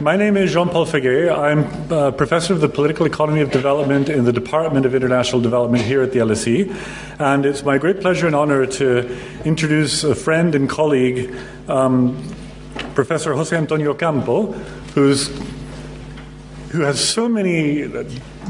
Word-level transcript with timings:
My 0.00 0.16
name 0.16 0.38
is 0.38 0.50
Jean 0.50 0.70
Paul 0.70 0.86
Faguet. 0.86 1.30
I'm 1.30 1.92
a 1.92 2.10
professor 2.10 2.54
of 2.54 2.62
the 2.62 2.70
political 2.70 3.04
economy 3.04 3.42
of 3.42 3.50
development 3.50 4.08
in 4.08 4.24
the 4.24 4.32
Department 4.32 4.86
of 4.86 4.94
International 4.94 5.42
Development 5.42 5.84
here 5.84 6.00
at 6.00 6.12
the 6.12 6.20
LSE. 6.20 6.74
And 7.18 7.44
it's 7.44 7.64
my 7.64 7.76
great 7.76 8.00
pleasure 8.00 8.26
and 8.26 8.34
honor 8.34 8.64
to 8.64 9.18
introduce 9.44 10.02
a 10.02 10.14
friend 10.14 10.54
and 10.54 10.70
colleague, 10.70 11.36
um, 11.68 12.16
Professor 12.94 13.34
Jose 13.34 13.54
Antonio 13.54 13.90
Ocampo, 13.90 14.52
who's, 14.94 15.28
who 16.70 16.80
has 16.80 16.98
so 17.06 17.28
many 17.28 17.82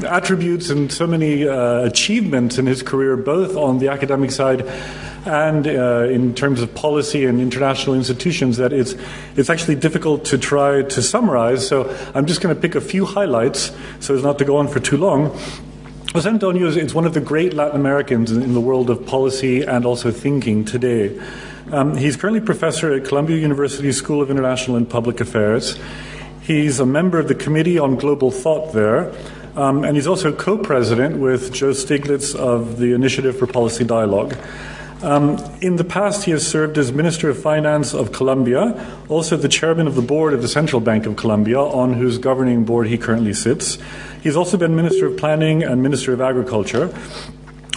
attributes 0.05 0.69
and 0.69 0.89
so 0.89 1.05
many 1.05 1.45
uh, 1.45 1.81
achievements 1.81 2.59
in 2.59 2.65
his 2.65 2.81
career, 2.81 3.17
both 3.17 3.57
on 3.57 3.79
the 3.79 3.89
academic 3.89 4.31
side 4.31 4.65
and 5.25 5.67
uh, 5.67 6.07
in 6.09 6.33
terms 6.33 6.61
of 6.61 6.73
policy 6.73 7.25
and 7.25 7.39
international 7.39 7.95
institutions 7.95 8.57
that 8.57 8.73
it's, 8.73 8.95
it's 9.35 9.49
actually 9.49 9.75
difficult 9.75 10.25
to 10.25 10.37
try 10.37 10.81
to 10.81 11.01
summarize. 11.01 11.67
So 11.67 11.95
I'm 12.15 12.25
just 12.25 12.41
going 12.41 12.55
to 12.55 12.59
pick 12.59 12.75
a 12.75 12.81
few 12.81 13.05
highlights 13.05 13.71
so 13.99 14.15
as 14.15 14.23
not 14.23 14.39
to 14.39 14.45
go 14.45 14.57
on 14.57 14.67
for 14.67 14.79
too 14.79 14.97
long. 14.97 15.37
Jose 16.13 16.27
Antonio 16.27 16.67
is, 16.67 16.93
one 16.93 17.05
of 17.05 17.13
the 17.13 17.21
great 17.21 17.53
Latin 17.53 17.79
Americans 17.79 18.31
in, 18.31 18.41
in, 18.41 18.53
the 18.53 18.59
world 18.59 18.89
of 18.89 19.05
policy 19.05 19.61
and 19.61 19.85
also 19.85 20.11
thinking 20.11 20.65
today. 20.65 21.17
Um, 21.71 21.95
he's 21.95 22.17
currently 22.17 22.41
professor 22.41 22.93
at 22.93 23.05
Columbia 23.05 23.37
University 23.37 23.93
School 23.93 24.21
of 24.21 24.29
International 24.29 24.75
and 24.75 24.89
Public 24.89 25.21
Affairs. 25.21 25.79
He's 26.41 26.81
a 26.81 26.85
member 26.85 27.17
of 27.17 27.29
the 27.29 27.35
Committee 27.35 27.79
on 27.79 27.95
Global 27.95 28.29
Thought 28.29 28.73
there. 28.73 29.13
Um, 29.55 29.83
and 29.83 29.95
he's 29.95 30.07
also 30.07 30.33
co 30.33 30.57
president 30.57 31.17
with 31.17 31.53
Joe 31.53 31.71
Stiglitz 31.71 32.35
of 32.35 32.77
the 32.77 32.93
Initiative 32.93 33.37
for 33.37 33.47
Policy 33.47 33.83
Dialogue. 33.83 34.35
Um, 35.03 35.43
in 35.61 35.77
the 35.77 35.83
past, 35.83 36.25
he 36.25 36.31
has 36.31 36.45
served 36.45 36.77
as 36.77 36.91
Minister 36.91 37.29
of 37.29 37.41
Finance 37.41 37.93
of 37.93 38.11
Colombia, 38.11 38.79
also 39.09 39.35
the 39.35 39.49
chairman 39.49 39.87
of 39.87 39.95
the 39.95 40.01
board 40.01 40.33
of 40.33 40.43
the 40.43 40.47
Central 40.47 40.79
Bank 40.79 41.07
of 41.07 41.15
Colombia, 41.15 41.59
on 41.59 41.93
whose 41.93 42.19
governing 42.19 42.65
board 42.65 42.85
he 42.87 42.99
currently 42.99 43.33
sits. 43.33 43.79
He's 44.21 44.35
also 44.35 44.57
been 44.57 44.75
Minister 44.75 45.07
of 45.07 45.17
Planning 45.17 45.63
and 45.63 45.81
Minister 45.81 46.13
of 46.13 46.21
Agriculture. 46.21 46.93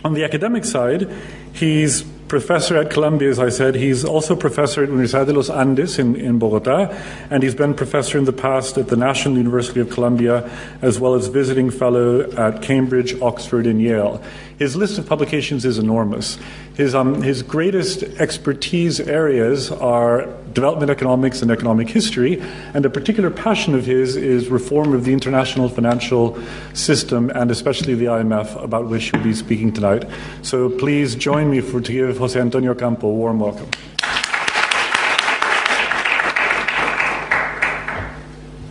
On 0.05 0.12
the 0.12 0.22
academic 0.22 0.66
side, 0.66 1.11
he's 1.55 2.03
professor 2.28 2.77
at 2.77 2.91
Columbia, 2.91 3.31
as 3.31 3.38
I 3.38 3.48
said. 3.48 3.75
He's 3.75 4.05
also 4.05 4.36
professor 4.36 4.83
at 4.83 4.91
Universidad 4.91 5.27
de 5.27 5.33
los 5.33 5.48
Andes 5.48 5.98
in, 5.98 6.16
in 6.16 6.38
Bogota, 6.38 6.94
and 7.31 7.42
he's 7.42 7.55
been 7.55 7.75
professor 7.75 8.19
in 8.19 8.25
the 8.25 8.33
past 8.33 8.77
at 8.77 8.88
the 8.88 8.97
National 8.97 9.36
University 9.36 9.81
of 9.81 9.88
Colombia, 9.88 10.50
as 10.83 10.98
well 10.98 11.14
as 11.14 11.28
visiting 11.28 11.70
fellow 11.70 12.31
at 12.33 12.61
Cambridge, 12.61 13.19
Oxford, 13.22 13.66
and 13.66 13.81
Yale. 13.81 14.22
His 14.58 14.77
list 14.77 14.98
of 14.98 15.06
publications 15.06 15.64
is 15.64 15.78
enormous. 15.78 16.38
His, 16.74 16.94
um, 16.94 17.22
his 17.22 17.42
greatest 17.42 18.02
expertise 18.20 19.00
areas 19.00 19.70
are 19.70 20.27
development 20.52 20.91
economics 20.91 21.42
and 21.42 21.50
economic 21.50 21.88
history, 21.88 22.41
and 22.72 22.86
a 22.86 22.91
particular 22.91 23.30
passion 23.30 23.75
of 23.75 23.84
his 23.84 24.14
is 24.14 24.48
reform 24.48 24.92
of 24.94 25.05
the 25.05 25.12
international 25.12 25.69
financial 25.69 26.38
system 26.72 27.30
and 27.30 27.50
especially 27.50 27.94
the 27.94 28.06
IMF, 28.06 28.62
about 28.62 28.86
which 28.86 29.10
he'll 29.10 29.22
be 29.22 29.34
speaking 29.34 29.72
tonight. 29.72 30.05
So 30.42 30.70
please 30.70 31.16
join 31.16 31.50
me 31.50 31.60
for, 31.60 31.80
to 31.80 31.92
give 31.92 32.19
Jose 32.19 32.38
Antonio 32.38 32.72
Ocampo 32.72 33.08
a 33.08 33.12
warm 33.12 33.41
welcome. 33.41 33.69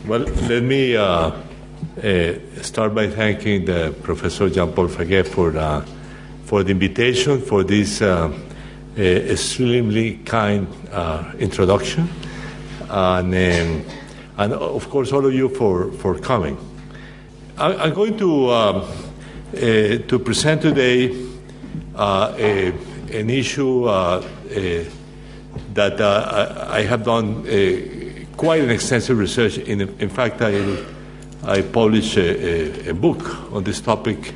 Well, 0.07 0.21
let 0.47 0.63
me 0.63 0.95
uh, 0.95 1.31
uh, 1.97 2.61
start 2.61 2.93
by 2.93 3.07
thanking 3.07 3.65
the 3.65 3.95
Professor 4.03 4.49
Jean-Paul 4.49 4.87
Faguet 4.87 5.27
for, 5.27 5.55
uh, 5.57 5.85
for 6.45 6.63
the 6.63 6.71
invitation 6.71 7.41
for 7.41 7.63
this 7.63 8.01
uh, 8.01 8.31
uh 8.95 9.01
extremely 9.01 10.17
kind 10.17 10.67
uh, 10.91 11.31
introduction, 11.39 12.07
and, 12.89 13.33
um, 13.33 13.85
and 14.37 14.53
of 14.53 14.89
course 14.89 15.11
all 15.11 15.25
of 15.25 15.33
you 15.33 15.49
for, 15.49 15.91
for 15.93 16.17
coming. 16.19 16.57
I, 17.57 17.87
am 17.87 17.93
going 17.93 18.17
to, 18.17 18.49
um, 18.49 18.75
uh, 18.75 19.59
to 20.07 20.19
present 20.23 20.61
today 20.61 21.27
a, 21.95 22.73
an 23.11 23.29
issue 23.29 23.85
that 25.73 26.01
I 26.01 26.81
have 26.81 27.03
done 27.03 27.43
quite 28.37 28.61
an 28.61 28.69
extensive 28.69 29.17
research. 29.17 29.57
In, 29.57 29.81
in 29.99 30.09
fact, 30.09 30.41
I 30.41 30.51
I 31.45 31.61
published 31.61 32.17
a, 32.17 32.87
a, 32.87 32.89
a 32.91 32.93
book 32.93 33.51
on 33.53 33.63
this 33.63 33.81
topic. 33.81 34.33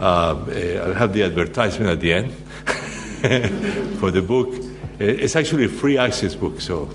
Uh, 0.00 0.36
I'll 0.82 0.94
have 0.94 1.12
the 1.12 1.22
advertisement 1.22 1.90
at 1.90 2.00
the 2.00 2.12
end 2.12 2.32
for 3.98 4.10
the 4.10 4.20
book. 4.20 4.52
It's 4.98 5.36
actually 5.36 5.66
a 5.66 5.68
free 5.68 5.96
access 5.96 6.34
book, 6.34 6.60
so 6.60 6.90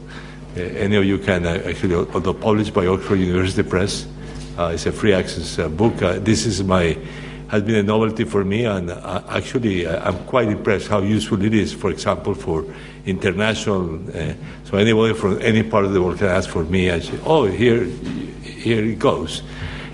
uh, 0.58 0.62
any 0.62 0.98
of 0.98 1.06
you 1.06 1.20
can 1.20 1.46
uh, 1.46 1.64
actually, 1.66 1.96
although 1.96 2.34
published 2.34 2.74
by 2.74 2.88
Oxford 2.88 3.16
University 3.16 3.64
Press, 3.64 4.08
uh, 4.58 4.72
it's 4.74 4.86
a 4.86 4.92
free 4.92 5.14
access 5.14 5.58
uh, 5.58 5.70
book. 5.70 5.96
This 6.24 6.46
is 6.46 6.62
my 6.64 6.98
has 7.50 7.64
been 7.64 7.76
a 7.76 7.84
novelty 7.84 8.24
for 8.24 8.46
me, 8.46 8.66
and 8.66 8.92
actually, 8.92 9.88
I'm 9.88 10.26
quite 10.26 10.48
impressed 10.48 10.88
how 10.88 11.02
useful 11.02 11.44
it 11.44 11.54
is. 11.54 11.74
For 11.74 11.90
example, 11.90 12.34
for 12.34 12.66
international, 13.06 14.00
so 14.66 14.78
anybody 14.78 15.14
from 15.14 15.42
any 15.42 15.64
part 15.64 15.86
of 15.86 15.94
the 15.94 16.02
world 16.02 16.20
can 16.20 16.28
ask 16.28 16.50
for 16.50 16.64
me. 16.64 16.92
I 16.92 17.00
say, 17.00 17.20
"Oh, 17.26 17.46
here 17.46 17.88
here 18.60 18.84
it 18.84 19.00
goes. 19.00 19.42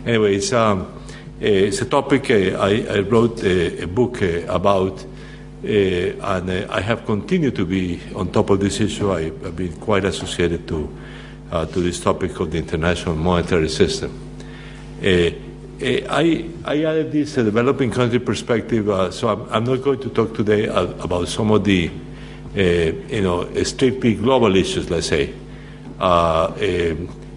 Anyway, 0.06 0.36
it's, 0.36 0.52
um, 0.54 1.02
eh, 1.42 1.68
it's 1.70 1.82
a 1.82 1.86
topic 1.86 2.30
uh, 2.30 2.60
I, 2.60 2.86
I, 2.90 3.00
wrote 3.00 3.44
a, 3.44 3.84
a 3.84 3.88
book 3.88 4.22
uh, 4.22 4.46
about, 4.48 5.04
uh, 5.04 5.68
and 5.68 6.52
I 6.52 6.82
have 6.82 7.06
continued 7.06 7.56
to 7.56 7.66
be 7.66 8.02
on 8.16 8.32
top 8.32 8.50
of 8.50 8.60
this 8.60 8.80
issue. 8.80 9.12
I, 9.12 9.24
have 9.24 9.56
been 9.56 9.76
quite 9.78 10.06
associated 10.06 10.68
to, 10.68 10.90
to 11.52 11.82
this 11.82 12.00
topic 12.02 12.40
of 12.40 12.52
the 12.52 12.58
international 12.58 13.16
monetary 13.16 13.70
system. 13.70 14.12
I, 15.81 16.50
I, 16.63 16.84
added 16.84 17.12
this 17.12 17.38
a 17.38 17.44
developing 17.44 17.91
country 17.91 18.19
perspective, 18.19 18.86
so 19.13 19.28
I'm, 19.28 19.50
I'm, 19.50 19.63
not 19.66 19.81
going 19.84 20.00
to 20.02 20.09
talk 20.09 20.34
today 20.34 20.66
about 20.68 21.28
some 21.28 21.52
of 21.52 21.63
the, 21.66 21.91
you 22.56 23.22
know, 23.22 23.63
strictly 23.63 24.16
global 24.16 24.56
issues, 24.56 24.90
let's 24.90 25.08
say. 25.08 25.34
Uh, 26.00 26.52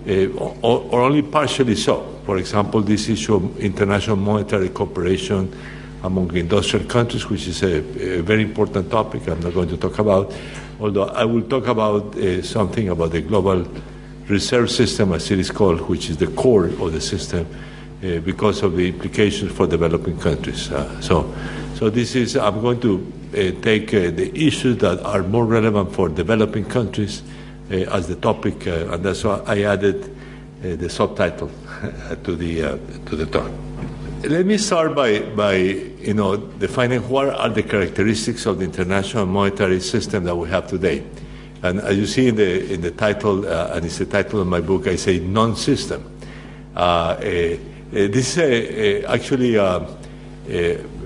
uh, 0.09 0.27
or, 0.63 0.89
or, 0.91 1.01
only 1.03 1.23
partially 1.23 1.77
so. 1.77 2.21
For 2.25 2.39
example, 2.39 2.81
this 2.81 3.09
issue 3.09 3.35
of 3.37 3.59
international 3.61 4.17
monetary 4.17 4.71
cooperation 4.71 5.55
among 6.03 6.35
industrial 6.35 6.87
countries, 6.87 7.29
which 7.29 7.47
is 7.47 7.63
a, 7.63 7.79
a 8.19 8.23
very 8.23 8.43
important 8.43 8.91
topic 8.91 9.29
I'm 9.29 9.41
not 9.41 9.55
going 9.55 9.69
to 9.69 9.77
talk 9.77 9.99
about, 9.99 10.33
although 10.81 11.05
I 11.09 11.25
will 11.25 11.43
talk 11.43 11.67
about 11.67 12.17
uh, 12.17 12.43
something 12.43 12.89
about 12.89 13.13
the 13.13 13.21
global 13.21 13.67
reserve 14.29 14.71
system, 14.71 15.13
as 15.13 15.31
it 15.31 15.39
is 15.39 15.51
called, 15.51 15.83
which 15.83 16.09
is 16.09 16.17
the 16.17 16.29
core 16.29 16.67
of 16.67 16.93
the 16.93 17.01
system. 17.01 17.47
Uh, 18.01 18.21
because 18.21 18.63
of 18.63 18.77
the 18.77 18.87
implications 18.87 19.51
for 19.51 19.67
developing 19.67 20.17
countries. 20.21 20.71
Uh, 20.71 21.01
so, 21.01 21.35
so 21.75 21.91
this 21.91 22.15
is 22.15 22.37
I'm 22.37 22.61
going 22.61 22.79
to 22.83 23.13
uh, 23.33 23.61
take 23.61 23.93
uh, 23.93 24.13
the 24.13 24.31
issues 24.37 24.77
that 24.79 25.03
are 25.05 25.25
more 25.25 25.45
relevant 25.45 25.93
for 25.93 26.09
developing 26.09 26.65
countries 26.65 27.25
uh, 27.73 27.75
as 27.75 28.07
the 28.07 28.15
topic, 28.15 28.67
and 28.67 29.05
that's 29.05 29.25
why 29.25 29.43
I 29.47 29.63
added 29.63 30.15
the 30.63 30.89
subtitle 30.89 31.51
to 32.23 32.37
the 32.37 32.79
to 33.07 33.17
the 33.17 33.27
talk. 33.27 33.51
Let 34.23 34.47
me 34.47 34.59
start 34.59 34.95
by, 34.95 35.19
by 35.21 35.57
you 35.57 36.15
know 36.15 36.37
defining 36.37 37.01
what 37.09 37.31
are 37.31 37.49
the 37.49 37.65
characteristics 37.65 38.47
of 38.47 38.61
the 38.61 38.65
international 38.65 39.27
monetary 39.27 39.81
system 39.81 40.23
that 40.23 40.37
we 40.37 40.49
have 40.51 40.69
today. 40.69 41.03
And 41.65 41.81
as 41.81 41.97
you 41.99 42.07
see 42.07 42.29
in 42.29 42.37
the 42.37 42.73
in 42.75 42.81
the 42.81 42.93
title, 42.93 43.45
uh, 43.45 43.73
and 43.75 43.85
it's 43.85 43.99
the 43.99 44.07
title 44.07 44.41
of 44.41 44.47
my 44.47 44.61
book, 44.61 44.87
I 44.87 44.95
say 44.95 45.19
non-system. 45.19 46.15
Uh, 46.77 46.79
uh, 46.79 47.57
Uh, 47.91 48.07
this 48.09 48.37
is 48.37 49.05
actually 49.07 49.57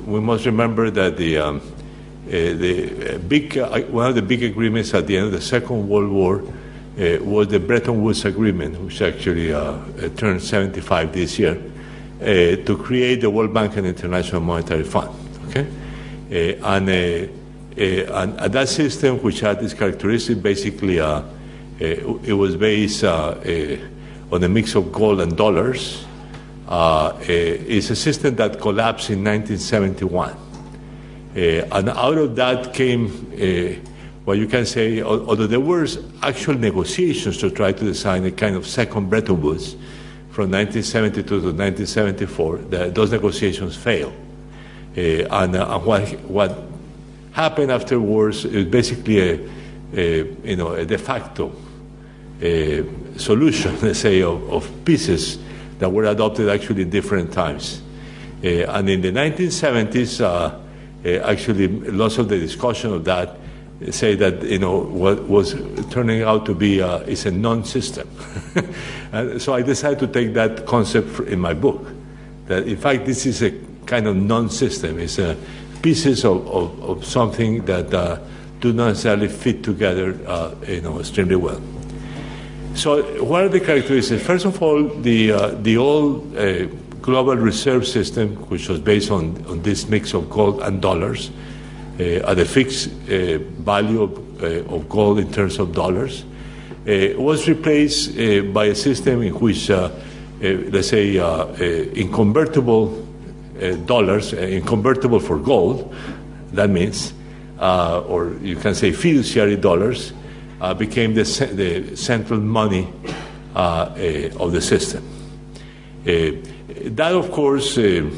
we 0.05 0.21
must 0.21 0.47
remember 0.47 0.91
that 0.91 1.17
the 1.17 1.39
um, 1.39 1.61
uh, 2.27 2.31
the 2.31 3.15
uh, 3.15 3.19
big, 3.19 3.59
uh, 3.59 3.81
one 3.83 4.09
of 4.09 4.15
the 4.15 4.23
big 4.23 4.43
agreements 4.43 4.95
at 4.95 5.07
the 5.07 5.17
end 5.17 5.27
of 5.27 5.33
the 5.33 5.41
Second 5.41 5.89
World 5.89 6.11
War 6.11 6.43
was 7.21 7.49
the 7.49 7.61
Bretton 7.61 8.03
Woods 8.03 8.25
Agreement, 8.25 8.81
which 8.81 9.01
actually 9.03 9.49
turned 10.17 10.43
75 10.43 11.13
this 11.13 11.39
year, 11.39 11.61
to 12.21 12.81
create 12.83 13.21
the 13.21 13.31
World 13.31 13.53
Bank 13.53 13.77
and 13.77 13.87
International 13.87 14.41
Monetary 14.41 14.85
Fund. 14.85 15.11
Okay, 15.49 15.67
and, 16.63 16.89
and, 16.89 17.31
and 17.77 18.53
that 18.53 18.69
system, 18.69 19.19
which 19.23 19.41
had 19.41 19.61
this 19.61 19.75
characteristic, 19.75 20.43
basically, 20.43 20.99
it 21.79 22.37
was 22.37 22.57
based 22.57 23.05
on 23.05 24.45
a 24.45 24.49
mix 24.49 24.75
of 24.75 24.93
gold 24.93 25.21
and 25.21 25.37
dollars. 25.37 26.05
Uh, 26.73 27.15
it's 27.29 27.91
a 27.91 27.95
system 27.95 28.35
that 28.37 28.59
collapsed 28.59 29.11
in 29.11 29.23
1971. 29.23 30.31
Uh, 30.31 31.39
and 31.71 31.91
out 31.91 32.17
of 32.17 32.35
that 32.35 32.73
came 32.73 33.09
uh, 33.35 33.79
what 34.25 34.39
you 34.39 34.47
can 34.47 34.65
say, 34.65 35.03
although 35.03 35.47
there 35.47 35.61
were 35.61 35.87
actual 36.23 36.55
negotiations 36.55 37.37
to 37.37 37.51
try 37.51 37.73
to 37.73 37.85
design 37.85 38.25
a 38.25 38.31
kind 38.31 38.57
of 38.57 38.67
second 38.67 39.11
Bretton 39.11 39.43
Woods 39.43 39.75
from 40.31 40.51
1972 40.51 41.29
to 41.29 41.35
1974, 41.35 42.57
the, 42.57 42.91
those 42.91 43.13
negotiations 43.13 43.77
failed. 43.77 44.15
Uh, 44.97 45.01
and, 45.01 45.55
uh, 45.55 45.79
what, 45.79 46.09
what 46.21 46.57
happened 47.33 47.71
afterwards 47.71 48.47
is 48.47 48.65
basically 48.65 49.21
a, 49.21 49.51
a, 49.93 50.25
you 50.43 50.57
know, 50.57 50.73
a 50.73 50.87
de 50.87 50.97
facto 50.97 51.53
solution, 53.19 53.79
let's 53.83 53.99
say, 53.99 54.23
of, 54.23 54.51
of, 54.51 54.85
pieces 54.87 55.37
that 55.83 55.91
were 55.91 56.05
adopted 56.05 56.49
actually 56.49 56.85
different 56.85 57.33
times. 57.33 57.83
and 58.43 58.89
in 58.89 59.03
the 59.03 59.13
1970s, 59.13 60.23
actually, 61.25 61.69
lots 61.69 62.19
of 62.19 62.29
the 62.29 62.39
discussion 62.39 62.93
of 62.93 63.05
that 63.05 63.37
say 63.91 64.15
that 64.15 64.43
you 64.43 64.59
know 64.59 64.79
what 64.79 65.25
was 65.25 65.55
turning 65.91 66.23
out 66.23 66.47
to 66.47 66.55
be 66.55 66.81
uh, 66.81 66.99
is 67.01 67.27
a 67.27 67.31
non-system. 67.31 68.09
so 69.39 69.55
I 69.55 69.63
decided 69.63 69.99
to 70.01 70.07
take 70.07 70.35
that 70.35 70.67
concept 70.67 71.21
in 71.21 71.41
my 71.41 71.55
book. 71.55 71.85
That 72.47 72.69
in 72.69 72.77
fact 72.77 73.07
this 73.07 73.27
is 73.27 73.43
a 73.43 73.51
kind 73.87 74.07
of 74.07 74.17
non-system. 74.17 75.01
It's 75.01 75.19
a 75.19 75.37
pieces 75.83 76.25
of, 76.25 76.47
of, 76.47 76.83
of 76.83 77.05
something 77.05 77.65
that 77.65 77.93
uh, 77.93 78.21
do 78.61 78.73
not 78.73 78.89
necessarily 78.89 79.29
fit 79.29 79.65
together, 79.65 80.17
uh, 80.27 80.55
you 80.69 80.81
know, 80.81 81.01
extremely 81.01 81.35
well. 81.35 81.61
So 82.75 83.23
what 83.23 83.45
are 83.45 83.49
the 83.49 83.61
characteristics? 83.61 84.23
First 84.23 84.47
of 84.47 84.63
all, 84.63 84.89
the 84.89 85.33
uh, 85.33 85.49
the 85.49 85.77
old 85.77 86.37
uh, 86.37 86.67
global 87.03 87.37
reserve 87.37 87.87
system, 87.87 88.37
which 88.49 88.69
was 88.69 88.81
based 88.81 89.11
on, 89.11 89.45
on 89.47 89.63
this 89.63 89.89
mix 89.89 90.15
of 90.15 90.31
gold 90.31 90.63
and 90.63 90.81
dollars 90.81 91.31
uh, 92.01 92.31
at 92.31 92.39
a 92.39 92.45
fixed 92.45 92.89
uh, 92.89 93.39
value 93.61 94.03
of, 94.03 94.43
uh, 94.43 94.75
of, 94.75 94.89
gold 94.89 95.19
in 95.19 95.31
terms 95.31 95.59
of 95.59 95.75
dollars, 95.75 96.25
was 96.87 97.47
replaced 97.47 98.17
by 98.53 98.65
a 98.65 98.75
system 98.75 99.23
in 99.23 99.35
which, 99.35 99.69
let's 99.69 100.89
say, 100.89 101.17
in 101.95 102.11
convertible 102.13 103.07
dollars, 103.87 104.33
in 104.33 104.63
convertible 104.63 105.21
for 105.21 105.39
gold, 105.39 105.95
that 106.53 106.71
means, 106.71 107.13
or 107.61 108.35
you 108.43 108.57
can 108.57 108.75
say 108.75 108.91
fiduciary 108.91 109.57
dollars, 109.57 110.13
Uh, 110.63 110.73
became 110.73 111.13
the, 111.13 111.25
the 111.55 111.97
central 111.97 112.39
money 112.39 112.87
uh, 113.57 113.93
eh, 113.97 114.31
of 114.39 114.53
the 114.53 114.61
system. 114.61 115.03
Eh, 116.07 116.37
that, 116.85 117.13
of 117.17 117.33
course, 117.33 117.77
uh, 117.77 118.09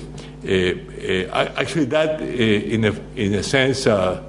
actually, 1.56 1.86
that 1.86 2.20
uh, 2.20 2.24
in 2.24 2.84
a, 2.84 2.92
in 3.16 3.32
a 3.32 3.42
sense, 3.42 3.86
uh, 3.86 4.22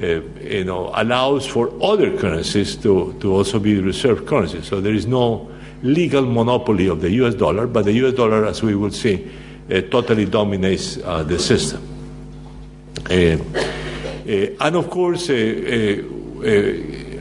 you 0.00 0.64
know, 0.64 0.90
allows 0.94 1.46
for 1.46 1.70
other 1.82 2.16
currencies 2.16 2.74
to, 2.76 3.14
to 3.20 3.34
also 3.34 3.58
be 3.58 3.78
reserve 3.78 4.24
currencies. 4.24 4.66
So 4.66 4.80
there 4.80 4.94
is 4.94 5.06
no 5.06 5.50
legal 5.82 6.24
monopoly 6.24 6.88
of 6.88 7.02
the 7.02 7.10
U.S. 7.20 7.34
dollar, 7.34 7.66
but 7.66 7.84
the 7.84 7.92
U.S. 7.92 8.14
dollar, 8.14 8.46
as 8.46 8.62
we 8.62 8.76
will 8.76 8.92
see, 8.92 9.30
totally 9.90 10.24
dominates 10.24 10.96
uh, 11.04 11.22
the 11.22 11.38
system. 11.38 11.82
and 13.10 14.74
of 14.74 14.88
course, 14.88 15.28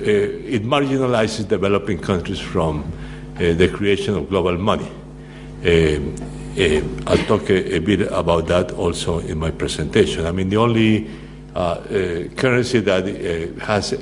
it 0.08 0.64
marginalizes 0.64 1.48
developing 1.48 2.00
countries 2.00 2.40
from 2.40 2.92
the 3.38 3.70
creation 3.74 4.16
of 4.16 4.30
global 4.30 4.58
money. 4.58 4.90
Uh, 5.64 6.00
I'll 7.06 7.26
talk 7.26 7.50
a, 7.52 7.76
a, 7.76 7.80
bit 7.80 8.02
about 8.12 8.48
that 8.48 8.72
also 8.72 9.20
in 9.20 9.38
my 9.38 9.52
presentation. 9.52 10.26
I 10.26 10.32
mean, 10.32 10.50
the 10.50 10.58
only 10.58 11.08
uh, 11.56 11.60
uh, 11.60 12.28
currency 12.36 12.80
that 12.80 13.04
uh, 13.04 13.66
has 13.66 13.94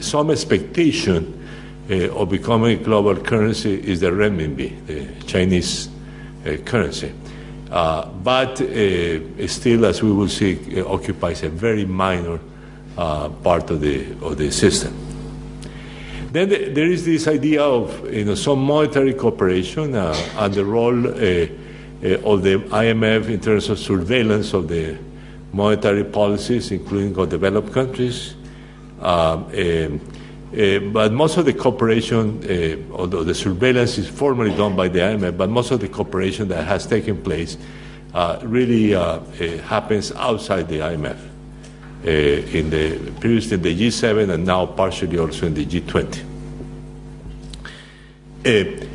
some 0.00 0.30
expectation 0.30 1.46
uh, 1.90 2.10
of 2.10 2.30
becoming 2.30 2.80
a 2.80 2.82
global 2.82 3.16
currency 3.16 3.74
is 3.74 4.00
the 4.00 4.10
renminbi, 4.10 4.86
the 4.86 5.24
Chinese 5.24 5.88
uh, 6.46 6.56
currency. 6.64 7.12
but 7.68 8.56
still, 9.46 9.84
as 9.84 10.02
we 10.02 10.12
will 10.12 10.28
see, 10.28 10.82
occupies 10.82 11.42
a 11.42 11.48
very 11.48 11.84
minor 11.84 12.38
part 12.96 13.70
of 13.70 13.80
the, 13.80 14.12
of 14.22 14.36
the 14.36 14.50
system. 14.50 15.13
Then 16.34 16.48
there 16.48 16.90
is 16.90 17.04
this 17.04 17.28
idea 17.28 17.62
of 17.62 18.12
you 18.12 18.24
know, 18.24 18.34
some 18.34 18.58
monetary 18.58 19.14
cooperation 19.14 19.94
and 19.94 20.52
the 20.52 20.64
role 20.64 21.06
uh, 21.06 21.46
of 22.26 22.42
the 22.42 22.56
IMF 22.74 23.28
in 23.28 23.38
terms 23.38 23.68
of 23.68 23.78
surveillance 23.78 24.52
of 24.52 24.66
the 24.66 24.98
monetary 25.52 26.02
policies, 26.02 26.72
including 26.72 27.16
of 27.16 27.28
developed 27.28 27.72
countries. 27.72 28.34
Um, 29.00 29.44
uh, 29.44 30.78
but 30.92 31.12
most 31.12 31.36
of 31.36 31.44
the 31.44 31.52
cooperation, 31.52 32.42
uh, 32.42 32.96
although 32.96 33.22
the 33.22 33.34
surveillance 33.36 33.96
is 33.96 34.08
formally 34.08 34.56
done 34.56 34.74
by 34.74 34.88
the 34.88 34.98
IMF, 34.98 35.36
but 35.36 35.48
most 35.48 35.70
of 35.70 35.78
the 35.78 35.88
cooperation 35.88 36.48
that 36.48 36.64
has 36.64 36.84
taken 36.84 37.22
place 37.22 37.56
uh, 38.12 38.40
really 38.42 38.92
uh, 38.92 39.20
happens 39.68 40.10
outside 40.10 40.66
the 40.66 40.80
IMF. 40.80 41.33
In 42.04 42.70
the 42.70 43.12
previously 43.20 43.56
the 43.56 43.74
G7 43.74 44.30
and 44.34 44.44
now 44.44 44.66
partially 44.66 45.18
also 45.18 45.46
in 45.46 45.54
the 45.54 45.64
G20. 45.64 46.34
Uh, 48.44 48.86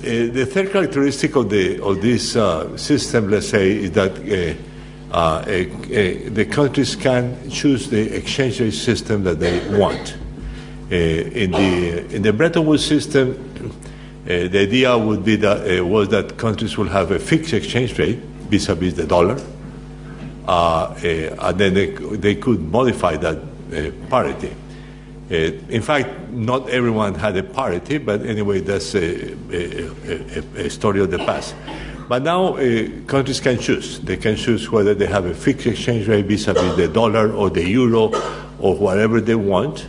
the 0.00 0.46
third 0.46 0.72
characteristic 0.72 1.36
of, 1.36 1.50
the, 1.50 1.82
of 1.82 2.00
this 2.00 2.36
uh, 2.36 2.74
system, 2.76 3.30
let's 3.30 3.48
say, 3.48 3.72
is 3.72 3.90
that 3.92 4.12
uh, 5.12 5.14
uh, 5.14 5.44
the 5.44 6.46
countries 6.50 6.96
can 6.96 7.50
choose 7.50 7.90
the 7.90 8.16
exchange 8.16 8.60
rate 8.60 8.72
system 8.72 9.22
that 9.24 9.38
they 9.40 9.60
want. 9.76 10.16
in, 10.90 11.50
the, 11.50 12.14
in 12.14 12.22
the 12.22 12.32
Bretton 12.32 12.64
Woods 12.64 12.84
system, 12.84 13.72
the 14.24 14.58
idea 14.58 14.96
would 14.96 15.22
be 15.22 15.36
that, 15.36 15.84
was 15.84 16.08
that 16.08 16.38
countries 16.38 16.78
will 16.78 16.88
have 16.88 17.10
a 17.10 17.18
fixed 17.18 17.52
exchange 17.52 17.98
rate 17.98 18.18
vis-a-vis 18.48 18.94
the 18.94 19.06
dollar, 19.06 19.38
and 20.46 21.58
then 21.58 21.74
they, 21.74 21.86
they 22.16 22.34
could 22.34 22.60
modify 22.60 23.16
that 23.16 23.38
parity. 24.08 24.54
Uh, 25.30 25.36
in 25.70 25.80
fact, 25.80 26.30
not 26.30 26.68
everyone 26.68 27.14
had 27.14 27.34
a 27.36 27.42
parity, 27.42 27.96
but 27.96 28.20
anyway, 28.26 28.60
that's 28.60 28.94
a, 28.94 29.32
a, 29.50 30.66
a 30.66 30.68
story 30.68 31.00
of 31.00 31.10
the 31.10 31.18
past. 31.18 31.54
But 32.08 32.22
now 32.22 32.56
uh, 32.56 32.88
countries 33.06 33.40
can 33.40 33.58
choose. 33.58 34.00
They 34.00 34.18
can 34.18 34.36
choose 34.36 34.70
whether 34.70 34.94
they 34.94 35.06
have 35.06 35.24
a 35.24 35.34
fixed 35.34 35.66
exchange 35.66 36.06
rate 36.08 36.26
vis-a-vis 36.26 36.76
the 36.76 36.88
dollar 36.88 37.32
or 37.32 37.48
the 37.48 37.66
euro 37.66 38.12
or 38.58 38.76
whatever 38.76 39.22
they 39.22 39.34
want, 39.34 39.88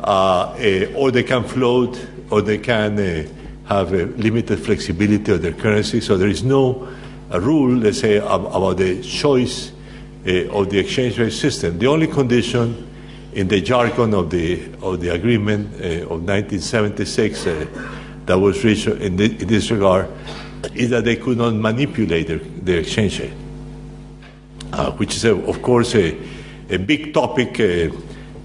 uh, 0.00 0.56
uh, 0.58 0.92
or 0.96 1.10
they 1.10 1.22
can 1.22 1.44
float, 1.44 2.02
or 2.30 2.40
they 2.40 2.56
can 2.56 2.98
uh, 2.98 3.28
have 3.66 3.92
a 3.92 4.06
limited 4.16 4.58
flexibility 4.58 5.32
of 5.32 5.42
their 5.42 5.52
currency. 5.52 6.00
So 6.00 6.16
there 6.16 6.28
is 6.28 6.42
no 6.42 6.88
rule, 7.30 7.76
let's 7.76 8.00
say, 8.00 8.16
about 8.16 8.78
the 8.78 9.02
choice 9.02 9.70
uh, 9.70 9.73
of 10.26 10.70
the 10.70 10.78
exchange 10.78 11.18
rate 11.18 11.32
system. 11.32 11.78
The 11.78 11.86
only 11.86 12.06
condition 12.06 12.90
in 13.34 13.48
the 13.48 13.60
jargon 13.60 14.14
of 14.14 14.30
the, 14.30 14.62
of 14.80 15.00
the 15.00 15.08
agreement 15.08 15.74
uh, 15.74 16.04
of 16.04 16.22
1976 16.22 17.46
uh, 17.46 17.66
that 18.26 18.38
was 18.38 18.62
reached 18.64 18.86
in, 18.86 19.16
the, 19.16 19.24
in, 19.24 19.48
this 19.48 19.70
regard 19.70 20.08
is 20.74 20.90
that 20.90 21.04
they 21.04 21.16
could 21.16 21.36
not 21.36 21.52
manipulate 21.54 22.28
their 22.64 22.78
exchange 22.78 23.20
rate, 23.20 23.32
uh, 24.72 24.92
which 24.92 25.16
is, 25.16 25.24
of 25.24 25.60
course, 25.62 25.94
a, 25.96 26.16
a 26.70 26.78
big 26.78 27.12
topic 27.12 27.60
uh, 27.60 27.94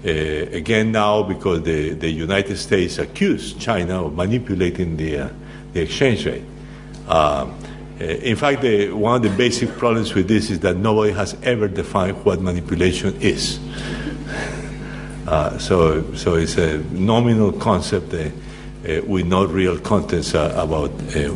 uh, 0.04 0.10
again 0.52 0.92
now 0.92 1.22
because 1.22 1.62
the, 1.62 1.90
the 1.90 2.10
United 2.10 2.56
States 2.56 2.98
accused 2.98 3.60
China 3.60 4.06
of 4.06 4.14
manipulating 4.14 4.96
the, 4.96 5.18
uh, 5.18 5.28
the 5.72 5.82
exchange 5.82 6.26
rate. 6.26 6.44
Um, 7.06 7.59
in 8.00 8.36
fact, 8.36 8.62
the, 8.62 8.90
one 8.92 9.16
of 9.16 9.22
the 9.22 9.36
basic 9.36 9.68
problems 9.76 10.14
with 10.14 10.26
this 10.26 10.50
is 10.50 10.60
that 10.60 10.76
nobody 10.76 11.12
has 11.12 11.36
ever 11.42 11.68
defined 11.68 12.24
what 12.24 12.40
manipulation 12.40 13.14
is. 13.20 13.60
Uh, 15.26 15.58
so, 15.58 16.14
so 16.14 16.34
it's 16.34 16.56
a 16.56 16.78
nominal 16.92 17.52
concept 17.52 18.12
uh, 18.14 18.30
uh, 18.88 19.02
with 19.06 19.26
no 19.26 19.44
real 19.44 19.78
contents 19.78 20.34
uh, 20.34 20.54
about. 20.56 20.90
Uh, 21.14 21.34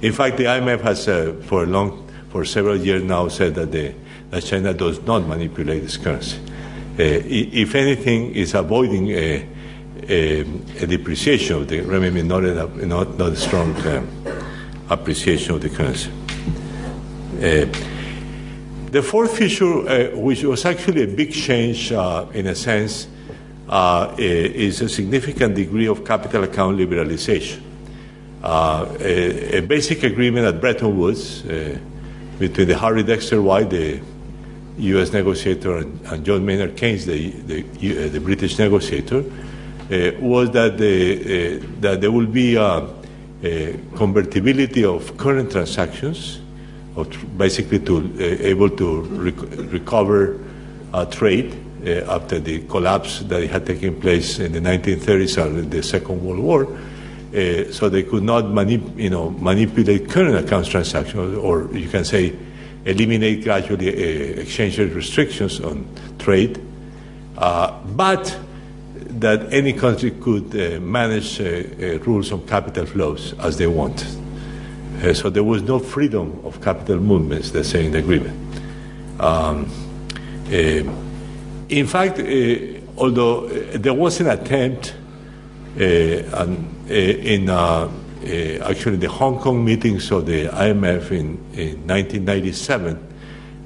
in 0.00 0.12
fact, 0.12 0.38
the 0.38 0.44
IMF 0.44 0.80
has, 0.80 1.06
uh, 1.06 1.38
for 1.44 1.66
long, 1.66 2.08
for 2.30 2.46
several 2.46 2.76
years 2.76 3.02
now, 3.02 3.28
said 3.28 3.54
that, 3.56 3.70
the, 3.70 3.94
that 4.30 4.42
China 4.42 4.72
does 4.72 5.00
not 5.02 5.26
manipulate 5.26 5.84
its 5.84 5.98
currency. 5.98 6.38
if 6.96 7.74
anything, 7.74 8.34
is 8.34 8.54
avoiding 8.54 9.10
a, 9.10 9.46
a, 10.08 10.40
a, 10.40 10.86
depreciation 10.86 11.56
of 11.56 11.68
the 11.68 11.80
renminbi, 11.80 12.24
not 12.24 12.44
a, 12.44 12.86
not, 12.86 13.18
not 13.18 13.32
a 13.32 13.36
strong 13.36 13.74
appreciation 14.90 15.54
of 15.54 15.60
the 15.60 15.70
currency. 15.70 16.10
The 18.90 19.02
fourth 19.02 19.38
feature, 19.38 19.88
uh, 19.88 20.18
which 20.18 20.42
was 20.42 20.64
actually 20.64 21.04
a 21.04 21.06
big 21.06 21.32
change 21.32 21.92
uh, 21.92 22.26
in 22.34 22.48
a 22.48 22.56
sense, 22.56 23.06
uh, 23.68 24.16
is 24.18 24.80
a 24.80 24.88
significant 24.88 25.54
degree 25.54 25.86
of 25.86 26.04
capital 26.04 26.42
account 26.42 26.76
liberalization. 26.76 27.62
Uh, 28.42 28.96
a, 28.98 29.58
a, 29.58 29.60
basic 29.60 30.02
agreement 30.02 30.44
at 30.44 30.60
Bretton 30.60 30.98
Woods 30.98 31.46
uh, 31.46 31.78
between 32.40 32.66
the 32.66 32.76
Harry 32.76 33.04
Dexter 33.04 33.40
White, 33.40 33.70
the 33.70 34.00
U.S. 34.78 35.12
negotiator, 35.12 35.76
and, 35.76 36.24
John 36.24 36.44
Maynard 36.44 36.76
Keynes, 36.76 37.06
the, 37.06 37.30
the, 37.30 37.60
uh, 37.60 38.08
the 38.08 38.18
British 38.18 38.58
negotiator, 38.58 39.18
uh, 39.18 40.10
was 40.18 40.50
that, 40.50 40.78
the, 40.78 41.60
uh, 41.60 41.66
that 41.78 42.00
there 42.00 42.10
will 42.10 42.26
be 42.26 42.56
a 42.56 42.80
convertibility 43.96 44.84
of 44.84 45.16
current 45.16 45.50
transactions, 45.50 46.40
of 46.96 47.38
basically 47.38 47.78
to 47.78 48.20
able 48.44 48.68
to 48.70 49.02
rec- 49.02 49.72
recover 49.72 50.38
trade 51.10 51.56
uh, 51.86 52.14
after 52.14 52.38
the 52.38 52.60
collapse 52.66 53.20
that 53.20 53.48
had 53.48 53.64
taken 53.64 53.98
place 54.00 54.38
in 54.38 54.52
the 54.52 54.60
1930s 54.60 55.42
and 55.42 55.70
the 55.70 55.82
Second 55.82 56.22
World 56.22 56.40
War, 56.40 56.66
uh, 56.66 56.90
uh, 57.34 57.70
so 57.72 57.88
they 57.88 58.02
could 58.02 58.22
not 58.22 58.44
you 58.98 59.08
know, 59.08 59.30
manipulate 59.30 60.10
current 60.10 60.36
accounts 60.44 60.68
transactions, 60.68 61.38
or 61.38 61.68
you 61.72 61.88
can 61.88 62.04
say 62.04 62.34
eliminate 62.84 63.44
gradually 63.44 63.88
uh, 63.88 64.40
exchange 64.40 64.78
rate 64.78 64.92
restrictions 64.92 65.60
on 65.60 65.86
trade, 66.18 66.60
uh, 67.38 67.80
but 67.96 68.36
that 69.18 69.52
any 69.52 69.72
country 69.72 70.10
could 70.12 70.54
uh, 70.54 70.80
manage 70.80 71.40
uh, 71.40 71.44
uh, 71.44 71.98
rules 72.00 72.32
on 72.32 72.46
capital 72.46 72.86
flows 72.86 73.34
as 73.40 73.56
they 73.56 73.66
want. 73.66 74.04
so 75.14 75.30
there 75.30 75.44
was 75.44 75.62
no 75.62 75.78
freedom 75.78 76.40
of 76.44 76.60
capital 76.60 76.98
movements, 76.98 77.50
they 77.50 77.62
say 77.62 77.86
in 77.86 77.92
the 77.92 77.98
agreement. 77.98 78.36
Um, 79.18 79.66
in 81.68 81.86
fact, 81.86 82.18
although 82.98 83.48
there 83.48 83.94
was 83.94 84.20
an 84.20 84.26
attempt 84.28 84.94
and, 85.76 86.90
in 86.90 87.48
actually 87.48 88.96
the 88.96 89.08
Hong 89.08 89.38
Kong 89.38 89.64
meetings 89.64 90.10
of 90.10 90.26
the 90.26 90.48
IMF 90.48 91.10
in, 91.10 91.38
in 91.54 91.86
1997, 91.86 93.10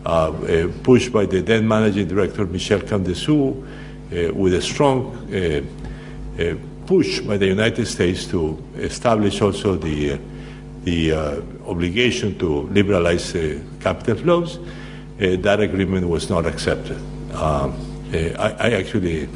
uh, 0.07 0.31
uh, 0.31 0.69
pushed 0.83 1.11
by 1.11 1.25
the 1.25 1.41
then 1.41 1.67
managing 1.67 2.07
director 2.07 2.45
Michel 2.45 2.81
Camdessus, 2.81 3.57
uh, 3.57 3.67
with 4.11 4.55
a 4.55 4.63
strong 4.63 5.11
push 6.87 7.21
by 7.21 7.37
the 7.37 7.47
United 7.47 7.87
States 7.87 8.27
to 8.27 8.63
establish 8.77 9.41
also 9.41 9.77
the 9.77 10.19
the 10.85 11.13
uh, 11.13 11.41
obligation 11.67 12.39
to 12.39 12.69
liberalize 12.69 13.35
uh, 13.35 13.59
capital 13.81 14.17
flows, 14.17 14.59
uh, 14.59 15.37
that 15.41 15.61
agreement 15.61 16.07
was 16.07 16.29
not 16.29 16.45
accepted. 16.45 16.99
Um, 17.33 17.75
I, 18.13 18.55
I, 18.61 18.71
actually 18.73 19.29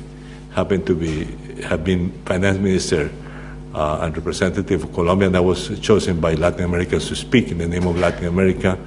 happen 0.53 0.85
to 0.85 0.95
be 0.95 1.25
have 1.63 1.85
been 1.85 2.13
finance 2.27 2.59
minister 2.59 3.11
and 3.75 4.17
representative 4.17 4.85
of 4.85 4.93
Colombia, 4.93 5.29
and 5.29 5.37
I 5.37 5.41
was 5.41 5.81
chosen 5.81 6.21
by 6.21 6.35
Latin 6.35 6.65
Americans 6.65 7.09
to 7.09 7.17
speak 7.17 7.51
in 7.51 7.59
the 7.59 7.67
name 7.67 7.87
of 7.87 7.97
Latin 7.97 8.27
America, 8.27 8.79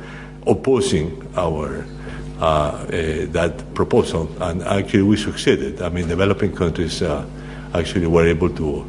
opposing 0.45 1.27
our 1.35 1.79
uh, 1.79 1.81
uh, 1.81 2.00
that 2.41 3.73
proposal, 3.73 4.27
and 4.41 4.63
actually 4.63 5.03
we 5.03 5.15
succeeded. 5.15 5.81
I 5.81 5.89
mean, 5.89 6.07
developing 6.07 6.55
countries 6.55 7.01
uh, 7.01 7.25
actually 7.73 8.07
were 8.07 8.27
able 8.27 8.49
to 8.49 8.85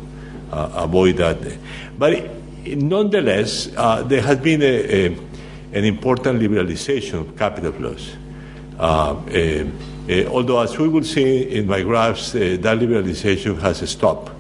avoid 0.50 1.16
that. 1.18 1.38
But 1.98 2.30
nonetheless, 2.66 3.66
there 3.66 4.22
has 4.22 4.38
been 4.38 4.62
a, 4.62 4.66
a, 4.66 5.06
an 5.72 5.84
important 5.84 6.40
liberalization 6.40 7.20
of 7.20 7.36
capital 7.36 7.72
flows. 7.72 8.16
Uh, 8.78 9.16
although, 10.28 10.60
as 10.60 10.76
we 10.78 10.88
will 10.88 11.04
see 11.04 11.42
in 11.58 11.66
my 11.66 11.82
graphs, 11.82 12.34
uh, 12.34 12.56
that 12.60 12.78
liberalization 12.78 13.58
has 13.60 13.88
stopped 13.88 14.32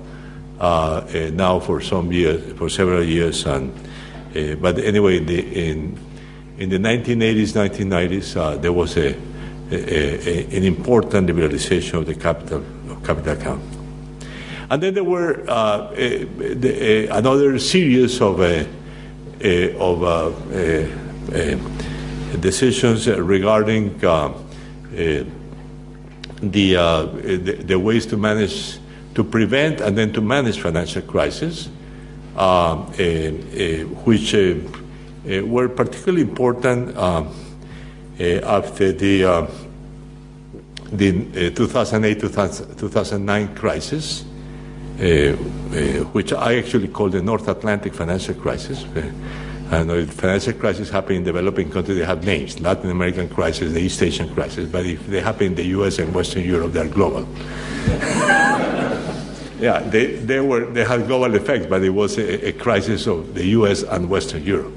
uh, 0.58 1.02
now 1.32 1.60
for 1.60 1.80
some 1.80 2.10
years, 2.12 2.52
for 2.58 2.68
several 2.68 3.04
years. 3.04 3.46
And, 3.46 3.72
but 4.60 4.78
anyway, 4.78 5.18
the, 5.20 5.70
in 5.70 5.98
in 6.62 6.68
the 6.68 6.78
1980s, 6.78 7.54
1990s, 7.54 8.36
uh, 8.36 8.56
there 8.56 8.72
was 8.72 8.96
a, 8.96 9.08
a, 9.08 9.74
a, 9.74 10.56
an 10.56 10.62
important 10.62 11.28
liberalization 11.28 11.94
of 11.94 12.06
the 12.06 12.14
capital, 12.14 12.62
of 12.88 13.02
capital 13.04 13.32
account. 13.32 13.64
And 14.70 14.80
then 14.80 14.94
there 14.94 15.02
were 15.02 15.44
uh, 15.48 15.90
the, 15.90 17.08
another 17.10 17.58
series 17.58 18.20
of, 18.20 18.40
uh, 18.40 18.64
of 19.76 20.02
uh, 20.04 20.36
decisions 22.38 23.08
regarding 23.08 24.04
uh, 24.04 24.32
the, 24.92 25.24
the, 26.42 27.58
the, 27.66 27.78
ways 27.78 28.06
to 28.06 28.16
manage, 28.16 28.78
to 29.16 29.24
prevent 29.24 29.80
and 29.80 29.98
then 29.98 30.12
to 30.12 30.20
manage 30.20 30.60
financial 30.60 31.02
crisis, 31.02 31.66
which 34.04 34.32
were 35.24 35.68
particularly 35.68 36.22
important 36.22 36.96
um, 36.96 37.28
uh, 38.20 38.24
after 38.44 38.92
the, 38.92 39.24
uh, 39.24 39.46
the 40.92 41.50
2008-2009 41.50 43.56
crisis, 43.56 44.24
which 46.12 46.32
I 46.32 46.56
actually 46.56 46.88
call 46.88 47.08
the 47.08 47.22
North 47.22 47.48
Atlantic 47.48 47.94
financial 47.94 48.34
crisis. 48.34 48.84
And 49.72 49.88
the 49.88 50.06
financial 50.06 50.52
crisis 50.52 50.90
happen 50.90 51.16
in 51.16 51.24
developing 51.24 51.70
countries, 51.70 51.96
they 51.96 52.04
have 52.04 52.26
names. 52.26 52.60
Latin 52.60 52.90
American 52.90 53.30
crisis, 53.30 53.72
the 53.72 53.80
East 53.80 54.02
Asian 54.02 54.28
crisis. 54.34 54.70
But 54.70 54.84
if 54.84 55.06
they 55.06 55.22
happen 55.22 55.46
in 55.46 55.54
the 55.54 55.64
U.S. 55.78 55.98
and 55.98 56.14
Western 56.14 56.44
Europe, 56.44 56.72
they're 56.72 56.88
global. 56.88 57.22
yeah, 59.58 59.80
they, 59.86 60.16
they, 60.16 60.40
were, 60.40 60.66
they 60.66 60.84
had 60.84 61.06
global 61.06 61.34
effects, 61.34 61.64
but 61.66 61.82
it 61.82 61.88
was 61.88 62.18
a, 62.18 62.48
a 62.48 62.52
crisis 62.52 63.06
of 63.06 63.34
the 63.34 63.46
U.S. 63.46 63.82
and 63.82 64.10
Western 64.10 64.44
Europe. 64.44 64.74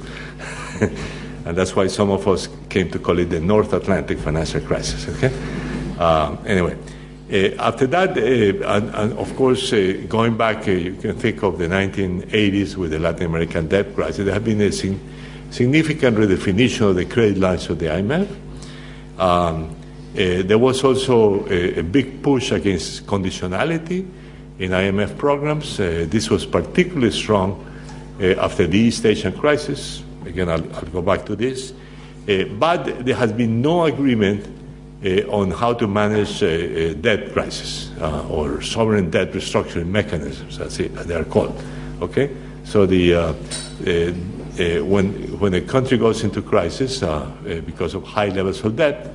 and 1.46 1.58
that's 1.58 1.76
why 1.76 1.88
some 1.88 2.12
of 2.12 2.28
us 2.28 2.50
came 2.70 2.90
to 2.92 3.00
call 3.00 3.20
it 3.20 3.26
the 3.26 3.40
North 3.40 3.74
Atlantic 3.74 4.18
financial 4.20 4.62
crisis. 4.62 5.08
Okay. 5.08 5.34
Um, 6.00 6.40
anyway, 6.46 6.78
uh, 7.32 7.56
after 7.58 7.88
that, 7.88 8.10
uh, 8.16 8.68
and, 8.68 8.94
and, 8.94 9.14
of 9.14 9.36
course, 9.36 9.74
uh, 9.74 10.06
going 10.08 10.38
back, 10.38 10.68
uh, 10.68 10.72
you 10.72 10.94
can 10.94 11.18
think 11.18 11.42
of 11.42 11.58
the 11.58 11.66
1980s 11.66 12.76
with 12.76 12.92
the 12.92 13.00
Latin 13.00 13.26
American 13.26 13.68
debt 13.68 13.96
crisis. 13.96 14.26
There 14.26 14.34
have 14.34 14.46
been 14.46 14.62
a 14.62 14.72
sig- 14.72 15.00
significant 15.50 16.18
redefinition 16.18 16.90
of 16.90 16.96
the 16.96 17.06
credit 17.06 17.40
lines 17.40 17.68
of 17.68 17.80
the 17.80 17.88
IMF. 17.88 18.30
Um, 19.18 19.76
uh, 20.14 20.44
there 20.44 20.60
was 20.60 20.84
also 20.84 21.48
a, 21.48 21.80
a, 21.80 21.84
big 21.84 22.22
push 22.22 22.52
against 22.52 23.08
conditionality 23.08 24.08
in 24.60 24.72
IMF 24.72 25.18
programs. 25.18 25.80
Uh, 25.80 26.06
this 26.08 26.30
was 26.30 26.46
particularly 26.46 27.12
strong 27.12 27.72
after 28.20 28.68
the 28.68 28.78
East 28.78 29.06
Asian 29.06 29.34
crisis, 29.34 30.04
Again, 30.26 30.50
I'll, 30.50 30.76
I'll 30.76 30.86
go 30.86 31.02
back 31.02 31.26
to 31.26 31.36
this. 31.36 31.74
Uh, 32.28 32.46
but 32.58 33.06
there 33.06 33.16
has 33.16 33.32
been 33.32 33.62
no 33.62 33.86
agreement 33.86 34.48
uh, 35.06 35.30
on 35.30 35.52
how 35.52 35.74
to 35.74 35.88
manage 35.88 36.42
uh, 36.42 36.94
debt 36.96 37.32
crisis 37.34 37.92
or 38.30 38.62
sovereign 38.62 39.12
debt 39.12 39.32
restructuring 39.32 39.88
mechanisms, 39.88 40.60
as 40.60 40.78
they 40.78 41.16
are 41.16 41.24
called. 41.26 41.62
Okay? 42.02 42.36
So 42.64 42.88
the, 42.88 43.14
when, 44.84 45.40
when 45.40 45.54
a 45.54 45.62
country 45.62 45.98
goes 46.00 46.24
into 46.24 46.42
crisis 46.42 47.02
because 47.66 47.94
of 47.94 48.04
high 48.04 48.30
levels 48.30 48.64
of 48.66 48.76
debt, 48.76 49.14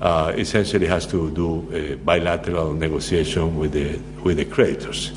uh, 0.00 0.32
essentially 0.36 0.86
has 0.86 1.06
to 1.06 1.30
do 1.30 1.98
bilateral 2.04 2.72
negotiation 2.72 3.56
with 3.56 3.72
the, 3.72 3.98
with 4.22 4.38
the 4.38 4.44
creditors. 4.44 5.12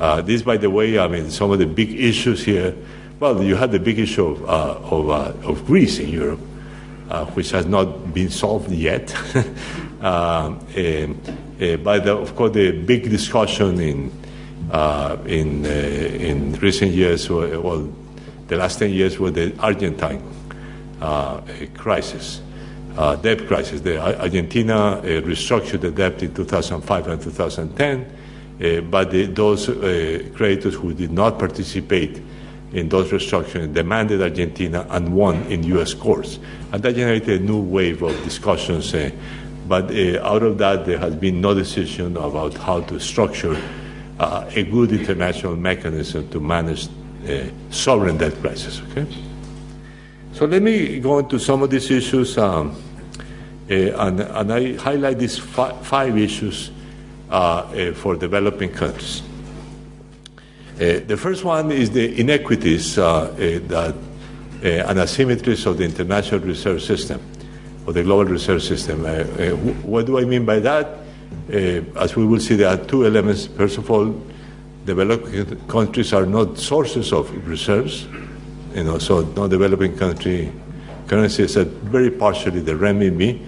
Uh, 0.00 0.20
this, 0.22 0.42
by 0.42 0.56
the 0.56 0.70
way, 0.70 0.98
I 0.98 1.08
mean, 1.08 1.30
some 1.30 1.50
of 1.50 1.58
the 1.58 1.66
big 1.66 2.00
issues 2.00 2.44
here 2.44 2.74
well, 3.20 3.42
you 3.42 3.56
had 3.56 3.72
the 3.72 3.80
big 3.80 3.98
issue 3.98 4.26
of, 4.26 4.44
uh, 4.44 4.78
of, 4.94 5.10
uh, 5.10 5.48
of, 5.48 5.66
Greece 5.66 5.98
in 5.98 6.08
Europe, 6.08 6.40
uh, 7.10 7.24
which 7.26 7.50
has 7.50 7.66
not 7.66 8.14
been 8.14 8.30
solved 8.30 8.70
yet. 8.70 9.14
Um, 9.98 10.60
but 11.82 12.04
the, 12.04 12.16
of 12.16 12.36
course, 12.36 12.52
the 12.52 12.70
big 12.70 13.10
discussion 13.10 13.80
in, 13.80 14.12
uh, 14.70 15.16
in, 15.26 15.66
uh, 15.66 15.68
in 15.70 16.52
recent 16.60 16.92
years, 16.92 17.28
well, 17.28 17.92
the 18.46 18.56
last 18.56 18.78
10 18.78 18.92
years, 18.92 19.18
was 19.18 19.32
the 19.32 19.52
Argentine 19.58 20.22
uh, 21.00 21.40
crisis. 21.76 22.40
debt 23.22 23.48
crisis. 23.48 23.80
The 23.80 23.98
Argentina 24.20 25.00
restructured 25.02 25.80
the 25.80 25.90
debt 25.90 26.22
in 26.22 26.32
2005 26.32 27.08
and 27.08 27.20
2010, 27.20 28.88
but 28.88 29.10
the, 29.10 29.26
those 29.26 29.66
creditors 29.66 30.76
who 30.76 30.94
did 30.94 31.10
not 31.10 31.40
participate 31.40 32.22
in 32.72 32.88
those 32.88 33.10
restructuring 33.10 33.72
demanded 33.72 34.22
Argentina 34.22 34.86
and 34.90 35.14
won 35.14 35.42
in 35.44 35.62
U.S. 35.64 35.94
courts. 35.94 36.38
And 36.72 36.82
that 36.82 36.94
generated 36.94 37.40
a 37.40 37.44
new 37.44 37.60
wave 37.60 38.02
of 38.02 38.12
discussions. 38.24 38.94
Uh, 38.94 39.10
but 39.66 39.90
uh, 39.90 40.22
out 40.22 40.42
of 40.42 40.58
that, 40.58 40.84
there 40.84 40.98
has 40.98 41.14
been 41.14 41.40
no 41.40 41.54
decision 41.54 42.16
about 42.16 42.54
how 42.54 42.80
to 42.82 42.98
structure 42.98 43.56
uh, 44.18 44.50
a 44.54 44.62
good 44.64 44.92
international 44.92 45.56
mechanism 45.56 46.28
to 46.30 46.40
manage 46.40 46.88
uh, 47.28 47.44
sovereign 47.70 48.18
debt 48.18 48.34
crisis. 48.40 48.82
Okay? 48.90 49.06
So 50.32 50.46
let 50.46 50.62
me 50.62 51.00
go 51.00 51.18
into 51.18 51.38
some 51.38 51.62
of 51.62 51.70
these 51.70 51.90
issues, 51.90 52.36
um, 52.38 52.80
and, 53.68 54.20
and, 54.20 54.52
I 54.52 54.76
highlight 54.76 55.18
these 55.18 55.36
fi- 55.38 55.72
five 55.82 56.16
issues 56.16 56.70
uh, 57.28 57.92
for 57.92 58.16
developing 58.16 58.72
countries. 58.72 59.22
Uh, 60.78 61.00
the 61.06 61.16
first 61.16 61.44
one 61.44 61.72
is 61.72 61.90
the 61.90 62.20
inequities 62.20 62.98
uh, 62.98 63.04
uh, 63.04 63.34
that, 63.66 63.94
and 64.62 64.98
asymmetries 64.98 65.66
of 65.66 65.76
the 65.76 65.84
international 65.84 66.40
reserve 66.40 66.80
system, 66.80 67.20
or 67.84 67.92
the 67.92 68.02
global 68.02 68.24
reserve 68.24 68.62
system. 68.62 69.02
what 69.82 70.06
do 70.06 70.18
I 70.18 70.24
mean 70.24 70.44
by 70.44 70.60
that? 70.60 70.98
as 71.50 72.14
we 72.14 72.24
will 72.24 72.40
see, 72.40 72.54
there 72.54 72.68
are 72.68 72.76
two 72.76 73.04
elements. 73.04 73.46
First 73.46 73.78
of 73.78 73.90
all, 73.90 74.14
developing 74.84 75.44
countries 75.66 76.12
are 76.12 76.26
not 76.26 76.58
sources 76.58 77.12
of 77.12 77.30
reserves. 77.46 78.06
You 78.74 78.84
know, 78.84 78.98
so 78.98 79.22
no 79.36 79.48
developing 79.48 79.96
country 79.96 80.52
currencies 81.08 81.54
that 81.54 81.66
very 81.66 82.10
partially 82.10 82.60
the 82.60 82.72
renminbi 82.72 83.40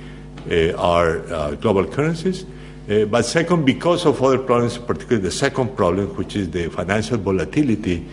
uh, 0.51 0.77
are 0.77 1.21
uh, 1.33 1.55
global 1.57 1.87
currencies. 1.87 2.45
Uh, 2.91 3.05
but 3.05 3.23
second, 3.23 3.65
because 3.65 4.05
of 4.05 4.21
other 4.21 4.39
problems, 4.39 4.77
particularly 4.77 5.23
the 5.23 5.31
second 5.31 5.77
problem, 5.77 6.09
which 6.17 6.35
is 6.35 6.51
the 6.51 6.69
financial 6.71 7.17
volatility 7.19 8.05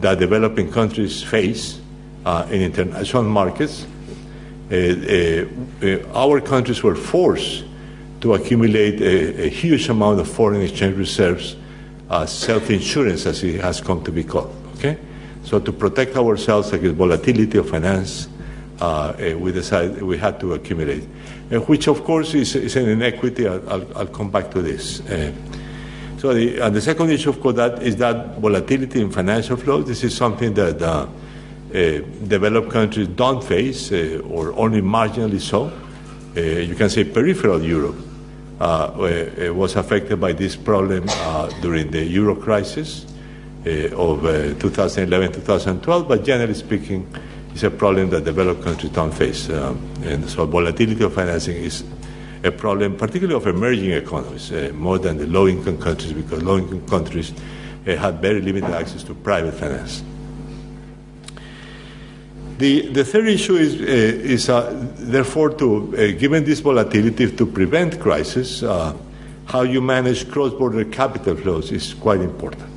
that 0.00 0.18
developing 0.18 0.72
countries 0.72 1.22
face 1.22 1.80
uh, 2.24 2.46
in 2.50 2.62
international 2.62 3.22
markets. 3.22 3.86
Uh, 4.72 4.76
uh, 4.76 5.98
our 6.14 6.40
countries 6.40 6.82
were 6.82 6.96
forced 6.96 7.64
to 8.22 8.32
accumulate 8.32 8.98
a, 9.02 9.44
a 9.44 9.48
huge 9.50 9.90
amount 9.90 10.18
of 10.18 10.26
foreign 10.26 10.62
exchange 10.62 10.96
reserves, 10.96 11.56
uh, 12.08 12.24
self-insurance 12.24 13.26
as 13.26 13.44
it 13.44 13.60
has 13.60 13.82
come 13.82 14.02
to 14.02 14.10
be 14.10 14.24
called. 14.24 14.54
Okay, 14.76 14.96
so 15.42 15.60
to 15.60 15.70
protect 15.70 16.16
ourselves 16.16 16.72
against 16.72 16.96
volatility 16.96 17.58
of 17.58 17.68
finance, 17.68 18.28
uh, 18.80 18.84
uh, 18.84 19.38
we 19.38 19.52
decided 19.52 20.02
we 20.02 20.18
had 20.18 20.40
to 20.40 20.54
accumulate, 20.54 21.02
uh, 21.02 21.06
which 21.50 21.88
of 21.88 22.04
course 22.04 22.34
is, 22.34 22.54
is 22.56 22.76
an 22.76 22.88
inequity. 22.88 23.46
I'll, 23.46 23.68
I'll, 23.70 23.98
I'll, 23.98 24.06
come 24.06 24.30
back 24.30 24.50
to 24.52 24.62
this. 24.62 25.00
Uh, 25.00 25.32
so 26.18 26.32
the, 26.32 26.58
and 26.58 26.74
the 26.74 26.80
second 26.80 27.10
issue, 27.10 27.30
of 27.30 27.40
course, 27.40 27.56
that 27.56 27.82
is 27.82 27.96
that 27.96 28.38
volatility 28.38 29.00
in 29.00 29.10
financial 29.10 29.56
flows. 29.56 29.86
This 29.86 30.04
is 30.04 30.16
something 30.16 30.54
that 30.54 30.80
uh, 30.80 30.86
uh, 30.86 31.06
developed 32.26 32.70
countries 32.70 33.08
don't 33.08 33.42
face, 33.44 33.92
or 33.92 34.52
only 34.54 34.80
marginally 34.80 35.40
so. 35.40 35.72
you 36.34 36.74
can 36.74 36.88
say 36.88 37.04
peripheral 37.04 37.62
Europe 37.62 37.96
uh, 38.60 39.50
was 39.52 39.76
affected 39.76 40.20
by 40.20 40.32
this 40.32 40.56
problem 40.56 41.04
uh, 41.08 41.48
during 41.60 41.90
the 41.90 42.04
euro 42.04 42.34
crisis 42.34 43.04
uh, 43.66 43.90
of 43.96 44.20
2011-2012, 44.20 46.08
but 46.08 46.24
generally 46.24 46.54
speaking, 46.54 47.06
it's 47.54 47.62
a 47.62 47.70
problem 47.70 48.10
that 48.10 48.24
developed 48.24 48.64
countries 48.64 48.90
don't 48.90 49.14
face. 49.14 49.48
Um, 49.48 49.78
and 50.02 50.28
so 50.28 50.44
volatility 50.44 51.04
of 51.04 51.14
financing 51.14 51.56
is 51.56 51.84
a 52.42 52.50
problem, 52.50 52.96
particularly 52.96 53.36
of 53.36 53.46
emerging 53.46 53.92
economies, 53.92 54.50
uh, 54.50 54.72
more 54.74 54.98
than 54.98 55.18
the 55.18 55.26
low-income 55.28 55.78
countries, 55.78 56.12
because 56.12 56.42
low-income 56.42 56.86
countries 56.88 57.32
uh, 57.86 57.94
had 57.94 58.20
very 58.20 58.40
limited 58.40 58.70
access 58.70 59.04
to 59.04 59.14
private 59.14 59.54
finance. 59.54 60.02
The, 62.58 62.88
the 62.88 63.04
third 63.04 63.28
issue 63.28 63.54
is, 63.54 63.80
uh, 63.80 63.84
is 63.84 64.48
uh, 64.48 64.70
therefore, 64.96 65.50
to, 65.50 65.94
uh, 65.96 66.18
given 66.18 66.44
this 66.44 66.58
volatility, 66.58 67.30
to 67.30 67.46
prevent 67.46 68.00
crisis, 68.00 68.62
how 69.46 69.62
you 69.62 69.80
manage 69.80 70.28
cross-border 70.28 70.86
capital 70.86 71.36
flows 71.36 71.70
is 71.70 71.94
quite 71.94 72.20
important. 72.20 72.73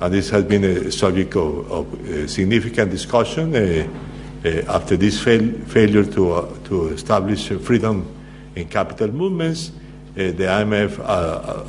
And 0.00 0.12
this 0.12 0.30
has 0.30 0.44
been 0.44 0.64
a 0.64 0.90
subject 0.90 1.36
of, 1.36 1.70
of 1.70 2.08
uh, 2.08 2.26
significant 2.26 2.90
discussion 2.90 3.54
uh, 3.54 4.62
after 4.68 4.96
this 4.96 5.22
fail, 5.22 5.52
failure 5.66 6.04
to, 6.04 6.60
to 6.64 6.88
establish 6.88 7.48
freedom 7.48 8.06
in 8.54 8.68
capital 8.68 9.08
movements. 9.08 9.70
the 10.14 10.32
IMF, 10.32 10.98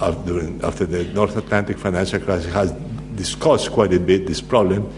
after, 0.01 0.65
after 0.65 0.85
the 0.85 1.03
North 1.13 1.35
Atlantic 1.37 1.77
financial 1.77 2.19
crisis, 2.19 2.51
has 2.53 2.71
discussed 3.15 3.71
quite 3.71 3.93
a 3.93 3.99
bit 3.99 4.27
this 4.27 4.41
problem 4.41 4.91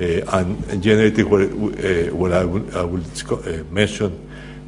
uh, 0.00 0.38
and 0.38 0.82
generated 0.82 1.26
what, 1.26 1.42
uh, 1.42 2.14
what 2.14 2.32
I 2.32 2.44
will, 2.44 2.78
I 2.78 2.84
will 2.84 3.02
uh, 3.02 3.64
mention, 3.70 4.12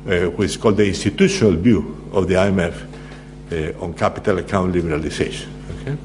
which 0.04 0.50
is 0.50 0.56
called 0.56 0.76
the 0.76 0.88
institutional 0.88 1.52
view 1.52 2.10
of 2.12 2.26
the 2.26 2.34
IMF 2.34 3.80
on 3.80 3.94
capital 3.94 4.38
account 4.38 4.74
liberalization. 4.74 5.46
Okay? 5.80 5.96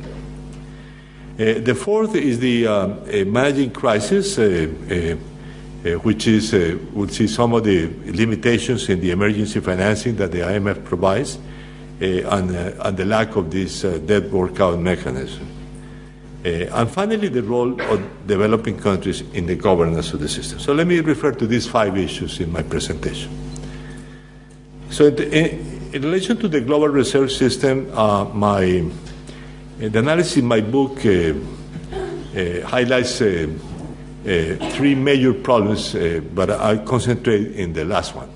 Uh, 1.37 1.59
the 1.59 1.75
fourth 1.75 2.15
is 2.15 2.39
the 2.39 2.65
um, 2.65 3.31
managing 3.31 3.69
crisis, 3.69 4.39
uh, 4.39 4.67
uh, 5.85 5.89
which 5.99 6.27
is 6.27 6.53
we'll 6.93 7.09
see 7.09 7.27
some 7.27 7.53
of 7.53 7.63
the 7.65 7.87
limitations 8.05 8.87
in 8.87 9.01
the 9.01 9.11
emergency 9.11 9.59
financing 9.59 10.15
that 10.15 10.31
the 10.31 10.39
IMF 10.39 10.85
provides, 10.85 11.37
and, 11.99 12.51
and 12.51 12.97
the 12.97 13.05
lack 13.05 13.35
of 13.35 13.51
this 13.51 13.81
debt 13.81 14.31
workout 14.31 14.79
mechanism. 14.79 15.45
Uh, 16.45 16.69
and 16.73 16.91
finally, 16.91 17.27
the 17.27 17.41
role 17.41 17.81
of 17.81 18.27
developing 18.27 18.77
countries 18.77 19.21
in 19.33 19.47
the 19.47 19.55
governance 19.55 20.13
of 20.13 20.19
the 20.19 20.29
system. 20.29 20.59
So 20.59 20.73
let 20.73 20.85
me 20.85 20.99
refer 20.99 21.31
to 21.31 21.47
these 21.47 21.67
five 21.67 21.97
issues 21.97 22.39
in 22.39 22.51
my 22.51 22.61
presentation. 22.61 23.31
So 24.91 25.07
in, 25.07 25.89
in 25.91 26.01
relation 26.03 26.37
to 26.37 26.47
the 26.47 26.61
global 26.61 26.87
reserve 26.87 27.31
system, 27.31 27.91
uh, 27.97 28.25
my 28.25 28.89
the 29.77 29.99
analysis 29.99 30.37
in 30.37 30.45
my 30.45 30.61
book 30.61 31.05
uh, 31.05 31.33
uh 32.33 32.65
highlights 32.65 33.21
uh, 33.21 33.47
uh, 34.25 34.69
three 34.71 34.95
major 34.95 35.33
problems, 35.33 35.93
but 36.33 36.49
I 36.49 36.77
concentrate 36.77 37.51
in 37.51 37.73
the 37.73 37.85
last 37.85 38.15
one, 38.15 38.29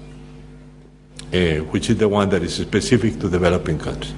which 1.72 1.90
is 1.90 1.98
the 1.98 2.08
one 2.08 2.30
that 2.30 2.44
is 2.44 2.56
specific 2.56 3.20
to 3.22 3.30
developing 3.30 3.80
countries. 3.80 4.14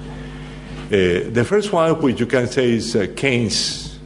Uh, 0.86 1.30
the 1.30 1.44
first 1.48 1.72
one, 1.72 1.98
which 2.02 2.20
you 2.20 2.26
can 2.26 2.46
say 2.46 2.72
is 2.72 2.94
uh, 2.94 3.06
Keynes' 3.16 3.98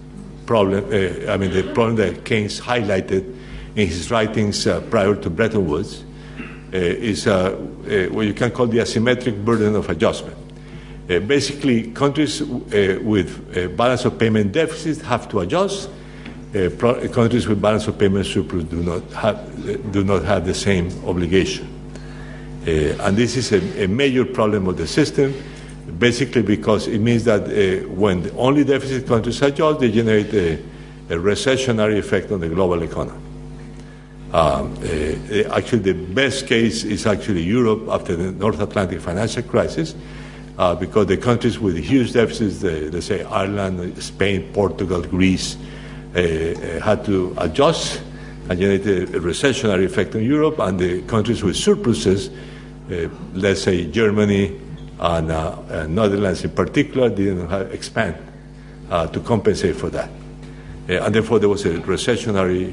problem, 0.45 0.85
uh, 0.85 1.33
I 1.33 1.37
mean, 1.37 1.51
the 1.51 1.65
problem 1.75 1.97
that 1.97 2.25
Keynes 2.25 2.61
highlighted 2.61 3.35
in 3.75 3.89
his 3.89 4.11
writings 4.11 4.65
prior 4.91 5.17
to 5.17 5.31
Bretton 5.31 5.67
Woods, 5.67 6.05
is 6.71 7.27
what 7.27 8.27
you 8.27 8.35
can 8.35 8.51
call 8.51 8.67
the 8.67 8.79
asymmetric 8.79 9.45
burden 9.45 9.75
of 9.75 9.89
adjustment. 9.89 10.46
Uh, 11.09 11.21
basically, 11.21 11.92
countries 11.92 12.42
uh, 12.42 12.99
with 13.03 13.77
balance 13.77 14.05
of 14.05 14.19
payment 14.19 14.53
deficits 14.53 15.01
have 15.03 15.29
to 15.29 15.40
adjust. 15.40 15.88
Uh, 16.55 16.69
pro- 16.79 17.09
countries 17.09 17.47
with 17.47 17.61
balance 17.61 17.87
of 17.87 17.99
payment 17.99 18.27
surplus 18.27 18.64
do 18.64 18.83
not 18.83 19.03
have, 19.12 19.92
do 19.92 20.03
not 20.03 20.25
have 20.25 20.47
the 20.47 20.55
same 20.55 20.88
obligation. 21.07 21.69
and 22.66 23.16
this 23.16 23.37
is 23.37 23.53
a, 23.53 23.85
a, 23.85 23.87
major 23.87 24.25
problem 24.25 24.66
of 24.66 24.77
the 24.77 24.87
system 24.87 25.33
basically 25.99 26.42
because 26.42 26.88
it 26.88 27.01
means 27.01 27.25
that 27.25 27.42
uh, 27.42 27.88
when 27.88 28.23
the 28.23 28.33
only 28.35 28.64
deficit 28.64 29.07
countries 29.07 29.40
adjust, 29.42 29.81
they 29.81 29.90
generate 29.90 30.33
a, 30.35 30.55
a 31.09 31.16
recessionary 31.16 31.99
effect 31.99 32.31
on 32.33 32.40
the 32.40 32.49
global 32.49 32.83
economy. 32.83 33.19
Um, 34.33 34.75
uh, 34.83 35.55
actually, 35.55 35.79
the 35.79 35.92
best 35.92 36.47
case 36.47 36.85
is 36.85 37.07
actually 37.07 37.42
Europe 37.42 37.88
after 37.88 38.16
the 38.16 38.33
North 38.33 38.61
Atlantic 38.61 39.01
financial 39.01 39.42
crisis, 39.45 39.95
uh, 40.59 40.75
because 40.75 41.07
the 41.07 41.16
countries 41.16 41.59
with 41.59 41.77
huge 41.77 42.12
deficits, 42.12 42.61
the, 42.61 42.90
let's 42.90 43.07
say 43.07 43.23
Ireland, 43.25 44.03
Spain, 44.03 44.53
Portugal, 44.53 45.03
Greece, 45.03 45.57
uh, 46.14 46.19
uh, 46.19 46.81
had 46.81 47.05
to 47.05 47.35
adjust 47.38 48.03
and 48.49 48.59
generate 48.59 48.87
a, 48.87 49.21
recessionary 49.21 49.85
effect 49.85 50.14
on 50.14 50.23
Europe, 50.23 50.59
and 50.61 50.79
the 50.79 51.03
countries 51.03 51.42
with 51.42 51.57
surpluses, 51.57 52.31
uh, 52.90 53.09
let's 53.35 53.62
say 53.62 53.90
Germany, 53.90 54.59
and 54.99 55.31
uh, 55.31 55.59
uh, 55.69 55.87
Netherlands 55.88 56.45
in 56.45 56.51
particular 56.51 57.11
didn't 57.11 57.49
have, 57.49 57.73
expand 57.75 58.16
uh, 58.90 59.07
to 59.09 59.21
compensate 59.21 59.77
for 59.77 59.90
that. 59.90 60.09
and 60.88 61.14
therefore, 61.14 61.38
there 61.38 61.49
was 61.49 61.66
a 61.66 61.75
recessionary 61.81 62.73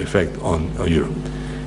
effect 0.00 0.38
on, 0.40 0.74
on, 0.78 0.88
Europe. 0.88 1.12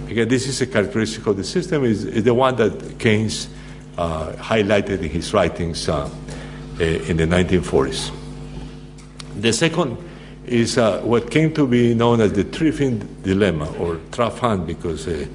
Again, 0.09 0.27
this 0.27 0.47
is 0.47 0.61
a 0.61 0.67
characteristic 0.67 1.27
of 1.27 1.35
the 1.37 1.43
system, 1.43 1.83
is, 1.83 2.05
is 2.05 2.23
the 2.23 2.33
one 2.33 2.55
that 2.55 2.97
Keynes 2.97 3.49
highlighted 3.97 5.01
in 5.01 5.09
his 5.09 5.33
writings 5.33 5.87
in 5.87 7.17
the 7.17 7.25
1940s. 7.25 8.11
The 9.35 9.51
second 9.51 9.97
is 10.45 10.77
uh, 10.77 11.01
what 11.01 11.31
came 11.31 11.53
to 11.53 11.67
be 11.67 11.93
known 11.93 12.21
as 12.21 12.33
the 12.33 12.43
Triffin 12.43 13.21
dilemma, 13.23 13.71
or 13.77 13.95
Trafan, 14.11 14.65
because 14.65 15.07
uh, 15.07 15.25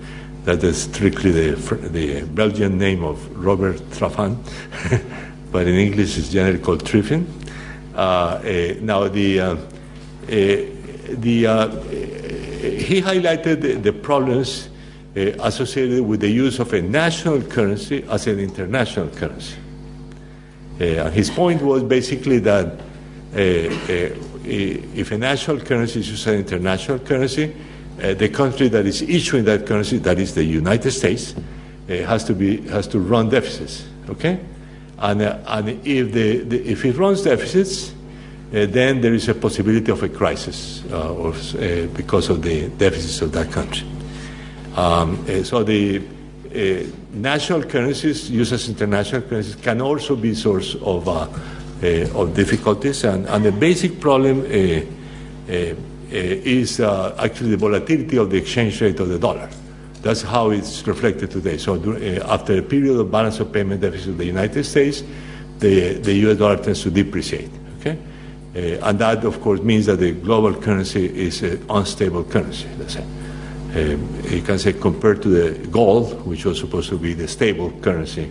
that 0.45 0.63
is 0.65 0.85
strictly 0.85 1.31
the, 1.31 1.89
the 1.93 2.23
Belgian 2.23 2.79
name 2.79 3.05
of 3.05 3.19
Robert 3.37 3.77
Trafan, 3.91 4.37
but 5.53 5.67
in 5.67 5.75
English 5.75 6.17
it's 6.17 6.29
generally 6.29 6.59
called 6.59 6.85
Triffin. 6.85 7.27
Uh, 7.95 7.99
uh, 7.99 8.75
now, 8.81 9.09
the, 9.09 9.41
uh, 9.41 9.55
uh 9.55 9.57
the, 10.29 11.47
uh, 11.47 11.69
he 11.81 13.03
highlighted 13.03 13.61
the, 13.61 13.75
the 13.75 13.93
problems 13.93 14.69
uh, 14.69 14.71
associated 15.15 16.03
with 16.03 16.21
the 16.21 16.31
use 16.31 16.59
of 16.61 16.73
a 16.73 16.81
national 16.81 17.43
currency 17.43 18.05
as 18.09 18.27
an 18.27 18.39
international 18.39 19.09
currency. 19.09 19.57
his 20.79 21.31
point 21.31 21.61
was 21.63 21.83
basically 21.83 22.39
that 22.39 22.81
if 23.33 25.11
a 25.11 25.19
national 25.19 25.61
currency 25.61 26.01
is 26.01 26.11
used 26.11 26.27
as 26.27 26.35
an 26.35 26.41
international 26.41 26.99
currency, 26.99 27.55
uh, 28.03 28.15
the 28.15 28.29
country 28.29 28.69
that 28.69 28.87
is 28.87 29.03
issuing 29.03 29.45
that 29.45 29.67
currency, 29.67 29.99
that 29.99 30.19
is 30.19 30.35
the 30.35 30.45
United 30.45 30.91
States, 30.91 31.35
uh, 31.37 31.95
has 32.07 32.25
to 32.25 32.35
be 32.35 32.67
has 32.69 32.87
to 32.89 32.99
run 32.99 33.29
deficits. 33.29 33.87
Okay, 34.09 34.41
and 34.99 35.23
uh, 35.23 35.39
and 35.47 35.69
if 35.87 36.13
the, 36.13 36.39
the, 36.39 36.67
if 36.67 36.85
it 36.85 36.97
runs 36.97 37.23
deficits, 37.23 37.91
uh, 37.91 38.67
then 38.67 39.01
there 39.01 39.13
is 39.13 39.29
a 39.29 39.35
possibility 39.35 39.93
of 39.93 40.03
a 40.03 40.09
crisis 40.09 40.83
uh, 40.91 41.13
uh, 41.13 41.87
because 41.95 42.31
of 42.31 42.43
the 42.43 42.69
deficits 42.69 43.21
of 43.21 43.33
that 43.33 43.51
country. 43.53 43.87
Um, 44.77 45.45
so 45.45 45.63
the 45.63 46.03
national 47.13 47.63
currencies 47.65 48.31
used 48.31 48.53
as 48.53 48.69
international 48.69 49.23
currencies 49.23 49.57
can 49.57 49.81
also 49.81 50.17
be 50.17 50.35
source 50.35 50.75
of 50.77 51.09
of 51.09 52.35
difficulties, 52.35 53.05
and, 53.05 53.27
and 53.27 53.45
the 53.45 53.53
basic 53.53 54.01
problem 54.01 54.41
uh, 54.41 55.75
is 56.11 56.81
uh, 56.81 57.15
actually 57.19 57.51
the 57.51 57.57
volatility 57.57 58.17
of 58.17 58.31
the 58.31 58.37
exchange 58.37 58.81
rate 58.81 59.01
of 59.01 59.09
the 59.09 59.19
dollar. 59.19 59.49
That's 60.03 60.23
how 60.23 60.51
it's 60.51 60.87
reflected 60.87 61.31
today. 61.31 61.59
So 61.59 61.75
uh, 61.75 62.33
after 62.33 62.59
a 62.59 62.63
period 62.63 62.99
of 62.99 63.11
balance 63.11 63.41
of 63.41 63.53
payment 63.53 63.81
deficit 63.81 64.09
of 64.09 64.19
the 64.19 64.25
United 64.25 64.65
States, 64.65 65.03
the, 65.59 65.95
the 65.95 66.15
US 66.31 66.39
dollar 66.39 66.57
tends 66.57 66.83
to 66.83 66.91
depreciate. 66.91 67.51
Okay? 67.79 67.99
and 68.53 68.99
that, 68.99 69.25
of 69.25 69.41
course, 69.41 69.61
means 69.61 69.87
that 69.87 70.01
the 70.01 70.11
global 70.11 70.53
currency 70.53 71.07
is 71.07 71.41
an 71.43 71.65
unstable 71.71 72.25
currency, 72.25 72.69
let's 72.79 72.95
say. 72.95 73.05
You 73.75 74.43
can 74.43 74.59
say 74.59 74.73
compared 74.73 75.23
to 75.23 75.29
the 75.29 75.69
gold, 75.69 76.27
which 76.27 76.45
was 76.45 76.59
supposed 76.59 76.89
to 76.91 76.99
be 76.99 77.15
the 77.15 77.29
stable 77.29 77.71
currency 77.81 78.31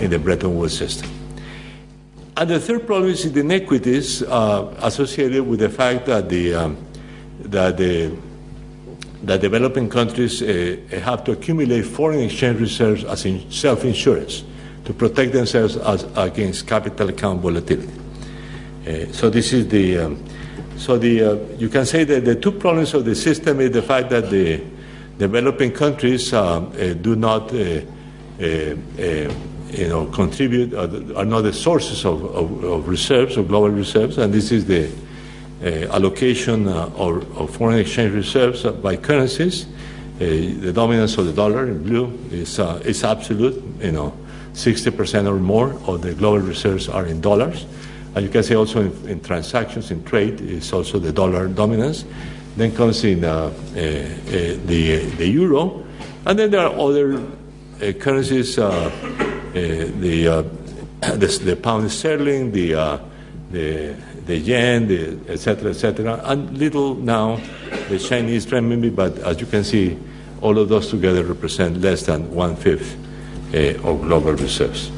in 0.00 0.10
the 0.10 0.18
Bretton 0.18 0.56
Woods 0.56 0.76
system. 0.76 1.10
And 2.36 2.48
the 2.48 2.58
third 2.58 2.86
problem 2.86 3.10
is 3.10 3.30
the 3.30 3.40
inequities 3.40 4.22
uh, 4.22 4.74
associated 4.80 5.46
with 5.46 5.60
the 5.60 5.68
fact 5.68 6.06
that 6.06 6.30
the 6.30 6.54
um, 6.54 6.78
that 7.40 7.76
the 7.76 8.16
that 9.24 9.42
developing 9.42 9.90
countries 9.90 10.40
uh, 10.40 10.76
have 11.02 11.22
to 11.24 11.32
accumulate 11.32 11.82
foreign 11.82 12.20
exchange 12.20 12.60
reserves 12.60 13.04
as 13.04 13.26
in 13.26 13.50
self-insurance 13.50 14.44
to 14.86 14.94
protect 14.94 15.32
themselves 15.32 15.76
as, 15.76 16.06
against 16.16 16.66
capital 16.66 17.10
account 17.10 17.42
volatility. 17.42 17.92
Uh, 18.86 19.12
so 19.12 19.28
this 19.28 19.52
is 19.52 19.68
the 19.68 19.98
um, 19.98 20.24
so 20.80 20.98
the 20.98 21.22
uh, 21.22 21.34
you 21.58 21.68
can 21.68 21.84
say 21.84 22.04
that 22.04 22.24
the 22.24 22.34
two 22.34 22.52
problems 22.52 22.94
of 22.94 23.04
the 23.04 23.14
system 23.14 23.60
is 23.60 23.70
the 23.70 23.82
fact 23.82 24.10
that 24.10 24.30
the 24.30 24.62
developing 25.18 25.72
countries 25.72 26.32
um, 26.32 26.72
uh, 26.72 26.94
do 26.94 27.14
not 27.14 27.52
uh, 27.52 27.80
you 29.72 29.88
know, 29.88 30.06
contribute, 30.06 30.74
uh, 30.74 30.88
are 31.14 31.24
not 31.24 31.42
the 31.42 31.52
sources 31.52 32.04
of, 32.04 32.24
of, 32.34 32.64
of, 32.64 32.88
reserves, 32.88 33.36
of 33.36 33.48
global 33.48 33.70
reserves, 33.70 34.18
and 34.18 34.32
this 34.32 34.50
is 34.50 34.64
the 34.66 34.90
uh, 35.62 35.94
allocation 35.94 36.66
uh, 36.66 36.90
of, 36.96 37.38
of, 37.38 37.54
foreign 37.54 37.78
exchange 37.78 38.12
reserves 38.14 38.64
by 38.64 38.96
currencies. 38.96 39.66
the 40.18 40.72
dominance 40.72 41.18
of 41.18 41.26
the 41.26 41.32
dollar 41.32 41.66
in 41.66 41.82
blue 41.82 42.06
is, 42.30 42.58
is 42.84 43.04
absolute, 43.04 43.62
you 43.80 43.92
know, 43.92 44.12
60% 44.54 45.28
or 45.28 45.36
more 45.36 45.72
of 45.86 46.02
the 46.02 46.14
global 46.14 46.40
reserves 46.40 46.88
are 46.88 47.06
in 47.06 47.20
dollars. 47.20 47.66
And 48.14 48.24
you 48.24 48.30
can 48.30 48.42
see 48.42 48.56
also 48.56 48.82
in, 48.82 49.08
in 49.08 49.20
transactions, 49.20 49.90
in 49.90 50.02
trade, 50.04 50.40
is 50.40 50.72
also 50.72 50.98
the 50.98 51.12
dollar 51.12 51.46
dominance. 51.48 52.04
Then 52.56 52.74
comes 52.74 53.04
in 53.04 53.24
uh, 53.24 53.28
uh, 53.28 53.42
uh, 53.46 53.50
the, 54.66 55.10
the 55.16 55.26
euro. 55.28 55.84
And 56.26 56.38
then 56.38 56.50
there 56.50 56.66
are 56.66 56.74
other 56.74 57.24
currencies 57.98 58.58
uh, 58.58 58.90
the, 59.54 60.28
uh, 60.28 60.42
the, 61.16 61.40
the 61.44 61.56
pound 61.56 61.90
sterling, 61.90 62.52
the 62.52 62.74
uh, 62.74 62.98
the 63.50 63.96
the 64.26 64.36
yen, 64.36 64.86
the 64.86 65.18
etc. 65.32 65.70
etc. 65.70 66.20
and 66.24 66.56
little 66.56 66.94
now 66.94 67.40
the 67.88 67.98
Chinese 67.98 68.46
renminbi. 68.46 68.94
But 68.94 69.18
as 69.18 69.40
you 69.40 69.46
can 69.46 69.64
see, 69.64 69.98
all 70.40 70.58
of 70.58 70.68
those 70.68 70.88
together 70.90 71.24
represent 71.24 71.80
less 71.80 72.06
than 72.06 72.30
one 72.32 72.54
fifth 72.54 72.94
of 73.54 74.02
global 74.02 74.32
reserves. 74.32 74.92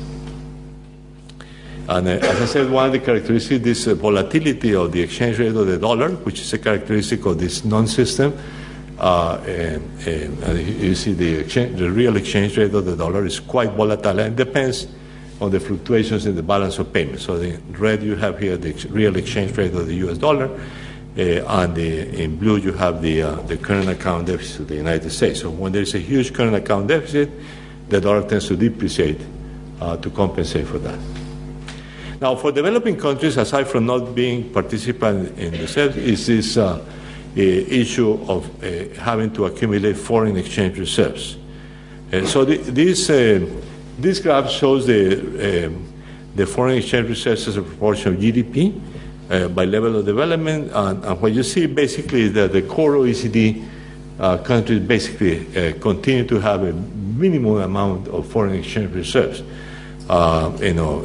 And 1.93 2.09
uh, 2.09 2.13
as 2.13 2.41
I 2.41 2.47
said, 2.47 2.71
one 2.71 2.87
of 2.87 2.93
the 2.93 3.01
characteristics 3.01 3.51
is 3.51 3.61
this 3.61 3.87
uh, 3.87 3.95
volatility 3.95 4.75
of 4.75 4.93
the 4.93 5.03
exchange 5.03 5.39
rate 5.39 5.55
of 5.55 5.67
the 5.67 5.77
dollar, 5.77 6.09
which 6.25 6.41
is 6.41 6.51
a 6.55 6.59
characteristic 6.59 7.27
of 7.27 7.39
this 7.39 7.67
non-system. 7.67 8.33
Uh, 8.99 9.37
and, 9.47 10.03
and 10.07 10.59
you 10.81 10.95
see 10.95 11.13
the, 11.13 11.41
exchange, 11.41 11.79
the 11.79 11.91
real 11.91 12.17
exchange 12.17 12.57
rate 12.57 12.73
of 12.73 12.87
the 12.87 12.97
dollar 12.97 13.27
is 13.27 13.41
quite 13.41 13.73
volatile 13.73 14.21
and 14.21 14.35
depends 14.35 14.87
on 15.39 15.51
the 15.51 15.61
fluctuations 15.61 16.25
in 16.25 16.35
the 16.35 16.43
balance 16.43 16.79
of 16.79 16.91
payments. 16.95 17.25
So 17.25 17.39
the 17.39 17.59
red 17.73 18.03
you 18.03 18.17
have 18.17 18.39
here 18.39 18.57
the 18.57 18.73
real 18.89 19.15
exchange 19.17 19.55
rate 19.59 19.75
of 19.75 19.87
the 19.87 19.95
U.S. 19.97 20.17
dollar, 20.17 20.47
uh, 20.49 21.21
and 21.21 21.75
the, 21.75 22.23
in 22.23 22.39
blue 22.39 22.57
you 22.57 22.73
have 22.73 23.03
the 23.03 23.23
uh, 23.23 23.35
the 23.43 23.59
current 23.59 23.91
account 23.91 24.29
deficit 24.29 24.61
of 24.61 24.69
the 24.69 24.77
United 24.77 25.11
States. 25.11 25.41
So 25.41 25.51
when 25.51 25.73
there 25.73 25.83
is 25.83 25.95
a 25.95 25.99
huge 25.99 26.33
current 26.33 26.55
account 26.55 26.89
deficit, 26.89 27.29
the 27.91 28.01
dollar 28.01 28.27
tends 28.27 28.49
to 28.49 28.57
depreciate 28.57 29.21
uh, 29.81 29.99
to 29.99 30.09
compensate 30.09 30.67
for 30.67 30.79
that. 30.79 31.22
Now, 32.23 32.37
for 32.37 32.53
developing 32.53 32.97
countries, 32.97 33.37
aside 33.37 33.67
from 33.67 33.87
not 33.87 34.15
being 34.15 34.53
participants 34.53 35.37
in 35.41 35.51
the 35.51 35.67
SEP, 35.67 35.97
is 35.97 36.29
this 36.29 36.57
uh, 36.57 36.81
issue 37.35 38.13
of 38.29 38.49
uh, 38.63 38.95
having 39.01 39.33
to 39.33 39.47
accumulate 39.47 39.97
foreign 39.97 40.37
exchange 40.37 40.79
reserves. 40.79 41.37
Uh, 42.13 42.25
so 42.25 42.45
the, 42.45 42.59
this, 42.59 43.11
uh, 43.11 43.45
this 43.99 44.21
graph 44.21 44.49
shows 44.49 44.87
the, 44.87 45.67
um, 45.67 45.93
the 46.37 46.47
foreign 46.47 46.79
exchange 46.79 47.09
reserves 47.09 47.49
as 47.49 47.57
a 47.57 47.63
proportion 47.63 48.15
of 48.15 48.21
GDP 48.21 48.81
uh, 49.29 49.49
by 49.49 49.65
level 49.65 49.97
of 49.97 50.07
development. 50.07 50.71
And, 50.73 51.05
and, 51.05 51.21
what 51.21 51.33
you 51.33 51.43
see 51.43 51.67
basically 51.67 52.21
is 52.21 52.35
that 52.35 52.53
the 52.53 52.63
core 52.63 52.93
OECD 52.93 53.69
uh, 54.21 54.39
countries 54.39 54.79
basically 54.79 55.73
continue 55.81 56.25
to 56.29 56.39
have 56.39 56.63
a 56.63 56.73
minimum 56.73 57.57
amount 57.57 58.07
of 58.07 58.29
foreign 58.29 58.55
exchange 58.55 58.95
reserves. 58.95 59.41
you 60.61 60.75
know, 60.75 61.05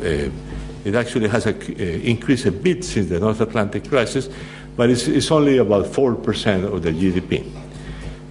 it 0.87 0.95
actually 0.95 1.27
has 1.27 1.45
a, 1.45 2.09
increased 2.09 2.45
a 2.45 2.51
bit 2.51 2.85
since 2.85 3.09
the 3.09 3.19
North 3.19 3.41
Atlantic 3.41 3.89
crisis, 3.89 4.29
but 4.77 4.89
it's, 4.89 5.07
it's 5.07 5.29
only 5.31 5.57
about 5.57 5.85
4% 5.85 6.63
of 6.63 6.81
the 6.81 6.91
GDP. 6.91 7.51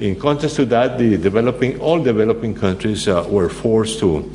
In 0.00 0.18
contrast 0.18 0.56
to 0.56 0.64
that, 0.66 0.96
the 0.96 1.18
developing, 1.18 1.78
all 1.80 2.02
developing 2.02 2.54
countries 2.54 3.08
uh, 3.08 3.26
were 3.28 3.50
forced 3.50 3.98
to, 3.98 4.30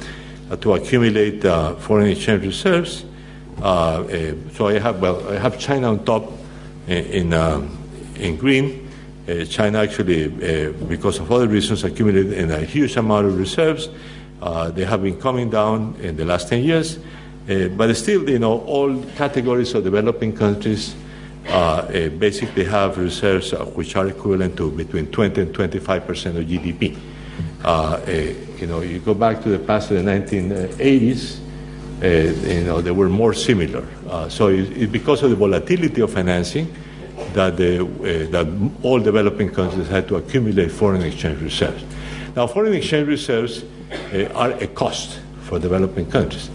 uh, 0.52 0.56
to 0.58 0.76
accumulate 0.76 1.44
uh, 1.44 1.76
foreign 1.76 2.10
exchange 2.10 2.44
reserves. 2.44 3.06
Uh, 3.60 3.64
uh, 3.64 4.34
so 4.54 4.68
I 4.68 4.78
have, 4.78 5.02
well, 5.02 5.28
I 5.28 5.40
have 5.40 5.58
China 5.58 5.90
on 5.90 6.06
top 6.06 6.24
uh, 6.24 6.92
in, 6.92 7.34
in 8.16 8.38
green. 8.38 8.88
China 9.50 9.80
actually, 9.80 10.28
because 10.90 11.20
of 11.20 11.32
other 11.32 11.48
reasons, 11.48 11.86
accumulated 11.86 12.34
in 12.34 12.52
a 12.52 12.60
huge 12.60 12.98
amount 12.98 13.28
of 13.28 13.38
reserves. 13.38 13.88
they 14.74 14.84
have 14.84 15.02
been 15.04 15.18
coming 15.18 15.50
down 15.50 15.96
in 16.02 16.18
the 16.18 16.26
last 16.26 16.50
10 16.50 16.64
years. 16.64 17.00
Uh, 17.50 17.68
but 17.70 17.94
still, 17.96 18.30
you 18.30 18.38
know, 18.38 18.60
all 18.62 19.04
categories 19.16 19.74
of 19.74 19.84
developing 19.84 20.36
countries 20.36 20.96
uh, 21.48 21.50
uh, 21.50 22.10
basically 22.10 22.64
have 22.64 23.00
reserves 23.00 23.52
uh, 23.52 23.66
which 23.66 23.96
are 23.96 24.08
equivalent 24.08 24.56
to 24.56 24.70
between 24.72 25.08
20 25.08 25.42
and 25.42 25.54
25 25.54 26.06
percent 26.06 26.38
of 26.38 26.46
GDP. 26.46 26.96
Uh, 27.64 27.68
uh, 27.68 28.12
you 28.58 28.68
know, 28.68 28.82
you 28.82 29.00
go 29.00 29.16
back 29.16 29.42
to 29.42 29.50
the 29.50 29.58
past, 29.58 29.90
of 29.90 29.98
the 29.98 30.12
1980s, 30.12 31.40
you 32.02 32.64
know, 32.64 32.80
they 32.80 32.92
were 32.92 33.10
more 33.10 33.34
similar. 33.34 33.86
so 34.30 34.48
it's 34.48 34.92
because 34.92 35.24
of 35.24 35.32
the 35.32 35.36
volatility 35.36 36.02
of 36.02 36.14
financing 36.14 36.72
that, 37.34 37.58
that 37.58 38.72
all 38.84 39.00
developing 39.00 39.50
countries 39.50 39.88
had 39.88 40.08
to 40.08 40.16
accumulate 40.16 40.72
foreign 40.72 41.02
exchange 41.02 41.42
reserves. 41.42 41.84
Now, 42.36 42.46
foreign 42.48 42.74
exchange 42.74 43.08
reserves 43.08 43.64
are 44.36 44.52
a 44.52 44.68
cost 44.68 45.20
for 45.42 45.60
developing 45.60 46.10
countries 46.10 46.50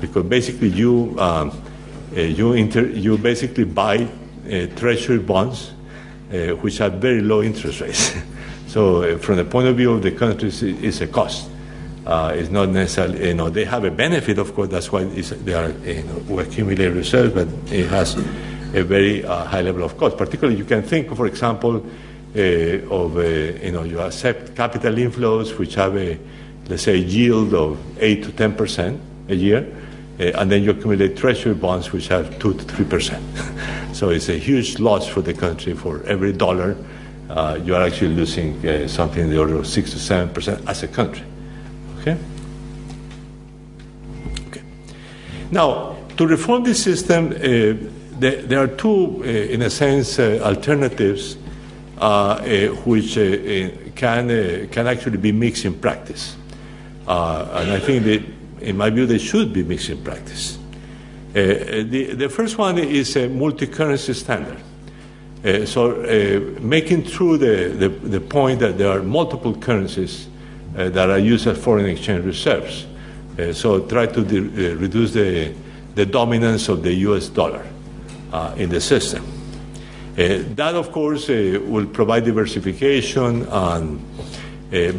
because 0.00 0.24
basically 0.24 0.68
you 0.68 1.14
um, 1.18 1.52
uh, 2.16 2.20
you, 2.20 2.54
inter- 2.54 2.86
you 2.86 3.18
basically 3.18 3.64
buy 3.64 4.08
uh, 4.50 4.66
treasury 4.76 5.18
bonds, 5.18 5.72
uh, 6.32 6.48
which 6.62 6.78
have 6.78 6.94
very 6.94 7.20
low 7.20 7.42
interest 7.42 7.82
rates. 7.82 8.16
so, 8.66 9.18
from 9.18 9.36
the 9.36 9.44
point 9.44 9.68
of 9.68 9.76
view 9.76 9.92
of 9.92 10.02
the 10.02 10.10
countries, 10.10 10.62
it's 10.62 11.02
a 11.02 11.06
cost. 11.06 11.50
Uh, 12.06 12.32
it's 12.34 12.48
not 12.48 12.70
necessarily, 12.70 13.28
you 13.28 13.34
know, 13.34 13.50
they 13.50 13.64
have 13.66 13.84
a 13.84 13.90
benefit, 13.90 14.38
of 14.38 14.54
course, 14.54 14.70
that's 14.70 14.90
why 14.90 15.04
they 15.04 15.52
are, 15.52 15.68
you 15.86 16.02
know, 16.04 16.14
we 16.28 16.42
accumulate 16.42 16.88
reserves, 16.88 17.34
but 17.34 17.46
it 17.70 17.86
has 17.88 18.16
a 18.72 18.82
very 18.82 19.22
uh, 19.22 19.44
high 19.44 19.60
level 19.60 19.84
of 19.84 19.98
cost. 19.98 20.16
Particularly, 20.16 20.58
you 20.58 20.64
can 20.64 20.82
think, 20.82 21.14
for 21.14 21.26
example, 21.26 21.76
uh, 21.76 22.40
of, 22.40 23.16
you 23.62 23.72
know, 23.72 23.82
you 23.82 24.00
accept 24.00 24.56
capital 24.56 24.94
inflows 24.94 25.58
which 25.58 25.74
have 25.74 25.94
a, 25.98 26.18
let's 26.68 26.84
say, 26.84 26.96
yield 26.96 27.52
of 27.52 27.78
8 28.00 28.24
to 28.24 28.30
10% 28.30 28.98
a 29.28 29.34
year, 29.34 29.87
and 30.18 30.50
then 30.50 30.62
you 30.62 30.70
accumulate 30.70 31.16
treasury 31.16 31.54
bonds 31.54 31.92
which 31.92 32.08
have 32.08 32.38
2 32.38 32.54
to 32.54 32.64
3%. 32.64 33.94
so 33.94 34.10
it's 34.10 34.28
a 34.28 34.38
huge 34.38 34.78
loss 34.78 35.06
for 35.06 35.20
the 35.20 35.32
country. 35.32 35.74
For 35.74 36.02
every 36.04 36.32
dollar, 36.32 36.76
uh, 37.30 37.58
you 37.62 37.74
are 37.74 37.82
actually 37.82 38.14
losing 38.14 38.66
uh, 38.66 38.88
something 38.88 39.22
in 39.22 39.30
the 39.30 39.38
order 39.38 39.56
of 39.56 39.66
6 39.66 39.90
to 39.92 39.96
7% 39.96 40.66
as 40.68 40.82
a 40.82 40.88
country. 40.88 41.24
Okay? 42.00 42.16
Okay. 44.48 44.62
Now, 45.50 45.96
to 46.16 46.26
reform 46.26 46.64
this 46.64 46.82
system, 46.82 47.28
uh, 47.28 47.90
there, 48.18 48.42
there, 48.42 48.58
are 48.58 48.66
two, 48.66 49.18
uh, 49.20 49.26
in 49.26 49.62
a 49.62 49.70
sense, 49.70 50.18
uh, 50.18 50.40
alternatives 50.42 51.36
which 52.84 53.14
can, 53.94 54.68
can 54.68 54.86
actually 54.86 55.16
be 55.16 55.32
mixed 55.32 55.64
in 55.64 55.74
practice. 55.74 56.36
and 57.06 57.72
I 57.72 57.80
think 57.80 58.04
that 58.04 58.22
in 58.60 58.76
my 58.76 58.90
view, 58.90 59.06
they 59.06 59.18
should 59.18 59.52
be 59.52 59.62
mixed 59.62 59.90
in 59.90 60.02
practice. 60.02 60.58
Uh, 61.30 61.84
the, 61.84 62.14
the 62.14 62.28
first 62.28 62.56
one 62.56 62.78
is 62.78 63.14
a 63.16 63.28
multi-currency 63.28 64.14
standard. 64.14 64.60
Uh, 65.44 65.64
so 65.64 66.02
uh, 66.02 66.60
making 66.60 67.04
true 67.04 67.38
the, 67.38 67.68
the, 67.68 67.88
the, 67.88 68.20
point 68.20 68.58
that 68.58 68.76
there 68.76 68.88
are 68.88 69.02
multiple 69.02 69.54
currencies 69.54 70.26
uh, 70.76 70.88
that 70.88 71.10
are 71.10 71.18
used 71.18 71.46
as 71.46 71.56
foreign 71.56 71.86
exchange 71.86 72.24
reserves. 72.24 72.86
Uh, 73.38 73.52
so 73.52 73.86
try 73.86 74.06
to 74.06 74.24
de- 74.24 74.72
uh, 74.72 74.74
reduce 74.76 75.12
the, 75.12 75.54
the 75.94 76.04
dominance 76.04 76.68
of 76.68 76.82
the 76.82 76.92
US 76.92 77.28
dollar 77.28 77.64
in 78.56 78.68
the 78.68 78.80
system. 78.80 79.24
that, 80.16 80.74
of 80.74 80.90
course, 80.92 81.28
will 81.28 81.86
provide 81.86 82.24
diversification, 82.24 83.46
and, 83.48 84.00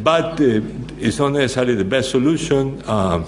but 0.03 0.39
it's 0.39 1.19
not 1.19 1.33
necessarily 1.33 1.75
the 1.75 1.85
best 1.85 2.11
solution. 2.11 2.81
Um, 2.87 3.25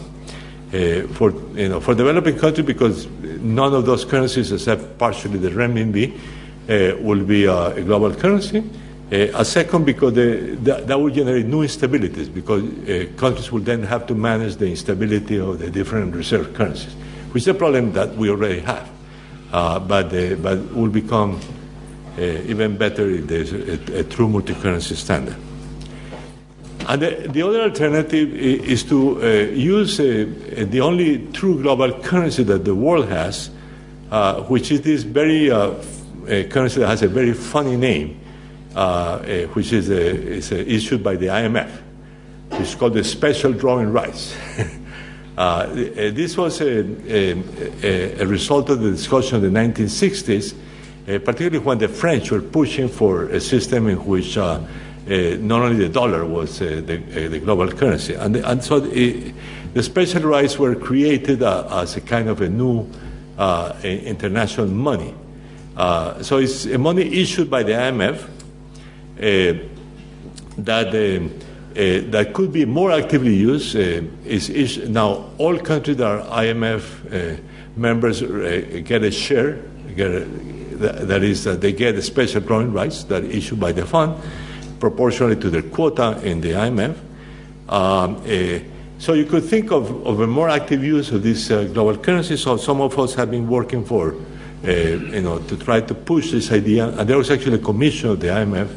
Uh, 0.74 1.06
for, 1.16 1.32
you 1.54 1.68
know, 1.68 1.82
for 1.82 1.94
developing 1.94 2.38
countries, 2.38 2.66
because 2.66 3.06
none 3.42 3.74
of 3.74 3.86
those 3.86 4.06
currencies, 4.06 4.54
except 4.54 4.98
partially 4.98 5.38
the 5.38 5.50
renminbi, 5.50 6.18
uh, 6.70 6.96
will 7.02 7.26
be 7.26 7.44
a 7.44 7.82
global 7.84 8.16
currency. 8.16 8.60
Uh, 9.12 9.28
a 9.36 9.44
second, 9.44 9.84
because 9.86 10.14
the, 10.14 10.56
that, 10.62 10.88
that 10.88 10.98
will 10.98 11.10
generate 11.10 11.46
new 11.46 11.62
instabilities, 11.62 12.34
because 12.34 12.64
uh, 12.64 13.06
countries 13.18 13.52
will 13.52 13.60
then 13.60 13.84
have 13.84 14.08
to 14.08 14.16
manage 14.16 14.56
the 14.56 14.66
instability 14.66 15.38
of 15.38 15.60
the 15.60 15.70
different 15.70 16.16
reserve 16.16 16.54
currencies, 16.54 16.94
which 17.34 17.44
is 17.44 17.48
a 17.50 17.54
problem 17.54 17.92
that 17.92 18.16
we 18.16 18.30
already 18.30 18.62
have. 18.62 18.90
But, 19.52 20.12
but 20.42 20.74
will 20.74 20.88
become 20.88 21.38
even 22.18 22.78
better 22.78 23.10
if 23.10 23.28
there's 23.28 23.52
a, 23.52 24.00
a 24.00 24.04
true 24.06 24.30
multi-currency 24.30 24.96
standard. 24.96 25.36
And 26.88 27.02
the, 27.02 27.28
the, 27.30 27.42
other 27.44 27.62
alternative 27.62 28.34
is 28.36 28.84
to 28.86 29.22
uh, 29.22 29.26
use 29.54 30.00
uh, 30.00 30.26
the 30.70 30.82
only 30.82 31.28
true 31.28 31.62
global 31.62 31.94
currency 32.02 32.44
that 32.44 32.66
the 32.66 32.74
world 32.74 33.08
has, 33.08 33.52
uh, 34.10 34.42
which 34.44 34.72
is 34.72 34.82
this 34.82 35.04
very 35.04 35.52
uh, 35.52 35.74
currency 36.50 36.80
that 36.80 36.88
has 36.88 37.02
a 37.04 37.08
very 37.08 37.34
funny 37.34 37.78
name, 37.78 38.20
uh, 38.76 38.80
uh, 38.80 39.48
which 39.54 39.74
is, 39.74 39.90
is 39.90 40.52
issued 40.52 41.04
by 41.04 41.16
the 41.16 41.28
IMF. 41.28 41.72
It's 42.52 42.76
called 42.76 42.94
the 42.94 43.04
Special 43.04 43.54
Drawing 43.54 43.92
Rights. 43.92 44.36
this 45.36 46.36
was 46.36 46.62
a, 46.62 46.80
a, 48.20 48.26
result 48.26 48.70
of 48.70 48.82
the 48.82 48.92
discussion 48.92 49.44
in 49.44 49.54
the 49.54 49.60
1960s, 49.60 50.56
particularly 51.06 51.60
when 51.60 51.78
the 51.78 51.88
French 51.88 52.32
were 52.32 52.42
pushing 52.42 52.90
for 52.90 53.26
a 53.26 53.40
system 53.40 53.88
in 53.88 53.98
which 54.06 54.38
uh, 54.38 54.60
not 55.40 55.62
only 55.62 55.78
the 55.78 55.90
dollar 55.90 56.26
was 56.26 56.62
uh, 56.62 56.82
the, 56.86 56.98
uh, 56.98 57.30
the, 57.30 57.40
global 57.40 57.72
currency. 57.72 58.14
And, 58.14 58.38
and 58.38 58.64
so 58.64 58.80
the, 58.80 59.34
the, 59.74 59.84
special 59.84 60.24
rights 60.24 60.58
were 60.58 60.76
created 60.76 61.44
as 61.44 61.98
a 61.98 62.02
kind 62.02 62.30
of 62.30 62.42
a 62.42 62.50
new 62.50 62.88
international 63.84 64.68
money. 64.68 65.14
so 66.22 66.38
it's 66.38 66.66
a 66.66 66.78
money 66.78 67.22
issued 67.22 67.50
by 67.50 67.64
the 67.64 67.74
IMF 67.74 68.28
that 70.58 70.94
uh, 71.72 72.02
that 72.12 72.34
could 72.34 72.52
be 72.52 72.66
more 72.66 72.92
actively 72.92 73.34
used 73.34 73.78
uh, 73.78 74.02
is, 74.26 74.50
is, 74.50 74.90
now 74.90 75.30
all 75.38 75.58
countries 75.58 75.96
that 75.96 76.06
are 76.06 76.44
IMF 76.44 76.84
uh, 77.38 77.42
members 77.78 78.22
get 78.82 79.04
a 79.04 79.12
share. 79.12 79.54
Get 79.96 80.12
a, 80.12 80.26
that 80.82 81.24
is, 81.24 81.46
they 81.46 81.72
get 81.72 81.96
a 81.96 82.02
special 82.02 82.42
drawing 82.42 82.74
rights 82.74 83.06
that 83.06 83.24
issued 83.24 83.60
by 83.60 83.72
the 83.72 83.86
fund, 83.86 84.22
proportionally 84.82 85.38
to 85.38 85.50
their 85.50 85.62
quota 85.62 86.20
in 86.24 86.42
the 86.42 86.52
IMF. 86.52 86.98
Um, 87.70 88.18
uh, 88.26 88.60
so 89.00 89.14
you 89.14 89.26
could 89.26 89.46
think 89.46 89.72
of, 89.72 90.06
of, 90.06 90.20
a 90.20 90.28
more 90.28 90.50
active 90.50 90.84
use 90.84 91.12
of 91.12 91.24
this 91.24 91.50
uh, 91.50 91.64
global 91.66 91.98
currency. 91.98 92.36
So 92.36 92.58
some 92.58 92.82
of 92.82 93.00
us 93.00 93.16
have 93.16 93.32
been 93.32 93.48
working 93.48 93.86
for, 93.86 94.14
uh, 94.14 94.70
you 94.70 95.22
know, 95.22 95.40
to 95.40 95.58
try 95.58 95.82
to 95.82 95.94
push 95.94 96.32
this 96.32 96.52
idea. 96.52 96.90
And 96.90 97.10
there 97.10 97.18
was 97.18 97.32
actually 97.32 97.56
a 97.56 97.64
commission 97.64 98.10
of 98.10 98.20
the 98.20 98.28
IMF 98.28 98.70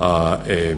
uh, 0.00 0.04
uh, 0.04 0.76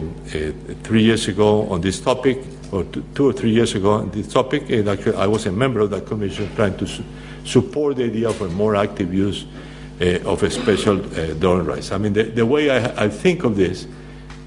three 0.83 1.03
years 1.03 1.27
ago 1.27 1.67
on 1.69 1.81
this 1.81 1.99
topic, 1.99 2.37
or 2.71 2.83
two 2.83 3.29
or 3.29 3.33
three 3.33 3.49
years 3.49 3.73
ago 3.73 3.93
on 3.93 4.11
this 4.11 4.31
topic. 4.31 4.69
And 4.69 4.87
actually, 4.87 5.17
I 5.17 5.27
was 5.27 5.45
a 5.47 5.51
member 5.51 5.79
of 5.79 5.89
that 5.89 6.05
commission 6.05 6.53
trying 6.55 6.77
to 6.77 6.87
su- 6.87 7.03
support 7.43 7.97
the 7.97 8.05
idea 8.05 8.29
of 8.29 8.39
a 8.41 8.49
more 8.49 8.75
active 8.75 9.13
use 9.13 9.45
of 9.99 10.43
a 10.43 10.49
special 10.49 11.01
uh, 11.19 11.63
rights. 11.63 11.91
I 11.91 11.97
mean, 11.97 12.13
the, 12.13 12.23
the 12.23 12.45
way 12.45 12.69
I, 12.69 13.05
I 13.05 13.09
think 13.09 13.43
of 13.43 13.57
this 13.57 13.85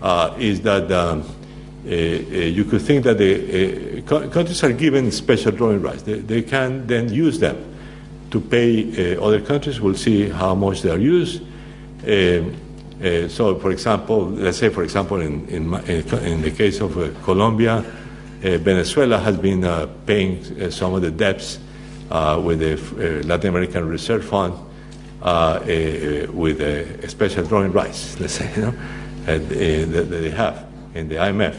uh, 0.02 0.34
is 0.38 0.60
that 0.62 0.90
um, 0.90 1.22
uh, 1.84 1.88
uh, 1.88 1.92
you 1.92 2.64
could 2.64 2.82
think 2.82 3.04
that 3.04 3.18
the 3.18 4.02
countries 4.02 4.62
are 4.62 4.72
given 4.72 5.10
special 5.10 5.52
drawing 5.52 5.80
rights. 5.80 6.02
They, 6.02 6.18
they 6.18 6.42
can 6.42 6.86
then 6.86 7.12
use 7.12 7.38
them 7.38 7.74
to 8.30 8.40
pay 8.40 9.16
other 9.16 9.40
countries. 9.40 9.80
We'll 9.80 9.94
see 9.94 10.28
how 10.28 10.54
much 10.54 10.82
they 10.82 10.90
are 10.90 10.98
used. 10.98 11.42
Um, 12.06 12.56
uh, 13.02 13.28
so, 13.28 13.58
for 13.58 13.70
example, 13.70 14.26
let's 14.30 14.58
say, 14.58 14.68
for 14.68 14.84
example, 14.84 15.20
in, 15.20 15.48
in, 15.48 15.74
in 15.74 16.42
the 16.42 16.52
case 16.52 16.80
of 16.80 16.96
uh, 16.96 17.10
Colombia, 17.24 17.78
uh, 17.78 18.58
Venezuela 18.58 19.18
has 19.18 19.36
been 19.36 19.62
paying 20.06 20.70
some 20.70 20.94
of 20.94 21.02
the 21.02 21.10
debts 21.10 21.58
with 22.42 22.60
the 22.60 23.22
Latin 23.24 23.50
American 23.50 23.88
Reserve 23.88 24.24
Fund 24.24 24.54
with 26.32 26.60
a 26.60 27.08
special 27.08 27.44
drawing 27.44 27.72
rights, 27.72 28.18
let's 28.20 28.34
say. 28.34 28.50
You 28.56 28.62
know? 28.62 28.74
Uh, 29.22 29.38
that 29.38 30.08
they 30.10 30.30
have 30.30 30.66
in 30.94 31.08
the 31.08 31.16
IMF. 31.16 31.54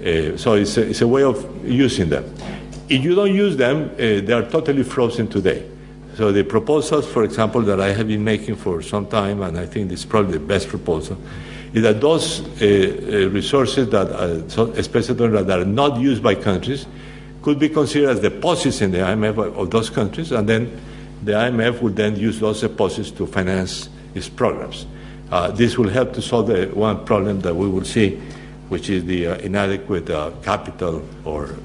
Uh, 0.00 0.36
so 0.36 0.54
it's 0.54 0.76
a, 0.76 0.88
it's 0.88 1.00
a, 1.00 1.08
way 1.08 1.22
of 1.22 1.64
using 1.64 2.08
them. 2.08 2.24
If 2.88 3.02
you 3.02 3.14
don't 3.14 3.34
use 3.34 3.56
them, 3.56 3.90
uh, 3.92 3.96
they 3.96 4.32
are 4.32 4.42
totally 4.42 4.82
frozen 4.82 5.28
today. 5.28 5.68
So 6.16 6.32
the 6.32 6.44
proposals, 6.44 7.06
for 7.06 7.24
example, 7.24 7.62
that 7.62 7.80
I 7.80 7.92
have 7.92 8.08
been 8.08 8.22
making 8.22 8.56
for 8.56 8.82
some 8.82 9.06
time, 9.06 9.42
and 9.42 9.58
I 9.58 9.66
think 9.66 9.88
this 9.88 10.00
is 10.00 10.06
probably 10.06 10.38
the 10.38 10.44
best 10.44 10.68
proposal, 10.68 11.16
is 11.72 11.82
that 11.82 12.00
those 12.00 12.40
uh, 12.60 13.28
resources 13.32 13.88
that, 13.90 14.12
are, 14.12 14.48
so 14.48 14.70
especially 14.72 15.14
that 15.14 15.58
are 15.58 15.64
not 15.64 15.98
used 16.00 16.22
by 16.22 16.34
countries, 16.34 16.86
could 17.42 17.58
be 17.58 17.68
considered 17.68 18.10
as 18.10 18.20
deposits 18.20 18.80
in 18.80 18.90
the 18.90 18.98
IMF 18.98 19.56
of 19.56 19.70
those 19.70 19.90
countries, 19.90 20.32
and 20.32 20.48
then 20.48 20.80
the 21.22 21.32
IMF 21.32 21.80
would 21.82 21.96
then 21.96 22.16
use 22.16 22.40
those 22.40 22.60
deposits 22.60 23.10
to 23.12 23.26
finance 23.26 23.88
its 24.14 24.28
programs. 24.28 24.86
Uh, 25.34 25.50
this 25.50 25.76
will 25.76 25.88
help 25.88 26.12
to 26.12 26.22
solve 26.22 26.46
the 26.46 26.66
one 26.74 27.04
problem 27.04 27.40
that 27.40 27.52
we 27.52 27.68
will 27.68 27.82
see, 27.82 28.10
which 28.68 28.88
is 28.88 29.04
the 29.04 29.26
uh, 29.26 29.36
inadequate 29.38 30.08
uh, 30.08 30.30
capital 30.44 31.02
or 31.24 31.46
uh, 31.46 31.56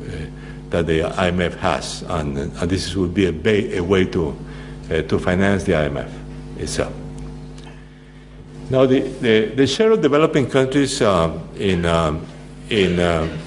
that 0.71 0.87
the 0.87 1.01
IMF 1.01 1.53
has, 1.57 2.01
and, 2.09 2.35
and 2.35 2.55
this 2.67 2.95
will 2.95 3.07
be 3.07 3.27
a, 3.27 3.31
ba- 3.31 3.77
a 3.77 3.79
way 3.79 4.05
to 4.05 4.35
uh, 4.89 5.03
to 5.03 5.19
finance 5.19 5.65
the 5.65 5.73
IMF 5.73 6.11
itself. 6.57 6.91
Now, 8.71 8.87
the, 8.87 9.01
the, 9.01 9.53
the 9.53 9.67
share 9.67 9.91
of 9.91 10.01
developing 10.01 10.49
countries 10.49 10.99
um, 11.03 11.47
in 11.55 11.85
um, 11.85 12.25
in 12.71 12.99
um, 12.99 13.37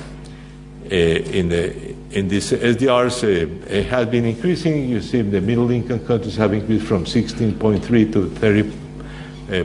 in 0.88 1.48
the 1.48 1.96
in 2.12 2.28
these 2.28 2.52
SDRs 2.52 3.24
uh, 3.24 3.88
has 3.88 4.06
been 4.06 4.26
increasing. 4.26 4.88
You 4.88 5.00
see, 5.00 5.22
the 5.22 5.40
middle 5.40 5.72
income 5.72 6.06
countries 6.06 6.36
have 6.36 6.52
increased 6.52 6.86
from 6.86 7.06
16.3 7.06 8.12
to 8.12 8.30
30 8.30 8.60
uh, 8.60 8.72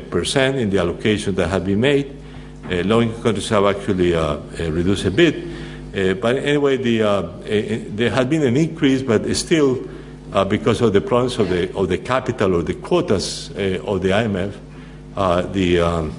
percent 0.10 0.58
in 0.58 0.70
the 0.70 0.80
allocation 0.80 1.36
that 1.36 1.48
have 1.48 1.66
been 1.66 1.80
made. 1.80 2.16
Uh, 2.66 2.84
low-income 2.84 3.24
countries 3.24 3.50
have 3.50 3.66
actually 3.66 4.14
uh, 4.14 4.38
reduced 4.60 5.06
a 5.06 5.12
bit. 5.12 6.22
but 6.22 6.36
anyway, 6.36 6.76
the, 6.78 7.00
there 7.96 8.10
had 8.10 8.30
been 8.30 8.44
an 8.44 8.58
increase, 8.58 9.02
but 9.02 9.24
still, 9.36 9.88
because 10.50 10.82
of 10.82 10.92
the 10.92 11.02
problems 11.02 11.40
of 11.40 11.50
the, 11.50 11.74
of 11.76 11.88
the 11.88 11.98
capital 11.98 12.56
or 12.56 12.64
the 12.64 12.74
quotas 12.74 13.50
of 13.50 14.02
the 14.02 14.10
IMF, 14.10 14.54
the, 15.54 15.80
um, 15.80 16.14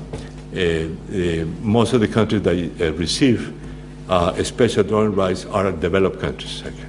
most 1.62 1.92
of 1.92 2.00
the 2.00 2.09
countries 2.09 2.42
that 2.42 2.94
receive 2.96 3.52
uh, 4.09 4.42
special 4.42 4.83
drawing 4.83 5.14
rights 5.14 5.44
are 5.46 5.70
developed 5.70 6.18
countries. 6.18 6.62
Actually. 6.66 6.85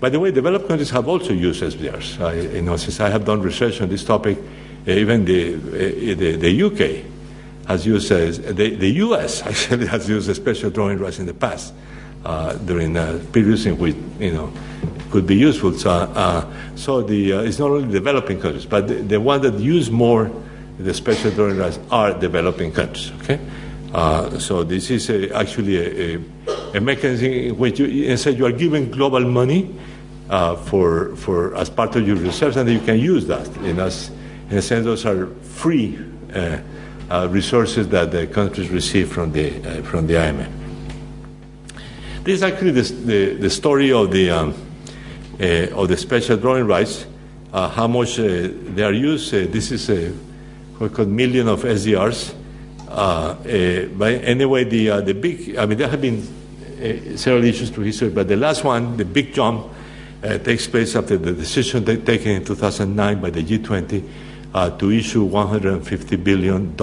By 0.00 0.10
the 0.10 0.20
way, 0.20 0.30
developed 0.30 0.68
countries 0.68 0.90
have 0.90 1.08
also 1.08 1.32
used 1.32 1.62
SDRs. 1.62 2.20
I, 2.20 2.34
you 2.56 2.62
know, 2.62 2.76
since 2.76 3.00
I 3.00 3.08
have 3.08 3.24
done 3.24 3.40
research 3.40 3.80
on 3.80 3.88
this 3.88 4.04
topic, 4.04 4.38
even 4.86 5.24
the, 5.24 5.54
uh, 5.54 6.14
the, 6.16 6.36
the 6.36 6.62
UK 6.62 7.04
has 7.66 7.86
used, 7.86 8.12
uh, 8.12 8.52
the, 8.52 8.74
the 8.74 8.90
US 8.90 9.42
actually 9.46 9.86
has 9.86 10.08
used 10.08 10.34
special 10.34 10.70
drawing 10.70 10.98
rights 10.98 11.18
in 11.18 11.26
the 11.26 11.34
past 11.34 11.72
uh, 12.24 12.54
during 12.54 12.96
uh, 12.96 13.22
periods 13.32 13.66
in 13.66 13.78
which, 13.78 13.96
you 14.18 14.32
know, 14.32 14.52
could 15.10 15.26
be 15.26 15.36
useful. 15.36 15.72
So, 15.72 15.90
uh, 15.90 16.50
so 16.74 17.02
the, 17.02 17.34
uh, 17.34 17.42
it's 17.42 17.58
not 17.58 17.70
only 17.70 17.90
developing 17.92 18.40
countries, 18.40 18.66
but 18.66 18.88
the, 18.88 18.94
the 18.94 19.38
that 19.38 19.58
use 19.58 19.90
more 19.90 20.30
the 20.78 20.92
special 20.92 21.30
drawing 21.30 21.56
rights 21.56 21.78
are 21.90 22.18
developing 22.18 22.72
countries, 22.72 23.12
okay? 23.22 23.38
Uh, 23.92 24.38
so 24.40 24.64
this 24.64 24.90
is 24.90 25.08
a, 25.08 25.30
actually 25.36 25.76
a, 25.76 26.18
a, 26.18 26.76
a, 26.78 26.80
mechanism 26.80 27.30
in 27.30 27.56
which 27.56 27.78
you, 27.78 27.86
instead 27.86 28.36
you 28.36 28.44
are 28.44 28.50
given 28.50 28.90
global 28.90 29.20
money 29.20 29.72
for, 30.64 31.14
for, 31.14 31.54
as 31.54 31.70
part 31.70 31.94
of 31.94 32.06
your 32.06 32.16
reserves, 32.16 32.56
and 32.56 32.68
you 32.68 32.80
can 32.80 32.98
use 32.98 33.26
that 33.28 33.46
in 33.58 33.78
as 33.78 34.10
in 34.50 34.58
a 34.58 34.62
sense, 34.62 34.84
those 34.84 35.06
are 35.06 35.26
free 35.26 35.98
uh, 36.34 36.58
uh, 37.10 37.28
resources 37.30 37.88
that 37.88 38.10
the 38.10 38.26
countries 38.26 38.68
receive 38.70 39.12
from 39.12 39.32
the, 39.32 39.56
uh, 39.62 39.82
from 39.82 40.06
the 40.06 40.14
IMF. 40.14 40.50
This 42.24 42.36
is 42.36 42.42
actually 42.42 42.72
the, 42.72 42.82
the, 42.82 43.34
the 43.34 43.50
story 43.50 43.92
of 43.92 44.10
the, 44.10 44.30
um, 44.30 44.54
uh, 45.40 45.68
of 45.74 45.88
the 45.88 45.96
special 45.96 46.36
drawing 46.36 46.66
rights, 46.66 47.06
uh, 47.52 47.68
how 47.68 47.86
much 47.86 48.18
uh, 48.18 48.48
they 48.74 48.82
are 48.82 48.92
used. 48.92 49.30
this 49.30 49.70
is 49.70 49.90
a 49.90 50.10
what 50.78 50.92
called 50.92 51.08
million 51.08 51.48
of 51.48 51.62
SDRs. 51.62 52.34
but 52.88 54.10
anyway, 54.24 54.64
the, 54.64 55.02
the 55.02 55.14
big, 55.14 55.56
I 55.56 55.66
mean, 55.66 55.78
there 55.78 55.88
have 55.88 56.00
been 56.00 56.22
several 57.16 57.44
issues 57.44 57.70
through 57.70 57.84
history, 57.84 58.10
but 58.10 58.26
the 58.26 58.36
last 58.36 58.64
one, 58.64 58.96
the 58.96 59.04
big 59.04 59.32
jump, 59.32 59.72
takes 60.42 60.66
place 60.66 60.96
after 60.96 61.18
the 61.18 61.32
decision 61.32 61.84
taken 61.84 62.32
in 62.32 62.44
2009 62.44 63.20
by 63.20 63.30
the 63.30 63.42
G20 63.42 64.02
uh, 64.02 64.06
to 64.54 64.90
issue 64.90 65.28
$150 65.28 66.22
billion 66.22 66.74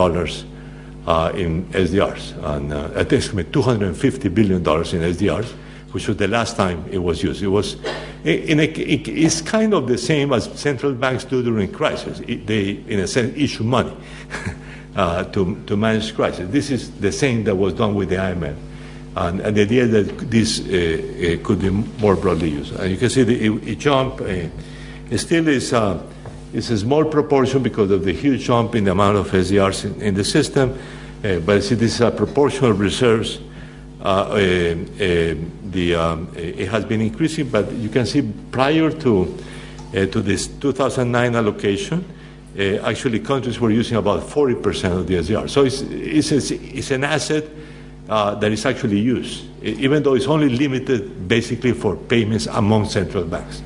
uh, 1.08 1.32
in 1.34 1.66
SDRs. 1.68 2.44
And 2.44 2.74
uh, 2.74 2.92
at 2.96 3.12
estimate 3.14 3.52
$250 3.52 4.34
billion 4.34 4.58
in 4.58 4.64
SDRs, 4.64 5.52
which 5.92 6.08
was 6.08 6.18
the 6.18 6.28
last 6.28 6.56
time 6.56 6.86
it 6.92 7.00
was 7.00 7.24
used. 7.24 7.42
It 7.42 7.48
was, 7.48 7.76
in 8.24 8.60
a, 8.60 8.64
it's 8.64 9.42
kind 9.42 9.74
of 9.74 9.88
the 9.88 9.98
same 9.98 10.32
as 10.32 10.46
central 10.60 10.94
banks 10.94 11.26
do 11.26 11.44
during 11.44 11.72
crisis. 11.72 12.20
they, 12.20 12.84
in 12.88 13.00
a 13.00 13.08
sense, 13.08 13.36
issue 13.36 13.64
money 13.64 13.96
uh, 14.96 15.26
to, 15.26 15.62
to 15.66 15.76
manage 15.76 16.16
crisis. 16.16 16.50
This 16.50 16.72
is 16.72 16.92
the 17.00 17.12
same 17.12 17.44
that 17.46 17.56
was 17.56 17.74
done 17.74 17.96
with 17.96 18.10
the 18.10 18.16
IMF. 18.16 18.56
And, 19.14 19.42
and 19.42 19.58
the 19.58 19.64
idea 19.64 19.88
that 19.88 20.32
this 20.32 20.62
uh, 20.62 20.64
uh, 21.42 21.46
could 21.46 21.60
be 21.60 21.70
more 21.70 22.16
broadly 22.16 22.52
used. 22.52 22.74
And 22.80 22.90
you 22.90 22.98
can 22.98 23.10
see 23.10 23.24
the, 23.24 23.46
it, 23.46 23.68
it 23.68 23.80
jump. 23.80 24.22
Uh, 24.22 24.48
it 25.10 25.18
still 25.18 25.50
is, 25.50 25.74
uh, 26.54 26.58
is 26.58 26.70
a 26.72 26.78
small 26.78 27.06
proportion 27.06 27.64
because 27.64 27.92
of 27.92 28.04
the 28.04 28.14
huge 28.14 28.44
jump 28.46 28.76
in 28.76 28.84
the 28.84 28.92
amount 28.92 29.18
of 29.18 29.28
SDRs 29.28 29.86
in, 29.86 30.02
in 30.02 30.14
the 30.14 30.24
system. 30.24 30.78
Uh, 31.24 31.40
but 31.40 31.62
this 31.62 31.72
is 31.72 32.02
a 32.02 32.12
proportion 32.12 32.66
of 32.66 32.80
reserves 32.80 33.40
uh, 34.04 34.04
uh, 34.04 34.36
the, 34.36 35.96
um, 35.96 36.32
it 36.36 36.68
has 36.68 36.84
been 36.86 37.02
increasing, 37.02 37.48
but 37.48 37.72
you 37.74 37.88
can 37.88 38.06
see 38.06 38.24
prior 38.52 38.90
to, 38.90 39.38
to 39.92 40.22
this 40.22 40.48
2009 40.48 41.36
allocation, 41.36 42.04
actually 42.84 43.20
countries 43.20 43.60
were 43.60 43.70
using 43.70 43.98
about 43.98 44.22
40% 44.22 44.98
of 44.98 45.08
the 45.08 45.16
SDR. 45.16 45.48
So 45.48 45.66
it's, 45.66 45.82
it's, 45.82 46.50
it's 46.50 46.90
an 46.90 47.04
asset 47.04 47.46
uh, 48.10 48.36
that 48.36 48.52
is 48.52 48.66
actually 48.66 49.00
used, 49.00 49.46
even 49.64 50.02
though 50.02 50.16
it's 50.16 50.28
only 50.28 50.50
limited 50.50 51.28
basically 51.28 51.72
for 51.72 51.96
payments 51.96 52.48
among 52.48 52.86
central 52.86 53.24
banks. 53.24 53.62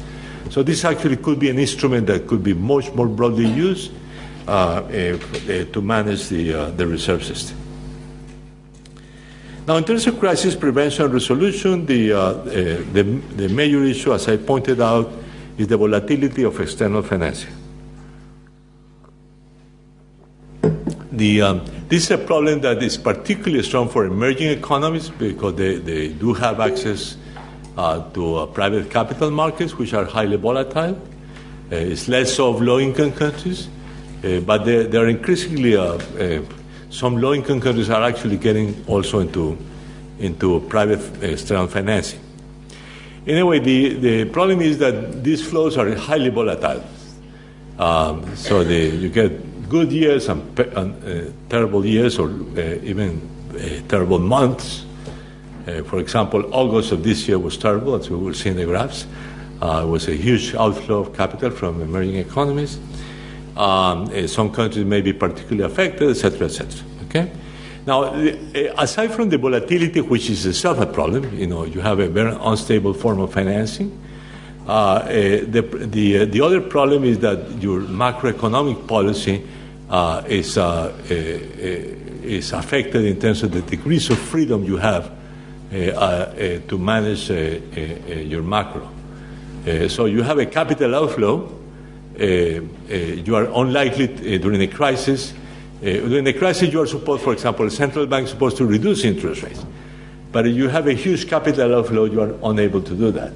So 0.49 0.63
this 0.63 0.86
actually 0.86 1.17
could 1.17 1.39
be 1.39 1.49
an 1.49 1.60
instrument 1.60 2.08
that 2.08 2.27
could 2.27 2.43
be 2.43 2.53
much 2.53 2.93
more 2.93 3.08
broadly 3.08 3.47
used 3.47 3.91
uh, 4.47 4.51
uh, 4.51 5.17
to 5.73 5.81
manage 5.81 6.29
the, 6.29 6.71
the 6.75 6.86
reserve 6.86 7.23
system. 7.23 7.58
Now, 9.67 9.77
in 9.77 9.84
terms 9.84 10.05
of 10.05 10.19
crisis 10.19 10.55
prevention 10.55 11.05
and 11.05 11.13
resolution, 11.13 11.88
the, 11.88 12.13
uh, 12.13 12.19
uh, 12.19 12.43
the, 12.93 13.21
the, 13.36 13.49
major 13.49 13.84
issue, 13.84 14.13
as 14.13 14.27
I 14.27 14.38
pointed 14.38 14.79
out, 14.79 15.12
is 15.58 15.67
the 15.67 15.77
volatility 15.77 16.43
of 16.43 16.60
external 16.60 17.01
financing. 17.01 17.49
The, 21.12 21.41
um, 21.41 21.65
this 21.88 22.03
is 22.03 22.12
a 22.12 22.17
problem 22.19 22.62
that 22.62 22.84
is 22.84 22.97
particularly 22.97 23.63
strong 23.63 23.89
for 23.89 24.05
emerging 24.05 24.49
economies 24.49 25.10
because 25.10 25.55
they, 25.55 25.77
they 25.77 26.10
do 26.10 26.34
have 26.34 26.60
access 26.60 27.15
uh, 27.15 27.24
to 27.75 28.35
uh, 28.35 28.45
private 28.47 28.89
capital 28.89 29.31
markets, 29.31 29.77
which 29.77 29.93
are 29.93 30.05
highly 30.05 30.38
volatile. 30.38 30.95
Uh, 31.71 31.75
it's 31.75 32.07
less 32.07 32.39
of 32.39 32.61
low 32.61 32.79
income 32.79 33.11
countries, 33.11 33.67
uh, 34.23 34.39
but 34.41 34.65
they, 34.65 34.85
they 34.85 34.97
are 34.97 35.07
increasingly 35.07 35.75
some 36.95 37.17
low-income 37.17 37.59
countries 37.59 37.89
are 37.89 38.03
actually 38.03 38.38
getting 38.38 38.73
also 38.88 39.19
into, 39.19 39.57
into 40.19 40.61
private 40.69 41.01
external 41.21 41.67
financing. 41.67 42.21
Anyway, 43.27 43.59
the, 43.59 43.93
the 43.95 44.25
problem 44.25 44.61
is 44.61 44.77
that 44.77 45.21
these 45.21 45.45
flows 45.45 45.77
are 45.77 45.93
highly 45.95 46.29
volatile. 46.29 46.83
Um, 47.77 48.35
so 48.38 48.63
the, 48.63 48.75
you 48.75 49.09
get 49.09 49.67
good 49.67 49.91
years 49.91 50.29
and, 50.29 50.57
and 50.57 51.03
uh, 51.03 51.31
terrible 51.49 51.85
years, 51.85 52.17
or 52.17 52.29
uh, 52.29 52.61
even 52.83 53.19
uh, 53.51 53.85
terrible 53.89 54.19
months. 54.19 54.85
Uh, 55.67 55.84
for 55.84 55.99
example, 55.99 56.54
August 56.54 56.91
of 56.91 57.04
this 57.04 57.28
year 57.28 57.39
was 57.39 57.58
terrible, 57.58 57.95
as 57.95 58.10
we 58.10 58.15
will 58.15 58.34
see 58.34 58.49
in 58.49 58.58
the 58.58 58.65
graphs. 58.65 59.06
Uh, 59.62 59.84
it 59.84 59.89
was 59.89 60.08
a 60.08 60.15
huge 60.15 60.54
outflow 60.56 60.99
of 60.99 61.15
capital 61.15 61.49
from 61.49 61.82
emerging 61.82 62.15
economies. 62.15 62.78
Um, 63.56 64.10
uh, 64.13 64.28
some 64.28 64.51
countries 64.51 64.86
may 64.86 65.01
be 65.01 65.13
particularly 65.13 65.63
affected, 65.63 66.10
etc., 66.10 66.47
etc. 66.47 66.86
Okay. 67.06 67.32
Now, 67.86 68.04
uh, 68.04 68.36
aside 68.78 69.13
from 69.13 69.30
the 69.30 69.38
volatility, 69.38 70.01
which 70.01 70.30
is 70.30 70.45
itself 70.45 70.80
a 70.80 70.86
problem, 70.86 71.38
you 71.38 71.47
know, 71.47 71.63
you 71.63 71.82
have 71.82 71.99
a 71.99 72.08
very 72.08 72.36
unstable 72.41 72.93
form 72.93 73.19
of 73.19 73.34
financing. 73.34 74.01
Uh, 74.67 74.71
uh, 74.71 75.10
the 75.47 75.62
the, 75.62 76.19
uh, 76.19 76.25
the 76.25 76.41
other 76.41 76.60
problem 76.60 77.04
is 77.04 77.19
that 77.19 77.62
your 77.62 77.82
macroeconomic 77.82 78.88
policy 78.88 79.47
uh, 79.89 80.23
is 80.28 80.58
is 82.25 82.51
affected 82.51 83.06
in 83.06 83.19
terms 83.19 83.43
of 83.43 83.51
the 83.51 83.62
degrees 83.62 84.10
of 84.10 84.17
freedom 84.17 84.63
you 84.63 84.78
have 84.78 85.12
Eh, 85.71 85.89
eh, 85.89 86.60
to 86.67 86.78
manage 86.78 87.32
eh, 87.32 88.21
your 88.21 88.43
macro. 88.43 88.88
so 89.88 90.06
you 90.06 90.21
have 90.21 90.38
a 90.38 90.45
capital 90.45 90.93
outflow 90.93 91.51
you 92.17 93.36
are 93.36 93.45
unlikely 93.62 94.06
uh, 94.06 94.38
during 94.38 94.62
a 94.62 94.67
crisis. 94.67 95.34
during 95.82 96.28
a 96.28 96.34
crisis, 96.34 96.71
you 96.71 96.82
are 96.82 96.88
supposed, 96.88 97.23
for 97.23 97.34
example, 97.34 97.69
central 97.69 98.06
bank 98.06 98.25
is 98.25 98.30
supposed 98.30 98.58
to 98.58 98.65
reduce 98.65 99.04
interest 99.04 99.43
rates. 99.43 99.65
But 100.32 100.45
you 100.45 100.69
have 100.69 100.88
a 100.88 100.93
huge 100.93 101.28
capital 101.28 101.75
outflow, 101.75 102.06
you 102.06 102.21
are 102.21 102.36
unable 102.43 102.82
to 102.82 102.95
do 102.95 103.12
that. 103.12 103.34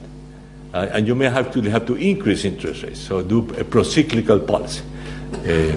Uh, 0.74 0.88
and 0.94 1.08
you 1.08 1.15
may 1.15 1.30
have 1.30 1.52
to 1.54 1.62
have 1.63 1.88
to 1.88 1.96
increase 1.96 2.46
interest 2.46 2.84
rates, 2.84 3.00
so 3.00 3.24
do 3.24 3.39
a 3.39 3.63
procyclical 3.63 4.46
policy. 4.46 4.84
Uh, 5.34 5.76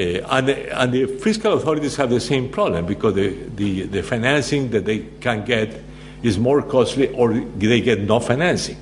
and, 0.00 0.48
the, 0.48 0.80
and, 0.80 0.92
the, 0.92 1.06
fiscal 1.06 1.54
authorities 1.54 1.96
have 1.96 2.10
the 2.10 2.20
same 2.20 2.48
problem 2.48 2.86
because 2.86 3.14
the, 3.14 3.28
the, 3.56 3.82
the, 3.82 4.02
financing 4.02 4.70
that 4.70 4.84
they 4.84 5.00
can 5.20 5.44
get 5.44 5.82
is 6.22 6.38
more 6.38 6.62
costly 6.62 7.08
or 7.14 7.34
they 7.34 7.80
get 7.80 8.00
no 8.00 8.20
financing 8.20 8.76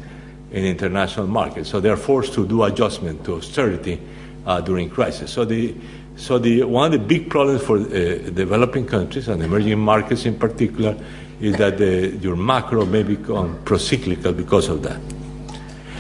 in 0.53 0.65
international 0.65 1.27
markets. 1.27 1.69
So 1.71 1.81
they're 1.81 1.97
forced 1.97 2.35
to 2.35 2.47
do 2.47 2.63
adjustment 2.63 3.25
to 3.25 3.37
austerity 3.37 4.01
uh, 4.47 4.61
during 4.61 4.91
crisis. 4.91 5.33
So 5.33 5.45
the 5.45 5.75
so 6.17 6.37
the 6.39 6.65
one 6.65 6.93
of 6.93 7.01
the 7.01 7.07
big 7.07 7.31
problems 7.31 7.63
for 7.63 7.77
uh, 7.77 7.81
developing 8.31 8.87
countries 8.87 9.29
and 9.29 9.43
emerging 9.43 9.79
markets 9.79 10.27
in 10.27 10.37
particular 10.37 10.97
is 11.41 11.57
that 11.57 11.79
the, 11.79 12.09
your 12.21 12.35
macro 12.35 12.85
may 12.85 13.05
become 13.05 13.57
procyclical 13.65 14.37
because 14.37 14.69
of 14.69 14.83
that. 14.83 15.01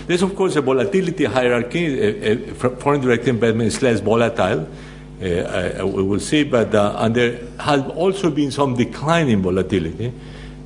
There's 0.08 0.22
of 0.22 0.34
course 0.34 0.56
a 0.56 0.60
volatility 0.60 1.24
hierarchy. 1.24 1.84
Uh, 2.00 2.66
uh 2.66 2.70
foreign 2.76 3.00
direct 3.00 3.28
investment 3.28 3.68
is 3.68 3.80
less 3.80 4.00
volatile. 4.00 4.68
Uh, 5.20 5.80
uh, 5.82 5.86
we 5.86 6.02
will 6.02 6.20
see, 6.20 6.44
but 6.44 6.72
and 6.74 7.14
there 7.14 7.40
has 7.58 7.82
also 7.90 8.30
been 8.30 8.50
some 8.50 8.76
decline 8.76 9.28
in 9.28 9.42
volatility. 9.42 10.12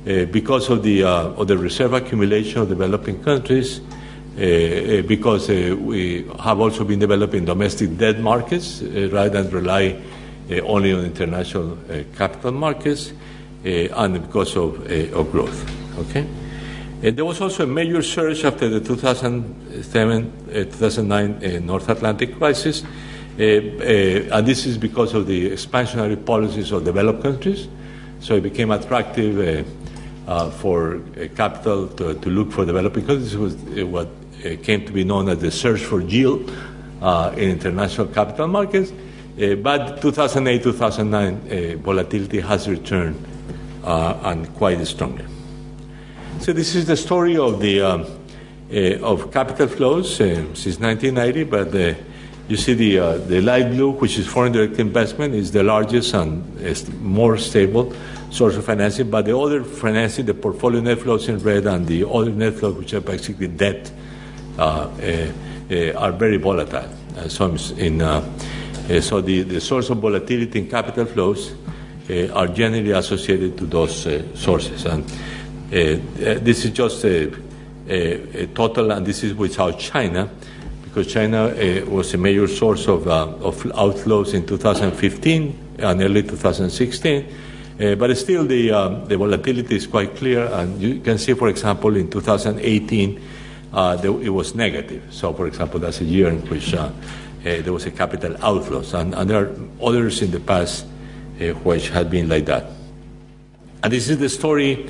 Uh, 0.05 0.25
because 0.25 0.69
of 0.69 0.83
the, 0.83 1.01
uh, 1.01 1.29
of 1.29 1.47
the 1.47 1.57
reserve 1.57 1.93
accumulation 1.93 2.59
of 2.59 2.67
developing 2.67 3.23
countries, 3.23 3.79
uh, 3.79 5.01
because 5.07 5.47
we 5.47 6.29
have 6.41 6.59
also 6.59 6.83
been 6.83 6.99
developing 6.99 7.45
domestic 7.45 7.97
debt 7.97 8.19
markets 8.19 8.81
rather 8.81 9.41
than 9.41 9.49
rely 9.49 9.95
only 10.65 10.91
on 10.91 11.05
international 11.05 11.77
capital 12.17 12.51
markets, 12.51 13.13
and 13.63 14.21
because 14.21 14.57
of, 14.57 14.91
of 15.13 15.31
growth. 15.31 15.97
Okay? 15.99 16.27
And 17.01 17.15
there 17.15 17.23
was 17.23 17.39
also 17.39 17.63
a 17.63 17.67
major 17.67 18.01
surge 18.01 18.43
after 18.43 18.67
the 18.67 18.81
2007 18.81 20.31
2009 20.51 21.65
North 21.65 21.87
Atlantic 21.87 22.37
crisis. 22.37 22.83
Uh, 23.39 23.43
uh, 23.43 24.37
and 24.37 24.47
this 24.47 24.65
is 24.65 24.77
because 24.77 25.13
of 25.13 25.25
the 25.25 25.51
expansionary 25.51 26.23
policies 26.23 26.71
of 26.71 26.83
developed 26.83 27.23
countries. 27.23 27.67
So 28.19 28.35
it 28.35 28.41
became 28.41 28.71
attractive 28.71 29.65
uh, 29.65 29.69
uh, 30.27 30.49
for 30.51 30.95
uh, 30.95 31.27
capital 31.35 31.87
to, 31.87 32.13
to, 32.13 32.29
look 32.29 32.51
for 32.51 32.65
developing 32.65 33.05
countries. 33.05 33.31
This 33.31 33.39
was 33.39 33.55
uh, 33.55 33.85
what 33.85 34.07
uh, 34.45 34.55
came 34.63 34.85
to 34.85 34.91
be 34.91 35.03
known 35.03 35.29
as 35.29 35.39
the 35.39 35.51
search 35.51 35.81
for 35.81 35.99
yield 35.99 36.49
uh, 37.01 37.33
in 37.35 37.49
international 37.49 38.07
capital 38.07 38.47
markets. 38.47 38.91
Uh, 39.41 39.55
but 39.55 40.01
2008 40.01 40.63
2009 40.63 41.81
volatility 41.81 42.39
has 42.39 42.69
returned 42.69 43.21
and 43.83 44.53
quite 44.55 44.85
strongly. 44.85 45.25
So, 46.39 46.53
this 46.53 46.75
is 46.75 46.85
the 46.85 46.95
story 46.95 47.35
of, 47.37 47.59
the, 47.59 47.81
um, 47.81 48.05
of 49.01 49.31
capital 49.31 49.67
flows 49.67 50.15
since 50.15 50.79
1990, 50.79 51.43
but 51.43 51.71
you 52.47 52.57
see 52.57 52.73
the, 52.73 52.99
uh, 52.99 53.17
the 53.17 53.41
light 53.41 53.71
blue, 53.71 53.91
which 53.91 54.17
is 54.17 54.27
foreign 54.27 54.51
direct 54.51 54.79
investment, 54.79 55.33
is 55.33 55.51
the 55.51 55.63
largest 55.63 56.13
and 56.13 56.59
is 56.59 56.91
more 56.95 57.37
stable 57.37 57.93
source 58.33 58.55
of 58.55 58.65
financing, 58.65 59.09
but 59.09 59.25
the 59.25 59.37
other 59.37 59.63
financing, 59.63 60.25
the 60.25 60.33
portfolio 60.33 60.81
net 60.81 60.99
flows 60.99 61.29
in 61.29 61.37
red 61.39 61.65
and 61.67 61.87
the 61.87 62.07
other 62.07 62.31
net 62.31 62.55
flows, 62.55 62.75
which 62.75 62.93
are 62.93 63.01
basically 63.01 63.47
debt, 63.47 63.91
uh, 64.57 64.89
uh, 65.01 65.31
uh 65.71 65.93
are 65.93 66.11
very 66.11 66.37
volatile. 66.37 66.89
Uh, 67.15 67.27
so, 67.27 67.55
in, 67.77 68.01
uh, 68.01 68.21
so 69.01 69.21
the, 69.21 69.43
the 69.43 69.61
source 69.61 69.89
of 69.89 69.97
volatility 69.97 70.59
in 70.59 70.67
capital 70.67 71.05
flows 71.05 71.53
are 72.33 72.47
generally 72.47 72.91
associated 72.91 73.57
to 73.57 73.65
those 73.65 74.07
sources. 74.37 74.85
And 74.85 75.05
this 75.69 76.65
is 76.65 76.71
just 76.71 77.05
a, 77.05 77.31
a, 77.87 78.43
a, 78.43 78.47
total, 78.47 78.91
and 78.91 79.05
this 79.05 79.23
is 79.23 79.33
without 79.33 79.79
China, 79.79 80.29
because 80.93 81.11
China 81.11 81.47
was 81.87 82.13
a 82.13 82.17
major 82.17 82.47
source 82.47 82.87
of, 82.87 83.07
of 83.07 83.63
outflows 83.63 84.35
in 84.35 84.45
2015 84.45 85.77
and 85.79 86.01
early 86.01 86.21
2016 86.21 87.25
uh, 87.79 87.95
but 87.95 88.15
still, 88.15 88.45
the, 88.45 88.71
um, 88.71 89.05
the 89.05 89.17
volatility 89.17 89.75
is 89.75 89.87
quite 89.87 90.15
clear, 90.15 90.45
and 90.45 90.79
you 90.79 90.99
can 90.99 91.17
see, 91.17 91.33
for 91.33 91.49
example, 91.49 91.95
in 91.95 92.09
2018, 92.09 93.21
uh, 93.73 93.95
the, 93.95 94.15
it 94.19 94.29
was 94.29 94.53
negative. 94.53 95.03
So, 95.09 95.33
for 95.33 95.47
example, 95.47 95.79
that's 95.79 95.99
a 95.99 96.05
year 96.05 96.29
in 96.29 96.41
which 96.49 96.73
uh, 96.73 96.83
uh 96.83 96.91
there 97.41 97.73
was 97.73 97.85
a 97.87 97.91
capital 97.91 98.35
outflows, 98.35 98.93
and, 98.93 99.15
and, 99.15 99.29
there 99.29 99.45
are 99.45 99.55
others 99.81 100.21
in 100.21 100.29
the 100.29 100.39
past 100.39 100.85
uh, 101.41 101.49
which 101.65 101.89
had 101.89 102.11
been 102.11 102.29
like 102.29 102.45
that. 102.45 102.65
And 103.81 103.91
this 103.91 104.07
is 104.07 104.19
the 104.19 104.29
story 104.29 104.87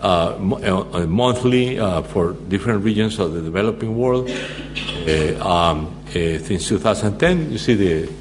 uh, 0.00 0.36
uh, 0.36 1.06
monthly 1.06 1.78
uh, 1.78 2.02
for 2.02 2.34
different 2.48 2.84
regions 2.84 3.18
of 3.18 3.32
the 3.32 3.42
developing 3.42 3.98
world. 3.98 4.30
Um, 5.40 5.96
since 6.10 6.68
2010, 6.68 7.52
you 7.52 7.58
see 7.58 7.74
the, 7.74 8.12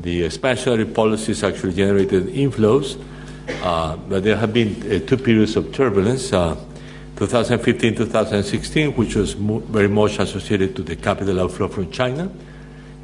the 0.00 0.22
expansionary 0.22 0.92
policies 0.92 1.42
actually 1.44 1.74
generated 1.74 2.26
inflows, 2.26 2.98
but 4.08 4.20
there 4.24 4.36
have 4.36 4.52
been 4.52 5.06
two 5.06 5.16
periods 5.16 5.56
of 5.56 5.72
turbulence. 5.72 6.32
2015 7.16 7.94
2016, 7.96 8.92
which 8.94 9.16
was 9.16 9.36
mo- 9.36 9.60
very 9.60 9.88
much 9.88 10.18
associated 10.18 10.76
to 10.76 10.82
the 10.82 10.96
capital 10.96 11.40
outflow 11.40 11.68
from 11.68 11.90
China. 11.90 12.30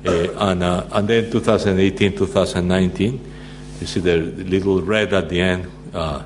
Uh, 0.05 0.29
and, 0.51 0.63
uh, 0.63 0.87
and 0.93 1.09
then 1.09 1.31
2018 1.31 2.17
2019, 2.17 3.33
you 3.81 3.87
see 3.87 4.01
the 4.01 4.17
little 4.19 4.83
red 4.83 5.13
at 5.15 5.29
the 5.29 5.41
end, 5.41 5.71
uh, 5.95 6.23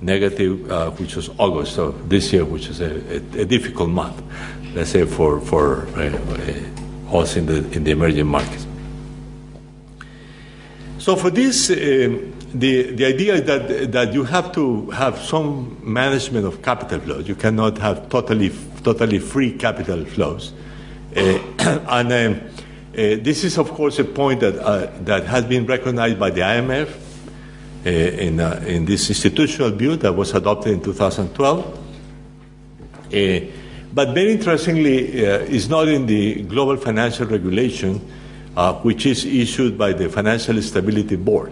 negative, 0.00 0.70
uh, 0.70 0.90
which 0.92 1.16
was 1.16 1.28
August 1.38 1.74
so 1.74 1.90
this 2.06 2.32
year, 2.32 2.44
which 2.44 2.68
is 2.68 2.80
a, 2.80 3.16
a, 3.16 3.40
a 3.42 3.44
difficult 3.44 3.90
month, 3.90 4.22
let's 4.76 4.90
say, 4.90 5.06
for, 5.06 5.40
for 5.40 5.86
uh, 5.96 6.12
uh, 7.10 7.18
us 7.18 7.34
in 7.36 7.46
the, 7.46 7.68
in 7.72 7.82
the 7.82 7.92
emerging 7.92 8.26
markets. 8.26 8.66
So 10.98 11.16
for 11.16 11.30
this, 11.30 11.68
the, 11.68 12.32
the 12.52 13.04
idea 13.06 13.34
is 13.36 13.42
that, 13.44 13.92
that 13.92 14.12
you 14.12 14.24
have 14.24 14.52
to 14.52 14.90
have 14.90 15.18
some 15.18 15.78
management 15.82 16.44
of 16.44 16.60
capital 16.62 17.00
flows. 17.00 17.26
You 17.26 17.36
cannot 17.36 17.78
have 17.78 18.10
totally, 18.10 18.50
totally 18.82 19.18
free 19.18 19.56
capital 19.56 20.04
flows. 20.04 20.52
and 21.16 22.12
um, 22.12 22.40
uh, 22.42 22.42
this 22.92 23.44
is, 23.44 23.56
of 23.56 23.70
course, 23.70 23.98
a 23.98 24.04
point 24.04 24.40
that, 24.40 24.58
uh, 24.58 24.90
that 25.04 25.24
has 25.24 25.44
been 25.44 25.64
recognized 25.64 26.18
by 26.18 26.28
the 26.28 26.42
IMF 26.42 26.94
uh, 27.86 27.88
in, 27.88 28.40
uh, 28.40 28.62
in 28.66 28.84
this 28.84 29.08
institutional 29.08 29.70
view 29.70 29.96
that 29.96 30.12
was 30.12 30.34
adopted 30.34 30.72
in 30.74 30.82
2012. 30.82 31.78
Uh, 33.96 34.04
but 34.04 34.14
very 34.14 34.32
interestingly, 34.32 35.26
uh, 35.26 35.38
it's 35.38 35.68
not 35.68 35.88
in 35.88 36.06
the 36.06 36.42
global 36.42 36.76
financial 36.76 37.26
regulation, 37.26 37.98
which 38.82 39.06
is 39.06 39.24
issued 39.24 39.78
by 39.78 39.92
the 39.92 40.08
Financial 40.08 40.60
Stability 40.60 41.16
Board, 41.16 41.50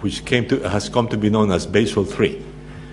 which 0.00 0.24
came 0.24 0.46
to, 0.48 0.68
has 0.68 0.88
come 0.88 1.06
to 1.08 1.16
be 1.16 1.28
known 1.28 1.50
as 1.52 1.66
Basel 1.66 2.06
III. 2.06 2.42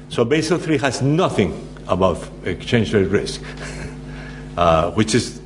So 0.10 0.26
Basel 0.26 0.60
III 0.60 0.78
has 0.80 1.02
nothing 1.02 1.68
about 1.88 2.18
exchange 2.44 2.94
rate 2.94 3.08
risk, 3.08 3.42
which 4.96 5.16
is 5.16 5.40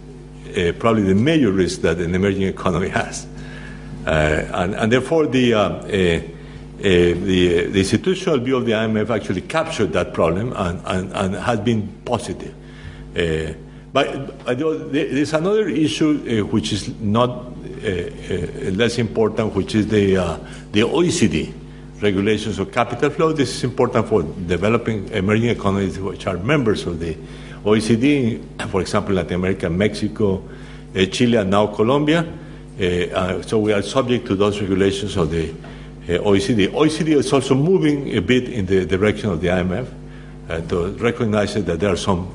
uh, 0.58 0.72
probably 0.80 1.04
the 1.04 1.16
major 1.16 1.52
risk 1.52 1.82
that 1.82 2.00
an 2.00 2.16
emerging 2.16 2.44
economy 2.44 2.90
has. 3.02 3.28
Uh, 4.06 4.10
and, 4.54 4.76
and, 4.76 4.92
therefore, 4.92 5.26
the, 5.28 5.54
uh, 5.54 5.60
uh, 5.60 5.88
the, 6.78 7.68
the, 7.72 7.80
institutional 7.80 8.38
view 8.38 8.56
of 8.56 8.66
the 8.66 8.72
IMF 8.72 9.10
actually 9.10 9.42
captured 9.42 9.94
that 9.94 10.14
problem 10.14 10.54
and, 10.56 10.82
and, 10.86 11.12
and 11.14 11.36
has 11.36 11.60
been 11.60 11.88
positive. 12.06 12.54
Uh, 13.16 13.54
but 13.94 14.08
uh, 14.46 14.54
there's 14.54 15.34
another 15.34 15.70
issue 15.70 16.42
uh, 16.44 16.46
which 16.48 16.74
is 16.74 16.90
not 17.00 17.56
less 18.76 18.98
important, 18.98 19.54
which 19.54 19.76
is 19.76 19.88
the, 19.88 20.16
the 20.72 20.82
OECD 20.82 21.54
regulations 22.02 22.60
of 22.60 22.72
capital 22.72 23.10
flow. 23.10 23.32
This 23.32 23.56
is 23.56 23.64
important 23.64 24.08
for 24.08 24.24
developing 24.24 25.08
emerging 25.10 25.50
economies 25.50 25.98
which 25.98 26.28
are 26.28 26.38
members 26.38 26.86
of 26.86 27.00
the 27.00 27.16
OECD, 27.64 28.70
for 28.70 28.82
example, 28.82 29.16
Latin 29.16 29.36
America, 29.36 29.70
Mexico, 29.70 30.44
uh, 30.96 31.06
Chile, 31.06 31.38
and 31.38 31.50
now 31.50 31.68
Colombia. 31.68 32.26
Uh, 32.80 32.84
uh, 32.84 33.42
so 33.42 33.60
we 33.60 33.72
are 33.72 33.82
subject 33.82 34.28
to 34.28 34.36
those 34.36 34.60
regulations 34.60 35.16
of 35.16 35.32
the 35.32 35.54
OECD. 36.08 36.68
OECD 36.68 37.16
is 37.16 37.32
also 37.34 37.56
moving 37.56 38.16
a 38.16 38.22
bit 38.22 38.50
in 38.50 38.66
the 38.66 38.86
direction 38.86 39.30
of 39.30 39.42
the 39.42 39.48
IMF 39.48 39.88
to 40.70 40.92
recognize 41.00 41.56
that 41.56 41.80
there 41.80 41.92
are 41.92 41.98
some 41.98 42.30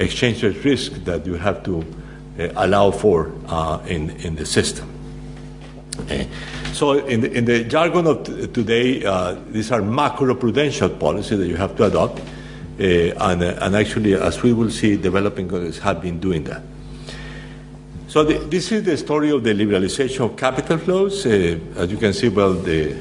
exchange 0.00 0.42
rate 0.42 0.64
risks 0.64 0.98
that 1.04 1.26
you 1.26 1.34
have 1.34 1.62
to 1.64 1.84
allow 2.56 2.90
for 2.90 3.32
in, 3.86 4.10
in 4.22 4.34
the 4.36 4.46
system. 4.46 4.88
So, 6.72 6.92
in 6.92 7.20
the, 7.20 7.32
in 7.32 7.44
the, 7.44 7.64
jargon 7.64 8.06
of 8.06 8.24
t- 8.24 8.46
today, 8.46 9.04
uh, 9.04 9.34
these 9.48 9.72
are 9.72 9.80
macroprudential 9.80 10.98
policies 10.98 11.38
that 11.38 11.46
you 11.46 11.56
have 11.56 11.76
to 11.76 11.84
adopt. 11.84 12.20
Uh, 12.20 12.82
and, 12.82 13.42
uh, 13.42 13.58
and 13.60 13.76
actually, 13.76 14.14
as 14.14 14.42
we 14.42 14.52
will 14.52 14.70
see, 14.70 14.96
developing 14.96 15.48
countries 15.48 15.78
have 15.78 16.00
been 16.00 16.20
doing 16.20 16.44
that. 16.44 16.62
So 18.08 18.24
the, 18.24 18.38
this 18.38 18.72
is 18.72 18.84
the 18.84 18.96
story 18.96 19.30
of 19.30 19.44
the 19.44 19.52
liberalization 19.52 20.24
of 20.24 20.36
capital 20.36 20.78
flows. 20.78 21.26
Uh, 21.26 21.58
as 21.76 21.90
you 21.90 21.98
can 21.98 22.12
see, 22.12 22.28
well, 22.28 22.54
the 22.54 22.96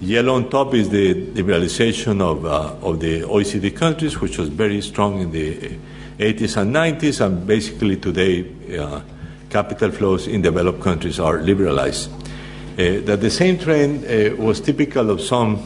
yellow 0.00 0.34
on 0.34 0.50
top 0.50 0.74
is 0.74 0.88
the 0.88 1.14
liberalization 1.14 2.20
of, 2.20 2.44
uh, 2.44 2.86
of 2.86 3.00
the 3.00 3.20
OECD 3.20 3.76
countries, 3.76 4.20
which 4.20 4.38
was 4.38 4.48
very 4.48 4.80
strong 4.80 5.20
in 5.20 5.30
the 5.30 5.78
80s 6.18 6.56
and 6.56 6.74
90s, 6.74 7.24
and 7.24 7.46
basically 7.46 7.96
today, 7.96 8.46
uh, 8.78 9.00
capital 9.50 9.90
flows 9.90 10.26
in 10.26 10.42
developed 10.42 10.80
countries 10.80 11.18
are 11.18 11.42
liberalized. 11.42 12.10
Uh, 12.12 13.00
that 13.04 13.20
the 13.20 13.30
same 13.30 13.58
trend 13.58 14.02
was 14.38 14.60
typical 14.60 15.10
of 15.10 15.20
some 15.20 15.62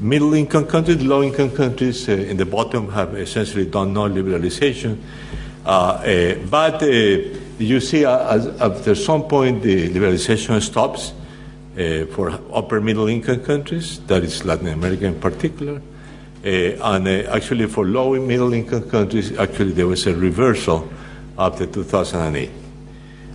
middle 0.00 0.34
income 0.34 0.66
countries, 0.66 1.00
low 1.02 1.22
income 1.22 1.50
countries 1.50 2.08
uh, 2.08 2.12
in 2.12 2.36
the 2.36 2.44
bottom 2.44 2.90
have 2.90 3.14
essentially 3.14 3.64
done 3.64 3.92
no 3.92 4.02
liberalization. 4.08 4.98
Uh, 5.64 5.68
uh, 5.68 6.34
but 6.50 6.82
you 6.82 7.80
see, 7.80 8.04
after 8.04 8.94
some 8.96 9.22
point, 9.22 9.62
the 9.62 9.88
liberalization 9.90 10.60
stops 10.60 11.12
for 12.14 12.30
upper 12.52 12.80
middle 12.80 13.06
income 13.06 13.40
countries, 13.44 14.00
that 14.06 14.24
is 14.24 14.44
Latin 14.44 14.68
America 14.68 15.06
in 15.06 15.20
particular. 15.20 15.80
Uh, 16.44 16.74
and 16.94 17.06
uh, 17.06 17.30
actually, 17.30 17.66
for 17.68 17.86
low 17.86 18.14
and 18.14 18.26
middle 18.26 18.52
income 18.52 18.82
countries, 18.90 19.38
actually, 19.38 19.70
there 19.70 19.86
was 19.86 20.06
a 20.08 20.14
reversal 20.14 20.90
after 21.38 21.66
2008. 21.66 22.50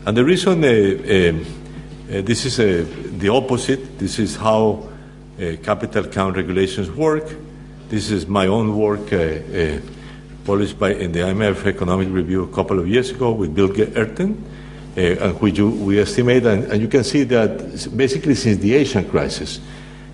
And 0.06 0.18
the 0.18 0.26
reason 0.26 0.62
uh, 0.62 0.68
um, 0.68 2.26
this 2.26 2.46
is 2.46 2.58
the 3.20 3.30
opposite, 3.30 3.98
this 3.98 4.20
is 4.20 4.36
how 4.36 4.90
uh, 5.40 5.56
capital 5.64 6.04
account 6.04 6.36
regulations 6.36 6.92
work. 6.92 7.34
This 7.88 8.12
is 8.12 8.28
my 8.28 8.48
own 8.48 8.76
work 8.76 9.14
uh, 9.14 9.16
uh, 9.16 9.80
published 10.44 10.78
by, 10.78 10.94
in 10.94 11.14
the 11.14 11.20
IMF 11.20 11.66
Economic 11.66 12.10
Review 12.10 12.44
a 12.44 12.54
couple 12.54 12.78
of 12.78 12.90
years 12.90 13.12
ago 13.12 13.32
with 13.32 13.56
Bilge 13.56 13.88
Erten, 13.94 14.36
and 14.98 15.40
which 15.40 15.60
you, 15.60 15.70
we 15.70 16.00
estimate, 16.00 16.46
and, 16.46 16.66
and, 16.66 16.82
you 16.82 16.88
can 16.88 17.04
see 17.04 17.24
that 17.24 17.96
basically 17.96 18.36
since 18.36 18.58
the 18.58 18.74
Asian 18.74 19.08
crisis, 19.08 19.62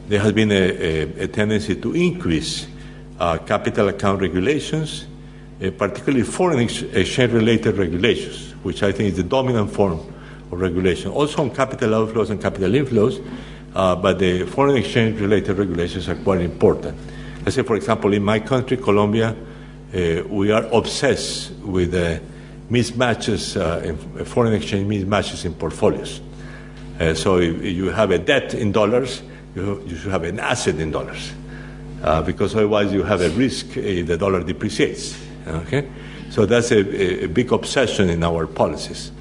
there 0.10 0.20
has 0.20 0.34
been 0.34 0.52
a, 0.52 0.56
a, 0.56 1.24
a 1.24 1.28
tendency 1.28 1.76
to 1.76 1.96
increase 1.96 2.68
capital 3.20 3.90
account 3.90 4.22
regulations, 4.22 5.06
particularly 5.78 6.24
foreign 6.24 6.60
ex- 6.60 6.82
exchange 6.82 7.32
related 7.34 7.78
regulations, 7.78 8.54
which 8.64 8.84
I 8.84 8.92
think 8.92 9.12
is 9.12 9.18
the 9.18 9.24
dominant 9.24 9.72
form 9.72 10.00
of 10.52 10.60
regulation. 10.60 11.12
Also 11.12 11.42
on 11.42 11.52
capital 11.52 11.92
outflows 11.92 12.30
and 12.30 12.42
capital 12.42 12.72
inflows, 12.72 13.26
uh, 13.76 13.96
but 13.96 14.20
the 14.20 14.46
foreign 14.46 14.78
exchange 14.78 15.20
related 15.20 15.58
regulations 15.58 16.08
are 16.08 16.16
quite 16.16 16.42
important. 16.42 16.98
Let's 17.44 17.56
say, 17.56 17.64
for 17.64 17.76
example, 17.76 18.14
in 18.14 18.24
my 18.24 18.40
country, 18.40 18.78
Colombia, 18.78 19.36
uh, 19.94 20.24
we 20.28 20.52
are 20.52 20.66
obsessed 20.72 21.52
with 21.62 21.94
uh, 21.94 22.20
mismatches, 22.70 23.60
uh, 23.60 23.84
in 23.84 24.26
foreign 24.26 24.54
exchange 24.54 24.88
mismatches 24.88 25.46
in 25.46 25.54
portfolios. 25.54 26.22
Uh, 27.00 27.14
so 27.14 27.38
if 27.38 27.64
you 27.64 27.90
have 27.90 28.12
a 28.12 28.18
debt 28.18 28.54
in 28.54 28.72
dollars, 28.72 29.22
you 29.56 29.98
should 29.98 30.12
have 30.12 30.24
an 30.24 30.40
asset 30.40 30.80
in 30.80 30.92
dollars. 30.92 31.32
Uh, 32.04 32.22
because 32.22 32.54
otherwise 32.54 32.92
you 32.92 33.02
have 33.02 33.22
a 33.22 33.30
risk 33.30 33.78
if 33.78 34.08
the 34.08 34.18
dollar 34.18 34.44
depreciates. 34.44 35.18
Okay? 35.48 35.88
So 36.30 36.46
that's 36.46 36.72
a, 36.72 37.24
a 37.24 37.28
big 37.28 37.54
obsession 37.54 38.10
in 38.10 38.24
our 38.24 38.46
policies. 38.46 39.12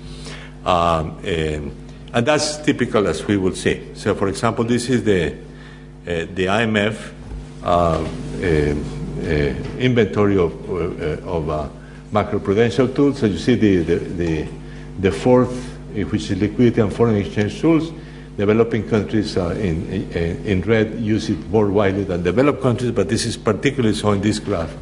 Um, 0.64 1.18
and, 1.24 1.70
and 2.12 2.26
that's 2.26 2.57
typical 2.59 3.07
as 3.07 3.24
we 3.24 3.37
will 3.37 3.55
see. 3.55 3.95
So, 3.95 4.14
for 4.14 4.26
example, 4.28 4.64
this 4.64 4.89
is 4.89 5.05
the, 5.05 5.33
uh, 5.33 6.26
the 6.35 6.47
IMF 6.47 7.12
uh, 7.62 7.66
uh, 7.66 8.05
uh, 8.43 9.28
inventory 9.78 10.37
of, 10.37 10.53
uh, 10.68 11.30
of 11.30 11.70
macroprudential 12.12 12.93
tools. 12.93 13.20
So 13.20 13.26
you 13.26 13.39
see 13.39 13.55
the, 13.55 13.76
the, 13.83 13.97
the, 13.97 14.49
the, 14.99 15.12
fourth, 15.12 15.55
which 15.95 16.30
is 16.30 16.41
liquidity 16.41 16.80
and 16.80 16.93
foreign 16.93 17.16
exchange 17.16 17.61
tools. 17.61 17.93
Developing 18.37 18.89
countries 18.89 19.37
in, 19.37 19.87
in, 19.93 20.47
in, 20.47 20.62
red 20.62 20.99
use 20.99 21.28
it 21.28 21.39
more 21.51 21.70
widely 21.70 22.05
than 22.05 22.22
developed 22.22 22.62
countries, 22.62 22.91
but 22.91 23.09
this 23.09 23.26
is 23.26 23.37
particularly 23.37 23.95
so 23.95 24.12
in 24.12 24.22
this 24.22 24.39
graph. 24.39 24.74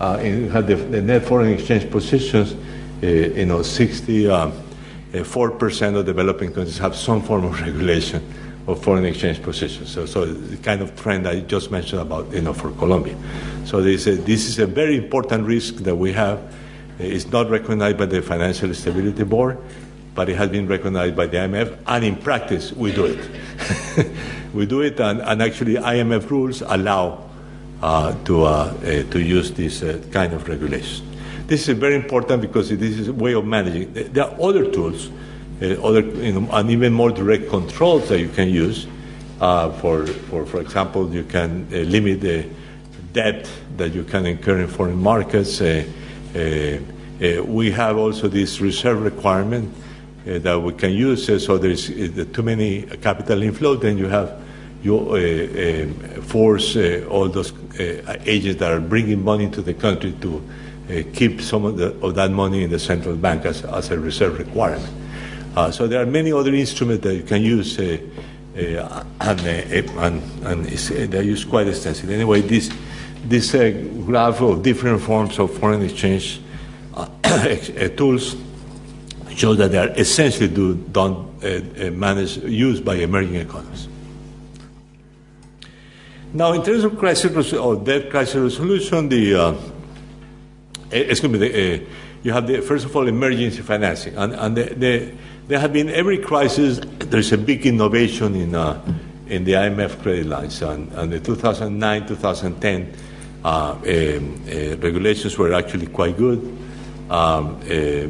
Uh, 0.00 0.18
in, 0.20 0.52
the, 0.52 0.76
the, 0.76 1.00
net 1.00 1.24
foreign 1.24 1.52
exchange 1.52 1.90
positions, 1.90 2.54
you 3.00 3.46
know, 3.46 3.62
60, 3.62 4.24
4% 4.24 5.96
of 5.96 6.04
developing 6.04 6.52
countries 6.52 6.76
have 6.76 6.94
some 6.94 7.22
form 7.22 7.44
of 7.44 7.58
regulation 7.66 8.22
of 8.66 8.82
foreign 8.82 9.04
exchange 9.04 9.42
positions. 9.42 9.90
So, 9.90 10.06
so 10.06 10.24
the 10.24 10.56
kind 10.58 10.80
of 10.80 10.96
trend 11.00 11.28
I 11.28 11.40
just 11.40 11.70
mentioned 11.70 12.00
about, 12.00 12.32
you 12.32 12.40
know, 12.40 12.52
for 12.52 12.70
Colombia. 12.72 13.16
So 13.64 13.82
this, 13.82 14.06
uh, 14.06 14.16
this 14.20 14.46
is 14.46 14.58
a 14.58 14.66
very 14.66 14.96
important 14.96 15.46
risk 15.46 15.76
that 15.76 15.94
we 15.94 16.12
have. 16.12 16.54
It's 16.98 17.26
not 17.26 17.50
recognized 17.50 17.98
by 17.98 18.06
the 18.06 18.22
Financial 18.22 18.72
Stability 18.72 19.24
Board, 19.24 19.58
but 20.14 20.28
it 20.28 20.36
has 20.36 20.48
been 20.48 20.68
recognized 20.68 21.16
by 21.16 21.26
the 21.26 21.38
IMF, 21.38 21.76
and 21.86 22.04
in 22.04 22.16
practice, 22.16 22.72
we 22.72 22.92
do 22.92 23.06
it. 23.06 23.28
we 24.54 24.64
do 24.64 24.80
it, 24.80 25.00
and, 25.00 25.20
and, 25.20 25.42
actually, 25.42 25.74
IMF 25.74 26.30
rules 26.30 26.62
allow 26.62 27.28
uh, 27.82 28.14
to, 28.24 28.44
uh, 28.44 28.48
uh 28.48 29.02
to 29.10 29.20
use 29.20 29.50
this 29.52 29.82
uh, 29.82 30.00
kind 30.12 30.32
of 30.32 30.48
regulation. 30.48 31.04
This 31.46 31.68
is 31.68 31.76
very 31.76 31.96
important 31.96 32.40
because 32.40 32.70
this 32.70 32.98
is 32.98 33.08
a 33.08 33.12
way 33.12 33.34
of 33.34 33.44
managing. 33.44 33.92
There 33.92 34.24
are 34.24 34.40
other 34.40 34.70
tools, 34.70 35.10
uh, 35.60 35.74
other, 35.82 36.00
you 36.00 36.40
know, 36.40 36.48
and 36.52 36.70
even 36.70 36.92
more 36.92 37.10
direct 37.10 37.50
controls 37.50 38.08
that 38.08 38.20
you 38.20 38.28
can 38.28 38.48
use. 38.48 38.86
for, 39.38 40.06
for, 40.06 40.46
for 40.46 40.60
example, 40.60 41.12
you 41.12 41.24
can 41.24 41.68
limit 41.70 42.20
the 42.20 42.46
debt 43.12 43.50
that 43.76 43.92
you 43.92 44.04
can 44.04 44.26
incur 44.26 44.60
in 44.60 44.68
foreign 44.68 45.02
markets. 45.02 45.60
we 45.60 45.90
have 47.70 47.96
also 47.98 48.28
this 48.28 48.60
reserve 48.60 49.02
requirement 49.02 49.74
uh, 49.74 49.78
Uh, 50.26 50.38
that 50.38 50.58
we 50.58 50.72
can 50.72 50.90
use. 50.90 51.28
Uh, 51.28 51.38
so 51.38 51.58
there's 51.58 51.90
uh, 51.90 52.24
too 52.32 52.42
many 52.42 52.80
capital 53.02 53.42
inflow, 53.42 53.74
then 53.74 53.98
you 53.98 54.06
have 54.06 54.32
you 54.82 54.96
uh, 54.96 55.82
um, 55.82 56.22
force 56.22 56.76
uh, 56.76 57.06
all 57.10 57.28
those 57.28 57.52
agents 58.24 58.58
that 58.58 58.72
are 58.72 58.80
bringing 58.80 59.22
money 59.22 59.50
to 59.50 59.60
the 59.60 59.74
country 59.74 60.12
to 60.22 60.42
keep 61.12 61.42
some 61.42 61.66
of, 61.66 61.76
the, 61.76 61.94
of, 62.00 62.14
that 62.14 62.30
money 62.30 62.62
in 62.62 62.70
the 62.70 62.78
central 62.78 63.14
bank 63.16 63.44
as, 63.44 63.66
as 63.66 63.90
a 63.90 63.98
reserve 63.98 64.38
requirement. 64.38 64.88
so 65.74 65.86
there 65.86 66.00
are 66.00 66.06
many 66.06 66.32
other 66.32 66.54
instruments 66.54 67.04
that 67.04 67.14
you 67.14 67.22
can 67.22 67.42
use. 67.42 67.78
Uh, 67.78 67.98
and, 69.20 69.40
uh, 69.40 70.00
and, 70.00 70.22
and 70.44 70.64
they're 71.12 71.22
used 71.22 71.50
quite 71.50 71.68
extensively. 71.68 72.14
Anyway, 72.14 72.40
this, 72.40 72.70
this 73.26 73.54
uh, 73.54 73.70
graph 74.06 74.40
of 74.40 74.62
different 74.62 75.02
forms 75.02 75.38
of 75.38 75.52
foreign 75.58 75.82
exchange 75.82 76.40
tools 77.96 78.36
shows 79.36 79.58
that 79.58 79.70
they 79.72 79.78
are 79.78 79.90
essentially 79.90 80.48
do, 80.48 80.74
done, 80.74 81.12
uh, 81.42 81.60
uh, 82.02 82.46
used 82.46 82.84
by 82.84 82.96
emerging 82.96 83.36
economies. 83.36 83.88
Now, 86.32 86.52
in 86.52 86.62
terms 86.64 86.84
of 86.84 86.98
crisis 86.98 87.52
or 87.52 87.76
debt 87.76 88.10
crisis 88.10 88.34
resolution, 88.34 89.08
the 89.08 89.34
uh, 89.36 89.54
excuse 90.90 91.32
me, 91.32 91.38
the, 91.38 91.74
uh, 91.74 91.84
you 92.22 92.32
have 92.32 92.46
the 92.46 92.60
first 92.60 92.84
of 92.84 92.96
all 92.96 93.06
emergency 93.06 93.62
financing, 93.62 94.16
and, 94.16 94.32
and 94.32 94.56
the, 94.56 94.64
the, 94.74 95.12
there 95.46 95.58
have 95.60 95.72
been 95.72 95.90
every 95.90 96.18
crisis. 96.18 96.80
There's 96.98 97.32
a 97.32 97.38
big 97.38 97.66
innovation 97.66 98.34
in 98.34 98.54
uh, 98.54 98.80
in 99.26 99.44
the 99.44 99.52
IMF 99.52 100.02
credit 100.02 100.26
lines, 100.26 100.60
and, 100.62 100.92
and 100.92 101.12
the 101.12 101.20
2009, 101.20 102.06
2010 102.06 102.92
uh, 103.44 103.72
um, 103.72 103.80
regulations 104.80 105.38
were 105.38 105.52
actually 105.52 105.86
quite 105.86 106.16
good. 106.16 106.40
Um, 107.10 107.60
uh, 107.62 107.74
uh, 107.74 108.08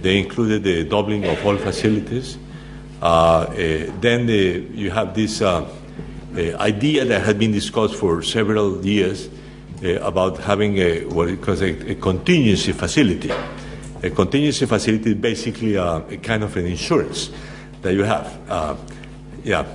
they 0.00 0.20
included 0.20 0.62
the 0.62 0.84
doubling 0.84 1.24
of 1.24 1.44
all 1.44 1.56
facilities. 1.56 2.38
Uh, 3.02 3.46
then 4.00 4.26
the, 4.26 4.64
you 4.72 4.90
have 4.90 5.14
this 5.14 5.42
idea 5.42 7.04
that 7.04 7.24
had 7.24 7.38
been 7.38 7.52
discussed 7.52 7.96
for 7.96 8.22
several 8.22 8.84
years 8.84 9.28
about 10.00 10.38
having 10.38 10.78
a, 10.78 11.04
what 11.06 11.28
it 11.28 11.42
calls 11.42 11.60
a, 11.60 11.90
a 11.90 11.94
contingency 11.96 12.72
facility. 12.72 13.30
A 14.02 14.10
contingency 14.10 14.64
facility 14.66 15.10
is 15.10 15.16
basically 15.16 15.74
a, 15.74 15.96
a, 15.96 16.16
kind 16.18 16.44
of 16.44 16.56
an 16.56 16.66
insurance 16.66 17.30
that 17.82 17.94
you 17.94 18.04
have. 18.04 18.38
Uh, 18.48 18.76
yeah. 19.42 19.66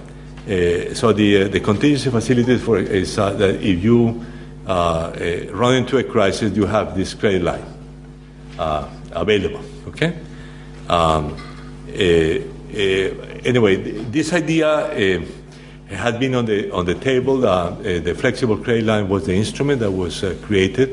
Uh, 0.48 0.94
so 0.94 1.14
the 1.14 1.44
uh, 1.44 1.48
the 1.50 1.60
contingency 1.60 2.10
facility 2.10 2.58
for 2.58 2.80
is 2.80 3.16
that 3.16 3.42
if 3.42 3.84
you 3.84 4.26
run 4.66 5.76
into 5.76 5.98
a 5.98 6.04
crisis, 6.04 6.56
you 6.56 6.66
have 6.66 6.96
this 6.96 7.14
credit 7.14 7.44
line 7.44 7.81
available. 8.58 9.62
Okay. 9.88 10.14
Um, 10.90 11.36
uh, 11.88 11.94
uh, 11.94 12.78
anyway, 13.44 13.76
this 13.76 14.34
idea 14.34 15.22
had 15.88 16.20
been 16.20 16.36
on 16.36 16.46
the 16.46 16.72
on 16.72 16.86
the 16.86 16.96
table. 16.96 17.38
the 17.40 18.16
flexible 18.18 18.58
credit 18.58 18.86
line 18.86 19.10
was 19.10 19.26
the 19.26 19.34
instrument 19.34 19.80
that 19.80 19.92
was 19.92 20.24
created, 20.44 20.90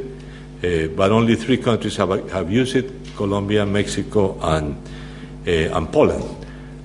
but 0.96 1.12
only 1.12 1.36
three 1.36 1.56
countries 1.56 1.96
have 1.96 2.30
have 2.30 2.50
used 2.50 2.76
it: 2.76 2.90
Colombia, 3.16 3.64
Mexico, 3.64 4.38
and 4.42 4.76
and 5.46 5.92
Poland. 5.92 6.24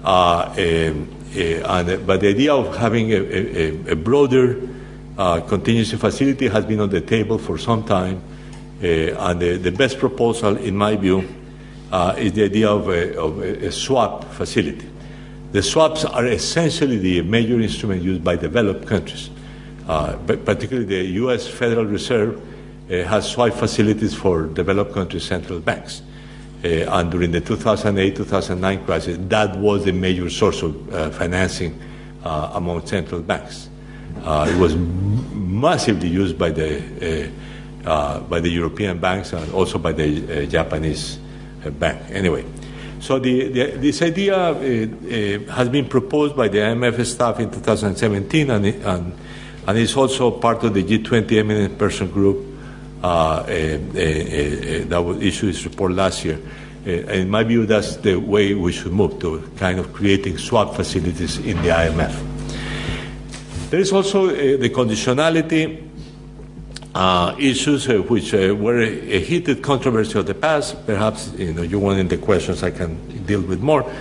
Um, 0.04 1.08
and, 1.36 2.06
but 2.06 2.20
the 2.20 2.30
idea 2.30 2.54
of 2.54 2.76
having 2.78 3.12
a, 3.12 3.18
a, 3.18 3.92
a 3.94 3.96
broader 3.96 4.60
uh, 5.18 5.40
contingency 5.42 5.98
facility 5.98 6.48
has 6.48 6.66
been 6.66 6.80
on 6.80 6.90
the 6.90 7.02
table 7.02 7.38
for 7.38 7.58
some 7.58 7.84
time. 7.84 8.22
Uh, 8.82 9.16
and 9.30 9.40
the, 9.40 9.58
the, 9.58 9.72
best 9.72 9.98
proposal, 9.98 10.58
in 10.58 10.76
my 10.76 10.96
view, 10.96 11.24
uh, 11.92 12.16
is 12.18 12.34
the 12.34 12.44
idea 12.44 12.70
of 12.70 12.90
a, 12.90 13.18
of 13.18 13.40
a, 13.40 13.72
swap 13.72 14.26
facility. 14.34 14.90
The 15.52 15.62
swaps 15.62 16.04
are 16.06 16.26
essentially 16.26 16.98
the 16.98 17.22
major 17.22 17.60
instrument 17.62 18.02
used 18.02 18.24
by 18.24 18.36
developed 18.36 18.88
countries. 18.88 19.30
Uh, 19.88 20.16
but 20.18 20.44
particularly 20.44 20.88
the 20.88 21.04
U.S. 21.22 21.48
Federal 21.48 21.86
Reserve 21.86 22.42
uh, 22.90 23.04
has 23.04 23.30
swap 23.30 23.54
facilities 23.54 24.14
for 24.14 24.48
developed 24.48 24.94
countries' 24.94 25.24
central 25.24 25.60
banks. 25.60 26.02
Uh, 26.64 26.68
and 26.68 27.12
during 27.12 27.32
the 27.32 27.42
2008-2009 27.42 28.86
crisis, 28.86 29.18
that 29.30 29.56
was 29.58 29.86
the 29.86 29.92
major 29.92 30.30
source 30.30 30.62
of 30.62 30.94
uh, 30.94 31.10
financing 31.12 31.80
among 32.24 32.86
central 32.88 33.22
banks. 33.22 33.70
it 34.18 34.58
was 34.58 34.74
m- 34.74 35.62
massively 35.62 36.08
used 36.08 36.38
by 36.38 36.50
the 36.50 37.30
uh, 37.86 38.20
by 38.22 38.40
the 38.40 38.50
European 38.50 38.98
banks 38.98 39.34
and 39.34 39.54
also 39.54 39.78
by 39.78 39.92
the 39.92 40.44
uh, 40.44 40.46
Japanese 40.46 41.20
uh, 41.66 41.70
bank. 41.70 42.02
Anyway, 42.12 42.46
so 43.00 43.20
the, 43.20 43.50
the, 43.50 43.66
this 43.78 44.02
idea 44.02 44.36
uh, 44.36 44.52
uh, 44.52 45.52
has 45.52 45.70
been 45.70 45.88
proposed 45.88 46.36
by 46.36 46.48
the 46.48 46.60
IMF 46.60 47.06
staff 47.06 47.40
in 47.40 47.52
2017 47.52 48.50
and, 48.50 48.66
and, 48.66 49.14
and 49.68 49.78
is 49.78 49.96
also 49.98 50.32
part 50.32 50.64
of 50.64 50.74
the 50.74 50.84
G20 50.84 51.40
Eminent 51.40 51.78
Person 51.78 52.10
Group 52.10 52.52
that 53.02 53.50
issued 55.22 55.50
its 55.50 55.66
report 55.66 55.92
last 55.92 56.24
year. 56.24 56.40
and 56.86 57.12
in 57.12 57.30
my 57.30 57.44
view, 57.44 57.66
that's 57.66 57.98
the 57.98 58.16
way 58.16 58.54
we 58.54 58.72
should 58.72 58.94
move 58.94 59.20
to 59.20 59.52
kind 59.58 59.80
of 59.80 59.92
creating 59.92 60.38
swap 60.38 60.76
facilities 60.76 61.38
in 61.40 61.62
the 61.62 61.68
IMF. 61.68 62.30
There 63.70 63.82
is 63.82 63.92
also 63.92 64.28
the 64.28 64.70
conditionality 64.70 65.93
uh, 66.96 67.36
issues 67.40 67.90
uh, 67.90 67.96
which 68.04 68.34
uh, 68.34 68.56
were 68.56 68.80
a, 68.80 69.20
heated 69.20 69.62
controversy 69.64 70.20
of 70.20 70.28
the 70.28 70.34
past. 70.34 70.86
Perhaps 70.86 71.34
you 71.38 71.54
know 71.54 71.64
you 71.64 71.80
wanted 71.80 72.10
the 72.10 72.18
questions 72.18 72.64
I 72.64 72.72
can 72.72 73.26
deal 73.26 73.42
with 73.42 73.62
more. 73.62 73.92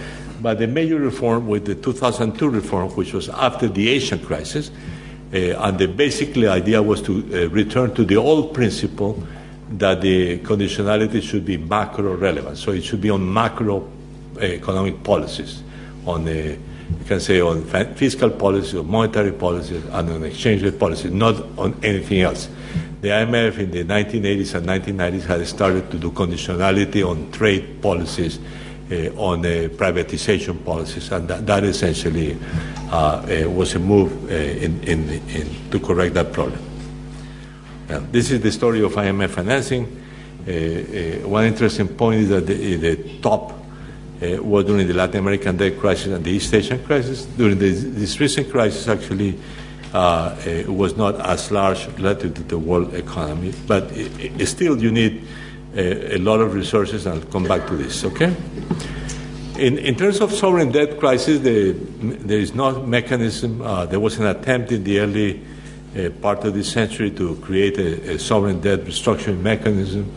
But 0.41 0.59
the 0.59 0.67
major 0.67 0.99
reform 0.99 1.47
with 1.47 1.67
the 1.67 1.75
2002 1.75 2.49
reform, 2.49 2.91
which 2.91 3.13
was 3.13 3.29
after 3.29 3.69
the 3.69 3.89
Asian 3.89 4.19
crisis, 4.19 4.71
uh, 5.33 5.37
and 5.37 5.79
the 5.79 5.87
basically 5.87 6.49
idea 6.49 6.83
was 6.83 7.01
to 7.03 7.13
uh, 7.13 7.49
return 7.49 7.95
to 7.95 8.05
the 8.05 8.17
old 8.17 8.53
principle 8.53 9.23
that 9.71 10.03
the 10.03 10.41
conditionality 10.41 11.23
should 11.23 11.47
be 11.47 11.57
macro 11.57 12.15
relevant. 12.17 12.59
So 12.59 12.73
it 12.73 12.83
should 12.83 13.01
be 13.01 13.09
on 13.09 13.33
macro 13.33 13.89
economic 14.39 15.03
policies, 15.03 15.63
on 16.05 16.25
the 16.25 16.59
you 16.99 17.05
can 17.05 17.21
say 17.21 17.41
on 17.41 17.65
fiscal 17.95 18.31
policy, 18.31 18.77
or 18.77 18.85
monetary 18.85 19.33
policy, 19.33 19.77
and 19.77 20.11
on 20.11 20.25
exchange 20.25 20.63
rate 20.63 20.79
policy, 20.79 21.11
not 21.11 21.37
on 21.59 21.79
anything 21.83 22.21
else. 22.21 22.49
The 23.01 23.09
IMF 23.09 23.59
in 23.59 23.71
the 23.73 23.85
1980s 23.85 24.55
and 24.55 24.67
1990s 24.67 25.25
had 25.25 25.47
started 25.47 25.91
to 25.91 25.99
do 25.99 26.11
conditionality 26.13 27.05
on 27.05 27.33
trade 27.33 27.83
policies, 27.83 28.39
uh, 28.91 29.11
on 29.17 29.41
uh, 29.41 29.69
privatization 29.71 30.65
policies, 30.65 31.11
and 31.11 31.27
that, 31.27 31.47
that 31.47 31.65
essentially 31.65 32.39
uh, 32.91 33.45
was 33.49 33.75
a 33.75 33.79
move 33.79 34.31
in, 34.31 34.81
in, 34.85 35.09
in, 35.09 35.71
to 35.71 35.81
correct 35.81 36.15
that 36.15 36.33
problem. 36.33 36.61
Now, 37.89 38.01
this 38.11 38.31
is 38.31 38.41
the 38.41 38.53
story 38.53 38.83
of 38.83 38.93
IMF 38.93 39.31
financing. 39.31 39.87
One 41.29 41.45
interesting 41.45 41.89
point 41.89 42.23
is 42.23 42.29
that 42.29 42.47
the, 42.47 42.77
the 42.77 43.19
top 43.21 43.62
was 44.41 44.65
during 44.65 44.87
the 44.87 44.95
Latin 44.95 45.19
American 45.19 45.57
debt 45.57 45.79
crisis 45.79 46.13
and 46.13 46.25
the 46.25 46.31
East 46.31 46.55
Asian 46.55 46.83
crisis. 46.85 47.25
During 47.25 47.59
the, 47.59 47.71
this 47.71 48.21
recent 48.21 48.51
crisis, 48.51 48.87
actually, 48.87 49.39
uh, 49.93 50.37
it 50.47 50.69
was 50.69 50.97
not 50.97 51.21
as 51.21 51.51
large 51.51 51.87
relative 51.99 52.35
to 52.35 52.43
the 52.45 52.59
world 52.59 52.95
economy, 52.95 53.53
but 53.67 53.85
it, 53.93 54.41
it 54.41 54.47
still 54.47 54.81
you 54.81 54.91
need 54.91 55.27
a, 55.75 56.17
a, 56.17 56.19
lot 56.19 56.41
of 56.41 56.55
resources, 56.55 57.07
and 57.07 57.21
I'll 57.21 57.31
come 57.31 57.45
back 57.45 57.67
to 57.69 57.77
this, 57.77 58.05
okay? 58.05 58.35
In, 59.59 59.79
in 59.79 59.95
terms 59.97 60.21
of 60.21 60.33
sovereign 60.33 60.73
debt 60.73 60.99
crisis, 60.99 61.41
the, 61.41 61.73
there 61.73 62.39
is 62.39 62.55
no 62.55 62.83
mechanism. 62.83 63.61
Uh, 63.61 63.87
there 63.87 64.01
was 64.01 64.19
an 64.19 64.27
attempt 64.27 64.73
in 64.73 64.85
the 64.85 65.01
early 65.01 65.45
uh, 65.97 66.09
part 66.23 66.45
of 66.45 66.55
this 66.55 66.73
century 66.73 67.11
to 67.11 67.37
create 67.37 67.77
a, 67.79 68.15
a 68.15 68.19
sovereign 68.19 68.61
debt 68.61 68.81
restructuring 68.81 69.41
mechanism. 69.41 70.11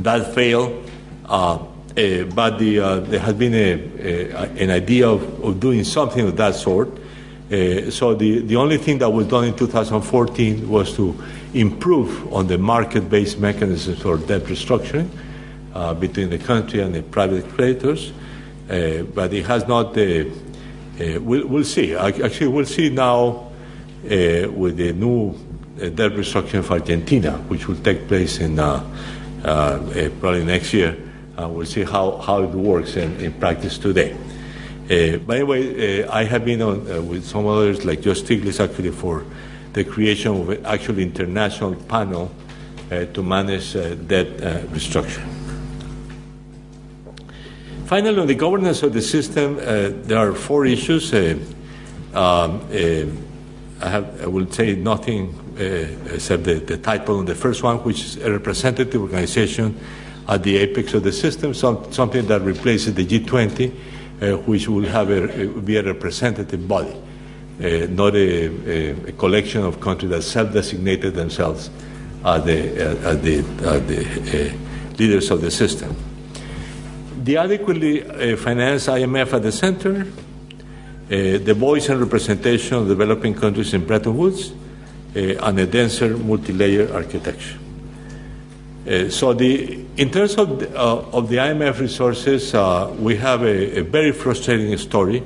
That 0.00 0.34
failed. 0.34 0.90
Uh, 1.26 1.58
uh, 1.96 2.24
but 2.34 2.58
the, 2.58 2.80
uh, 2.80 3.00
there 3.00 3.20
has 3.20 3.34
been 3.34 3.54
a, 3.54 3.72
a, 4.00 4.42
an 4.62 4.70
idea 4.70 5.06
of, 5.06 5.44
of, 5.44 5.60
doing 5.60 5.84
something 5.84 6.26
of 6.26 6.36
that 6.38 6.54
sort. 6.54 6.88
Uh, 6.88 7.90
so 7.90 8.14
the, 8.14 8.38
the 8.40 8.56
only 8.56 8.78
thing 8.78 8.96
that 8.96 9.10
was 9.10 9.26
done 9.26 9.44
in 9.44 9.54
2014 9.54 10.70
was 10.70 10.96
to 10.96 11.14
improve 11.52 12.32
on 12.32 12.46
the 12.46 12.56
market-based 12.56 13.38
mechanisms 13.38 14.00
for 14.00 14.16
debt 14.16 14.40
restructuring 14.44 15.06
uh, 15.74 15.92
between 15.92 16.30
the 16.30 16.38
country 16.38 16.80
and 16.80 16.94
the 16.94 17.02
private 17.02 17.46
creditors, 17.50 18.10
uh, 18.70 19.02
but 19.14 19.30
it 19.34 19.44
has 19.44 19.68
not. 19.68 19.88
Uh, 19.88 20.24
we'll, 21.20 21.46
we'll, 21.46 21.64
see. 21.64 21.94
Actually, 21.94 22.48
we'll 22.48 22.64
see 22.64 22.88
now 22.88 23.50
with 24.02 24.78
the 24.78 24.94
new 24.94 25.32
debt 25.76 26.12
restructuring 26.12 26.60
of 26.60 26.70
Argentina, 26.70 27.32
which 27.48 27.68
will 27.68 27.76
take 27.76 28.08
place 28.08 28.38
in 28.38 28.56
probably 28.56 30.44
next 30.44 30.72
year. 30.72 30.96
We'll 31.38 31.66
see 31.66 31.84
how, 31.84 32.18
how 32.18 32.42
it 32.42 32.50
works 32.50 32.96
in, 32.96 33.18
in 33.20 33.32
practice 33.32 33.78
today. 33.78 34.16
Uh, 34.84 35.16
by 35.18 35.38
the 35.38 35.46
way, 35.46 36.02
uh, 36.02 36.12
I 36.12 36.24
have 36.24 36.44
been 36.44 36.60
on 36.60 36.90
uh, 36.90 37.00
with 37.00 37.24
some 37.24 37.46
others, 37.46 37.84
like 37.84 38.02
Joe 38.02 38.12
Stiglitz, 38.12 38.58
actually, 38.62 38.90
for 38.90 39.24
the 39.72 39.84
creation 39.84 40.32
of 40.32 40.50
an 40.50 40.66
actual 40.66 40.98
international 40.98 41.74
panel 41.74 42.30
to 42.90 43.22
manage 43.22 43.72
debt 43.72 44.26
restructuring. 44.68 45.26
Finally, 47.86 48.18
on 48.20 48.26
the 48.26 48.34
governance 48.34 48.82
of 48.82 48.92
the 48.92 49.00
system, 49.00 49.56
there 49.56 50.18
are 50.18 50.34
four 50.34 50.66
issues. 50.66 51.14
Um, 51.14 52.60
I, 52.70 53.88
have, 53.88 54.22
I 54.22 54.26
will 54.26 54.50
say 54.50 54.74
nothing 54.74 55.32
except 55.56 56.44
the, 56.44 56.54
the 56.54 56.76
title 56.76 57.18
on 57.20 57.24
the 57.24 57.34
first 57.34 57.62
one, 57.62 57.78
which 57.78 58.04
is 58.04 58.16
a 58.18 58.30
representative 58.30 59.00
organization 59.00 59.80
at 60.28 60.42
the 60.42 60.56
apex 60.56 60.94
of 60.94 61.02
the 61.02 61.12
system, 61.12 61.54
some, 61.54 61.92
something 61.92 62.26
that 62.26 62.42
replaces 62.42 62.94
the 62.94 63.04
G20 63.04 63.72
uh, 64.22 64.36
which 64.46 64.68
will 64.68 64.84
have 64.84 65.10
a, 65.10 65.48
be 65.48 65.76
a 65.76 65.82
representative 65.82 66.68
body, 66.68 66.92
uh, 66.92 67.86
not 67.90 68.14
a, 68.14 68.46
a, 68.46 69.08
a, 69.08 69.12
collection 69.12 69.64
of 69.64 69.80
countries 69.80 70.10
that 70.10 70.22
self-designated 70.22 71.14
themselves 71.14 71.70
as 72.24 72.44
the, 72.44 73.08
uh, 73.08 73.14
the, 73.14 73.40
the 73.40 74.54
leaders 74.96 75.28
of 75.32 75.40
the 75.40 75.50
system. 75.50 75.96
The 77.24 77.36
adequately 77.36 78.36
financed 78.36 78.86
IMF 78.86 79.32
at 79.32 79.42
the 79.42 79.50
center, 79.50 80.06
the 81.08 81.54
voice 81.54 81.88
and 81.88 82.00
representation 82.00 82.76
of 82.76 82.86
developing 82.86 83.34
countries 83.34 83.74
in 83.74 83.84
Bretton 83.84 84.16
Woods, 84.16 84.52
and 85.14 85.58
a 85.58 85.66
denser 85.66 86.16
multi-layer 86.16 86.92
architecture. 86.94 87.58
Uh, 88.86 89.08
so 89.08 89.32
the, 89.32 89.84
in 89.96 90.10
terms 90.10 90.34
of 90.34 90.58
the, 90.58 90.76
uh, 90.76 91.04
of 91.12 91.28
the 91.28 91.36
IMF 91.36 91.78
resources, 91.78 92.52
uh, 92.52 92.92
we 92.98 93.14
have 93.14 93.42
a, 93.42 93.78
a, 93.78 93.82
very 93.84 94.10
frustrating 94.10 94.76
story. 94.76 95.22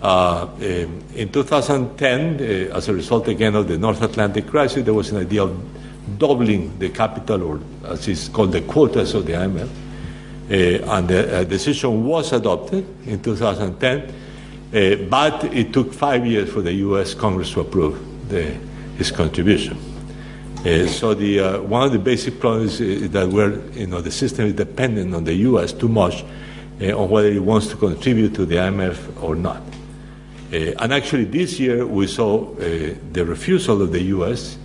Uh, 0.00 0.44
um, 0.44 1.02
in 1.14 1.30
2010, 1.30 2.36
uh, 2.36 2.74
as 2.74 2.88
a 2.88 2.94
result 2.94 3.28
again 3.28 3.54
of 3.54 3.68
the 3.68 3.76
North 3.76 4.00
Atlantic 4.00 4.46
crisis, 4.46 4.82
there 4.82 4.94
was 4.94 5.10
an 5.10 5.18
idea 5.18 5.42
of 5.42 6.18
doubling 6.18 6.78
the 6.78 6.88
capital, 6.88 7.42
or 7.42 7.60
as 7.84 8.08
it's 8.08 8.28
called, 8.28 8.52
the 8.52 8.62
quotas 8.62 9.12
of 9.14 9.26
the 9.26 9.32
IMF. 9.34 9.68
And 10.48 11.08
the 11.08 11.44
decision 11.44 12.06
was 12.06 12.32
adopted 12.32 12.86
in 13.06 13.20
2010, 13.20 15.10
but 15.10 15.44
it 15.52 15.72
took 15.72 15.92
five 15.92 16.24
years 16.24 16.50
for 16.50 16.62
the 16.62 16.72
U.S. 16.72 17.12
Congress 17.14 17.50
to 17.54 17.60
approve 17.60 18.28
the, 18.28 18.56
his 18.96 19.10
contribution. 19.10 19.95
Uh, 20.66 20.84
so 20.88 21.14
the, 21.14 21.38
uh, 21.38 21.62
one 21.62 21.84
of 21.84 21.92
the 21.92 21.98
basic 21.98 22.40
problems 22.40 22.80
is 22.80 23.08
that 23.10 23.28
we're, 23.28 23.60
you 23.70 23.86
know, 23.86 24.00
the 24.00 24.10
system 24.10 24.46
is 24.46 24.52
dependent 24.52 25.14
on 25.14 25.22
the 25.22 25.34
U.S. 25.34 25.72
too 25.72 25.86
much 25.86 26.24
uh, 26.82 26.98
on 26.98 27.08
whether 27.08 27.28
it 27.28 27.38
wants 27.38 27.68
to 27.68 27.76
contribute 27.76 28.34
to 28.34 28.44
the 28.44 28.56
IMF 28.56 29.22
or 29.22 29.36
not. 29.36 29.62
Uh, 30.52 30.74
and 30.80 30.92
actually, 30.92 31.24
this 31.24 31.60
year 31.60 31.86
we 31.86 32.08
saw 32.08 32.50
uh, 32.54 32.94
the 33.12 33.24
refusal 33.24 33.80
of 33.80 33.92
the 33.92 34.02
U.S. 34.02 34.58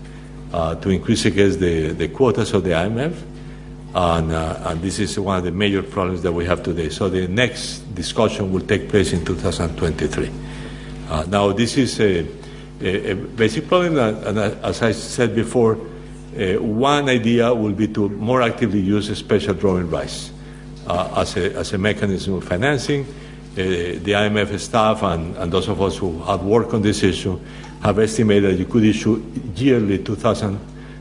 Uh, 0.51 0.73
to 0.73 0.89
increase 0.89 1.25
against 1.25 1.59
the, 1.59 1.89
the 1.89 2.07
quotas 2.07 2.51
of 2.53 2.63
the 2.63 2.71
IMF, 2.71 3.15
and, 3.93 4.31
and, 4.31 4.81
this 4.81 4.97
is 4.97 5.19
one 5.19 5.37
of 5.37 5.43
the 5.43 5.51
major 5.51 5.83
problems 5.83 6.23
that 6.23 6.31
we 6.31 6.45
have 6.45 6.63
today. 6.63 6.89
So 6.89 7.09
the 7.09 7.27
next 7.27 7.79
discussion 7.93 8.51
will 8.51 8.61
take 8.61 8.89
place 8.89 9.13
in 9.13 9.23
2023. 9.23 10.31
now, 11.27 11.51
this 11.51 11.77
is 11.77 11.99
a, 11.99 12.25
a, 12.81 13.11
a 13.11 13.15
basic 13.15 13.67
problem, 13.67 13.97
and 13.99 14.39
as 14.39 14.81
I 14.81 14.93
said 14.93 15.35
before, 15.35 15.77
uh, 16.37 16.61
one 16.61 17.09
idea 17.09 17.53
will 17.53 17.73
be 17.73 17.87
to 17.89 18.09
more 18.09 18.41
actively 18.41 18.79
use 18.79 19.15
special 19.17 19.53
drawing 19.53 19.89
rights 19.89 20.31
uh, 20.87 21.13
as, 21.17 21.35
a, 21.37 21.55
as 21.55 21.73
a 21.73 21.77
mechanism 21.77 22.35
of 22.35 22.43
financing. 22.43 23.01
Uh, 23.03 23.55
the 23.55 24.13
IMF 24.13 24.57
staff 24.59 25.03
and, 25.03 25.35
and, 25.35 25.51
those 25.51 25.67
of 25.67 25.81
us 25.81 25.97
who 25.97 26.19
have 26.23 26.43
worked 26.43 26.73
on 26.73 26.81
this 26.81 27.03
issue 27.03 27.37
have 27.81 27.99
estimated 27.99 28.53
that 28.53 28.57
you 28.57 28.65
could 28.65 28.85
issue 28.85 29.21
yearly 29.55 30.01
2,000 30.01 30.57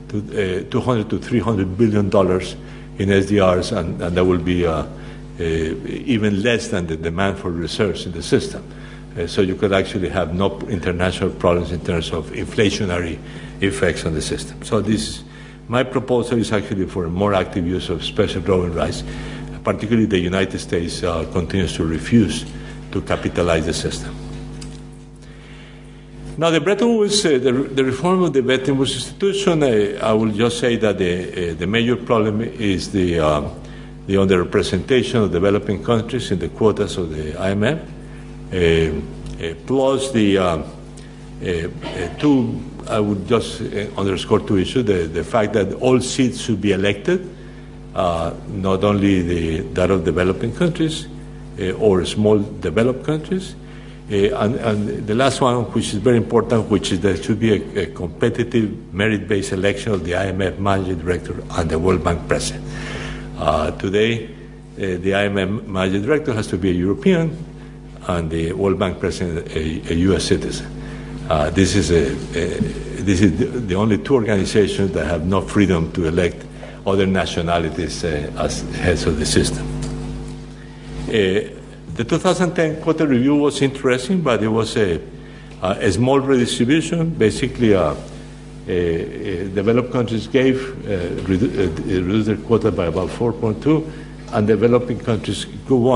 to, 0.09 0.65
200 0.65 1.09
to 1.11 1.19
300 1.19 1.79
billion 1.79 2.09
dollars 2.11 2.57
in 2.99 3.09
SDRs, 3.09 3.77
and, 3.77 4.03
and 4.03 4.17
that 4.17 4.25
will 4.25 4.39
be 4.39 4.67
uh, 4.67 4.83
uh, 4.83 4.87
even 5.39 6.43
less 6.43 6.69
than 6.69 6.87
the 6.87 6.97
demand 6.97 7.39
for 7.39 7.51
reserves 7.51 8.05
in 8.05 8.13
the 8.13 8.23
system. 8.23 8.63
Uh, 9.19 9.27
so 9.27 9.43
you 9.43 9.57
could 9.57 9.73
actually 9.73 10.09
have 10.09 10.35
no 10.35 10.59
international 10.69 11.31
problems 11.31 11.73
in 11.73 11.81
terms 11.81 12.13
of 12.13 12.31
inflationary 12.31 13.19
effects 13.61 14.05
on 14.05 14.15
the 14.15 14.23
system. 14.23 14.63
So 14.63 14.81
this, 14.81 15.25
my 15.69 15.83
proposal 15.83 16.39
is 16.39 16.53
actually 16.53 16.87
for 16.87 17.09
more 17.09 17.35
active 17.35 17.67
use 17.67 17.89
of 17.89 18.05
special 18.05 18.41
drawing 18.41 18.73
rights. 18.73 19.03
Particularly, 19.65 20.07
the 20.07 20.19
United 20.19 20.59
States 20.59 21.03
uh, 21.03 21.25
continues 21.33 21.75
to 21.75 21.85
refuse 21.85 22.47
to 22.93 23.03
capitalize 23.03 23.67
the 23.67 23.75
system. 23.75 24.15
Now, 26.39 26.49
the 26.51 26.61
Bretton 26.61 26.97
Woods, 26.97 27.27
uh, 27.27 27.31
the, 27.31 27.53
the, 27.53 27.85
reform 27.85 28.23
of 28.23 28.33
the 28.33 28.41
Bretton 28.41 28.79
Woods 28.79 28.95
institution, 28.95 29.63
uh, 29.63 30.01
I 30.03 30.13
will 30.15 30.31
just 30.31 30.59
say 30.59 30.77
that 30.77 30.97
the, 30.97 31.51
uh, 31.51 31.55
the 31.55 31.67
major 31.67 31.97
problem 31.97 32.41
is 32.41 32.91
the, 32.93 33.17
the 34.07 34.15
underrepresentation 34.15 35.25
of 35.25 35.33
developing 35.33 35.85
countries 35.85 36.31
in 36.31 36.39
the 36.39 36.49
quotas 36.49 36.97
of 36.97 37.11
the 37.11 37.33
IMF, 37.33 37.87
plus 39.67 40.11
the 40.13 40.65
two 42.19 42.61
I 42.91 42.99
would 42.99 43.29
just 43.29 43.61
uh, 43.61 43.87
underscore 43.97 44.41
two 44.41 44.59
issues 44.59 44.85
the, 44.85 45.07
the 45.07 45.23
fact 45.23 45.53
that 45.53 45.73
all 45.75 46.01
seats 46.01 46.41
should 46.41 46.61
be 46.61 46.73
elected, 46.73 47.29
uh, 47.95 48.35
not 48.49 48.83
only 48.83 49.23
the, 49.23 49.61
that 49.75 49.91
of 49.91 50.05
developing 50.05 50.55
countries 50.55 51.07
uh, 51.61 51.73
or 51.73 52.05
small 52.05 52.39
developed 52.39 53.05
countries. 53.05 53.55
Uh, 54.11 54.37
and, 54.39 54.57
and, 54.57 55.07
the 55.07 55.15
last 55.15 55.41
one, 55.41 55.63
which 55.67 55.93
is 55.93 55.95
very 55.95 56.17
important, 56.17 56.69
which 56.69 56.91
is 56.91 57.01
there 57.01 57.17
should 57.17 57.39
be 57.39 57.53
a, 57.53 57.83
a 57.83 57.87
competitive 57.87 58.93
merit 58.93 59.29
based 59.29 59.53
election 59.53 59.93
of 59.93 60.05
the 60.05 60.13
IMF 60.13 60.59
managing 60.59 60.99
director 60.99 61.41
and 61.53 61.71
the 61.71 61.79
World 61.79 62.03
Bank 62.03 62.27
president. 62.27 62.65
Uh, 63.39 63.71
today, 63.73 64.25
uh, 64.25 64.29
the 64.77 65.13
IMF 65.13 65.65
managing 65.69 66.03
director 66.03 66.33
has 66.33 66.49
to 66.49 66.59
be 66.59 66.71
a 66.71 66.75
European 66.75 67.50
and 68.11 68.31
the 68.31 68.53
World 68.53 68.79
Bank 68.79 68.99
president 68.99 69.49
a, 69.49 69.93
a 69.93 69.97
U.S. 70.11 70.25
citizen. 70.25 70.67
Uh, 71.29 71.51
this 71.51 71.77
is 71.77 71.91
a, 71.91 72.11
a, 72.37 72.59
this 73.03 73.21
is 73.21 73.67
the, 73.67 73.75
only 73.75 73.99
two 73.99 74.15
organizations 74.15 74.93
that 74.93 75.07
have 75.07 75.27
no 75.27 75.41
freedom 75.41 75.93
to 75.93 76.07
elect 76.07 76.45
other 76.87 77.07
nationalities 77.07 78.05
uh, 78.05 78.33
as 78.39 78.63
heads 78.75 79.07
of 79.07 79.19
the 79.19 79.27
system. 79.27 79.65
Uh, 81.09 81.57
the 81.95 82.05
2010 82.05 82.83
quota 82.83 83.07
review 83.07 83.37
was 83.37 83.63
interesting, 83.63 84.23
but 84.23 84.43
it 84.43 84.49
was 84.49 84.77
a, 84.77 85.01
a 85.63 85.93
small 85.93 86.19
redistribution. 86.19 87.11
Basically, 87.11 87.75
uh, 87.75 87.95
developed 88.67 89.93
countries 89.93 90.27
gave 90.27 90.57
uh, 90.85 91.23
redu- 91.29 91.53
uh, 91.59 92.05
reduced 92.07 92.27
their 92.27 92.37
quota 92.37 92.73
by 92.73 92.87
about 92.87 93.09
4.2, 93.09 93.89
and 94.33 94.47
developing 94.47 94.99
countries 94.99 95.45
grew 95.67 95.89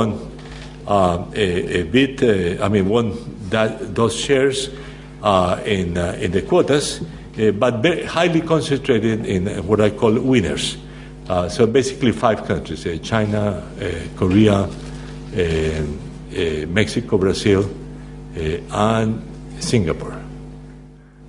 on 0.87 1.33
a, 1.35 1.81
a, 1.81 1.83
bit. 1.85 2.23
I 2.61 2.69
mean, 2.69 2.89
won 2.89 3.15
that 3.51 3.95
those 3.95 4.15
shares 4.15 4.71
uh, 5.23 5.61
in, 5.65 5.97
uh, 5.97 6.19
in 6.21 6.33
the 6.33 6.43
quotas, 6.43 7.01
uh, 7.39 7.51
but 7.53 7.77
very 7.77 8.05
highly 8.05 8.41
concentrated 8.41 9.25
in 9.27 9.47
what 9.67 9.81
I 9.81 9.91
call 9.91 10.13
winners. 10.21 10.77
Uh, 11.29 11.49
so 11.49 11.67
basically, 11.67 12.13
five 12.13 12.45
countries 12.45 12.87
uh, 12.87 12.99
China, 13.03 13.67
uh, 13.81 13.91
Korea, 14.17 14.69
Mexico, 16.69 17.17
Brazil, 17.17 17.71
and 18.37 19.23
Singapore. 19.61 20.21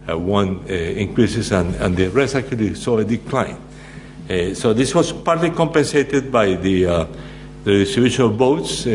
one 0.08 0.68
increases, 0.68 1.52
and, 1.52 1.76
and 1.76 1.96
the 1.96 2.10
rest 2.10 2.36
actually 2.36 2.76
saw 2.76 2.98
a 2.98 3.06
decline. 3.06 3.58
Uh, 4.30 4.56
so 4.56 4.74
this 4.74 4.96
was 4.96 5.14
partly 5.14 5.52
compensated 5.52 6.32
by 6.32 6.56
the, 6.56 6.86
uh, 6.86 7.06
the 7.64 7.72
distribution 7.72 8.26
of 8.26 8.34
votes. 8.34 8.86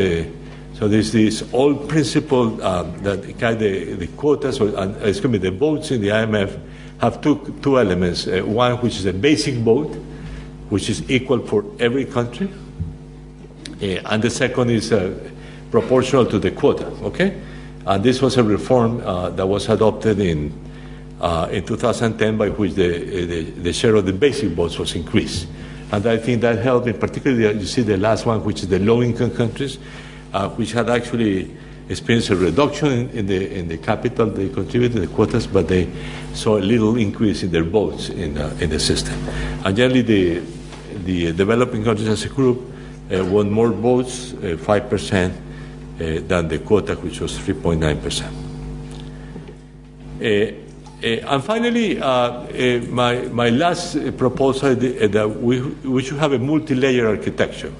So 0.81 0.87
there's 0.87 1.11
this 1.11 1.43
old 1.53 1.87
principle 1.87 2.59
um, 2.63 3.03
that 3.03 3.21
kind 3.37 3.53
of 3.53 3.59
the, 3.59 3.93
the 3.93 4.07
quotas, 4.07 4.59
or, 4.59 4.75
uh, 4.75 4.87
excuse 5.03 5.31
me, 5.31 5.37
the 5.37 5.51
votes 5.51 5.91
in 5.91 6.01
the 6.01 6.07
IMF 6.07 6.59
have 6.99 7.21
two, 7.21 7.55
two 7.61 7.77
elements. 7.77 8.25
Uh, 8.25 8.41
one, 8.41 8.77
which 8.77 8.97
is 8.97 9.05
a 9.05 9.13
basic 9.13 9.57
vote, 9.57 9.93
which 10.69 10.89
is 10.89 11.07
equal 11.07 11.45
for 11.45 11.63
every 11.79 12.03
country, 12.03 12.51
uh, 13.79 13.85
and 13.85 14.23
the 14.23 14.29
second 14.31 14.71
is 14.71 14.91
uh, 14.91 15.13
proportional 15.69 16.25
to 16.25 16.39
the 16.39 16.49
quota. 16.49 16.87
Okay, 17.03 17.39
and 17.85 18.03
this 18.03 18.19
was 18.19 18.37
a 18.37 18.43
reform 18.43 19.01
uh, 19.01 19.29
that 19.29 19.45
was 19.45 19.69
adopted 19.69 20.19
in 20.19 20.51
uh, 21.19 21.47
in 21.51 21.63
2010, 21.63 22.37
by 22.39 22.49
which 22.49 22.73
the, 22.73 23.25
the, 23.27 23.41
the 23.43 23.71
share 23.71 23.93
of 23.93 24.07
the 24.07 24.13
basic 24.13 24.49
votes 24.53 24.79
was 24.79 24.95
increased, 24.95 25.47
and 25.91 26.07
I 26.07 26.17
think 26.17 26.41
that 26.41 26.57
helped. 26.57 26.87
In 26.87 26.97
particular, 26.97 27.51
you 27.51 27.67
see 27.67 27.83
the 27.83 27.97
last 27.97 28.25
one, 28.25 28.43
which 28.43 28.63
is 28.63 28.67
the 28.67 28.79
low-income 28.79 29.35
countries 29.35 29.77
uh, 30.33 30.49
which 30.49 30.71
had 30.71 30.89
actually 30.89 31.51
experienced 31.89 32.29
a 32.29 32.35
reduction 32.35 32.91
in, 32.91 33.09
in, 33.09 33.25
the, 33.27 33.57
in 33.57 33.67
the 33.67 33.77
capital 33.77 34.25
they 34.27 34.49
contributed, 34.49 35.01
the 35.01 35.07
quotas, 35.07 35.45
but 35.45 35.67
they 35.67 35.89
saw 36.33 36.57
a 36.57 36.59
little 36.59 36.95
increase 36.97 37.43
in 37.43 37.51
their 37.51 37.63
votes 37.63 38.09
in, 38.09 38.37
uh, 38.37 38.55
in 38.59 38.69
the 38.69 38.79
system. 38.79 39.15
And 39.65 39.75
generally, 39.75 40.01
the, 40.01 40.41
the 41.03 41.33
developing 41.33 41.83
countries 41.83 42.07
as 42.07 42.23
a 42.25 42.29
group 42.29 42.61
uh, 43.11 43.25
won 43.25 43.51
more 43.51 43.69
votes, 43.69 44.31
5%, 44.31 45.29
uh, 45.29 45.33
uh, 46.01 46.21
than 46.27 46.47
the 46.47 46.59
quota, 46.59 46.95
which 46.95 47.19
was 47.19 47.37
3.9%. 47.37 48.23
Uh, 50.21 50.55
and 51.03 51.43
finally, 51.43 51.95
my, 52.89 53.21
my 53.23 53.49
last 53.49 53.97
proposal 54.17 54.69
is 54.69 55.09
that 55.11 55.27
we, 55.27 55.61
we 55.61 56.03
should 56.03 56.19
have 56.19 56.31
a 56.33 56.39
multi-layer 56.39 57.07
architecture. 57.07 57.73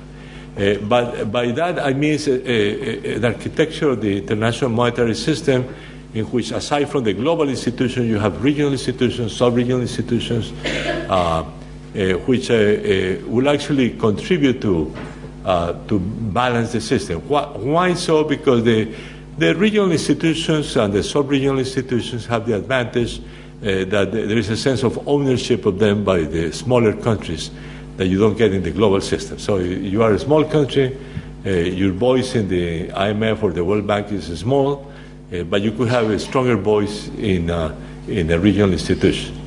Uh, 0.58 0.76
but 0.82 1.32
by 1.32 1.49
that 1.52 1.80
I 1.80 1.93
mean 1.93 2.20
uh, 2.28 2.32
uh, 2.32 3.20
the 3.20 3.28
architecture 3.28 3.91
of 3.91 4.02
the 4.02 4.18
international 4.18 4.70
monetary 4.70 5.16
system 5.16 5.74
in 6.14 6.26
which 6.26 6.52
aside 6.52 6.89
from 6.89 7.06
the 7.06 7.14
global 7.14 7.47
institutions 7.47 8.06
you 8.06 8.20
have 8.20 8.43
regional 8.43 8.74
institutions, 8.74 9.36
sub-regional 9.36 9.80
institutions, 9.80 10.52
which 12.28 12.49
will 12.49 13.47
actually 13.47 13.91
contribute 13.91 14.62
to, 14.62 14.93
to 15.88 15.99
balance 16.34 16.74
the 16.74 16.82
system. 16.82 17.22
Why 17.30 17.93
so? 17.93 18.26
Because 18.26 18.66
the, 18.66 18.93
the 19.38 19.56
regional 19.56 19.89
institutions 19.89 20.76
and 20.76 20.91
the 20.91 21.02
sub-regional 21.02 21.60
institutions 21.60 22.26
have 22.26 22.45
the 22.45 22.58
advantage 22.58 23.20
uh, 23.20 23.86
that 23.86 24.12
there 24.12 24.38
is 24.38 24.49
a 24.49 24.58
sense 24.58 24.84
of 24.84 25.08
ownership 25.08 25.66
of 25.66 25.80
them 25.80 26.04
by 26.04 26.24
the 26.24 26.52
smaller 26.52 26.91
countries 26.91 27.52
that 28.02 28.08
you 28.08 28.18
don't 28.18 28.36
get 28.36 28.52
in 28.52 28.64
the 28.64 28.72
global 28.72 28.99
system. 28.99 29.38
So 29.38 29.58
you 29.58 30.02
are 30.02 30.12
a 30.12 30.18
small 30.18 30.43
country, 30.43 30.97
uh, 31.45 31.49
your 31.52 31.91
voice 31.91 32.34
in 32.34 32.47
the 32.47 32.88
IMF 32.88 33.43
or 33.43 33.52
the 33.52 33.64
World 33.64 33.86
Bank 33.86 34.12
is 34.12 34.39
small, 34.39 34.91
uh, 35.32 35.43
but 35.43 35.62
you 35.62 35.72
could 35.72 35.88
have 35.89 36.10
a 36.10 36.18
stronger 36.18 36.58
voice 36.58 37.10
in, 37.10 37.52
uh, 37.52 37.76
in 38.08 38.32
a 38.32 38.39
regional 38.39 38.74
institution. 38.74 39.38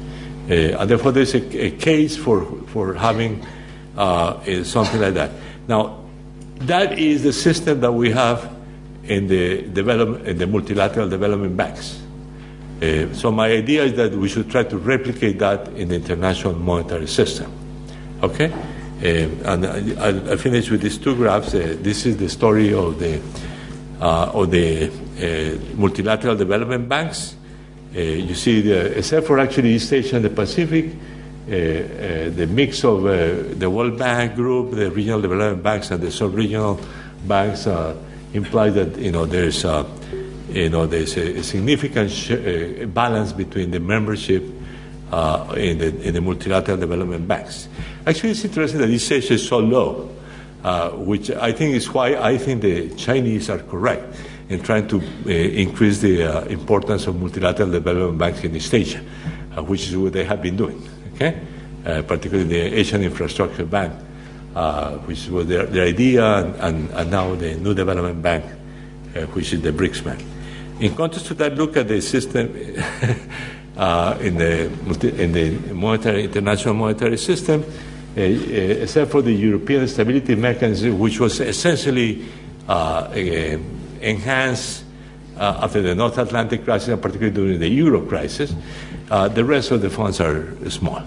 Uh, 0.49 0.79
and 0.79 0.89
therefore, 0.89 1.11
there's 1.11 1.35
a, 1.35 1.65
a, 1.65 1.71
case 1.73 2.17
for, 2.17 2.45
for 2.69 2.95
having 2.95 3.45
uh, 3.97 4.39
something 4.63 5.01
like 5.01 5.15
that. 5.15 5.33
Now, 5.67 6.05
that 6.61 6.97
is 6.97 7.25
the 7.25 7.33
system 7.33 7.81
that 7.81 7.91
we 7.91 8.13
have 8.13 8.55
in 9.03 9.27
the, 9.27 9.63
develop, 9.63 10.25
in 10.29 10.39
the 10.39 10.47
multilateral 10.47 11.09
development 11.09 11.57
banks. 11.57 12.01
Uh, 12.81 13.13
so 13.15 13.33
my 13.33 13.49
idea 13.51 13.83
is 13.83 13.95
that 13.95 14.13
we 14.13 14.29
should 14.29 14.49
try 14.49 14.63
to 14.63 14.79
replicate 14.79 15.41
that 15.41 15.67
in 15.71 15.89
the 15.89 15.97
international 15.97 16.55
monetary 16.55 17.09
system. 17.09 17.64
Okay? 18.23 18.53
Uh, 19.05 19.53
and 19.53 19.67
I'll, 19.67 20.31
I'll, 20.31 20.37
finish 20.39 20.71
with 20.71 20.81
these 20.81 20.97
two 20.97 21.15
graphs. 21.15 21.53
Uh, 21.53 21.77
this 21.81 22.07
is 22.07 22.17
the 22.17 22.29
story 22.29 22.73
of 22.73 22.99
the, 22.99 23.21
uh, 24.01 24.31
of 24.33 24.51
the 24.51 24.87
uh, 24.87 25.75
multilateral 25.75 26.37
development 26.37 26.89
banks. 26.89 27.35
Uh, 27.95 28.01
you 28.01 28.35
see, 28.35 28.63
the, 28.63 28.97
except 28.97 29.27
for 29.27 29.39
actually 29.39 29.75
East 29.75 29.93
Asia 29.93 30.17
and 30.17 30.25
the 30.25 30.31
Pacific, 30.31 30.87
uh, 30.87 31.49
the 31.49 32.49
mix 32.49 32.83
of 32.85 33.03
the 33.59 33.69
World 33.69 33.99
Bank 33.99 34.37
group, 34.37 34.71
the 34.71 34.91
regional 34.91 35.21
development 35.21 35.63
banks, 35.63 35.91
and 35.91 36.01
the 36.01 36.11
sub-regional 36.11 36.81
banks 37.27 37.67
imply 38.33 38.71
that 38.71 38.97
you 38.97 39.13
know 39.13 39.27
there's 39.27 39.65
you 40.49 40.71
know 40.71 40.87
there's 40.87 41.17
a, 41.19 41.39
a 41.39 41.43
significant 41.43 42.11
sh- 42.11 42.87
balance 42.87 43.35
between 43.35 43.71
the 43.71 43.81
membership 43.81 44.43
in 44.43 45.79
the 45.79 46.01
in 46.03 46.15
the 46.15 46.21
multilateral 46.23 46.79
development 46.79 47.29
banks. 47.29 47.69
Actually, 48.07 48.31
it's 48.31 48.45
interesting 48.45 48.81
that 48.81 48.89
this 48.89 49.11
age 49.11 49.31
is 49.31 49.49
so 49.49 49.59
low, 49.59 50.11
uh, 50.63 50.91
which 50.91 51.31
I 51.31 51.53
think 51.53 51.75
is 51.75 51.89
why 51.89 52.17
I 52.17 52.37
think 52.37 52.61
the 52.61 52.91
Chinese 52.97 53.49
are 53.49 53.59
correct 53.59 54.15
in 54.51 54.63
trying 54.63 54.87
to 54.89 55.01
uh, 55.01 55.31
increase 55.31 56.01
the 56.01 56.23
uh, 56.23 56.45
importance 56.45 57.07
of 57.07 57.19
multilateral 57.19 57.71
development 57.71 58.19
banks 58.19 58.45
in 58.45 58.55
East 58.55 58.75
Asia, 58.75 59.03
uh, 59.57 59.63
which 59.63 59.89
is 59.89 59.97
what 59.97 60.13
they 60.13 60.25
have 60.25 60.43
been 60.43 60.55
doing, 60.55 60.87
okay? 61.15 61.41
Uh, 61.87 62.03
particularly 62.03 62.45
the 62.45 62.79
Asian 62.79 63.03
Infrastructure 63.03 63.65
Bank, 63.65 63.95
uh, 64.55 64.99
which 64.99 65.29
was 65.29 65.47
their, 65.47 65.65
their 65.65 65.87
idea, 65.87 66.25
and, 66.25 66.55
and, 66.57 66.91
and, 66.91 67.11
now 67.11 67.35
the 67.35 67.55
New 67.55 67.73
Development 67.73 68.21
Bank, 68.21 68.45
which 69.33 69.55
is 69.55 69.63
the 69.63 69.73
BRICS 69.73 70.05
Bank. 70.05 70.23
In 70.81 70.95
contrast 70.95 71.27
to 71.27 71.35
that, 71.35 71.55
look 71.55 71.79
at 71.79 71.89
the 71.89 72.03
system 72.03 72.55
in, 72.57 74.37
the, 74.37 75.15
in 75.17 75.33
the 75.33 75.73
monetary, 75.73 76.25
international 76.25 76.75
monetary 76.75 77.17
system. 77.17 77.65
Uh, 78.17 78.21
uh, 78.21 78.23
except 78.23 79.11
for 79.11 79.23
the 79.23 79.33
European 79.33 79.89
Stability 79.89 80.37
Mechanism, 80.37 81.01
which 81.01 81.19
was 81.19 81.41
essentially 81.41 82.25
uh, 82.69 83.11
enhanced 84.01 84.85
after 85.37 85.83
the 85.83 85.97
North 85.97 86.17
Atlantic 86.19 86.63
crisis, 86.63 86.91
and 86.91 87.03
particularly 87.03 87.35
during 87.35 87.59
the 87.59 87.69
Euro 87.69 88.03
crisis, 88.03 88.55
the 89.09 89.45
rest 89.45 89.73
of 89.73 89.83
the 89.83 89.91
funds 89.91 90.21
are 90.21 90.47
small, 90.71 91.03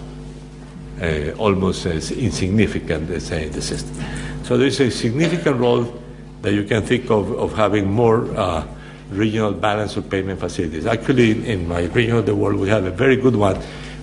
almost 1.37 1.85
as 1.85 2.11
insignificant, 2.11 3.21
say, 3.21 3.45
in 3.45 3.53
the 3.53 3.61
system. 3.61 3.95
So 4.43 4.57
there's 4.57 4.81
a 4.81 4.91
significant 4.91 5.61
role 5.61 6.01
that 6.41 6.51
you 6.51 6.65
can 6.65 6.81
think 6.81 7.09
of, 7.09 7.31
of 7.39 7.53
having 7.53 7.89
more 7.89 8.29
uh, 8.35 8.67
regional 9.11 9.53
balance 9.53 9.95
of 9.95 10.09
payment 10.09 10.41
facilities. 10.41 10.85
Actually, 10.85 11.49
in 11.49 11.69
my 11.69 11.83
region 11.85 12.17
of 12.17 12.25
the 12.25 12.35
world, 12.35 12.59
we 12.59 12.67
have 12.67 12.83
a 12.83 12.91
very 12.91 13.15
good 13.15 13.37
one, 13.37 13.55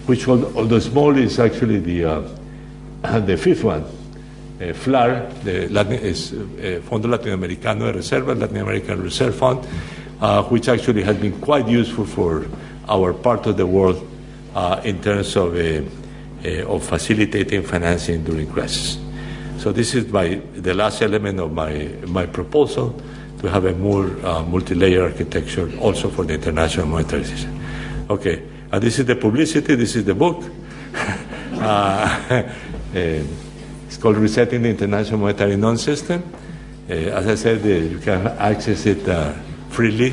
which, 0.07 0.26
although 0.26 0.78
small, 0.78 1.14
is 1.18 1.38
actually 1.38 1.80
the 1.80 2.05
uh, 2.07 2.28
and 3.05 3.26
the 3.26 3.36
fifth 3.36 3.64
one, 3.64 3.84
uh, 4.61 4.72
FLAR, 4.72 5.28
the 5.44 5.68
Latin, 5.68 5.92
is 5.92 6.32
uh, 6.32 6.80
Fondo 6.88 7.09
Latinoamericano 7.09 7.92
de 7.92 7.98
Reserva, 7.98 8.34
Latin 8.34 8.59
American 8.59 9.02
Reserve 9.02 9.34
Fund, 9.34 9.66
uh, 10.20 10.42
which 10.44 10.68
actually 10.68 11.02
has 11.02 11.16
been 11.16 11.38
quite 11.40 11.68
useful 11.68 12.07
for 12.07 12.46
our 12.88 13.12
part 13.12 13.46
of 13.46 13.57
the 13.57 13.66
world 13.66 14.09
uh, 14.55 14.80
in 14.84 15.02
terms 15.02 15.36
of, 15.36 15.55
uh, 15.55 15.82
uh, 16.44 16.74
of 16.74 16.84
facilitating 16.84 17.62
financing 17.62 18.24
during 18.24 18.50
crisis. 18.50 18.98
So 19.59 19.72
this 19.72 19.94
is 19.94 20.07
my, 20.12 20.40
the 20.55 20.74
last 20.74 21.02
element 21.02 21.40
of 21.40 21.52
my, 21.52 21.88
my 22.07 22.26
proposal 22.26 23.00
to 23.40 23.50
have 23.50 23.64
a 23.64 23.74
more 23.74 24.07
multi-layer 24.44 25.02
architecture 25.02 25.70
also 25.78 26.09
for 26.09 26.24
the 26.24 26.34
international 26.34 26.86
monetary 26.86 27.24
system. 27.24 27.61
Okay, 28.11 28.42
and 28.70 28.82
this 28.82 28.98
is 28.98 29.07
the 29.07 29.16
publicity, 29.16 29.74
this 29.74 29.96
is 29.96 30.05
the 30.05 30.14
book. 30.14 30.44
Uh, 32.95 33.24
it's 33.86 33.97
called 33.97 34.16
Resetting 34.16 34.62
the 34.62 34.68
International 34.68 35.18
Monetary 35.18 35.57
Non-System. 35.57 36.22
Uh, 36.88 36.92
as 36.92 37.26
I 37.26 37.34
said, 37.34 37.62
uh, 37.62 37.68
you 37.68 37.99
can 37.99 38.28
access 38.38 38.86
it 38.86 39.03
freely 39.70 40.11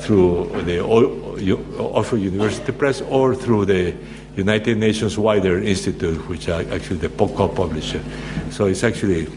through 0.00 0.50
the 0.66 0.84
Oxford 0.84 2.18
University 2.18 2.72
Press 2.72 3.00
or 3.00 3.34
through 3.34 3.64
the 3.64 3.94
United 4.36 4.76
Nations 4.76 5.16
Wider 5.16 5.62
Institute, 5.62 6.28
which 6.28 6.50
are 6.50 6.60
actually 6.70 6.98
the 6.98 7.08
POCO 7.08 7.48
publisher. 7.48 8.02
So 8.50 8.66
it's 8.66 8.84
actually 8.84 9.28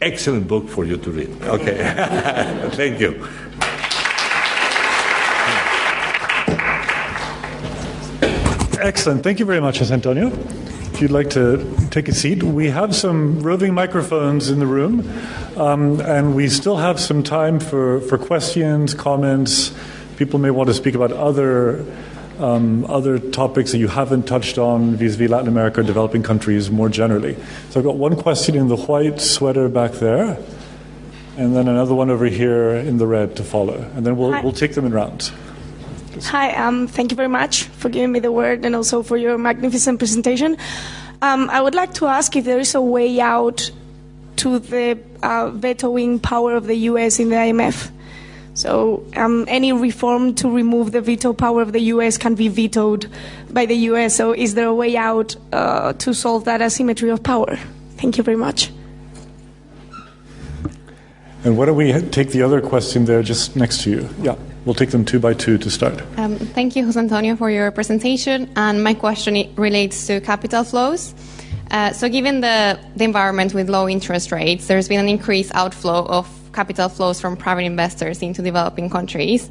excellent 0.00 0.48
book 0.48 0.70
for 0.70 0.86
you 0.86 0.96
to 0.96 1.10
read. 1.10 1.42
Okay, 1.42 1.76
thank 2.72 2.98
you. 2.98 3.28
Excellent. 8.80 9.22
Thank 9.22 9.38
you 9.38 9.44
very 9.44 9.60
much, 9.60 9.82
Antonio 9.82 10.32
if 11.00 11.04
you'd 11.04 11.12
like 11.12 11.30
to 11.30 11.88
take 11.88 12.08
a 12.08 12.12
seat. 12.12 12.42
We 12.42 12.68
have 12.68 12.94
some 12.94 13.40
roving 13.40 13.72
microphones 13.72 14.50
in 14.50 14.58
the 14.58 14.66
room, 14.66 15.10
um, 15.56 15.98
and 16.02 16.36
we 16.36 16.46
still 16.50 16.76
have 16.76 17.00
some 17.00 17.22
time 17.22 17.58
for, 17.58 18.02
for 18.02 18.18
questions, 18.18 18.92
comments. 18.92 19.72
People 20.18 20.38
may 20.38 20.50
want 20.50 20.68
to 20.68 20.74
speak 20.74 20.94
about 20.94 21.10
other 21.10 21.86
um, 22.38 22.84
other 22.84 23.18
topics 23.18 23.72
that 23.72 23.78
you 23.78 23.88
haven't 23.88 24.26
touched 24.26 24.58
on 24.58 24.96
vis-a-vis 24.96 25.30
Latin 25.30 25.48
America 25.48 25.80
or 25.80 25.84
developing 25.84 26.22
countries 26.22 26.70
more 26.70 26.90
generally. 26.90 27.34
So 27.70 27.80
I've 27.80 27.86
got 27.86 27.96
one 27.96 28.14
question 28.16 28.54
in 28.54 28.68
the 28.68 28.76
white 28.76 29.22
sweater 29.22 29.70
back 29.70 29.92
there, 29.92 30.36
and 31.38 31.56
then 31.56 31.66
another 31.66 31.94
one 31.94 32.10
over 32.10 32.26
here 32.26 32.74
in 32.74 32.98
the 32.98 33.06
red 33.06 33.36
to 33.36 33.42
follow, 33.42 33.90
and 33.94 34.04
then 34.04 34.18
we'll, 34.18 34.42
we'll 34.42 34.52
take 34.52 34.74
them 34.74 34.84
in 34.84 34.92
rounds. 34.92 35.32
Hi, 36.24 36.52
um, 36.52 36.86
thank 36.86 37.10
you 37.10 37.16
very 37.16 37.28
much 37.28 37.64
for 37.64 37.88
giving 37.88 38.12
me 38.12 38.20
the 38.20 38.30
word 38.30 38.64
and 38.64 38.76
also 38.76 39.02
for 39.02 39.16
your 39.16 39.38
magnificent 39.38 39.98
presentation. 39.98 40.56
Um, 41.22 41.50
I 41.50 41.60
would 41.60 41.74
like 41.74 41.94
to 41.94 42.06
ask 42.06 42.36
if 42.36 42.44
there 42.44 42.58
is 42.58 42.74
a 42.74 42.80
way 42.80 43.20
out 43.20 43.70
to 44.36 44.58
the 44.58 44.98
uh, 45.22 45.50
vetoing 45.50 46.18
power 46.18 46.54
of 46.54 46.66
the 46.66 46.74
U.S. 46.74 47.18
in 47.18 47.30
the 47.30 47.36
IMF. 47.36 47.90
So, 48.54 49.04
um, 49.16 49.44
any 49.48 49.72
reform 49.72 50.34
to 50.36 50.50
remove 50.50 50.92
the 50.92 51.00
veto 51.00 51.32
power 51.32 51.62
of 51.62 51.72
the 51.72 51.80
U.S. 51.94 52.18
can 52.18 52.34
be 52.34 52.48
vetoed 52.48 53.10
by 53.50 53.66
the 53.66 53.76
U.S. 53.90 54.16
So, 54.16 54.32
is 54.32 54.54
there 54.54 54.66
a 54.66 54.74
way 54.74 54.96
out 54.96 55.36
uh, 55.52 55.92
to 55.94 56.12
solve 56.14 56.44
that 56.44 56.60
asymmetry 56.60 57.10
of 57.10 57.22
power? 57.22 57.58
Thank 57.96 58.18
you 58.18 58.24
very 58.24 58.36
much. 58.36 58.70
And 61.44 61.56
why 61.56 61.66
don't 61.66 61.76
we 61.76 61.92
take 62.10 62.30
the 62.30 62.42
other 62.42 62.60
question 62.60 63.06
there 63.06 63.22
just 63.22 63.56
next 63.56 63.82
to 63.84 63.90
you? 63.90 64.08
Yeah. 64.20 64.36
We'll 64.64 64.74
take 64.74 64.90
them 64.90 65.04
two 65.04 65.18
by 65.18 65.34
two 65.34 65.56
to 65.58 65.70
start. 65.70 66.02
Um, 66.18 66.36
thank 66.36 66.76
you, 66.76 66.84
Jose 66.84 66.98
Antonio, 66.98 67.36
for 67.36 67.50
your 67.50 67.70
presentation. 67.70 68.50
And 68.56 68.84
my 68.84 68.94
question 68.94 69.52
relates 69.56 70.06
to 70.06 70.20
capital 70.20 70.64
flows. 70.64 71.14
Uh, 71.70 71.92
so, 71.92 72.08
given 72.08 72.40
the, 72.40 72.78
the 72.96 73.04
environment 73.04 73.54
with 73.54 73.70
low 73.70 73.88
interest 73.88 74.32
rates, 74.32 74.66
there's 74.66 74.88
been 74.88 75.00
an 75.00 75.08
increased 75.08 75.52
outflow 75.54 76.04
of 76.06 76.28
capital 76.52 76.88
flows 76.88 77.20
from 77.20 77.36
private 77.36 77.64
investors 77.64 78.22
into 78.22 78.42
developing 78.42 78.90
countries. 78.90 79.50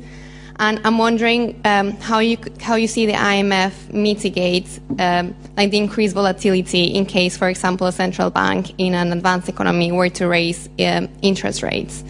And 0.58 0.82
I'm 0.84 0.98
wondering 0.98 1.62
um, 1.64 1.92
how 1.92 2.20
you 2.20 2.38
how 2.60 2.76
you 2.76 2.88
see 2.88 3.06
the 3.06 3.14
IMF 3.14 3.94
mitigate 3.94 4.68
um, 5.00 5.34
like 5.56 5.72
the 5.72 5.78
increased 5.78 6.14
volatility 6.14 6.84
in 6.84 7.06
case, 7.06 7.38
for 7.38 7.48
example, 7.48 7.88
a 7.88 7.94
central 7.94 8.30
bank 8.30 8.74
in 8.78 8.94
an 8.94 9.14
advanced 9.14 9.48
economy 9.48 9.94
were 9.94 10.10
to 10.10 10.28
raise 10.28 10.68
um, 10.80 11.08
interest 11.22 11.64
rates. 11.64 12.04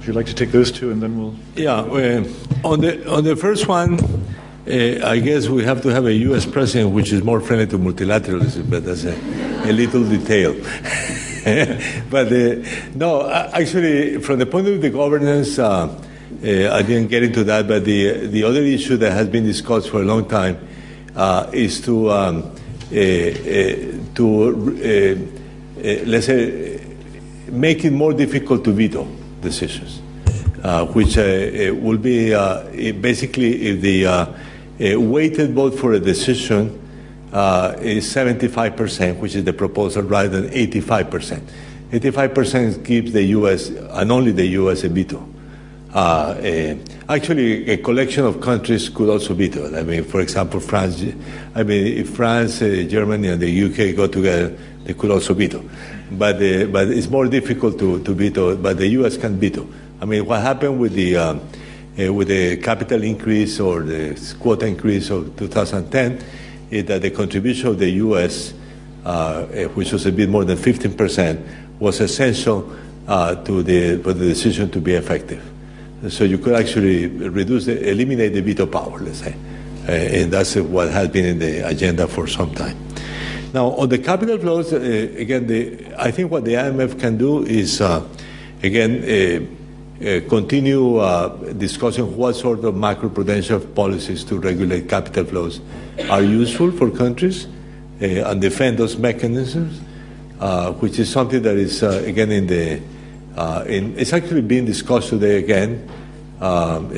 Would 0.00 0.06
you 0.06 0.14
like 0.14 0.24
to 0.28 0.34
take 0.34 0.50
those 0.50 0.72
two, 0.72 0.90
and 0.90 1.02
then 1.02 1.20
we'll? 1.20 1.34
Yeah, 1.56 1.74
uh, 1.74 2.24
on 2.64 2.80
the 2.80 3.06
on 3.06 3.22
the 3.22 3.36
first 3.36 3.68
one, 3.68 4.00
uh, 4.66 5.06
I 5.06 5.20
guess 5.20 5.48
we 5.48 5.62
have 5.64 5.82
to 5.82 5.90
have 5.90 6.06
a 6.06 6.14
U.S. 6.30 6.46
president 6.46 6.94
which 6.94 7.12
is 7.12 7.22
more 7.22 7.38
friendly 7.38 7.66
to 7.66 7.78
multilateralism, 7.78 8.70
but 8.70 8.86
that's 8.86 9.04
a, 9.04 9.14
a 9.68 9.72
little 9.72 10.02
detail. 10.02 10.54
but 12.10 12.32
uh, 12.32 12.62
no, 12.94 13.28
actually, 13.30 14.22
from 14.22 14.38
the 14.38 14.46
point 14.46 14.68
of 14.68 14.80
the 14.80 14.88
governance, 14.88 15.58
uh, 15.58 15.68
uh, 15.68 15.92
I 16.72 16.80
didn't 16.80 17.08
get 17.08 17.22
into 17.22 17.44
that. 17.44 17.68
But 17.68 17.84
the 17.84 18.26
the 18.26 18.44
other 18.44 18.62
issue 18.62 18.96
that 18.96 19.12
has 19.12 19.28
been 19.28 19.44
discussed 19.44 19.90
for 19.90 20.00
a 20.00 20.06
long 20.06 20.26
time 20.26 20.66
uh, 21.14 21.50
is 21.52 21.78
to 21.82 22.10
um, 22.10 22.54
to 24.14 24.24
let's 26.06 26.24
say 26.24 26.80
make 27.52 27.84
it 27.84 27.90
more 27.92 28.14
difficult 28.14 28.64
to 28.64 28.72
veto 28.72 29.19
decisions, 29.40 30.00
uh, 30.62 30.86
which 30.86 31.16
uh, 31.18 31.74
will 31.80 31.98
be 31.98 32.34
uh, 32.34 32.64
basically 33.00 33.68
if 33.68 33.80
the 33.80 34.96
weighted 34.96 35.54
vote 35.54 35.78
for 35.78 35.92
a 35.92 36.00
decision 36.00 36.76
is 37.80 38.12
75%, 38.12 39.18
which 39.18 39.34
is 39.34 39.44
the 39.44 39.52
proposal, 39.52 40.02
rather 40.02 40.40
than 40.40 40.50
85%. 40.50 41.42
85% 41.90 42.84
gives 42.84 43.12
the 43.12 43.22
U.S. 43.24 43.68
and 43.68 44.12
only 44.12 44.30
the 44.32 44.46
U.S. 44.46 44.84
a 44.84 44.88
veto. 44.88 45.26
Uh, 45.92 46.76
actually, 47.08 47.68
a 47.68 47.76
collection 47.76 48.24
of 48.24 48.40
countries 48.40 48.88
could 48.88 49.08
also 49.08 49.34
veto. 49.34 49.76
I 49.76 49.82
mean, 49.82 50.04
for 50.04 50.20
example, 50.20 50.60
France. 50.60 51.02
I 51.54 51.64
mean, 51.64 51.98
if 51.98 52.10
France, 52.10 52.62
uh, 52.62 52.86
Germany, 52.88 53.28
and 53.28 53.42
the 53.42 53.64
UK 53.64 53.96
go 53.96 54.06
together, 54.06 54.56
they 54.90 54.98
could 54.98 55.10
also 55.10 55.34
veto 55.34 55.62
but 56.10 56.36
uh, 56.36 56.66
but 56.66 56.88
it's 56.88 57.08
more 57.08 57.26
difficult 57.26 57.78
to, 57.78 58.02
to 58.02 58.12
veto. 58.12 58.56
But 58.56 58.78
the 58.78 58.88
U.S. 58.88 59.16
can 59.16 59.38
veto. 59.38 59.66
I 60.00 60.04
mean, 60.04 60.26
what 60.26 60.40
happened 60.40 60.80
with 60.80 60.92
the 60.94 61.16
um, 61.16 61.40
uh, 61.98 62.12
with 62.12 62.28
the 62.28 62.56
capital 62.56 63.02
increase 63.02 63.60
or 63.60 63.82
the 63.82 64.36
quota 64.40 64.66
increase 64.66 65.10
of 65.10 65.36
2010 65.36 66.24
is 66.70 66.84
that 66.86 67.02
the 67.02 67.10
contribution 67.10 67.68
of 67.68 67.78
the 67.78 67.90
U.S., 67.90 68.54
uh, 69.04 69.08
uh, 69.08 69.64
which 69.74 69.92
was 69.92 70.06
a 70.06 70.12
bit 70.12 70.28
more 70.28 70.44
than 70.44 70.56
15 70.56 70.96
percent, 70.96 71.46
was 71.78 72.00
essential 72.00 72.70
uh, 73.06 73.36
to 73.44 73.62
the 73.62 74.02
for 74.02 74.12
the 74.12 74.26
decision 74.26 74.70
to 74.70 74.80
be 74.80 74.94
effective. 74.94 75.44
So 76.08 76.24
you 76.24 76.38
could 76.38 76.54
actually 76.54 77.08
reduce, 77.08 77.66
the, 77.66 77.90
eliminate 77.90 78.32
the 78.32 78.40
veto 78.40 78.64
power, 78.66 78.98
let's 79.00 79.18
say, 79.18 79.34
uh, 79.86 79.92
and 79.92 80.32
that's 80.32 80.56
what 80.56 80.90
has 80.90 81.08
been 81.08 81.26
in 81.26 81.38
the 81.38 81.68
agenda 81.68 82.08
for 82.08 82.26
some 82.26 82.54
time. 82.54 82.78
Now, 83.52 83.72
on 83.72 83.88
the 83.88 83.98
capital 83.98 84.38
flows, 84.38 84.72
uh, 84.72 84.76
again, 84.76 85.48
the, 85.48 85.84
I 85.98 86.12
think 86.12 86.30
what 86.30 86.44
the 86.44 86.54
IMF 86.54 87.00
can 87.00 87.18
do 87.18 87.42
is, 87.44 87.80
uh, 87.80 88.06
again, 88.62 89.02
uh, 89.02 89.56
uh 90.00 90.20
continue 90.28 90.96
uh, 90.96 91.28
discussing 91.54 92.16
what 92.16 92.34
sort 92.36 92.64
of 92.64 92.74
macroprudential 92.74 93.74
policies 93.74 94.24
to 94.24 94.38
regulate 94.38 94.88
capital 94.88 95.24
flows 95.24 95.60
are 96.08 96.22
useful 96.22 96.70
for 96.70 96.90
countries 96.90 97.46
uh, 98.00 98.30
and 98.30 98.40
defend 98.40 98.78
those 98.78 98.96
mechanisms, 98.96 99.80
which 100.80 100.98
is 101.00 101.10
something 101.10 101.42
that 101.42 101.56
is, 101.56 101.82
again, 101.82 102.30
in 102.30 102.46
the, 102.46 102.80
in, 103.66 103.98
it's 103.98 104.12
actually 104.12 104.42
being 104.42 104.64
discussed 104.64 105.08
today 105.08 105.38
again. 105.38 105.90
Um, 106.40 106.88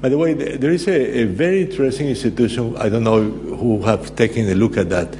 by 0.00 0.08
the 0.08 0.18
way, 0.18 0.34
there 0.34 0.70
is 0.70 0.86
a, 0.88 1.20
a, 1.20 1.24
very 1.24 1.62
interesting 1.62 2.08
institution. 2.08 2.76
I 2.76 2.88
don't 2.88 3.04
know 3.04 3.22
who 3.22 3.82
have 3.82 4.14
taken 4.16 4.48
a 4.48 4.54
look 4.54 4.76
at 4.76 4.88
that, 4.90 5.16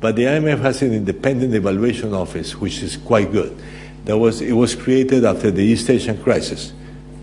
but 0.00 0.16
the 0.16 0.24
IMF 0.24 0.58
has 0.60 0.82
an 0.82 0.92
independent 0.92 1.54
evaluation 1.54 2.14
office, 2.14 2.56
which 2.56 2.82
is 2.82 2.96
quite 2.96 3.30
good. 3.32 3.56
That 4.04 4.18
was 4.18 4.40
it 4.40 4.52
was 4.52 4.74
created 4.74 5.24
after 5.24 5.50
the 5.50 5.62
East 5.62 5.88
Asian 5.88 6.20
crisis, 6.22 6.72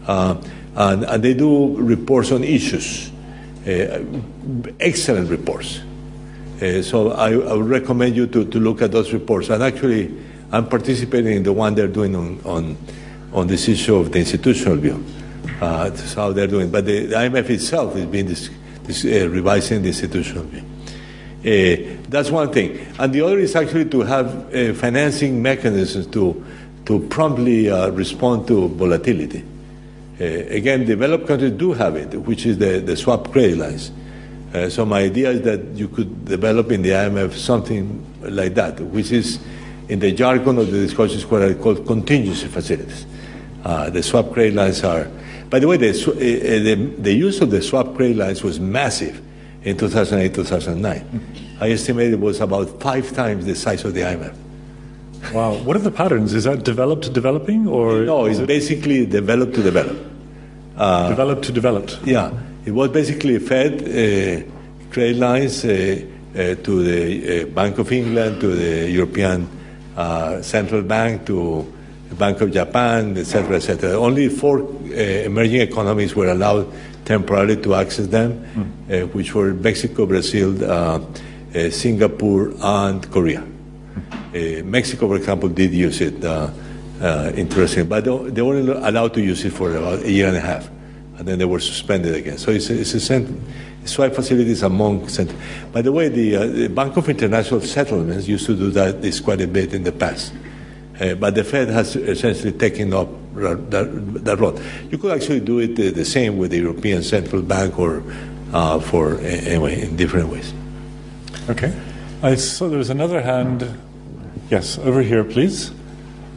uh, 0.08 0.42
and, 0.76 1.04
and, 1.04 1.24
they 1.24 1.34
do 1.34 1.76
reports 1.76 2.32
on 2.32 2.44
issues, 2.44 3.12
uh, 3.68 4.04
excellent 4.80 5.30
reports. 5.30 5.82
Uh, 6.62 6.82
so 6.82 7.12
I, 7.12 7.32
I, 7.32 7.54
would 7.54 7.68
recommend 7.68 8.16
you 8.16 8.28
to, 8.28 8.46
to 8.46 8.60
look 8.60 8.82
at 8.82 8.92
those 8.92 9.12
reports. 9.14 9.50
And 9.50 9.62
actually, 9.62 10.16
I'm 10.52 10.68
participating 10.68 11.36
in 11.36 11.44
the 11.44 11.54
one 11.54 11.76
they're 11.76 11.88
doing 11.88 12.16
on 12.16 12.40
on, 12.46 12.78
on 13.34 13.48
this 13.48 13.68
issue 13.68 13.96
of 13.96 14.12
the 14.12 14.20
institutional 14.20 14.78
view. 14.78 15.04
Uh, 15.62 15.89
that's 15.89 16.14
how 16.14 16.32
they're 16.32 16.47
doing. 16.47 16.72
But 16.72 16.86
the, 16.86 17.08
the 17.08 17.16
IMF 17.16 17.50
itself 17.50 17.95
is 17.95 18.06
being 18.06 18.28
this, 18.28 18.50
this, 18.84 19.06
uh, 19.06 19.30
revising 19.30 19.82
the 19.82 19.89
institutional 19.89 20.43
view. 20.45 20.64
Uh, 21.39 21.97
that's 22.10 22.30
one 22.30 22.52
thing. 22.52 22.86
And 22.97 23.14
the 23.14 23.22
other 23.22 23.39
is 23.39 23.56
actually 23.56 23.86
to 23.86 24.02
have 24.02 24.54
uh, 24.54 24.74
financing 24.74 25.41
mechanisms 25.41 26.08
to, 26.08 26.45
to 26.86 27.00
promptly 27.08 27.70
uh, 27.70 27.91
respond 27.91 28.47
to 28.47 28.68
volatility. 28.70 29.45
Uh, 30.20 30.24
again, 30.24 30.86
developed 30.86 31.28
countries 31.28 31.54
do 31.54 31.72
have 31.72 31.95
it, 31.95 32.14
which 32.14 32.45
is 32.45 32.58
the, 32.58 32.80
the 32.80 32.97
swap 32.97 33.32
credit 33.32 33.58
lines. 33.58 33.91
so 34.74 34.84
my 34.84 35.04
idea 35.04 35.30
is 35.30 35.41
that 35.43 35.64
you 35.76 35.88
could 35.88 36.26
develop 36.26 36.72
in 36.74 36.82
the 36.82 36.89
IMF 36.89 37.34
something 37.34 38.06
like 38.22 38.54
that, 38.56 38.82
which 38.82 39.12
is 39.12 39.39
in 39.88 40.00
the 40.00 40.12
jargon 40.12 40.58
of 40.58 40.70
the 40.70 40.80
discussions 40.80 41.26
what 41.26 41.41
I 41.41 41.54
call 41.54 41.76
contingency 41.76 42.47
facilities. 42.47 43.06
the 43.64 44.04
swap 44.04 44.34
credit 44.34 44.56
lines 44.56 44.84
are 44.84 45.08
by 45.50 45.60
the 45.60 45.68
way, 45.68 45.78
the, 45.78 45.89
uh, 45.89 46.14
the, 46.14 46.76
the 46.97 47.14
use 47.14 47.41
of 47.41 47.50
the 47.50 47.62
swap 47.62 47.95
credit 47.95 48.18
lines 48.18 48.43
was 48.43 48.60
massive 48.60 49.22
in 49.64 49.78
2008 49.78 50.34
2009. 50.34 51.58
I 51.60 51.72
estimate 51.72 52.14
it 52.14 52.20
was 52.20 52.39
about 52.39 52.80
five 52.80 53.12
times 53.14 53.45
the 53.45 53.56
size 53.56 53.84
of 53.84 53.93
the 53.93 54.02
IMF. 54.02 54.36
Wow. 55.34 55.56
What 55.56 55.76
are 55.76 55.80
the 55.80 55.91
patterns? 55.91 56.34
Is 56.34 56.45
that 56.45 56.64
developed 56.64 57.04
to 57.04 57.10
developing? 57.10 57.68
or 57.68 58.02
No, 58.02 58.26
it's 58.26 58.39
it... 58.39 58.47
basically 58.47 59.06
developed 59.06 59.56
to 59.56 59.64
develop. 59.64 59.97
Uh, 60.78 61.10
developed 61.10 61.43
to 61.45 61.52
developed. 61.52 62.00
Yeah. 62.06 62.32
It 62.66 62.72
was 62.72 62.89
basically 62.89 63.38
fed 63.39 63.82
uh, 63.82 64.91
credit 64.91 65.18
lines 65.18 65.66
uh, 65.66 65.70
uh 65.70 66.56
to 66.56 66.84
the 66.84 67.41
uh, 67.41 67.45
Bank 67.47 67.80
of 67.80 67.91
England, 67.91 68.39
to 68.41 68.47
the 68.47 68.89
European 68.89 69.50
uh, 69.97 70.41
Central 70.41 70.84
Bank, 70.84 71.26
to 71.26 71.74
Bank 72.16 72.41
of 72.41 72.51
Japan, 72.51 73.18
etc., 73.18 73.55
etc. 73.57 73.91
Only 73.91 74.30
four 74.30 74.62
uh, 74.62 74.66
emerging 75.26 75.62
economies 75.62 76.16
were 76.16 76.30
allowed 76.30 76.72
temporarily 77.05 77.57
to 77.57 77.76
access 77.76 78.07
them, 78.07 78.45
mm. 78.53 79.03
uh, 79.03 79.07
which 79.07 79.34
were 79.34 79.53
Mexico, 79.53 80.05
Brazil, 80.05 80.64
uh, 80.64 80.99
uh 81.55 81.70
Singapore, 81.70 82.53
and 82.62 83.10
Korea. 83.12 83.41
Uh, 83.41 84.64
Mexico, 84.64 85.07
for 85.07 85.16
example, 85.16 85.49
did 85.49 85.74
use 85.74 86.01
it, 86.01 86.24
uh, 86.24 86.51
interesting, 87.36 87.88
but 87.88 88.03
they 88.03 88.41
were 88.41 88.60
allowed 88.60 89.14
to 89.14 89.22
use 89.22 89.43
it 89.45 89.51
for 89.51 89.72
about 89.76 90.03
a 90.03 90.12
year 90.12 90.28
and 90.28 90.38
a 90.38 90.41
half, 90.41 90.70
and 91.18 91.28
then 91.28 91.39
they 91.39 91.45
were 91.45 91.60
suspended 91.60 92.14
again. 92.14 92.38
So 92.38 92.51
it's, 92.51 92.70
it's 92.70 92.93
a 92.93 92.99
cent- 92.99 93.41
swap 93.86 94.14
facilities 94.14 94.62
among. 94.64 95.07
Cent- 95.07 95.34
By 95.72 95.82
the 95.82 95.91
way, 95.91 96.10
the, 96.10 96.47
the 96.47 96.68
Bank 96.68 96.97
of 96.97 97.10
International 97.10 97.62
Settlements 97.62 98.28
used 98.28 98.45
to 98.45 98.55
do 98.55 98.70
that 98.72 99.01
this 99.01 99.20
quite 99.20 99.41
a 99.41 99.47
bit 99.47 99.74
in 99.74 99.84
the 99.84 99.91
past. 99.91 100.34
Uh, 101.00 101.16
but 101.16 101.36
the 101.36 101.43
Fed 101.43 101.70
has 101.70 101.95
essentially 101.95 102.52
taken 102.52 102.93
up 102.93 103.08
that, 103.36 104.26
that 104.26 104.38
road. 104.39 104.62
You 104.91 104.97
could 104.97 105.12
actually 105.12 105.39
do 105.39 105.60
it 105.60 105.72
uh, 105.80 105.95
the 105.95 106.06
same 106.06 106.38
with 106.38 106.52
the 106.52 106.58
European 106.58 107.04
Central 107.04 107.41
Bank 107.41 107.80
or 107.80 108.04
uh, 108.54 108.80
for 108.80 109.20
anyway 109.20 109.82
in 109.82 109.95
different 109.95 110.30
ways. 110.30 110.54
Okay. 111.50 111.74
I 112.22 112.36
saw 112.36 112.68
there's 112.68 112.89
another 112.89 113.22
hand. 113.22 113.66
Yes, 114.50 114.78
over 114.80 115.02
here, 115.02 115.24
please, 115.24 115.72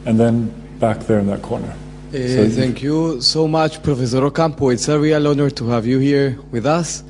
and 0.05 0.19
then 0.19 0.53
back 0.79 0.99
there 1.01 1.19
in 1.19 1.27
that 1.27 1.41
corner. 1.41 1.73
Uh, 2.09 2.27
so 2.27 2.49
thank 2.49 2.81
you 2.83 3.19
so 3.21 3.47
much, 3.47 3.81
Professor 3.81 4.23
Ocampo. 4.23 4.69
It's 4.69 4.87
a 4.87 4.99
real 4.99 5.27
honor 5.27 5.49
to 5.49 5.67
have 5.69 5.85
you 5.85 5.99
here 5.99 6.37
with 6.51 6.65
us. 6.65 7.03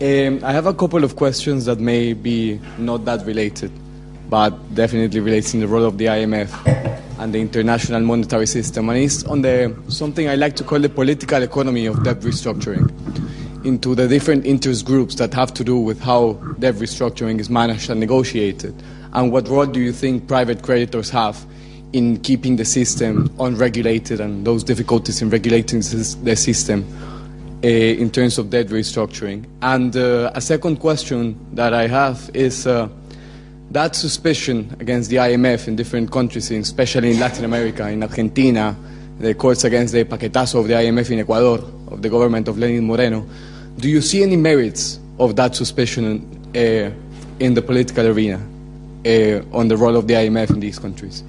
Um, 0.00 0.40
I 0.44 0.52
have 0.52 0.66
a 0.66 0.74
couple 0.74 1.02
of 1.02 1.16
questions 1.16 1.64
that 1.64 1.78
may 1.80 2.12
be 2.12 2.60
not 2.78 3.04
that 3.06 3.26
related, 3.26 3.72
but 4.30 4.50
definitely 4.74 5.20
relates 5.20 5.52
in 5.52 5.60
the 5.60 5.66
role 5.66 5.84
of 5.84 5.98
the 5.98 6.06
IMF 6.06 6.48
and 7.18 7.34
the 7.34 7.40
international 7.40 8.00
monetary 8.00 8.46
system. 8.46 8.88
And 8.88 8.98
it's 8.98 9.24
on 9.24 9.42
the 9.42 9.76
something 9.88 10.28
I 10.28 10.36
like 10.36 10.56
to 10.56 10.64
call 10.64 10.78
the 10.78 10.88
political 10.88 11.42
economy 11.42 11.86
of 11.86 12.02
debt 12.04 12.20
restructuring 12.20 12.88
into 13.66 13.94
the 13.94 14.08
different 14.08 14.46
interest 14.46 14.86
groups 14.86 15.16
that 15.16 15.34
have 15.34 15.52
to 15.54 15.64
do 15.64 15.78
with 15.78 16.00
how 16.00 16.32
debt 16.60 16.76
restructuring 16.76 17.40
is 17.40 17.50
managed 17.50 17.90
and 17.90 18.00
negotiated. 18.00 18.74
And 19.12 19.32
what 19.32 19.48
role 19.48 19.66
do 19.66 19.80
you 19.80 19.92
think 19.92 20.28
private 20.28 20.62
creditors 20.62 21.10
have 21.10 21.44
in 21.92 22.20
keeping 22.20 22.56
the 22.56 22.64
system 22.64 23.34
unregulated 23.40 24.20
and 24.20 24.46
those 24.46 24.62
difficulties 24.62 25.20
in 25.20 25.28
regulating 25.28 25.80
the 25.80 26.36
system 26.36 26.86
uh, 27.62 27.66
in 27.66 28.08
terms 28.10 28.38
of 28.38 28.48
debt 28.48 28.68
restructuring? 28.68 29.44
And 29.60 29.94
uh, 29.96 30.30
a 30.34 30.40
second 30.40 30.76
question 30.76 31.38
that 31.54 31.74
I 31.74 31.88
have 31.88 32.30
is 32.32 32.66
uh, 32.66 32.88
that 33.70 33.94
suspicion 33.94 34.76
against 34.80 35.10
the 35.10 35.16
IMF 35.16 35.68
in 35.68 35.76
different 35.76 36.10
countries, 36.10 36.50
especially 36.50 37.12
in 37.12 37.20
Latin 37.20 37.44
America, 37.44 37.88
in 37.88 38.02
Argentina, 38.02 38.76
the 39.18 39.34
courts 39.34 39.64
against 39.64 39.92
the 39.92 40.04
paquetazo 40.04 40.60
of 40.60 40.68
the 40.68 40.74
IMF 40.74 41.10
in 41.10 41.20
Ecuador, 41.20 41.58
of 41.88 42.02
the 42.02 42.08
government 42.08 42.48
of 42.48 42.58
Lenin 42.58 42.86
Moreno, 42.86 43.26
do 43.78 43.88
you 43.88 44.00
see 44.00 44.22
any 44.22 44.36
merits 44.36 44.98
of 45.18 45.36
that 45.36 45.54
suspicion 45.54 46.26
uh, 46.54 46.90
in 47.38 47.54
the 47.54 47.62
political 47.62 48.06
arena 48.06 48.36
uh, 49.06 49.56
on 49.56 49.68
the 49.68 49.76
role 49.76 49.96
of 49.96 50.06
the 50.06 50.14
IMF 50.14 50.50
in 50.50 50.60
these 50.60 50.78
countries? 50.78 51.22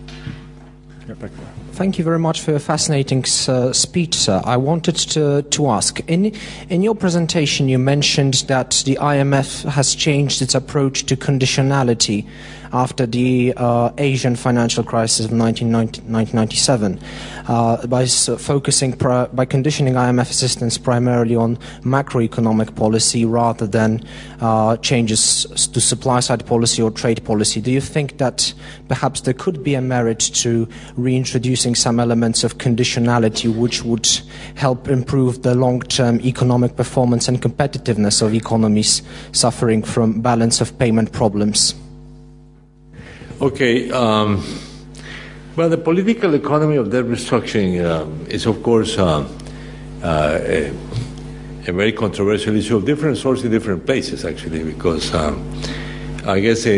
Thank 1.74 1.98
you 1.98 2.04
very 2.04 2.20
much 2.20 2.42
for 2.42 2.52
your 2.52 2.60
fascinating 2.60 3.24
uh, 3.48 3.72
speech, 3.72 4.14
sir. 4.14 4.42
I 4.44 4.58
wanted 4.58 4.98
to, 4.98 5.42
to 5.42 5.68
ask 5.68 6.02
in, 6.08 6.34
in 6.70 6.84
your 6.84 6.94
presentation, 6.94 7.70
you 7.70 7.80
mentioned 7.80 8.46
that 8.48 8.84
the 8.86 9.00
IMF 9.02 9.64
has 9.64 9.96
changed 9.96 10.42
its 10.42 10.54
approach 10.54 11.06
to 11.06 11.16
conditionality 11.16 12.28
after 12.74 13.06
the 13.06 13.54
uh, 13.58 13.92
Asian 13.98 14.36
financial 14.36 14.84
crisis 14.84 15.26
of 15.26 15.32
1997 15.32 17.00
uh, 17.48 17.88
by 17.88 18.06
focusing 18.06 18.92
by 18.92 19.46
conditioning 19.46 19.96
IMF 19.96 20.30
assistance 20.30 20.78
primarily 20.78 21.36
on 21.36 21.58
macroeconomic 21.82 22.76
policy 22.76 23.26
rather 23.26 23.68
than 23.68 24.04
uh, 24.40 24.78
changes 24.78 25.46
to 25.74 25.82
supply 25.82 26.20
side 26.20 26.46
policy 26.46 26.82
or 26.82 26.92
trade 26.92 27.24
policy. 27.26 27.62
Do 27.62 27.72
you 27.72 27.82
think 27.82 28.18
that 28.18 28.54
perhaps 28.88 29.22
there 29.22 29.34
could 29.34 29.64
be 29.64 29.76
a 29.76 29.82
merit 29.82 30.20
to 30.20 30.68
reintroducing 30.96 31.76
some 31.76 32.00
elements 32.00 32.44
of 32.44 32.58
conditionality 32.58 33.54
which 33.54 33.84
would 33.84 34.08
help 34.56 34.88
improve 34.88 35.42
the 35.42 35.56
long 35.56 35.82
term 35.82 36.22
economic 36.22 36.76
performance 36.76 37.28
and 37.28 37.42
competitiveness 37.42 38.22
of 38.22 38.34
economies 38.34 39.02
suffering 39.32 39.84
from 39.84 40.22
balance 40.22 40.62
of 40.62 40.78
payment 40.80 41.12
problems? 41.12 41.81
Okay. 43.42 43.90
Um, 43.90 44.44
well, 45.56 45.68
the 45.68 45.78
political 45.78 46.36
economy 46.36 46.76
of 46.76 46.92
debt 46.92 47.06
restructuring 47.06 47.84
uh, 47.84 48.06
is, 48.30 48.46
of 48.46 48.62
course, 48.62 49.00
uh, 49.00 49.28
uh, 50.04 50.40
a, 50.44 50.68
a, 51.66 51.74
very 51.74 51.92
controversial 51.92 52.56
issue 52.56 52.78
of 52.78 52.86
different 52.86 53.18
sorts 53.18 53.42
in 53.42 53.50
different 53.50 53.84
places, 53.84 54.26
actually, 54.26 54.64
because 54.64 55.12
um, 55.16 55.60
I 56.24 56.40
guess 56.40 56.68
uh, 56.68 56.70
uh, 56.70 56.74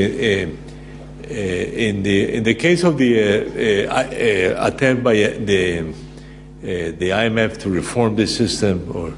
uh, 1.25 1.33
in 1.33 2.01
the 2.01 2.33
in 2.35 2.43
the 2.43 2.55
case 2.55 2.83
of 2.83 2.97
the 2.97 3.83
attempt 4.57 5.03
by 5.03 5.15
the 5.15 5.93
the 6.61 7.09
IMF 7.09 7.57
to 7.57 7.69
reform 7.69 8.15
the 8.15 8.25
system, 8.25 8.89
or 8.95 9.09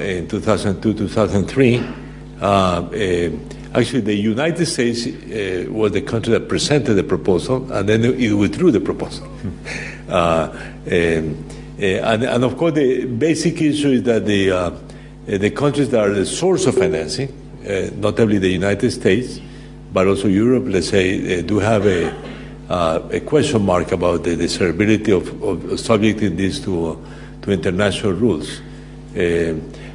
in 0.00 0.28
2002, 0.28 0.94
2003 0.94 1.82
Actually, 3.74 4.02
the 4.02 4.14
United 4.14 4.66
States 4.66 5.04
uh, 5.04 5.66
was 5.68 5.90
the 5.90 6.00
country 6.00 6.32
that 6.32 6.48
presented 6.48 6.94
the 6.94 7.02
proposal, 7.02 7.72
and 7.72 7.88
then 7.88 8.04
it 8.04 8.32
withdrew 8.32 8.70
the 8.70 8.80
proposal. 8.80 9.28
uh, 10.08 10.56
and, 10.86 11.44
uh, 11.80 11.84
and, 11.84 12.22
and, 12.22 12.44
of 12.44 12.56
course, 12.56 12.74
the 12.74 13.04
basic 13.04 13.60
issue 13.60 13.88
is 13.88 14.04
that 14.04 14.26
the, 14.26 14.52
uh, 14.52 14.70
the 15.26 15.50
countries 15.50 15.90
that 15.90 16.08
are 16.08 16.12
the 16.12 16.24
source 16.24 16.66
of 16.66 16.76
financing, 16.76 17.28
uh, 17.68 17.90
notably 17.96 18.38
the 18.38 18.48
United 18.48 18.92
States, 18.92 19.40
but 19.92 20.06
also 20.06 20.28
Europe, 20.28 20.66
let's 20.68 20.90
say, 20.90 21.40
uh, 21.40 21.42
do 21.42 21.58
have 21.58 21.84
a, 21.84 22.14
a 22.68 23.20
question 23.26 23.60
mark 23.62 23.90
about 23.90 24.22
the 24.22 24.36
desirability 24.36 25.10
of, 25.10 25.42
of 25.42 25.80
subjecting 25.80 26.36
this 26.36 26.60
to, 26.60 27.04
to 27.42 27.50
international 27.50 28.12
rules. 28.12 28.60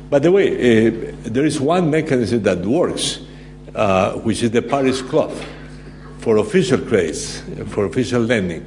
by 0.09 0.19
the 0.19 0.31
way, 0.33 1.11
there 1.11 1.45
is 1.45 1.61
one 1.61 1.89
mechanism 1.89 2.43
that 2.43 2.59
works 2.65 3.21
uh, 3.75 4.13
which 4.13 4.43
is 4.43 4.51
the 4.51 4.61
Paris 4.61 5.01
Club 5.01 5.31
for 6.19 6.37
official 6.37 6.79
credits, 6.79 7.41
for 7.67 7.85
official 7.85 8.21
lending. 8.21 8.65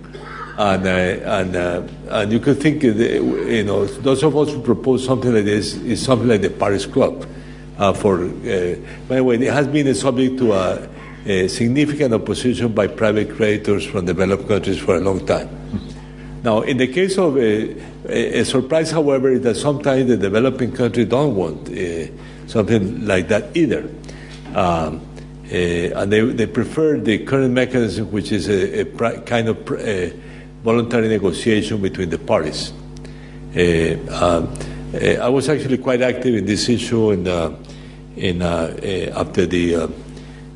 And, 0.59 0.87
uh, 0.87 0.91
and, 0.91 1.57
uh, 1.57 1.83
and 2.11 2.33
you 2.33 2.39
could 2.39 2.61
think, 2.61 2.83
you 2.83 3.65
know, 3.65 3.87
those 3.87 4.23
of 4.23 4.37
us 4.37 4.51
who 4.51 4.61
propose 4.61 5.05
something 5.05 5.33
like 5.33 5.45
this 5.45 5.75
is 5.77 6.03
something 6.03 6.29
like 6.29 6.43
the 6.43 6.51
Paris 6.51 6.87
Club. 6.87 7.27
Uh, 7.79 7.93
for, 7.93 8.23
uh, 8.23 8.77
by 9.09 9.17
the 9.17 9.25
way, 9.25 9.37
it 9.37 9.53
has 9.53 9.67
been 9.67 9.87
a 9.87 9.95
subject 9.95 10.39
to 10.39 10.53
a, 10.53 10.89
a, 11.25 11.49
significant 11.49 12.13
opposition 12.13 12.73
by 12.73 12.87
private 12.87 13.35
creditors 13.35 13.87
from 13.87 14.05
developed 14.05 14.47
countries 14.47 14.79
for 14.79 14.97
a 14.97 15.01
long 15.01 15.25
time. 15.27 15.49
Now, 16.45 16.61
in 16.61 16.77
the 16.77 16.87
case 16.87 17.17
of 17.17 17.39
a, 17.39 17.75
a 18.07 18.45
surprise, 18.45 18.91
however, 18.91 19.33
is 19.33 19.41
that 19.43 19.55
sometimes 19.57 20.07
the 20.09 20.17
developing 20.17 20.73
countries 20.73 21.09
don't 21.09 21.35
want 21.35 21.71
uh, 21.71 22.07
something 22.47 23.07
like 23.07 23.29
that 23.29 23.57
either. 23.57 23.89
Um, 24.55 25.07
uh, 25.53 25.55
and 25.55 26.13
they, 26.13 26.21
they 26.21 26.47
prefer 26.47 26.97
the 26.99 27.19
current 27.27 27.53
mechanism, 27.53 28.11
which 28.11 28.33
is 28.33 28.49
a, 28.49 28.81
a 28.81 29.21
kind 29.21 29.49
of 29.49 29.71
a 29.73 30.13
voluntary 30.63 31.09
negotiation 31.09 31.83
between 31.83 32.09
the 32.09 32.19
parties. 32.19 32.73
Uh, 33.55 33.97
um, 34.11 34.49
uh, 34.95 35.21
I 35.21 35.29
was 35.29 35.49
actually 35.51 35.79
quite 35.79 36.01
active 36.01 36.35
in 36.35 36.47
this 36.47 36.69
issue 36.69 37.11
in, 37.11 37.27
in, 38.17 38.41
after 38.41 39.45
the, 39.45 39.93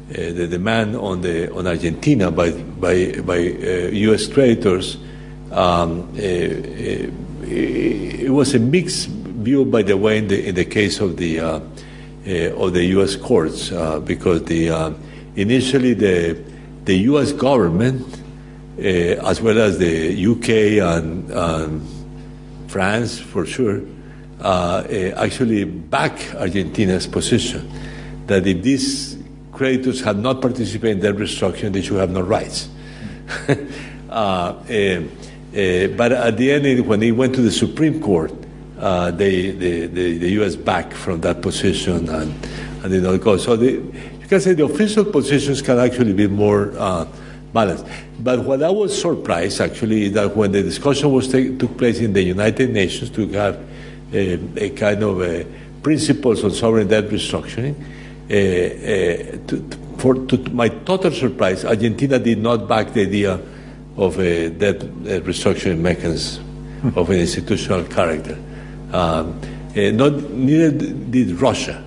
the 0.09 0.47
demand 0.47 0.97
on, 0.97 1.21
the, 1.21 1.53
on 1.53 1.67
Argentina 1.67 2.31
by, 2.31 2.53
by, 2.53 3.21
by 3.21 3.37
U.S. 3.37 4.29
creditors. 4.29 4.97
Um, 5.53 6.11
it 6.17 7.11
was 8.31 8.55
a 8.55 8.59
mixed 8.59 9.09
view, 9.09 9.65
by 9.65 9.83
the 9.83 9.97
way, 9.97 10.19
in 10.19 10.29
the, 10.29 10.49
in 10.49 10.55
the 10.55 10.65
case 10.65 11.01
of 11.01 11.17
the 11.17 11.41
uh, 11.41 11.61
of 12.27 12.73
the 12.73 12.85
U.S. 12.97 13.17
courts 13.17 13.73
uh, 13.73 14.01
because 14.01 14.45
the 14.45 14.71
uh, 14.71 14.93
initially 15.37 15.95
the 15.95 16.43
the 16.85 16.97
U.S. 17.11 17.33
government 17.33 18.23
as 18.79 19.41
well 19.41 19.59
as 19.59 19.79
the 19.79 20.13
U.K. 20.13 20.81
and, 20.81 21.31
and 21.31 21.89
France 22.69 23.19
for 23.19 23.47
sure 23.47 23.81
actually 24.43 25.65
back 25.65 26.35
Argentina's 26.35 27.07
position 27.07 27.71
that 28.27 28.47
if 28.47 28.63
these 28.63 29.17
creditors 29.57 30.03
had 30.03 30.19
not 30.19 30.43
participated 30.43 30.99
in 30.99 31.01
that 31.01 31.17
restructuring, 31.17 31.73
they 31.73 31.83
should 31.83 31.99
have 31.99 32.11
no 32.11 32.21
rights. 32.21 32.69
uh, 33.49 33.53
uh, 34.13 34.13
uh, 34.13 35.87
but 35.97 36.13
at 36.13 36.37
the 36.37 36.53
end, 36.53 36.87
when 36.87 37.01
they 37.01 37.11
went 37.11 37.35
to 37.35 37.41
the 37.41 37.51
Supreme 37.51 38.01
Court, 38.01 38.33
uh, 38.79 39.11
they, 39.11 39.51
the, 39.51 39.87
the, 39.87 40.19
the, 40.19 40.31
U.S. 40.33 40.57
back 40.57 40.93
from 40.93 41.21
that 41.23 41.41
position 41.41 42.09
and, 42.09 42.33
and 42.83 42.93
did 42.93 43.03
not 43.03 43.21
go. 43.21 43.37
So 43.37 43.57
the, 43.57 43.73
you 43.73 44.27
can 44.29 44.41
say 44.41 44.55
the 44.55 44.65
official 44.65 45.05
positions 45.05 45.63
can 45.63 45.79
actually 45.79 46.13
be 46.13 46.27
more 46.27 46.73
uh, 46.77 47.07
balanced. 47.53 47.87
But 48.21 48.41
what 48.41 48.63
I 48.63 48.71
was 48.71 49.01
surprised 49.01 49.61
actually 49.61 50.05
is 50.05 50.13
that 50.13 50.37
when 50.37 50.53
the 50.53 50.63
discussion 50.63 51.11
was 51.13 51.29
take, 51.29 51.59
took 51.59 51.79
place 51.79 52.01
in 52.01 52.13
the 52.13 52.23
United 52.23 52.71
Nations 52.71 53.11
to 53.11 53.27
have 53.29 53.59
a, 54.13 54.39
a 54.57 54.71
kind 54.71 55.03
of 55.03 55.23
a 55.23 55.47
principles 55.83 56.45
on 56.45 56.51
sovereign 56.51 56.89
debt 56.89 57.05
restructuring, 57.05 57.75
uh, 58.29 58.35
uh 58.35 59.39
to, 59.47 59.71
for, 59.99 60.15
to 60.27 60.37
my 60.51 60.69
total 60.69 61.11
surprise, 61.11 61.65
Argentina 61.65 62.19
did 62.19 62.39
not 62.39 62.69
back 62.69 62.93
the 62.93 63.03
idea 63.03 63.41
of 63.97 64.19
a 64.19 64.51
debt 64.51 64.81
restructuring 65.25 65.79
mechanism 65.79 66.45
of 66.95 67.09
an 67.09 67.17
institutional 67.17 67.85
character. 67.85 68.37
Um, 68.93 69.41
uh, 69.77 69.91
not, 69.91 70.31
neither 70.31 70.71
did 70.71 71.41
Russia. 71.41 71.83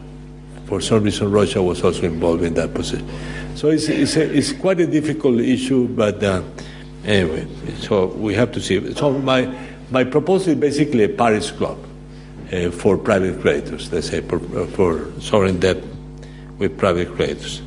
For 0.66 0.82
some 0.82 1.04
reason, 1.04 1.32
Russia 1.32 1.62
was 1.62 1.84
also 1.84 2.04
involved 2.04 2.44
in 2.44 2.54
that 2.56 2.74
position. 2.74 3.08
So 3.56 3.70
it's, 3.70 3.90
it's, 3.90 4.16
a, 4.16 4.32
it's 4.32 4.54
quite 4.54 4.80
a 4.80 4.88
difficult 4.88 5.40
issue, 5.40 5.88
but 5.88 6.24
uh, 6.24 6.44
anyway, 7.04 7.48
so 7.80 8.08
we 8.08 8.36
have 8.36 8.52
to 8.52 8.62
see. 8.62 8.94
So 8.94 9.12
my, 9.12 9.52
my 9.90 10.04
proposal 10.04 10.54
is 10.54 10.60
basically 10.60 11.06
a 11.06 11.10
Paris 11.10 11.52
Club 11.52 11.80
uh, 12.54 12.70
for 12.70 12.98
private 12.98 13.42
creditors, 13.42 13.92
let's 13.92 14.10
say, 14.10 14.22
for, 14.22 14.40
for 14.68 15.12
sovereign 15.20 15.60
debt 15.60 15.78
with 16.60 16.78
private 16.78 17.14
creditors. 17.16 17.62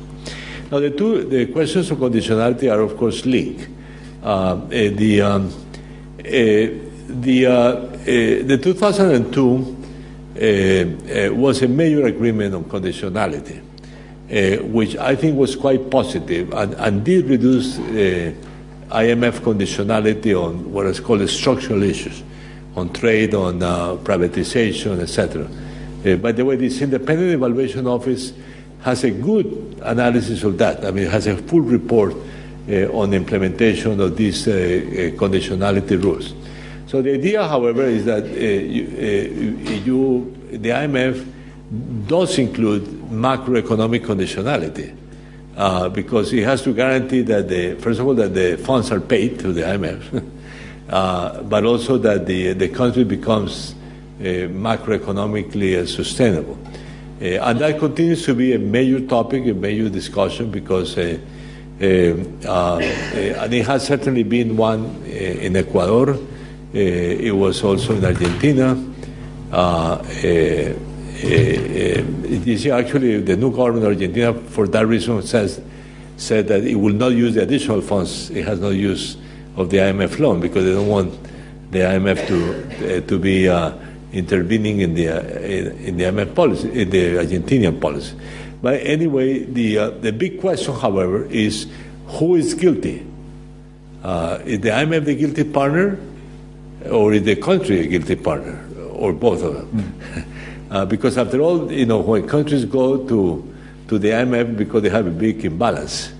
Now, 0.71 0.79
the 0.79 0.89
two 0.89 1.23
the 1.25 1.45
questions 1.47 1.91
of 1.91 1.99
conditionality 1.99 2.71
are, 2.71 2.79
of 2.81 2.97
course, 2.97 3.25
linked. 3.25 3.67
Uh, 4.23 4.55
the 4.55 5.21
um, 5.21 5.53
uh, 6.17 6.23
the 6.25 7.45
uh, 7.45 7.51
uh, 7.51 7.92
the 8.03 8.59
2002 8.61 9.77
uh, 10.35 11.29
uh, 11.29 11.33
was 11.33 11.61
a 11.61 11.67
major 11.67 12.05
agreement 12.05 12.55
on 12.55 12.63
conditionality, 12.65 13.61
which 14.71 14.97
I 14.97 15.15
think 15.15 15.37
was 15.37 15.55
quite 15.55 15.89
positive 15.89 16.51
and, 16.53 16.73
and 16.73 17.03
did 17.03 17.25
reduce 17.29 17.77
IMF 17.77 19.39
conditionality 19.39 20.33
on 20.35 20.71
what 20.71 20.85
is 20.87 20.99
called 20.99 21.27
structural 21.29 21.83
issues, 21.83 22.23
on 22.75 22.91
trade, 22.91 23.33
on 23.33 23.59
privatization, 23.59 24.99
etc. 24.99 26.17
by 26.17 26.31
the 26.31 26.43
way, 26.43 26.55
this 26.55 26.81
independent 26.81 27.31
evaluation 27.31 27.87
office 27.87 28.33
has 28.81 29.03
a 29.03 29.11
good 29.11 29.79
analysis 29.83 30.43
of 30.43 30.57
that. 30.57 30.83
I 30.85 30.91
mean, 30.91 31.05
it 31.05 31.11
has 31.11 31.27
a 31.27 31.37
full 31.37 31.61
report 31.61 32.13
uh, 32.69 32.87
on 32.97 33.13
implementation 33.13 33.99
of 33.99 34.15
these 34.15 34.47
uh, 34.47 34.51
uh, 34.51 34.55
conditionality 35.17 36.01
rules. 36.01 36.33
So 36.87 37.01
the 37.01 37.13
idea, 37.13 37.47
however, 37.47 37.83
is 37.83 38.05
that 38.05 38.23
uh, 38.23 38.27
uh, 38.27 39.73
you, 39.85 40.35
the 40.51 40.69
IMF 40.69 41.25
does 42.07 42.37
include 42.37 42.83
macroeconomic 43.09 44.01
conditionality. 44.05 44.97
uh, 45.55 45.89
because 45.89 46.33
it 46.33 46.43
has 46.43 46.61
to 46.63 46.73
guarantee 46.73 47.21
that 47.21 47.47
the 47.47 47.75
first 47.75 47.99
of 47.99 48.07
all 48.07 48.15
that 48.15 48.33
the 48.33 48.57
funds 48.57 48.91
are 48.91 48.99
paid 48.99 49.39
to 49.39 49.53
the 49.53 49.61
IMF, 49.61 50.31
uh, 50.89 51.41
but 51.43 51.63
also 51.65 51.97
that 51.97 52.25
the 52.25 52.53
the 52.53 52.69
country 52.69 53.03
becomes 53.03 53.75
uh, 54.19 54.23
macroeconomically 54.23 55.87
sustainable, 55.87 56.57
uh, 57.21 57.25
and 57.25 57.59
that 57.59 57.79
continues 57.79 58.25
to 58.25 58.33
be 58.33 58.53
a 58.53 58.59
major 58.59 59.05
topic, 59.05 59.45
a 59.47 59.53
major 59.53 59.89
discussion 59.89 60.49
because. 60.49 60.97
Uh, 60.97 61.17
and 61.81 63.53
it 63.53 63.65
has 63.65 63.85
certainly 63.85 64.23
been 64.23 64.55
one 64.55 65.03
in 65.05 65.57
Ecuador. 65.57 66.17
It 66.73 67.35
was 67.35 67.63
also 67.63 67.95
in 67.95 68.03
Argentina. 68.03 68.75
you 72.45 72.57
see, 72.57 72.71
actually, 72.71 73.21
the 73.21 73.37
new 73.37 73.51
government 73.51 73.85
of 73.85 73.91
Argentina, 73.93 74.33
for 74.33 74.67
that 74.67 74.87
reason, 74.87 75.21
says 75.21 75.61
said 76.17 76.47
that 76.47 76.63
it 76.63 76.75
will 76.75 76.93
not 76.93 77.11
use 77.11 77.33
the 77.33 77.41
additional 77.41 77.81
funds 77.81 78.29
it 78.29 78.45
has 78.45 78.59
no 78.59 78.69
use 78.69 79.17
of 79.55 79.69
the 79.69 79.77
IMF 79.77 80.19
loan 80.19 80.39
because 80.39 80.63
they 80.63 80.71
don't 80.71 80.87
want 80.87 81.11
the 81.71 81.79
IMF 81.79 82.27
to 82.27 82.97
uh, 82.97 83.07
to 83.07 83.19
be 83.19 83.49
uh, 83.49 83.73
intervening 84.11 84.81
in 84.81 84.93
the 84.93 85.09
uh, 85.09 85.21
in, 85.21 85.97
the 85.97 86.03
IMF 86.05 86.35
policy, 86.35 86.81
in 86.81 86.89
the 86.89 87.15
Argentinian 87.15 87.79
policy. 87.81 88.15
But 88.61 88.81
anyway, 88.81 89.43
the 89.43 89.77
uh, 89.77 89.89
the 89.89 90.11
big 90.11 90.39
question, 90.39 90.73
however, 90.75 91.25
is 91.25 91.67
who 92.07 92.35
is 92.35 92.53
guilty? 92.53 93.05
Uh, 94.03 94.39
is 94.45 94.59
the 94.59 94.69
IMF 94.69 95.05
the 95.05 95.15
guilty 95.15 95.43
partner, 95.43 95.97
or 96.89 97.13
is 97.13 97.23
the 97.23 97.35
country 97.35 97.79
a 97.81 97.87
guilty 97.87 98.15
partner, 98.15 98.63
or 98.93 99.13
both 99.13 99.43
of 99.43 99.53
them? 99.53 99.67
Mm. 99.67 100.25
Uh, 100.73 100.83
because 100.83 101.19
after 101.19 101.39
all, 101.39 101.71
you 101.71 101.85
know, 101.85 101.99
when 101.99 102.27
countries 102.27 102.65
go 102.65 102.97
to 103.07 103.47
to 103.87 103.99
the 103.99 104.09
IMF 104.09 104.57
because 104.57 104.81
they 104.81 104.89
have 104.89 105.05
a 105.05 105.11
big 105.11 105.45
imbalance, 105.45 106.11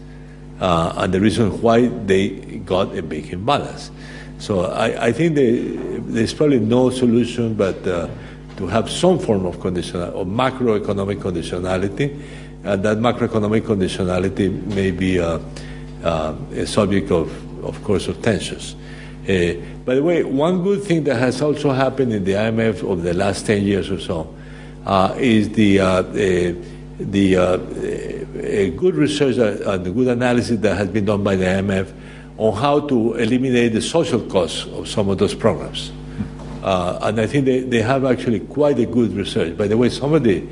uh, 0.59 0.93
and 0.97 1.11
the 1.11 1.19
reason 1.19 1.59
why 1.59 1.87
they 1.87 2.29
got 2.59 2.95
a 2.95 3.01
big 3.01 3.33
imbalance. 3.33 3.89
So 4.37 4.65
I, 4.65 5.07
I 5.07 5.11
think 5.11 5.33
they, 5.33 5.57
there's 6.05 6.35
probably 6.35 6.59
no 6.59 6.91
solution 6.91 7.55
but 7.55 7.87
uh, 7.87 8.07
to 8.57 8.67
have 8.67 8.91
some 8.91 9.17
form 9.17 9.45
of 9.45 9.59
conditional 9.59 10.13
or 10.13 10.25
macroeconomic 10.25 11.19
conditionality, 11.19 12.21
and 12.63 12.83
that 12.83 12.97
macroeconomic 12.97 13.61
conditionality 13.61 14.51
may 14.75 14.91
be 14.91 15.19
uh, 15.19 15.39
uh 16.03 16.35
a 16.51 16.67
subject 16.67 17.09
of, 17.09 17.31
of 17.63 17.83
course, 17.83 18.07
of 18.07 18.21
tensions. 18.21 18.75
Uh, 19.23 19.53
by 19.85 19.95
the 19.95 20.03
way, 20.03 20.23
one 20.23 20.63
good 20.63 20.83
thing 20.83 21.03
that 21.05 21.15
has 21.15 21.41
also 21.41 21.71
happened 21.71 22.11
in 22.11 22.25
the 22.25 22.33
IMF 22.33 22.83
over 22.83 23.01
the 23.01 23.13
last 23.13 23.45
10 23.45 23.63
years 23.63 23.89
or 23.89 23.99
so 23.99 24.33
uh, 24.85 25.15
is 25.17 25.49
the, 25.51 25.79
uh, 25.79 26.01
the 26.01 27.37
uh, 27.37 27.57
good 28.77 28.95
research 28.95 29.37
and 29.37 29.85
the 29.85 29.91
good 29.91 30.09
analysis 30.09 30.59
that 30.59 30.75
has 30.75 30.89
been 30.89 31.05
done 31.05 31.23
by 31.23 31.37
the 31.37 31.45
IMF 31.45 31.93
on 32.37 32.53
how 32.53 32.81
to 32.81 33.13
eliminate 33.13 33.73
the 33.73 33.81
social 33.81 34.19
costs 34.19 34.65
of 34.65 34.87
some 34.87 35.07
of 35.07 35.17
those 35.17 35.33
programs. 35.33 35.91
Uh, 36.61 36.99
and 37.03 37.19
I 37.19 37.27
think 37.27 37.45
they, 37.45 37.59
they 37.61 37.81
have 37.81 38.05
actually 38.05 38.39
quite 38.41 38.79
a 38.79 38.85
good 38.85 39.13
research. 39.13 39.57
By 39.57 39.67
the 39.67 39.77
way, 39.77 39.89
some 39.89 40.13
of 40.13 40.23
the 40.23 40.45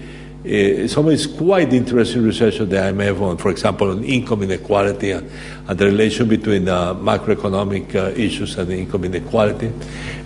uh, 0.46 0.88
some 0.88 1.08
of 1.08 1.38
quite 1.38 1.72
interesting 1.74 2.24
research 2.24 2.60
of 2.60 2.70
the 2.70 2.78
IMF 2.78 3.22
on, 3.22 3.38
for 3.38 3.52
example, 3.52 3.92
on 3.92 4.04
income 4.04 4.44
inequality 4.44 5.12
and, 5.12 5.30
and 5.68 5.78
the 5.78 5.86
relation 5.86 6.28
between 6.28 6.68
uh, 6.68 6.94
macroeconomic 6.96 7.96
issues 8.18 8.58
and 8.58 8.72
income 8.72 9.06
inequality, 9.06 9.72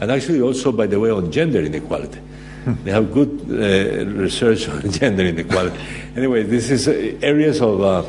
and 0.01 0.11
actually 0.11 0.41
also, 0.41 0.71
by 0.71 0.87
the 0.87 0.99
way, 0.99 1.09
on 1.11 1.31
gender 1.31 1.59
inequality. 1.59 2.19
They 2.65 2.91
have 2.91 3.13
good 3.13 3.41
uh, 3.47 4.05
research 4.11 4.67
on 4.69 4.89
gender 4.89 5.23
inequality. 5.23 5.77
anyway, 6.15 6.43
this 6.43 6.71
is 6.71 6.87
uh, 6.87 7.17
areas 7.21 7.61
of, 7.61 7.81
uh, 7.81 8.03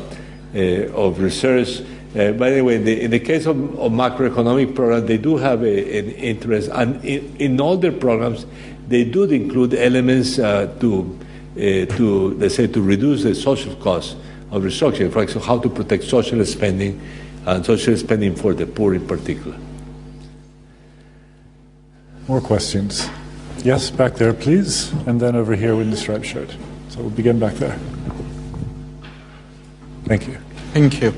uh, 0.55 0.59
of 0.93 1.19
research. 1.19 1.81
Uh, 2.15 2.31
by 2.31 2.49
the 2.49 2.61
way, 2.61 2.75
in 2.77 2.85
the, 2.85 3.01
in 3.03 3.11
the 3.11 3.19
case 3.19 3.45
of, 3.45 3.57
of, 3.79 3.91
macroeconomic 3.91 4.73
programs, 4.73 5.07
they 5.07 5.17
do 5.17 5.37
have 5.37 5.61
a, 5.61 5.99
an 5.99 6.09
interest, 6.11 6.69
and 6.73 7.03
in, 7.05 7.35
in, 7.37 7.61
all 7.61 7.77
their 7.77 7.91
programs, 7.91 8.47
they 8.87 9.03
do 9.03 9.25
include 9.25 9.75
elements 9.75 10.37
to, 10.37 11.19
Uh, 11.57 11.87
to, 11.87 12.35
let's 12.37 12.53
say, 12.53 12.67
to 12.67 12.79
reduce 12.79 13.23
the 13.23 13.33
social 13.33 13.73
costs 13.77 14.15
of 14.51 14.61
restructuring. 14.61 15.11
For 15.11 15.23
example, 15.23 15.47
how 15.47 15.57
to 15.57 15.67
protect 15.67 16.03
social 16.03 16.45
spending 16.45 17.01
and 17.47 17.65
social 17.65 17.97
spending 17.97 18.35
for 18.35 18.53
the 18.53 18.67
poor 18.67 18.93
in 18.93 19.07
particular. 19.07 19.57
More 22.27 22.41
questions? 22.41 23.09
Yes, 23.63 23.89
back 23.89 24.13
there, 24.15 24.33
please. 24.33 24.91
And 25.07 25.19
then 25.19 25.35
over 25.35 25.55
here 25.55 25.75
with 25.75 25.89
the 25.89 25.97
striped 25.97 26.27
shirt. 26.27 26.55
So 26.89 26.99
we'll 26.99 27.09
begin 27.09 27.39
back 27.39 27.55
there. 27.55 27.79
Thank 30.05 30.27
you. 30.27 30.37
Thank 30.73 31.01
you. 31.01 31.11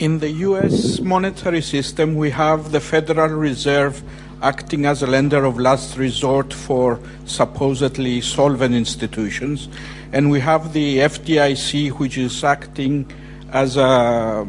In 0.00 0.18
the 0.18 0.30
US 0.44 1.00
monetary 1.00 1.62
system, 1.62 2.14
we 2.14 2.28
have 2.28 2.72
the 2.72 2.80
Federal 2.80 3.30
Reserve 3.30 4.02
acting 4.42 4.86
as 4.86 5.02
a 5.02 5.06
lender 5.06 5.44
of 5.44 5.58
last 5.58 5.96
resort 5.96 6.52
for 6.52 7.00
supposedly 7.24 8.20
solvent 8.20 8.74
institutions. 8.74 9.68
And 10.12 10.30
we 10.30 10.40
have 10.40 10.72
the 10.72 10.98
FDIC, 10.98 11.90
which 11.98 12.18
is 12.18 12.44
acting 12.44 13.10
as 13.52 13.76
a 13.76 14.46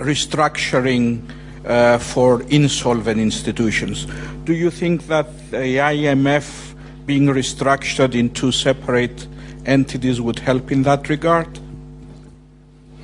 restructuring 0.00 1.22
uh, 1.64 1.98
for 1.98 2.42
insolvent 2.44 3.20
institutions. 3.20 4.06
Do 4.44 4.54
you 4.54 4.70
think 4.70 5.06
that 5.08 5.50
the 5.50 5.76
IMF 5.76 6.74
being 7.06 7.26
restructured 7.26 8.14
into 8.14 8.50
separate 8.52 9.26
entities 9.66 10.20
would 10.20 10.38
help 10.38 10.72
in 10.72 10.82
that 10.84 11.08
regard? 11.08 11.58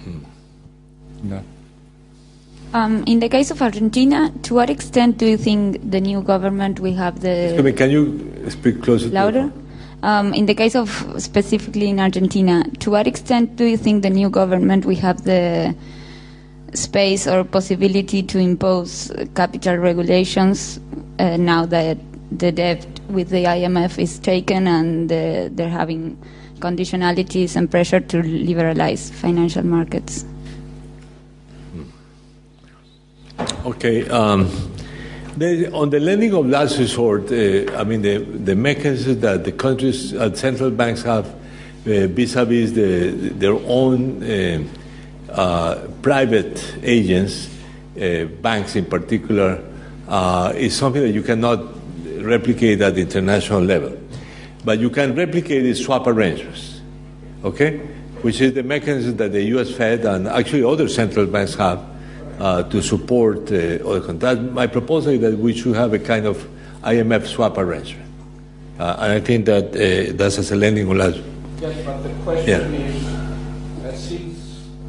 Hmm. 0.02 0.18
No. 1.22 1.42
Um, 2.74 3.04
in 3.06 3.20
the 3.20 3.28
case 3.28 3.50
of 3.50 3.62
Argentina, 3.62 4.32
to 4.42 4.54
what 4.54 4.70
extent 4.70 5.18
do 5.18 5.26
you 5.26 5.36
think 5.36 5.90
the 5.90 6.00
new 6.00 6.20
government 6.20 6.80
will 6.80 6.94
have 6.94 7.20
the? 7.20 7.60
Me, 7.62 7.72
can 7.72 7.90
you 7.90 8.50
speak 8.50 8.82
closer? 8.82 9.08
Louder. 9.08 9.52
Um, 10.02 10.34
in 10.34 10.46
the 10.46 10.54
case 10.54 10.76
of 10.76 10.90
specifically 11.18 11.88
in 11.88 11.98
Argentina, 11.98 12.64
to 12.80 12.90
what 12.90 13.06
extent 13.06 13.56
do 13.56 13.64
you 13.64 13.76
think 13.76 14.02
the 14.02 14.10
new 14.10 14.28
government 14.28 14.84
will 14.84 14.96
have 14.96 15.24
the 15.24 15.74
space 16.74 17.26
or 17.26 17.44
possibility 17.44 18.22
to 18.22 18.38
impose 18.38 19.10
capital 19.34 19.76
regulations 19.76 20.78
uh, 21.18 21.36
now 21.36 21.64
that 21.64 21.98
the 22.30 22.52
debt 22.52 22.86
with 23.08 23.30
the 23.30 23.44
IMF 23.44 23.98
is 23.98 24.18
taken 24.18 24.66
and 24.66 25.10
uh, 25.10 25.48
they're 25.52 25.70
having 25.70 26.22
conditionalities 26.58 27.56
and 27.56 27.70
pressure 27.70 28.00
to 28.00 28.22
liberalize 28.22 29.10
financial 29.10 29.64
markets. 29.64 30.24
Okay. 33.64 34.08
Um, 34.08 34.50
on 35.74 35.90
the 35.90 36.00
lending 36.00 36.32
of 36.32 36.46
last 36.46 36.78
resort, 36.78 37.30
uh, 37.30 37.76
I 37.76 37.84
mean, 37.84 38.02
the, 38.02 38.18
the 38.18 38.56
mechanisms 38.56 39.20
that 39.20 39.44
the 39.44 39.52
countries 39.52 40.12
and 40.12 40.32
uh, 40.32 40.34
central 40.34 40.70
banks 40.70 41.02
have 41.02 41.26
vis 41.84 42.36
a 42.36 42.44
vis 42.44 42.72
their 42.72 43.52
own 43.52 44.22
uh, 44.22 44.64
uh, 45.30 45.88
private 46.02 46.76
agents, 46.82 47.48
uh, 48.00 48.24
banks 48.40 48.76
in 48.76 48.86
particular, 48.86 49.62
uh, 50.08 50.52
is 50.56 50.74
something 50.74 51.02
that 51.02 51.10
you 51.10 51.22
cannot 51.22 51.60
replicate 52.22 52.80
at 52.80 52.94
the 52.94 53.02
international 53.02 53.60
level. 53.60 53.96
But 54.64 54.78
you 54.78 54.90
can 54.90 55.14
replicate 55.14 55.62
the 55.62 55.74
swap 55.74 56.06
arrangements, 56.06 56.80
okay? 57.44 57.78
Which 58.22 58.40
is 58.40 58.54
the 58.54 58.62
mechanism 58.62 59.16
that 59.18 59.32
the 59.32 59.42
US 59.56 59.72
Fed 59.72 60.04
and 60.04 60.26
actually 60.26 60.64
other 60.64 60.88
central 60.88 61.26
banks 61.26 61.54
have 61.56 61.95
uh, 62.38 62.62
to 62.64 62.82
support 62.82 63.50
uh, 63.50 63.88
other 63.88 64.00
countries. 64.00 64.38
My 64.52 64.66
proposal 64.66 65.12
is 65.12 65.20
that 65.20 65.38
we 65.38 65.54
should 65.54 65.76
have 65.76 65.92
a 65.92 65.98
kind 65.98 66.26
of 66.26 66.46
IMF 66.82 67.26
swap 67.26 67.58
arrangement. 67.58 68.10
Uh, 68.78 68.96
and 68.98 69.12
I 69.12 69.20
think 69.20 69.46
that 69.46 69.68
uh, 69.68 70.12
that's 70.16 70.38
as 70.38 70.52
a 70.52 70.56
lending 70.56 70.88
on. 70.88 70.96
Yes, 70.96 71.84
but 71.84 72.02
the 72.02 72.10
question 72.22 72.72
yeah. 72.72 72.78
is 72.78 73.16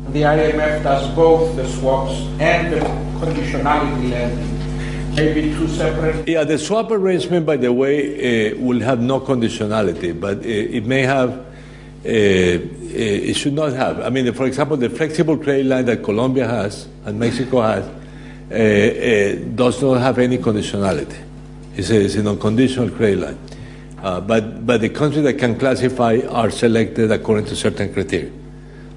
the 0.10 0.22
IMF 0.22 0.84
does 0.84 1.14
both 1.16 1.56
the 1.56 1.68
swaps 1.68 2.14
and 2.40 2.74
the 2.74 2.80
conditionality 3.20 4.10
lending. 4.10 5.16
Maybe 5.16 5.54
two 5.54 5.68
separate. 5.68 6.28
Yeah, 6.28 6.44
the 6.44 6.58
swap 6.58 6.92
arrangement, 6.92 7.46
by 7.46 7.58
the 7.58 7.74
way, 7.74 8.52
uh, 8.52 8.58
will 8.58 8.80
have 8.82 9.02
no 9.02 9.20
conditionality, 9.20 10.20
but 10.20 10.38
uh, 10.38 10.42
it 10.48 10.86
may 10.86 11.02
have. 11.02 11.46
Uh, 12.06 12.77
it 12.98 13.34
should 13.36 13.54
not 13.54 13.74
have. 13.74 14.00
I 14.02 14.10
mean, 14.10 14.32
for 14.34 14.46
example, 14.46 14.78
the 14.78 14.90
flexible 14.90 15.38
credit 15.38 15.66
line 15.66 15.86
that 15.86 16.04
Colombia 16.04 16.48
has 16.48 16.88
and 17.06 17.20
Mexico 17.20 17.62
has 17.62 17.86
uh, 18.50 18.54
uh, 18.54 19.36
does 19.56 19.82
not 19.82 19.96
have 19.96 20.18
any 20.20 20.38
conditionality. 20.38 21.18
It's 21.76 21.90
a, 21.90 22.06
it's 22.06 22.16
a 22.16 22.24
non-conditional 22.24 22.90
credit 22.92 23.20
line. 23.20 23.38
but, 24.28 24.66
but 24.66 24.82
the 24.82 24.90
countries 24.90 25.24
that 25.24 25.34
can 25.34 25.60
classify 25.60 26.20
are 26.30 26.50
selected 26.50 27.12
according 27.12 27.46
to 27.46 27.56
certain 27.56 27.94
criteria. 27.94 28.32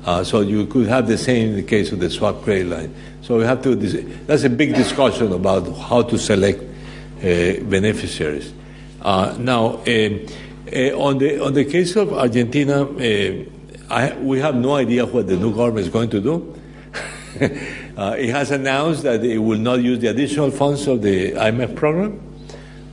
Uh, 0.05 0.24
so 0.24 0.40
you 0.40 0.66
could 0.66 0.86
have 0.86 1.06
the 1.06 1.18
same 1.18 1.51
in 1.51 1.56
the 1.56 1.62
case 1.62 1.93
of 1.93 2.01
the 2.01 2.09
swap 2.09 2.43
credit 2.43 2.66
line. 2.68 2.94
So 3.22 3.36
we 3.39 3.44
have 3.44 3.62
to. 3.62 3.74
That's 3.74 4.44
a 4.44 4.51
big 4.51 4.74
discussion 4.74 5.32
about 5.32 5.70
how 5.77 6.02
to 6.02 6.18
select 6.18 6.60
uh, 6.60 7.62
beneficiaries. 7.64 8.52
Uh, 9.02 9.36
now, 9.39 9.81
uh, 9.86 10.18
uh, 10.72 10.98
on 10.98 11.18
the 11.18 11.44
on 11.44 11.52
the 11.52 11.64
case 11.64 11.97
of 11.97 12.14
Argentina, 12.14 12.82
uh, 12.82 13.44
I, 13.90 14.16
we 14.16 14.38
have 14.38 14.54
no 14.54 14.74
idea 14.74 15.04
what 15.04 15.26
the 15.26 15.36
new 15.36 15.54
government 15.54 15.86
is 15.86 15.92
going 15.92 16.10
to 16.10 16.20
do. 16.20 16.54
uh, 17.96 18.14
it 18.16 18.30
has 18.30 18.52
announced 18.52 19.02
that 19.02 19.24
it 19.24 19.38
will 19.38 19.58
not 19.58 19.82
use 19.82 19.98
the 19.98 20.06
additional 20.06 20.52
funds 20.52 20.86
of 20.86 21.02
the 21.02 21.32
IMF 21.32 21.74
program 21.74 22.20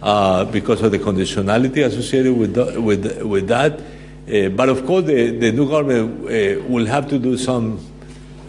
uh, 0.02 0.46
because 0.46 0.82
of 0.82 0.92
the 0.92 0.98
conditionality 0.98 1.86
associated 1.86 2.36
with, 2.36 2.56
the, 2.56 2.82
with, 2.82 3.22
with 3.22 3.48
that. 3.48 3.80
Uh, 3.80 4.50
but 4.50 4.70
of 4.70 4.86
course, 4.88 5.06
the, 5.06 5.38
the 5.38 5.52
new 5.52 5.70
government 5.70 6.26
uh, 6.26 6.64
will 6.68 6.86
have 6.88 7.08
to 7.10 7.20
do 7.20 7.38
some 7.38 7.80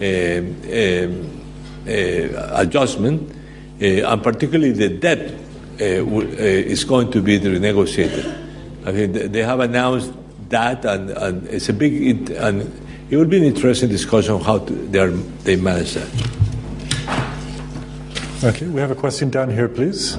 uh, 0.01 0.05
um, 0.05 1.43
uh, 1.87 2.61
adjustment, 2.61 3.35
and 3.81 4.23
particularly 4.23 4.73
the 4.73 4.89
debt 4.89 5.35
is 5.79 6.83
going 6.85 7.11
to 7.11 7.21
be 7.23 7.39
renegotiated. 7.39 8.47
I 8.87 8.93
think 8.93 9.33
they 9.33 9.43
have 9.43 9.61
announced 9.61 10.13
that, 10.51 10.85
and, 10.85 11.11
and 11.11 11.47
it's 11.49 11.69
a 11.69 11.73
big, 11.73 12.31
and 12.31 12.63
it 13.11 13.17
will 13.17 13.27
be 13.27 13.39
an 13.39 13.45
interesting 13.45 13.89
discussion 13.89 14.35
on 14.35 14.41
how 14.41 14.59
to, 14.59 14.73
they, 14.73 14.99
are, 14.99 15.11
they 15.11 15.57
manage 15.57 15.95
that. 15.95 16.09
Okay, 18.45 18.67
we 18.67 18.81
have 18.81 18.91
a 18.91 18.95
question 18.95 19.31
down 19.31 19.51
here, 19.51 19.69
please. 19.69 20.17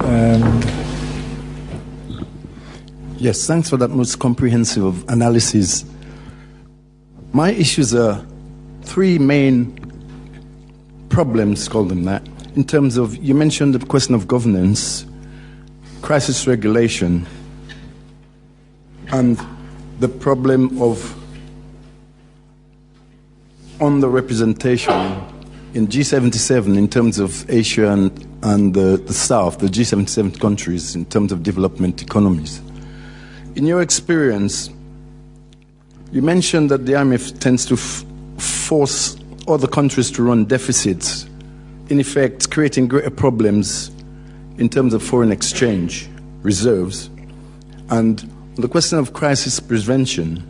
And 0.00 0.64
yes, 3.18 3.46
thanks 3.46 3.68
for 3.68 3.76
that 3.76 3.88
most 3.88 4.18
comprehensive 4.18 5.08
analysis. 5.08 5.84
My 7.32 7.52
issues 7.52 7.94
are 7.94 8.24
three 8.82 9.18
main 9.18 9.76
problems, 11.10 11.68
call 11.68 11.84
them 11.84 12.04
that, 12.04 12.26
in 12.56 12.64
terms 12.64 12.96
of 12.96 13.16
you 13.16 13.34
mentioned 13.34 13.74
the 13.74 13.84
question 13.84 14.14
of 14.14 14.26
governance, 14.26 15.04
crisis 16.00 16.46
regulation, 16.46 17.26
and 19.12 19.40
the 20.00 20.08
problem 20.08 20.80
of 20.80 21.14
on 23.80 24.00
the 24.00 24.08
representation 24.08 24.92
in 25.74 25.86
G77 25.86 26.76
in 26.76 26.88
terms 26.88 27.18
of 27.18 27.48
Asia 27.50 27.90
and, 27.92 28.26
and 28.42 28.74
the, 28.74 28.96
the 28.96 29.12
South, 29.12 29.58
the 29.58 29.66
G77 29.66 30.40
countries 30.40 30.94
in 30.94 31.04
terms 31.04 31.30
of 31.30 31.42
development 31.42 32.02
economies. 32.02 32.60
In 33.54 33.66
your 33.66 33.80
experience, 33.80 34.70
you 36.10 36.22
mentioned 36.22 36.70
that 36.70 36.86
the 36.86 36.92
IMF 36.92 37.38
tends 37.38 37.66
to 37.66 37.76
force 37.76 39.16
other 39.46 39.66
countries 39.66 40.10
to 40.12 40.22
run 40.22 40.44
deficits, 40.44 41.28
in 41.88 42.00
effect, 42.00 42.50
creating 42.50 42.88
greater 42.88 43.10
problems 43.10 43.90
in 44.58 44.68
terms 44.68 44.94
of 44.94 45.02
foreign 45.02 45.30
exchange 45.30 46.08
reserves. 46.42 47.10
And 47.90 48.30
on 48.58 48.62
the 48.62 48.68
question 48.68 48.98
of 48.98 49.12
crisis 49.12 49.60
prevention, 49.60 50.42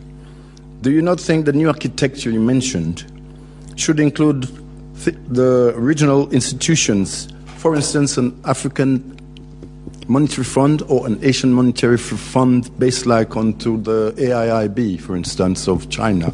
do 0.81 0.89
you 0.89 0.99
not 0.99 1.19
think 1.19 1.45
the 1.45 1.53
new 1.53 1.67
architecture 1.67 2.31
you 2.31 2.39
mentioned 2.39 3.05
should 3.75 3.99
include 3.99 4.49
th- 5.03 5.15
the 5.27 5.75
regional 5.77 6.27
institutions, 6.31 7.27
for 7.57 7.75
instance, 7.75 8.17
an 8.17 8.35
African 8.45 9.15
monetary 10.07 10.43
fund 10.43 10.81
or 10.87 11.05
an 11.05 11.23
Asian 11.23 11.53
monetary 11.53 11.99
fund 11.99 12.71
based 12.79 13.05
like 13.05 13.37
onto 13.37 13.79
the 13.79 14.11
AIIB, 14.17 14.99
for 14.99 15.15
instance, 15.15 15.67
of 15.67 15.87
China, 15.91 16.31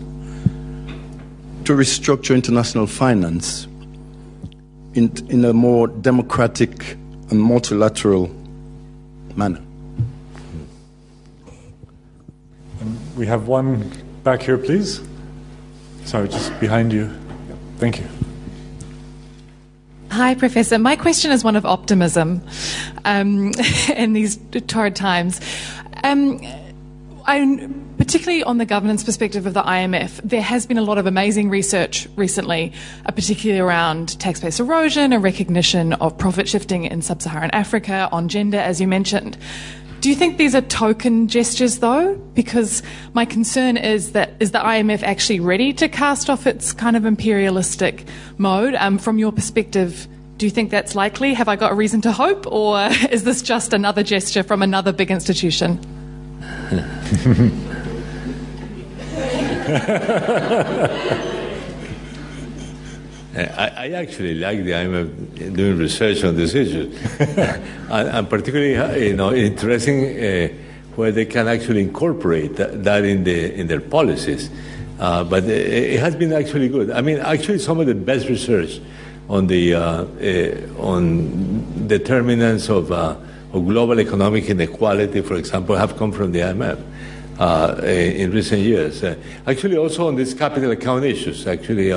to 1.65 1.73
restructure 1.73 2.33
international 2.33 2.87
finance 2.87 3.67
in, 4.93 5.11
in 5.27 5.43
a 5.43 5.51
more 5.51 5.89
democratic 5.89 6.93
and 7.31 7.41
multilateral 7.41 8.33
manner. 9.35 9.64
We 13.15 13.25
have 13.25 13.47
one 13.47 13.91
back 14.23 14.41
here, 14.41 14.57
please. 14.57 15.01
Sorry, 16.03 16.27
just 16.27 16.57
behind 16.59 16.91
you. 16.93 17.09
Thank 17.77 17.99
you. 17.99 18.07
Hi, 20.11 20.35
Professor. 20.35 20.77
My 20.77 20.95
question 20.95 21.31
is 21.31 21.43
one 21.43 21.55
of 21.55 21.65
optimism 21.65 22.41
um, 23.03 23.51
in 23.95 24.13
these 24.13 24.37
torrid 24.67 24.95
times. 24.95 25.41
Um, 26.03 26.39
I, 27.25 27.69
particularly 27.97 28.43
on 28.43 28.59
the 28.59 28.65
governance 28.65 29.03
perspective 29.03 29.45
of 29.45 29.53
the 29.53 29.63
IMF, 29.63 30.21
there 30.23 30.41
has 30.41 30.65
been 30.67 30.77
a 30.77 30.83
lot 30.83 30.97
of 30.97 31.07
amazing 31.07 31.49
research 31.49 32.07
recently, 32.15 32.71
uh, 33.05 33.11
particularly 33.11 33.59
around 33.59 34.19
tax 34.19 34.39
base 34.39 34.59
erosion 34.59 35.11
and 35.11 35.23
recognition 35.23 35.93
of 35.93 36.17
profit 36.17 36.47
shifting 36.47 36.85
in 36.85 37.01
sub 37.01 37.21
Saharan 37.21 37.49
Africa, 37.51 38.07
on 38.11 38.29
gender, 38.29 38.59
as 38.59 38.79
you 38.79 38.87
mentioned. 38.87 39.37
Do 40.05 40.11
you 40.11 40.15
think 40.15 40.37
these 40.37 40.53
are 40.53 40.61
token 40.61 41.27
gestures, 41.27 41.79
though? 41.79 42.13
Because 42.35 42.83
my 43.15 43.25
concern 43.25 43.75
is 43.75 44.11
that 44.11 44.33
is 44.39 44.51
the 44.51 44.59
IMF 44.59 45.01
actually 45.01 45.39
ready 45.39 45.73
to 45.73 45.89
cast 45.89 46.29
off 46.29 46.45
its 46.45 46.73
kind 46.73 46.95
of 46.95 47.05
imperialistic 47.05 48.05
mode? 48.37 48.75
Um, 48.75 48.99
from 48.99 49.17
your 49.17 49.31
perspective, 49.31 50.07
do 50.37 50.45
you 50.45 50.51
think 50.51 50.69
that's 50.69 50.93
likely? 50.93 51.33
Have 51.33 51.47
I 51.47 51.55
got 51.55 51.71
a 51.71 51.73
reason 51.73 52.01
to 52.01 52.11
hope, 52.11 52.45
or 52.45 52.87
is 53.09 53.23
this 53.23 53.41
just 53.41 53.73
another 53.73 54.03
gesture 54.03 54.43
from 54.43 54.61
another 54.61 54.93
big 54.93 55.09
institution? 55.09 55.79
I, 63.35 63.71
I, 63.75 63.89
actually 63.91 64.35
like 64.35 64.63
the 64.63 64.71
IMF 64.71 65.55
doing 65.55 65.77
research 65.77 66.23
on 66.23 66.37
this 66.37 66.55
issue, 66.55 66.89
and, 67.19 68.07
and, 68.09 68.29
particularly, 68.29 69.07
you 69.07 69.15
know, 69.15 69.33
interesting 69.33 70.05
uh, 70.05 70.47
where 70.95 71.11
they 71.11 71.25
can 71.25 71.49
actually 71.49 71.81
incorporate 71.81 72.55
that, 72.55 72.85
that 72.85 73.03
in 73.03 73.25
the 73.25 73.53
in 73.53 73.67
their 73.67 73.81
policies. 73.81 74.49
Uh, 74.99 75.25
but 75.25 75.43
it, 75.43 75.73
it, 75.95 75.99
has 75.99 76.15
been 76.15 76.31
actually 76.31 76.69
good. 76.69 76.91
I 76.91 77.01
mean, 77.01 77.17
actually, 77.17 77.59
some 77.59 77.77
of 77.81 77.87
the 77.87 77.95
best 77.95 78.29
research 78.29 78.79
on 79.27 79.47
the 79.47 79.73
uh, 79.73 79.81
uh 79.81 80.81
on 80.81 81.87
determinants 81.87 82.69
of, 82.69 82.91
uh, 82.91 83.17
of 83.51 83.67
global 83.67 83.99
economic 83.99 84.49
inequality, 84.49 85.19
for 85.19 85.35
example, 85.35 85.75
have 85.75 85.97
come 85.97 86.13
from 86.13 86.31
the 86.31 86.39
IMF. 86.39 86.81
Uh, 87.37 87.81
in 87.83 88.31
recent 88.31 88.61
years, 88.61 89.03
actually, 89.45 89.75
also 89.75 90.07
on 90.07 90.15
these 90.15 90.33
capital 90.33 90.71
account 90.71 91.03
issues, 91.03 91.45
actually, 91.45 91.91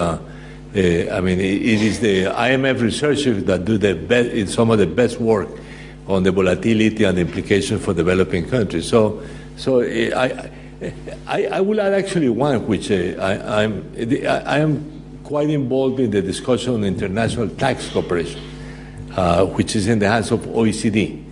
uh, 0.77 1.15
I 1.15 1.21
mean, 1.21 1.41
it, 1.41 1.63
it 1.63 1.83
is 1.83 2.01
the 2.01 2.25
IMF 2.25 2.81
researchers 2.81 3.45
that 3.45 3.65
do 3.65 3.79
the 3.79 3.95
best, 3.95 4.53
some 4.53 4.71
of 4.71 4.79
the 4.79 4.87
best 4.87 5.19
work 5.19 5.49
on 6.07 6.23
the 6.23 6.33
volatility 6.33 7.05
and 7.05 7.17
the 7.17 7.23
implications 7.23 7.85
for 7.85 7.95
developing 7.95 8.49
countries. 8.49 8.89
So, 8.89 9.23
so 9.57 9.81
uh, 9.81 10.19
I, 10.19 10.51
I, 11.27 11.47
I 11.47 11.61
will 11.61 11.81
add 11.81 11.95
actually 11.95 12.29
one, 12.29 12.67
which 12.67 12.91
uh, 12.91 13.15
I, 13.19 13.65
I'm, 13.65 13.93
I 14.27 14.59
am 14.59 15.21
quite 15.25 15.51
involved 15.51 16.01
in 16.01 16.11
the 16.11 16.23
discussion 16.23 16.75
on 16.75 16.85
international 16.85 17.49
tax 17.49 17.91
cooperation, 17.91 18.41
uh, 19.17 19.45
which 19.47 19.75
is 19.75 19.89
in 19.89 19.99
the 19.99 20.09
hands 20.09 20.31
of 20.31 20.41
OECD. 20.41 21.25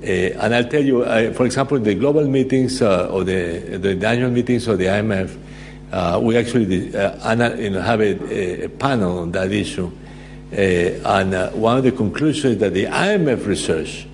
Uh, 0.00 0.06
and 0.06 0.54
I'll 0.54 0.68
tell 0.68 0.84
you, 0.84 1.02
uh, 1.02 1.32
for 1.32 1.46
example, 1.46 1.78
the 1.78 1.94
global 1.94 2.26
meetings 2.26 2.82
uh, 2.82 3.08
or 3.08 3.24
the, 3.24 3.78
the 3.78 4.06
annual 4.06 4.30
meetings 4.30 4.68
of 4.68 4.78
the 4.78 4.84
IMF, 4.84 5.36
uh, 5.92 6.18
we 6.22 6.36
actually 6.36 6.94
uh, 6.96 7.18
have 7.18 8.00
a, 8.00 8.64
a, 8.64 8.68
panel 8.68 9.18
on 9.18 9.32
that 9.32 9.52
issue. 9.52 9.90
Uh, 10.52 10.56
and 10.56 11.34
uh, 11.34 11.50
one 11.50 11.78
of 11.78 11.84
the 11.84 11.92
conclusions 11.92 12.54
is 12.54 12.58
that 12.58 12.72
the 12.74 12.84
IMF 12.84 13.46
research 13.46 14.06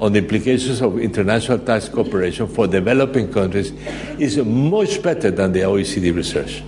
on 0.00 0.12
the 0.12 0.20
implications 0.20 0.80
of 0.80 0.98
international 0.98 1.58
tax 1.58 1.88
cooperation 1.88 2.46
for 2.46 2.66
developing 2.66 3.32
countries 3.32 3.72
is 4.18 4.38
much 4.38 5.02
better 5.02 5.30
than 5.30 5.52
the 5.52 5.60
OECD 5.60 6.14
research. 6.14 6.62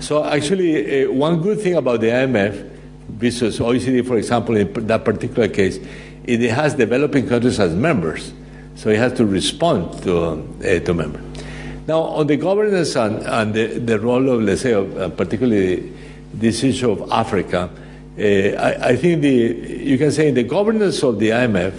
so, 0.00 0.24
actually, 0.24 1.04
uh, 1.04 1.12
one 1.12 1.40
good 1.40 1.60
thing 1.60 1.74
about 1.74 2.00
the 2.00 2.08
IMF 2.08 2.70
versus 3.08 3.58
OECD, 3.58 4.06
for 4.06 4.16
example, 4.16 4.56
in 4.56 4.86
that 4.86 5.04
particular 5.04 5.48
case, 5.48 5.78
it 6.24 6.40
has 6.50 6.74
developing 6.74 7.28
countries 7.28 7.58
as 7.58 7.74
members. 7.74 8.32
So, 8.76 8.90
it 8.90 8.98
has 8.98 9.12
to 9.14 9.26
respond 9.26 10.02
to, 10.04 10.18
uh, 10.18 10.80
to 10.80 10.94
members. 10.94 11.27
Now, 11.88 12.02
on 12.02 12.26
the 12.26 12.36
governance 12.36 12.96
and, 12.96 13.22
and 13.22 13.54
the, 13.54 13.78
the, 13.78 13.98
role 13.98 14.28
of, 14.28 14.42
let's 14.42 14.60
say, 14.60 14.74
of, 14.74 14.94
uh, 14.94 15.08
particularly 15.08 15.90
this 16.34 16.62
issue 16.62 16.90
of 16.90 17.10
Africa, 17.10 17.70
uh, 18.18 18.22
I, 18.22 18.88
I, 18.90 18.96
think 18.96 19.22
the, 19.22 19.30
you 19.30 19.96
can 19.96 20.12
say 20.12 20.28
in 20.28 20.34
the 20.34 20.42
governance 20.42 21.02
of 21.02 21.18
the 21.18 21.30
IMF, 21.30 21.72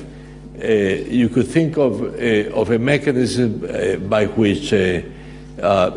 uh, 0.64 0.68
you 1.08 1.30
could 1.30 1.48
think 1.48 1.78
of, 1.78 2.02
uh, 2.02 2.60
of 2.60 2.72
a 2.72 2.80
mechanism 2.80 3.64
uh, 3.64 3.98
by 3.98 4.26
which, 4.26 4.74
uh, 4.74 5.02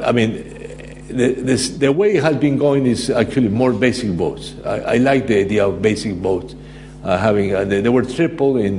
I 0.05 0.13
mean, 0.13 0.33
the, 1.09 1.33
this, 1.33 1.71
the 1.71 1.91
way 1.91 2.17
it 2.17 2.23
has 2.23 2.37
been 2.37 2.59
going 2.59 2.85
is 2.85 3.09
actually 3.09 3.49
more 3.49 3.73
basic 3.73 4.11
votes. 4.11 4.55
I, 4.63 4.81
I 4.81 4.97
like 4.99 5.27
the 5.27 5.39
idea 5.39 5.67
of 5.67 5.81
basic 5.81 6.17
votes. 6.17 6.55
having 7.03 7.53
they, 7.67 7.81
they, 7.81 7.89
were 7.89 8.05
triple 8.05 8.59
in 8.59 8.77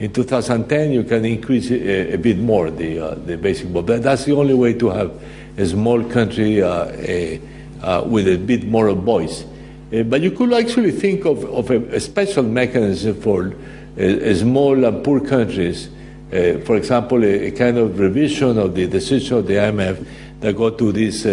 in 0.00 0.10
2010, 0.10 0.92
you 0.92 1.04
can 1.04 1.26
increase 1.26 1.70
a, 1.70 2.14
a 2.14 2.16
bit 2.16 2.38
more 2.38 2.70
the, 2.70 2.98
uh, 2.98 3.14
the 3.16 3.36
basic. 3.36 3.70
But 3.70 4.02
that's 4.02 4.24
the 4.24 4.32
only 4.32 4.54
way 4.54 4.72
to 4.72 4.88
have 4.88 5.12
a 5.58 5.66
small 5.66 6.02
country 6.04 6.62
uh, 6.62 6.86
a, 6.86 7.38
uh, 7.82 8.02
with 8.06 8.26
a 8.26 8.38
bit 8.38 8.64
more 8.64 8.88
of 8.88 8.98
voice. 9.02 9.44
Uh, 9.92 10.02
but 10.04 10.22
you 10.22 10.30
could 10.30 10.54
actually 10.54 10.92
think 10.92 11.26
of, 11.26 11.44
of 11.44 11.70
a, 11.70 11.96
a 11.96 12.00
special 12.00 12.42
mechanism 12.42 13.20
for 13.20 13.54
small 14.34 14.82
and 14.86 15.04
poor 15.04 15.20
countries. 15.20 15.90
For 16.30 16.76
example, 16.76 17.22
a, 17.22 17.50
kind 17.50 17.76
of 17.76 17.98
revision 17.98 18.56
of 18.56 18.74
the 18.74 18.86
decision 18.86 19.36
of 19.36 19.46
the 19.46 19.54
IMF 19.54 20.06
that 20.40 20.56
go 20.56 20.70
to 20.70 20.92
this 20.92 21.26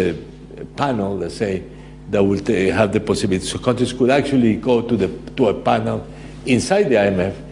panel, 0.76 1.16
let's 1.16 1.36
say, 1.36 1.62
that 2.10 2.22
will 2.22 2.44
have 2.74 2.92
the 2.92 3.00
possibility. 3.00 3.46
So 3.46 3.58
countries 3.60 3.94
could 3.94 4.10
actually 4.10 4.56
go 4.56 4.82
to, 4.82 4.94
the, 4.94 5.08
to 5.36 5.48
a 5.48 5.54
panel 5.54 6.06
inside 6.44 6.84
the 6.84 6.96
IMF 6.96 7.47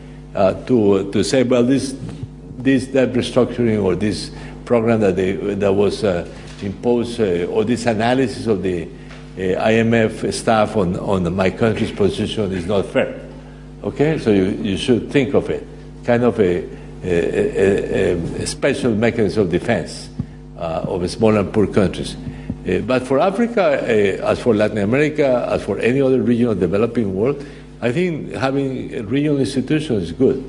to, 0.67 1.11
to 1.13 1.25
say, 1.25 1.43
well, 1.43 1.63
this, 1.63 1.97
this 2.59 2.87
debt 2.87 3.13
restructuring 3.13 3.83
or 3.83 3.95
this 3.95 4.31
program 4.65 5.01
that, 5.01 5.17
they, 5.17 5.33
that 5.33 5.73
was 5.73 6.05
uh, 6.05 6.29
imposed, 6.63 7.21
uh, 7.21 7.47
or 7.47 7.65
this 7.65 7.87
analysis 7.87 8.47
of 8.47 8.63
the 8.63 8.85
uh, 8.85 9.39
IMF 9.39 10.33
staff 10.33 10.77
on, 10.77 10.99
on 10.99 11.35
my 11.35 11.51
country's 11.51 11.93
position 11.93 12.53
is 12.53 12.67
not 12.67 12.87
fair. 12.87 13.21
Okay, 13.83 14.19
so 14.19 14.31
you, 14.31 14.47
you 14.47 14.77
should 14.77 15.11
think 15.11 15.35
of 15.35 15.49
it, 15.51 15.67
kind 16.05 16.25
of 16.25 16.41
a, 16.41 16.65
a, 17.05 18.13
a, 18.13 18.43
a 18.43 18.47
special 18.47 18.95
mechanism 18.95 19.45
of 19.45 19.51
defense 19.51 20.09
uh, 20.59 20.85
of 20.89 21.09
small 21.11 21.37
and 21.37 21.53
poor 21.53 21.67
countries. 21.67 22.17
Uh, 22.67 22.81
but 22.81 23.07
for 23.07 23.21
Africa, 23.21 23.63
uh, 23.63 24.27
as 24.31 24.41
for 24.41 24.55
Latin 24.55 24.79
America, 24.79 25.47
as 25.51 25.63
for 25.63 25.79
any 25.79 26.01
other 26.01 26.21
region 26.21 26.49
of 26.49 26.59
the 26.59 26.67
developing 26.67 27.15
world, 27.15 27.47
I 27.81 27.93
think 27.93 28.33
having 28.33 28.95
a 28.95 29.03
regional 29.03 29.39
institutions 29.39 30.05
is 30.05 30.13
good. 30.13 30.43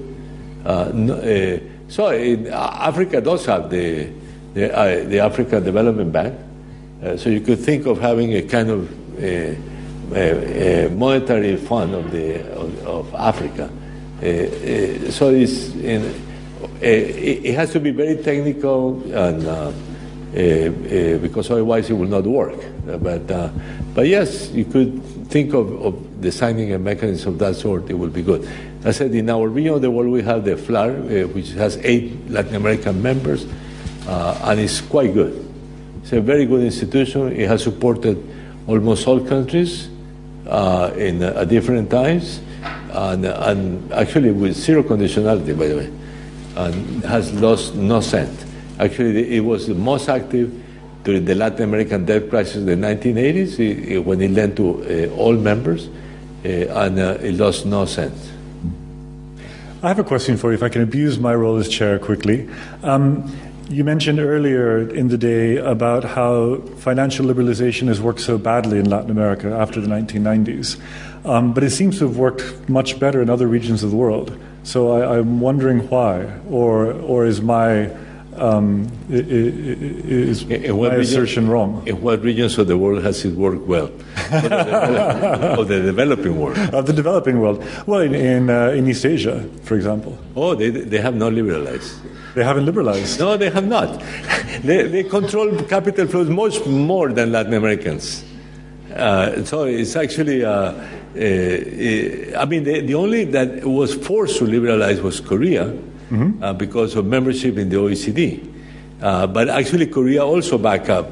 Uh, 0.66 0.92
no, 0.94 1.14
uh, 1.16 1.60
so 1.88 2.10
in, 2.10 2.48
Africa 2.48 3.22
does 3.22 3.46
have 3.46 3.70
the, 3.70 4.10
the, 4.54 4.76
uh, 4.76 5.04
the 5.06 5.62
Development 5.64 6.12
Bank, 6.12 6.40
so 7.18 7.30
you 7.30 7.42
could 7.42 7.60
think 7.60 7.86
of 7.86 8.00
having 8.00 8.34
a 8.34 8.42
kind 8.42 8.70
of 8.70 9.24
a 9.24 10.90
monetary 10.92 11.58
fund 11.58 11.94
of, 11.94 12.12
the, 12.12 12.42
of, 12.54 12.88
of 12.88 13.16
Africa. 13.16 13.70
so 15.12 15.30
it's 15.30 15.74
in, 15.76 16.28
it 16.82 17.56
has 17.56 17.72
to 17.72 17.80
be 17.80 17.92
very 17.92 18.18
technical 18.18 19.02
and 19.14 19.46
uh, 19.46 19.72
uh, 20.38 21.18
because 21.20 21.50
otherwise 21.50 21.90
it 21.90 21.94
will 21.94 22.08
not 22.08 22.24
work. 22.24 22.60
Uh, 22.88 22.98
but, 22.98 23.26
but 23.96 24.06
yes, 24.08 24.52
you 24.52 24.66
could 24.66 25.02
think 25.30 25.54
of, 25.54 25.86
of, 25.86 26.22
designing 26.22 26.74
a 26.74 26.80
mechanism 26.80 27.34
of 27.34 27.40
that 27.40 27.56
sort, 27.56 27.90
it 27.90 27.94
will 27.94 28.10
be 28.10 28.22
good. 28.22 28.50
I 28.84 28.92
said 28.92 29.14
in 29.14 29.30
our 29.30 29.48
region 29.48 29.74
of 29.74 29.82
the 29.82 29.92
world 29.92 30.10
we 30.10 30.24
have 30.24 30.46
the 30.46 30.58
FLAR, 30.58 30.92
which 31.28 31.50
has 31.52 31.78
eight 31.78 32.30
Latin 32.30 32.56
American 32.56 33.02
members, 33.02 33.46
and 34.08 34.60
it's 34.60 34.82
quite 34.82 35.14
good. 35.14 35.44
It's 36.02 36.14
a 36.14 36.22
very 36.22 36.46
good 36.46 36.64
institution. 36.64 37.34
It 37.34 37.48
has 37.50 37.64
supported 37.64 38.24
almost 38.68 39.08
all 39.08 39.20
countries 39.20 39.90
uh, 40.48 40.94
in 40.96 41.22
uh, 41.22 41.42
at 41.42 41.50
different 41.50 41.90
times, 41.90 42.40
and, 42.92 43.26
and, 43.26 43.92
actually 43.92 44.32
with 44.32 44.56
zero 44.56 44.84
conditionality, 44.84 45.58
by 45.58 45.68
the 45.68 45.76
way, 45.76 45.92
and 46.56 47.04
has 47.04 47.34
lost 47.42 47.76
no 47.76 48.00
cent. 48.00 48.46
Actually, 48.80 49.36
it 49.36 49.42
was 49.42 49.68
the 49.68 49.74
most 49.74 50.08
active 50.08 50.64
during 51.08 51.24
the 51.24 51.36
Latin 51.36 51.64
American 51.64 52.04
debt 52.04 52.30
crisis 52.30 52.58
in 52.58 52.66
the 52.66 52.76
1980s 52.76 53.60
it, 53.60 53.92
it, 53.94 54.00
when 54.06 54.20
it 54.20 54.30
lent 54.32 54.58
to 54.58 54.84
uh, 54.84 55.16
all 55.16 55.32
members, 55.32 55.88
uh, 55.88 56.50
and 56.50 57.00
uh, 57.00 57.18
it 57.22 57.36
lost 57.36 57.66
no 57.66 57.86
cent. 57.86 58.14
I 59.82 59.88
have 59.88 60.00
a 60.00 60.04
question 60.04 60.36
for 60.36 60.52
you, 60.52 60.56
if 60.56 60.64
I 60.64 60.68
can 60.68 60.82
abuse 60.82 61.18
my 61.18 61.34
role 61.34 61.56
as 61.56 61.70
chair 61.70 61.98
quickly. 61.98 62.50
Um, 62.84 63.34
you 63.70 63.86
mentioned 63.86 64.20
earlier 64.20 64.90
in 64.90 65.08
the 65.08 65.18
day 65.18 65.56
about 65.56 66.04
how 66.04 66.58
financial 66.80 67.26
liberalization 67.26 67.88
has 67.88 68.02
worked 68.02 68.20
so 68.20 68.38
badly 68.38 68.78
in 68.78 68.90
Latin 68.90 69.10
America 69.10 69.50
after 69.50 69.80
the 69.80 69.88
1990s, 69.88 70.78
um, 71.26 71.54
but 71.54 71.64
it 71.64 71.70
seems 71.70 72.00
to 72.00 72.08
have 72.08 72.18
worked 72.18 72.68
much 72.68 73.00
better 73.00 73.22
in 73.22 73.30
other 73.30 73.48
regions 73.48 73.82
of 73.82 73.92
the 73.92 73.98
world. 73.98 74.38
So 74.64 74.92
I, 74.92 75.20
am 75.20 75.40
wondering 75.40 75.88
why, 75.88 76.26
or 76.50 76.92
or 76.92 77.26
is 77.26 77.40
my 77.40 77.96
um, 78.38 78.88
is 79.10 80.44
in 80.44 80.78
my 80.78 80.90
region, 80.90 81.00
assertion 81.00 81.50
wrong? 81.50 81.84
In 81.88 82.02
what 82.02 82.22
regions 82.22 82.58
of 82.58 82.68
the 82.68 82.78
world 82.78 83.04
has 83.04 83.24
it 83.26 83.34
worked 83.34 83.66
well? 83.68 83.92
of 84.32 85.68
the 85.68 85.82
developing 85.86 86.40
world. 86.40 86.58
Of 86.74 86.86
the 86.86 86.94
developing 86.94 87.40
world. 87.40 87.64
Well, 87.86 88.02
in 88.02 88.16
in, 88.16 88.50
uh, 88.50 88.70
in 88.70 88.88
East 88.88 89.06
Asia, 89.06 89.48
for 89.64 89.76
example. 89.76 90.18
Oh, 90.36 90.56
they 90.56 90.70
they 90.70 91.00
have 91.00 91.16
not 91.16 91.34
liberalized. 91.34 91.96
They 92.36 92.44
haven't 92.44 92.66
liberalized. 92.66 93.20
No, 93.20 93.36
they 93.36 93.50
have 93.50 93.66
not. 93.66 94.00
they, 94.64 94.88
they 94.88 95.04
control 95.04 95.58
capital 95.64 96.06
flows 96.06 96.30
much 96.30 96.64
more 96.68 97.12
than 97.12 97.32
Latin 97.32 97.56
Americans. 97.56 98.24
Uh, 98.94 99.44
so 99.44 99.64
it's 99.64 99.96
actually, 99.96 100.46
uh, 100.46 100.52
uh, 100.52 100.76
I 101.16 102.46
mean, 102.46 102.64
the, 102.64 102.82
the, 102.82 102.94
only 102.94 103.26
that 103.26 103.66
was 103.66 103.94
forced 103.94 104.38
to 104.38 104.46
liberalize 104.46 105.02
was 105.02 105.20
Korea 105.20 105.76
mm-hmm. 106.10 106.44
Uh, 106.44 106.54
because 106.54 106.96
of 106.96 107.06
membership 107.06 107.58
in 107.58 107.70
the 107.70 107.76
OECD. 107.76 108.54
Uh, 109.02 109.28
but 109.28 109.50
actually, 109.50 109.88
Korea 109.88 110.26
also 110.26 110.58
back 110.58 110.90
up, 110.90 111.10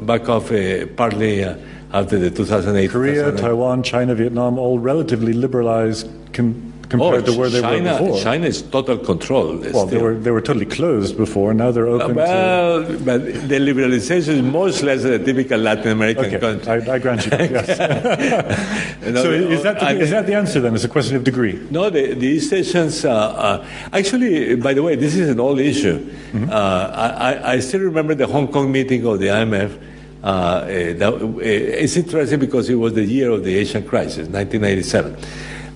back 0.00 0.28
off 0.28 0.52
uh, 0.52 0.86
partly 0.96 1.42
after 1.42 2.18
the 2.18 2.30
2008. 2.30 2.90
Korea, 2.90 3.14
2008. 3.14 3.40
Taiwan, 3.40 3.82
China, 3.82 4.14
Vietnam, 4.14 4.58
all 4.58 4.78
relatively 4.78 5.32
liberalized. 5.32 6.08
Com- 6.32 6.73
compared 6.88 7.28
oh, 7.28 7.32
to 7.32 7.38
where 7.38 7.48
they 7.48 7.60
China, 7.60 7.92
were 7.92 7.98
before. 7.98 8.20
China 8.20 8.46
is 8.46 8.62
total 8.62 8.98
control. 8.98 9.56
Well, 9.72 9.86
they 9.86 9.98
were 9.98 10.14
they 10.14 10.30
were 10.30 10.40
totally 10.40 10.66
closed 10.66 11.16
before. 11.16 11.54
Now 11.54 11.70
they're 11.70 11.86
open. 11.86 12.14
well, 12.14 12.84
to... 12.84 12.98
but 12.98 13.24
the 13.24 13.58
liberalization 13.58 14.28
is 14.28 14.42
much 14.42 14.82
less 14.82 15.04
a 15.04 15.18
typical 15.18 15.58
Latin 15.58 15.92
American 15.92 16.26
okay. 16.26 16.38
country. 16.38 16.90
I, 16.90 16.94
I 16.94 16.98
grant 16.98 17.24
you. 17.26 17.32
Yes. 17.32 17.78
know, 19.02 19.22
so 19.22 19.30
is 19.30 19.62
that 19.62 19.80
the, 19.80 20.00
is 20.00 20.10
that 20.10 20.26
the 20.26 20.34
answer 20.34 20.60
then? 20.60 20.74
It's 20.74 20.84
a 20.84 20.88
question 20.88 21.16
of 21.16 21.24
degree. 21.24 21.66
No, 21.70 21.90
the, 21.90 22.14
the 22.14 22.26
East 22.26 22.52
Asians. 22.52 23.04
Uh, 23.04 23.12
uh, 23.12 23.66
actually, 23.92 24.56
by 24.56 24.74
the 24.74 24.82
way, 24.82 24.96
this 24.96 25.14
is 25.14 25.28
an 25.28 25.40
old 25.40 25.60
issue. 25.60 25.98
Mm-hmm. 25.98 26.50
Uh, 26.50 26.54
I, 26.54 27.52
I 27.54 27.60
still 27.60 27.80
remember 27.80 28.14
the 28.14 28.26
Hong 28.26 28.48
Kong 28.48 28.70
meeting 28.70 29.06
of 29.06 29.18
the 29.18 29.26
IMF. 29.26 29.80
Uh, 30.22 30.64
that, 30.64 31.12
uh, 31.12 31.38
it's 31.38 31.96
interesting 31.96 32.40
because 32.40 32.70
it 32.70 32.76
was 32.76 32.94
the 32.94 33.04
year 33.04 33.30
of 33.30 33.44
the 33.44 33.54
Asian 33.56 33.86
crisis, 33.86 34.28
1997, 34.28 35.16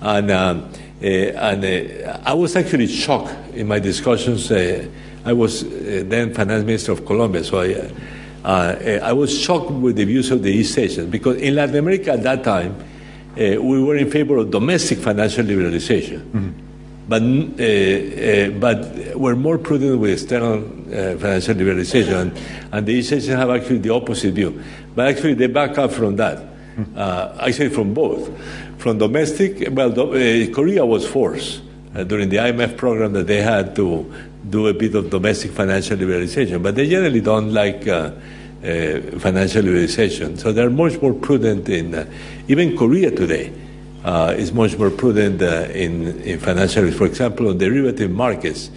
and. 0.01 0.31
Um, 0.31 0.71
and 1.01 1.63
uh, 1.63 2.19
I 2.25 2.33
was 2.33 2.55
actually 2.55 2.87
shocked 2.87 3.33
in 3.53 3.67
my 3.67 3.79
discussions. 3.79 4.51
Uh, 4.51 4.87
I 5.25 5.33
was 5.33 5.63
then 5.63 6.33
finance 6.33 6.65
minister 6.65 6.91
of 6.91 7.05
Colombia, 7.05 7.43
so 7.43 7.61
I, 8.43 8.99
I 9.03 9.13
was 9.13 9.37
shocked 9.37 9.71
with 9.71 9.95
the 9.95 10.05
views 10.05 10.31
of 10.31 10.43
the 10.43 10.51
East 10.51 10.77
Asians 10.77 11.09
because 11.09 11.37
in 11.37 11.55
Latin 11.55 11.75
America 11.75 12.13
at 12.13 12.23
that 12.23 12.43
time, 12.43 12.75
we 13.35 13.83
were 13.83 13.97
in 13.97 14.09
favor 14.09 14.37
of 14.37 14.51
domestic 14.51 14.99
financial 14.99 15.45
liberalization. 15.45 16.19
Mm-hmm. 16.31 16.69
But, 17.09 17.23
uh, 17.23 17.25
uh, 17.25 18.49
but 18.59 19.17
we're 19.17 19.35
more 19.35 19.57
prudent 19.57 19.99
with 19.99 20.11
external 20.11 20.59
uh, 20.59 21.17
financial 21.17 21.55
liberalization, 21.55 22.21
and, 22.21 22.39
and, 22.71 22.85
the 22.85 22.93
East 22.93 23.11
Asians 23.11 23.39
have 23.39 23.49
actually 23.49 23.79
the 23.79 23.89
opposite 23.89 24.35
view. 24.35 24.61
But 24.93 25.07
actually, 25.07 25.33
they 25.33 25.47
back 25.47 25.79
up 25.79 25.91
from 25.91 26.17
that. 26.17 26.43
Mm-hmm. 26.79 27.39
actually, 27.41 27.69
from 27.69 27.93
both 27.93 28.29
from 28.79 28.97
domestic, 28.97 29.67
well, 29.71 29.91
uh, 29.91 30.53
Korea 30.53 30.85
was 30.85 31.05
forced 31.05 31.61
uh, 31.93 32.03
during 32.05 32.29
the 32.29 32.37
IMF 32.37 32.77
program 32.77 33.11
that 33.11 33.27
they 33.27 33.41
had 33.41 33.75
to 33.75 34.11
do 34.49 34.67
a 34.67 34.73
bit 34.73 34.95
of 34.95 35.09
domestic 35.09 35.51
financial 35.51 35.97
liberalization, 35.97 36.63
but 36.63 36.75
they 36.75 36.87
generally 36.87 37.21
don't 37.21 37.53
like 37.53 37.87
uh, 37.87 38.11
uh 38.63 39.01
financial 39.19 39.63
liberalization. 39.63 40.39
So 40.39 40.53
they're 40.53 40.69
much 40.69 41.01
more 41.01 41.13
prudent 41.13 41.67
in, 41.67 41.93
uh, 41.93 42.05
even 42.47 42.77
Korea 42.77 43.11
today 43.11 43.51
uh, 44.05 44.33
is 44.37 44.53
much 44.53 44.77
more 44.77 44.89
prudent 44.89 45.41
in, 45.41 46.21
in 46.21 46.39
financial, 46.39 46.89
for 46.91 47.05
example, 47.05 47.49
on 47.49 47.57
derivative 47.57 48.11
markets. 48.11 48.71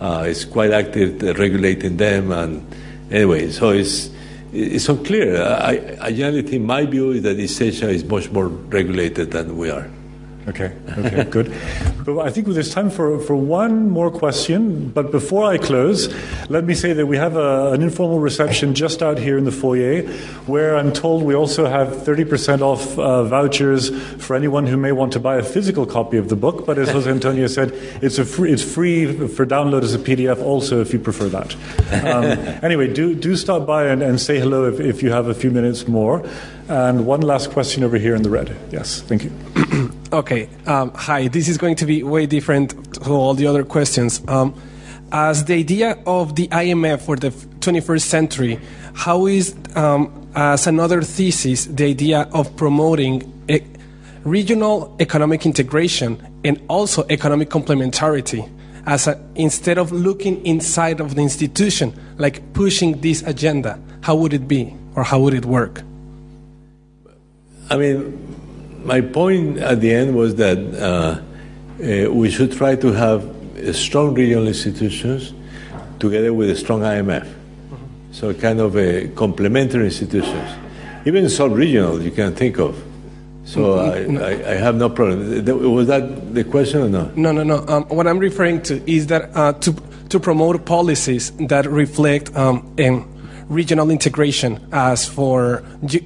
it's 0.00 0.44
quite 0.44 0.70
active 0.70 1.20
regulating 1.36 1.96
them, 1.96 2.30
and 2.30 2.64
anyway, 3.10 3.50
so 3.50 3.70
it's 3.70 4.10
it's 4.52 4.88
unclear. 4.88 5.42
I, 5.42 5.98
I 6.00 6.12
generally 6.12 6.42
think 6.42 6.64
my 6.64 6.86
view 6.86 7.10
is 7.12 7.22
that 7.22 7.38
East 7.38 7.60
Asia 7.60 7.88
is 7.88 8.04
much 8.04 8.30
more 8.30 8.48
regulated 8.48 9.30
than 9.30 9.56
we 9.56 9.70
are. 9.70 9.90
Okay, 10.48 10.72
okay, 10.96 11.24
good. 11.24 11.54
But 12.06 12.20
I 12.20 12.30
think 12.30 12.46
there's 12.46 12.72
time 12.72 12.88
for, 12.88 13.20
for 13.20 13.36
one 13.36 13.90
more 13.90 14.10
question. 14.10 14.88
But 14.88 15.12
before 15.12 15.44
I 15.44 15.58
close, 15.58 16.08
let 16.48 16.64
me 16.64 16.74
say 16.74 16.94
that 16.94 17.04
we 17.04 17.18
have 17.18 17.36
a, 17.36 17.72
an 17.72 17.82
informal 17.82 18.18
reception 18.18 18.74
just 18.74 19.02
out 19.02 19.18
here 19.18 19.36
in 19.36 19.44
the 19.44 19.52
foyer 19.52 20.02
where 20.46 20.74
I'm 20.74 20.90
told 20.94 21.22
we 21.22 21.34
also 21.34 21.66
have 21.66 21.88
30% 21.88 22.62
off 22.62 22.98
uh, 22.98 23.24
vouchers 23.24 23.90
for 24.24 24.34
anyone 24.34 24.66
who 24.66 24.78
may 24.78 24.90
want 24.90 25.12
to 25.12 25.20
buy 25.20 25.36
a 25.36 25.42
physical 25.42 25.84
copy 25.84 26.16
of 26.16 26.30
the 26.30 26.36
book. 26.36 26.64
But 26.64 26.78
as 26.78 26.88
Jose 26.90 27.10
Antonio 27.10 27.46
said, 27.46 27.72
it's, 28.00 28.18
a 28.18 28.24
free, 28.24 28.50
it's 28.50 28.64
free 28.64 29.28
for 29.28 29.44
download 29.44 29.82
as 29.82 29.94
a 29.94 29.98
PDF 29.98 30.42
also 30.42 30.80
if 30.80 30.94
you 30.94 30.98
prefer 30.98 31.28
that. 31.28 31.54
Um, 31.92 32.24
anyway, 32.62 32.90
do, 32.90 33.14
do 33.14 33.36
stop 33.36 33.66
by 33.66 33.88
and, 33.88 34.02
and 34.02 34.18
say 34.18 34.38
hello 34.38 34.64
if, 34.64 34.80
if 34.80 35.02
you 35.02 35.10
have 35.10 35.26
a 35.26 35.34
few 35.34 35.50
minutes 35.50 35.86
more. 35.86 36.26
And 36.68 37.04
one 37.04 37.20
last 37.20 37.50
question 37.50 37.84
over 37.84 37.98
here 37.98 38.14
in 38.14 38.22
the 38.22 38.30
red. 38.30 38.56
Yes, 38.70 39.02
thank 39.02 39.24
you. 39.24 39.90
okay. 40.12 40.48
Um, 40.66 40.92
hi. 40.94 41.28
This 41.28 41.48
is 41.48 41.58
going 41.58 41.76
to 41.76 41.86
be 41.86 42.02
way 42.02 42.26
different 42.26 42.94
to 42.94 43.10
all 43.10 43.34
the 43.34 43.46
other 43.46 43.64
questions. 43.64 44.22
Um, 44.28 44.54
as 45.12 45.44
the 45.46 45.54
idea 45.54 45.96
of 46.06 46.36
the 46.36 46.48
IMF 46.48 47.00
for 47.00 47.16
the 47.16 47.30
21st 47.30 48.02
century, 48.02 48.60
how 48.94 49.26
is, 49.26 49.54
um, 49.74 50.28
as 50.34 50.66
another 50.66 51.02
thesis, 51.02 51.66
the 51.66 51.84
idea 51.86 52.28
of 52.32 52.54
promoting 52.56 53.32
e- 53.48 53.60
regional 54.24 54.94
economic 55.00 55.46
integration 55.46 56.20
and 56.44 56.60
also 56.68 57.06
economic 57.08 57.48
complementarity? 57.48 58.50
As 58.86 59.06
a, 59.06 59.22
instead 59.34 59.78
of 59.78 59.92
looking 59.92 60.44
inside 60.46 61.00
of 61.00 61.14
the 61.14 61.22
institution, 61.22 61.92
like 62.16 62.52
pushing 62.54 63.00
this 63.00 63.22
agenda, 63.22 63.78
how 64.02 64.14
would 64.16 64.32
it 64.32 64.48
be 64.48 64.74
or 64.94 65.04
how 65.04 65.20
would 65.20 65.34
it 65.34 65.44
work? 65.44 65.82
I 67.70 67.76
mean, 67.76 68.37
my 68.88 69.02
point 69.02 69.58
at 69.58 69.80
the 69.82 69.92
end 69.92 70.16
was 70.16 70.36
that 70.36 70.58
uh, 70.58 71.20
uh, 71.84 72.10
we 72.10 72.30
should 72.30 72.52
try 72.52 72.74
to 72.74 72.88
have 72.92 73.20
strong 73.72 74.14
regional 74.14 74.48
institutions 74.48 75.34
together 76.00 76.32
with 76.32 76.48
a 76.48 76.56
strong 76.56 76.80
IMF. 76.80 77.26
Mm-hmm. 77.26 78.12
So, 78.12 78.32
kind 78.32 78.60
of 78.60 78.76
a 78.76 79.08
complementary 79.08 79.84
institutions. 79.84 80.50
Even 81.04 81.28
sub-regional, 81.28 82.02
you 82.02 82.10
can 82.10 82.34
think 82.34 82.58
of. 82.58 82.82
So 83.44 83.60
mm-hmm. 83.60 84.18
I, 84.18 84.22
I, 84.22 84.52
I, 84.52 84.56
have 84.56 84.74
no 84.74 84.90
problem. 84.90 85.72
Was 85.72 85.86
that 85.86 86.34
the 86.34 86.44
question 86.44 86.82
or 86.82 86.88
no? 86.90 87.10
No, 87.16 87.32
no, 87.32 87.42
no. 87.42 87.64
Um, 87.66 87.84
what 87.84 88.06
I'm 88.06 88.18
referring 88.18 88.60
to 88.64 88.74
is 88.90 89.06
that 89.06 89.30
uh, 89.34 89.54
to 89.64 89.72
to 90.10 90.20
promote 90.20 90.66
policies 90.66 91.32
that 91.48 91.64
reflect 91.66 92.34
um, 92.36 92.74
in 92.76 93.06
regional 93.48 93.90
integration 93.90 94.60
as 94.70 95.08
for 95.08 95.62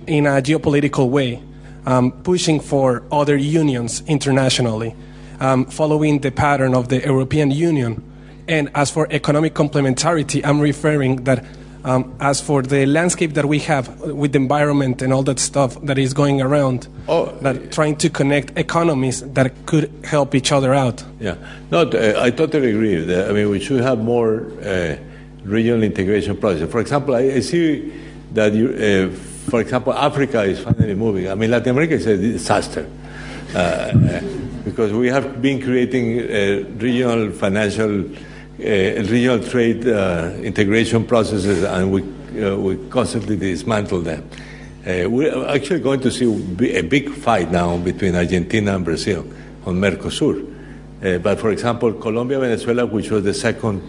in 0.07 0.27
a 0.27 0.41
geopolitical 0.41 1.09
way, 1.09 1.43
um, 1.87 2.13
pushing 2.23 2.61
for 2.61 3.03
other 3.11 3.37
unions 3.37 4.03
internationally, 4.07 4.95
um, 5.41 5.65
following 5.67 6.21
the 6.21 6.31
pattern 6.31 6.75
of 6.75 6.89
the 6.89 7.01
European 7.01 7.51
Union. 7.51 8.03
And 8.49 8.71
as 8.75 8.91
for 8.91 9.07
economic 9.11 9.55
complementarity, 9.55 10.45
I'm 10.45 10.61
referring 10.61 11.25
that 11.25 11.45
um, 11.85 12.15
as 12.21 12.41
for 12.41 12.63
the 12.63 12.87
landscape 12.87 13.35
that 13.35 13.47
we 13.47 13.59
have 13.61 14.01
with 14.01 14.33
the 14.33 14.39
environment 14.39 15.03
and 15.03 15.13
all 15.13 15.23
that 15.25 15.39
stuff 15.39 15.81
that 15.83 15.99
is 15.99 16.15
going 16.15 16.41
around, 16.41 16.87
oh, 17.09 17.27
that 17.41 17.73
trying 17.73 17.97
to 17.97 18.11
connect 18.11 18.57
economies 18.57 19.23
that 19.33 19.53
could 19.67 19.93
help 20.05 20.35
each 20.35 20.53
other 20.53 20.75
out. 20.75 21.03
Yeah, 21.19 21.37
no, 21.71 21.83
uh, 21.83 22.21
I 22.21 22.31
totally 22.31 22.71
agree. 22.71 23.03
I 23.15 23.33
mean, 23.33 23.51
we 23.51 23.61
should 23.61 23.81
have 23.81 23.99
more 23.99 24.47
uh, 24.63 24.97
regional 25.45 25.83
integration 25.83 26.37
projects. 26.37 26.71
For 26.71 26.81
example, 26.81 27.17
I, 27.17 27.23
I 27.23 27.41
see 27.41 27.93
that, 28.33 28.53
you, 28.53 28.69
uh, 28.69 29.17
for 29.49 29.61
example, 29.61 29.93
Africa 29.93 30.43
is 30.43 30.61
finally 30.61 30.95
moving. 30.95 31.31
I 31.31 31.35
mean, 31.35 31.51
Latin 31.51 31.71
America 31.71 31.95
is 31.95 32.07
a 32.07 32.17
disaster. 32.17 32.89
Uh, 33.55 33.59
uh, 33.59 34.21
because 34.65 34.93
we 34.93 35.09
have 35.09 35.43
been 35.43 35.61
creating 35.61 36.21
uh, 36.21 36.65
regional 36.79 37.31
financial 37.33 38.05
uh, 38.63 39.03
regional 39.11 39.43
trade 39.43 39.87
uh, 39.87 40.31
integration 40.41 41.05
processes, 41.05 41.63
and 41.65 41.91
we, 41.91 42.03
uh, 42.43 42.57
we 42.57 42.77
constantly 42.89 43.37
dismantle 43.37 44.01
them. 44.01 44.23
we're 44.87 45.49
actually 45.49 45.81
going 45.81 46.01
to 46.01 46.11
see 46.11 46.27
a 46.77 46.83
big 46.83 47.11
fight 47.11 47.51
now 47.51 47.77
between 47.77 48.15
Argentina 48.15 48.77
and 48.77 48.85
Brazil 48.85 49.27
on 49.67 49.81
Mercosur. 49.81 50.47
but 51.23 51.41
for 51.41 51.51
example, 51.51 51.93
Colombia, 51.93 52.39
Venezuela, 52.39 52.87
which 52.87 53.11
was 53.11 53.25
the 53.25 53.35
second 53.35 53.83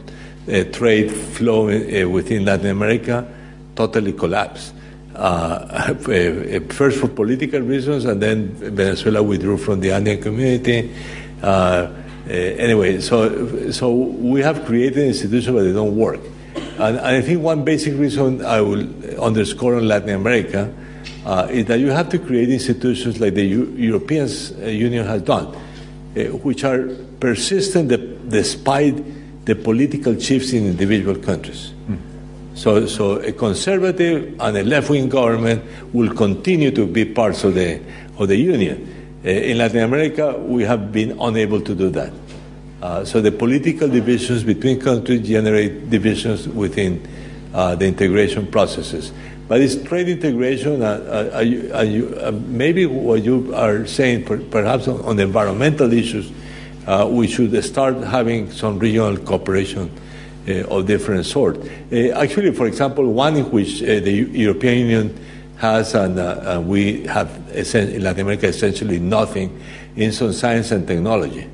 trade 0.73 1.11
flow 1.11 1.65
within 2.07 2.43
Latin 2.43 2.67
America, 2.67 3.27
totally 3.75 4.13
collapsed. 4.13 4.72
Uh, 5.15 5.93
first 6.69 6.99
for 6.99 7.07
political 7.07 7.61
reasons, 7.61 8.05
and 8.05 8.21
then 8.21 8.47
Venezuela 8.47 9.21
withdrew 9.21 9.57
from 9.57 9.79
the 9.79 9.91
Andean 9.91 10.21
community. 10.21 10.91
Uh, 11.41 11.45
uh, 12.25 12.31
anyway, 12.31 13.01
so, 13.01 13.69
so 13.71 13.93
we 13.93 14.41
have 14.41 14.65
created 14.65 15.05
institutions, 15.05 15.55
but 15.55 15.63
they 15.63 15.73
don't 15.73 15.95
work. 15.95 16.21
And, 16.55 16.97
and, 16.97 16.99
I 16.99 17.21
think 17.21 17.41
one 17.41 17.63
basic 17.63 17.97
reason 17.99 18.43
I 18.43 18.61
will 18.61 18.87
underscore 19.21 19.75
on 19.75 19.87
Latin 19.87 20.09
America 20.09 20.73
uh, 21.25 21.47
is 21.51 21.65
that 21.65 21.79
you 21.79 21.91
have 21.91 22.09
to 22.09 22.19
create 22.19 22.49
institutions 22.49 23.19
like 23.19 23.33
the 23.33 23.45
U- 23.45 23.73
European 23.77 24.29
uh, 24.61 24.67
Union 24.67 25.05
has 25.05 25.21
done, 25.21 25.47
which 26.43 26.63
are 26.63 26.87
persistent 27.19 27.89
despite 28.29 29.45
the 29.45 29.55
political 29.55 30.17
shifts 30.17 30.53
in 30.53 30.65
individual 30.65 31.15
countries. 31.15 31.72
So, 32.55 32.85
so 32.85 33.13
a 33.13 33.31
conservative 33.31 34.39
and 34.39 34.57
a 34.57 34.63
left-wing 34.63 35.09
government 35.09 35.63
will 35.93 36.13
continue 36.13 36.71
to 36.71 36.85
be 36.85 37.05
parts 37.05 37.43
of 37.43 37.55
the, 37.55 37.81
of 38.17 38.27
the 38.27 38.37
union. 38.37 39.21
Uh, 39.25 39.29
in 39.29 39.57
Latin 39.57 39.79
America, 39.79 40.37
we 40.37 40.63
have 40.63 40.91
been 40.91 41.17
unable 41.19 41.61
to 41.61 41.73
do 41.73 41.89
that. 41.89 42.13
Uh, 42.81 43.05
so 43.05 43.21
the 43.21 43.31
political 43.31 43.87
divisions 43.87 44.43
between 44.43 44.79
countries 44.79 45.25
generate 45.27 45.89
divisions 45.89 46.47
within 46.47 47.07
uh, 47.53 47.73
the 47.75 47.85
integration 47.85 48.45
processes. 48.45 49.11
But 49.47 49.61
it's 49.61 49.81
trade 49.83 50.09
integration, 50.09 50.81
uh, 50.81 51.31
uh 51.35 51.39
you, 51.39 51.75
you, 51.81 52.19
uh, 52.21 52.31
maybe 52.31 52.85
what 52.85 53.23
you 53.23 53.53
are 53.55 53.87
saying, 53.87 54.25
per, 54.25 54.37
perhaps 54.37 54.87
on, 54.87 55.01
on, 55.01 55.19
environmental 55.19 55.91
issues, 55.91 56.31
we 57.07 57.27
should 57.27 57.63
start 57.63 57.95
having 58.03 58.51
some 58.51 58.79
regional 58.79 59.17
cooperation 59.17 59.89
of 60.47 60.85
different 60.85 61.25
sort. 61.25 61.57
actually, 62.15 62.51
for 62.51 62.67
example, 62.67 63.05
one 63.11 63.37
in 63.37 63.45
which 63.51 63.79
the 63.79 64.11
European 64.11 64.79
Union 64.79 65.19
has, 65.63 65.95
and 65.95 66.19
uh, 66.19 66.57
uh, 66.57 66.61
we 66.61 67.05
have 67.07 67.29
in 67.55 68.03
Latin 68.03 68.21
America 68.21 68.47
essentially 68.47 68.99
nothing 68.99 69.61
in 69.95 70.11
some 70.11 70.33
science 70.33 70.71
and 70.71 70.85
technology. 70.85 71.49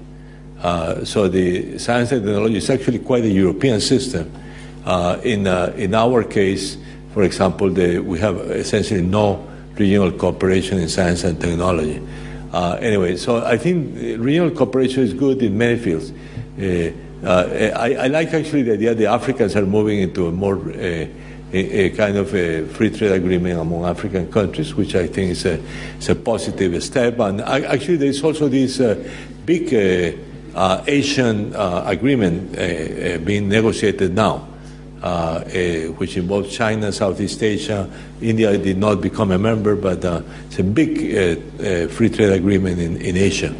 Uh, 0.64 1.06
so 1.06 1.28
the 1.28 1.78
science 1.78 2.11
and 2.11 2.26
technology 2.26 2.57
is 2.57 2.70
actually 2.70 2.99
quite 2.99 3.24
a 3.24 3.30
European 3.30 3.80
system. 3.80 4.32
Uh, 4.84 5.20
in, 5.24 5.45
uh, 5.45 5.74
in 5.78 5.94
our 5.94 6.24
case, 6.24 6.78
for 7.14 7.22
example, 7.22 7.70
the, 7.70 7.99
we 7.99 8.18
have 8.18 8.38
essentially 8.38 9.02
no 9.02 9.45
regional 9.76 10.11
cooperation 10.11 10.80
in 10.80 10.90
science 10.90 11.24
and 11.24 11.40
technology. 11.40 12.02
Uh, 12.52 12.78
anyway, 12.82 13.16
so 13.16 13.45
I 13.45 13.57
think 13.57 13.95
regional 14.20 14.49
cooperation 14.49 15.03
is 15.03 15.14
good 15.14 15.41
in 15.44 15.56
many 15.56 15.78
fields. 15.78 16.11
I, 17.24 17.94
I, 17.94 18.08
like 18.08 18.34
actually 18.34 18.64
the 18.64 18.74
idea 18.74 18.96
the 18.96 19.08
Africans 19.08 19.56
are 19.56 19.66
moving 19.66 20.00
into 20.00 20.28
a 20.28 20.32
more 20.32 20.58
a, 20.72 21.10
a, 21.52 21.90
kind 21.91 22.18
of 22.18 22.34
a 22.34 22.66
free 22.68 22.90
trade 22.90 23.12
agreement 23.12 23.60
among 23.60 23.86
African 23.86 24.32
countries, 24.32 24.76
which 24.76 24.96
I 24.96 25.08
think 25.08 25.32
is 25.32 25.46
a, 25.46 25.60
is 25.98 26.10
a 26.10 26.16
positive 26.16 26.82
step. 26.84 27.20
And 27.20 27.41
I, 27.41 27.62
actually, 27.62 27.98
there's 27.98 28.24
also 28.24 28.48
this 28.48 28.80
uh, 28.80 28.96
big 29.46 29.74
uh, 29.74 30.18
uh, 30.56 30.84
Asian 30.88 31.56
uh, 31.56 31.84
agreement 31.86 32.58
uh, 32.58 32.62
uh, 32.62 33.18
being 33.20 33.50
negotiated 33.50 34.14
now. 34.14 34.46
which 35.98 36.18
involves 36.18 36.52
China, 36.56 36.91
Southeast 36.91 37.41
Asia. 37.41 37.90
India 38.22 38.58
did 38.58 38.78
not 38.78 39.02
become 39.02 39.32
a 39.32 39.38
member, 39.38 39.76
but 39.76 40.04
it's 40.04 40.60
a 40.60 40.64
big 40.64 41.00
free 41.90 42.10
trade 42.10 42.34
agreement 42.34 42.80
in, 42.80 42.98
in 42.98 43.16
Asia. 43.16 43.56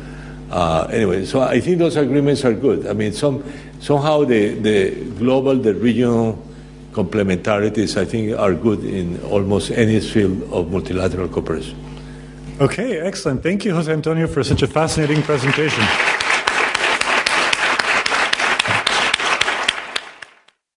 Uh, 0.50 0.88
anyway, 0.92 1.26
so 1.26 1.42
I 1.42 1.60
think 1.60 1.78
those 1.78 1.96
agreements 1.96 2.44
are 2.44 2.54
good. 2.54 2.88
I 2.88 2.94
mean, 2.94 3.14
some, 3.14 3.44
somehow 3.80 4.24
the, 4.24 4.56
the 4.56 4.92
global, 5.18 5.56
the 5.56 5.76
regional, 5.76 6.44
complementarities, 6.92 7.98
I 7.98 8.06
think, 8.06 8.38
are 8.38 8.54
good 8.54 8.84
in 8.84 9.22
almost 9.26 9.72
any 9.72 10.00
field 10.00 10.52
of 10.52 10.72
multilateral 10.72 11.28
cooperation. 11.28 11.78
Okay, 12.60 13.00
excellent. 13.00 13.44
Thank 13.44 13.64
you, 13.64 13.74
Jose 13.74 13.92
Antonio, 13.92 14.28
for 14.28 14.44
such 14.44 14.64
a 14.64 14.68
fascinating 14.68 15.22
presentation. 15.22 15.84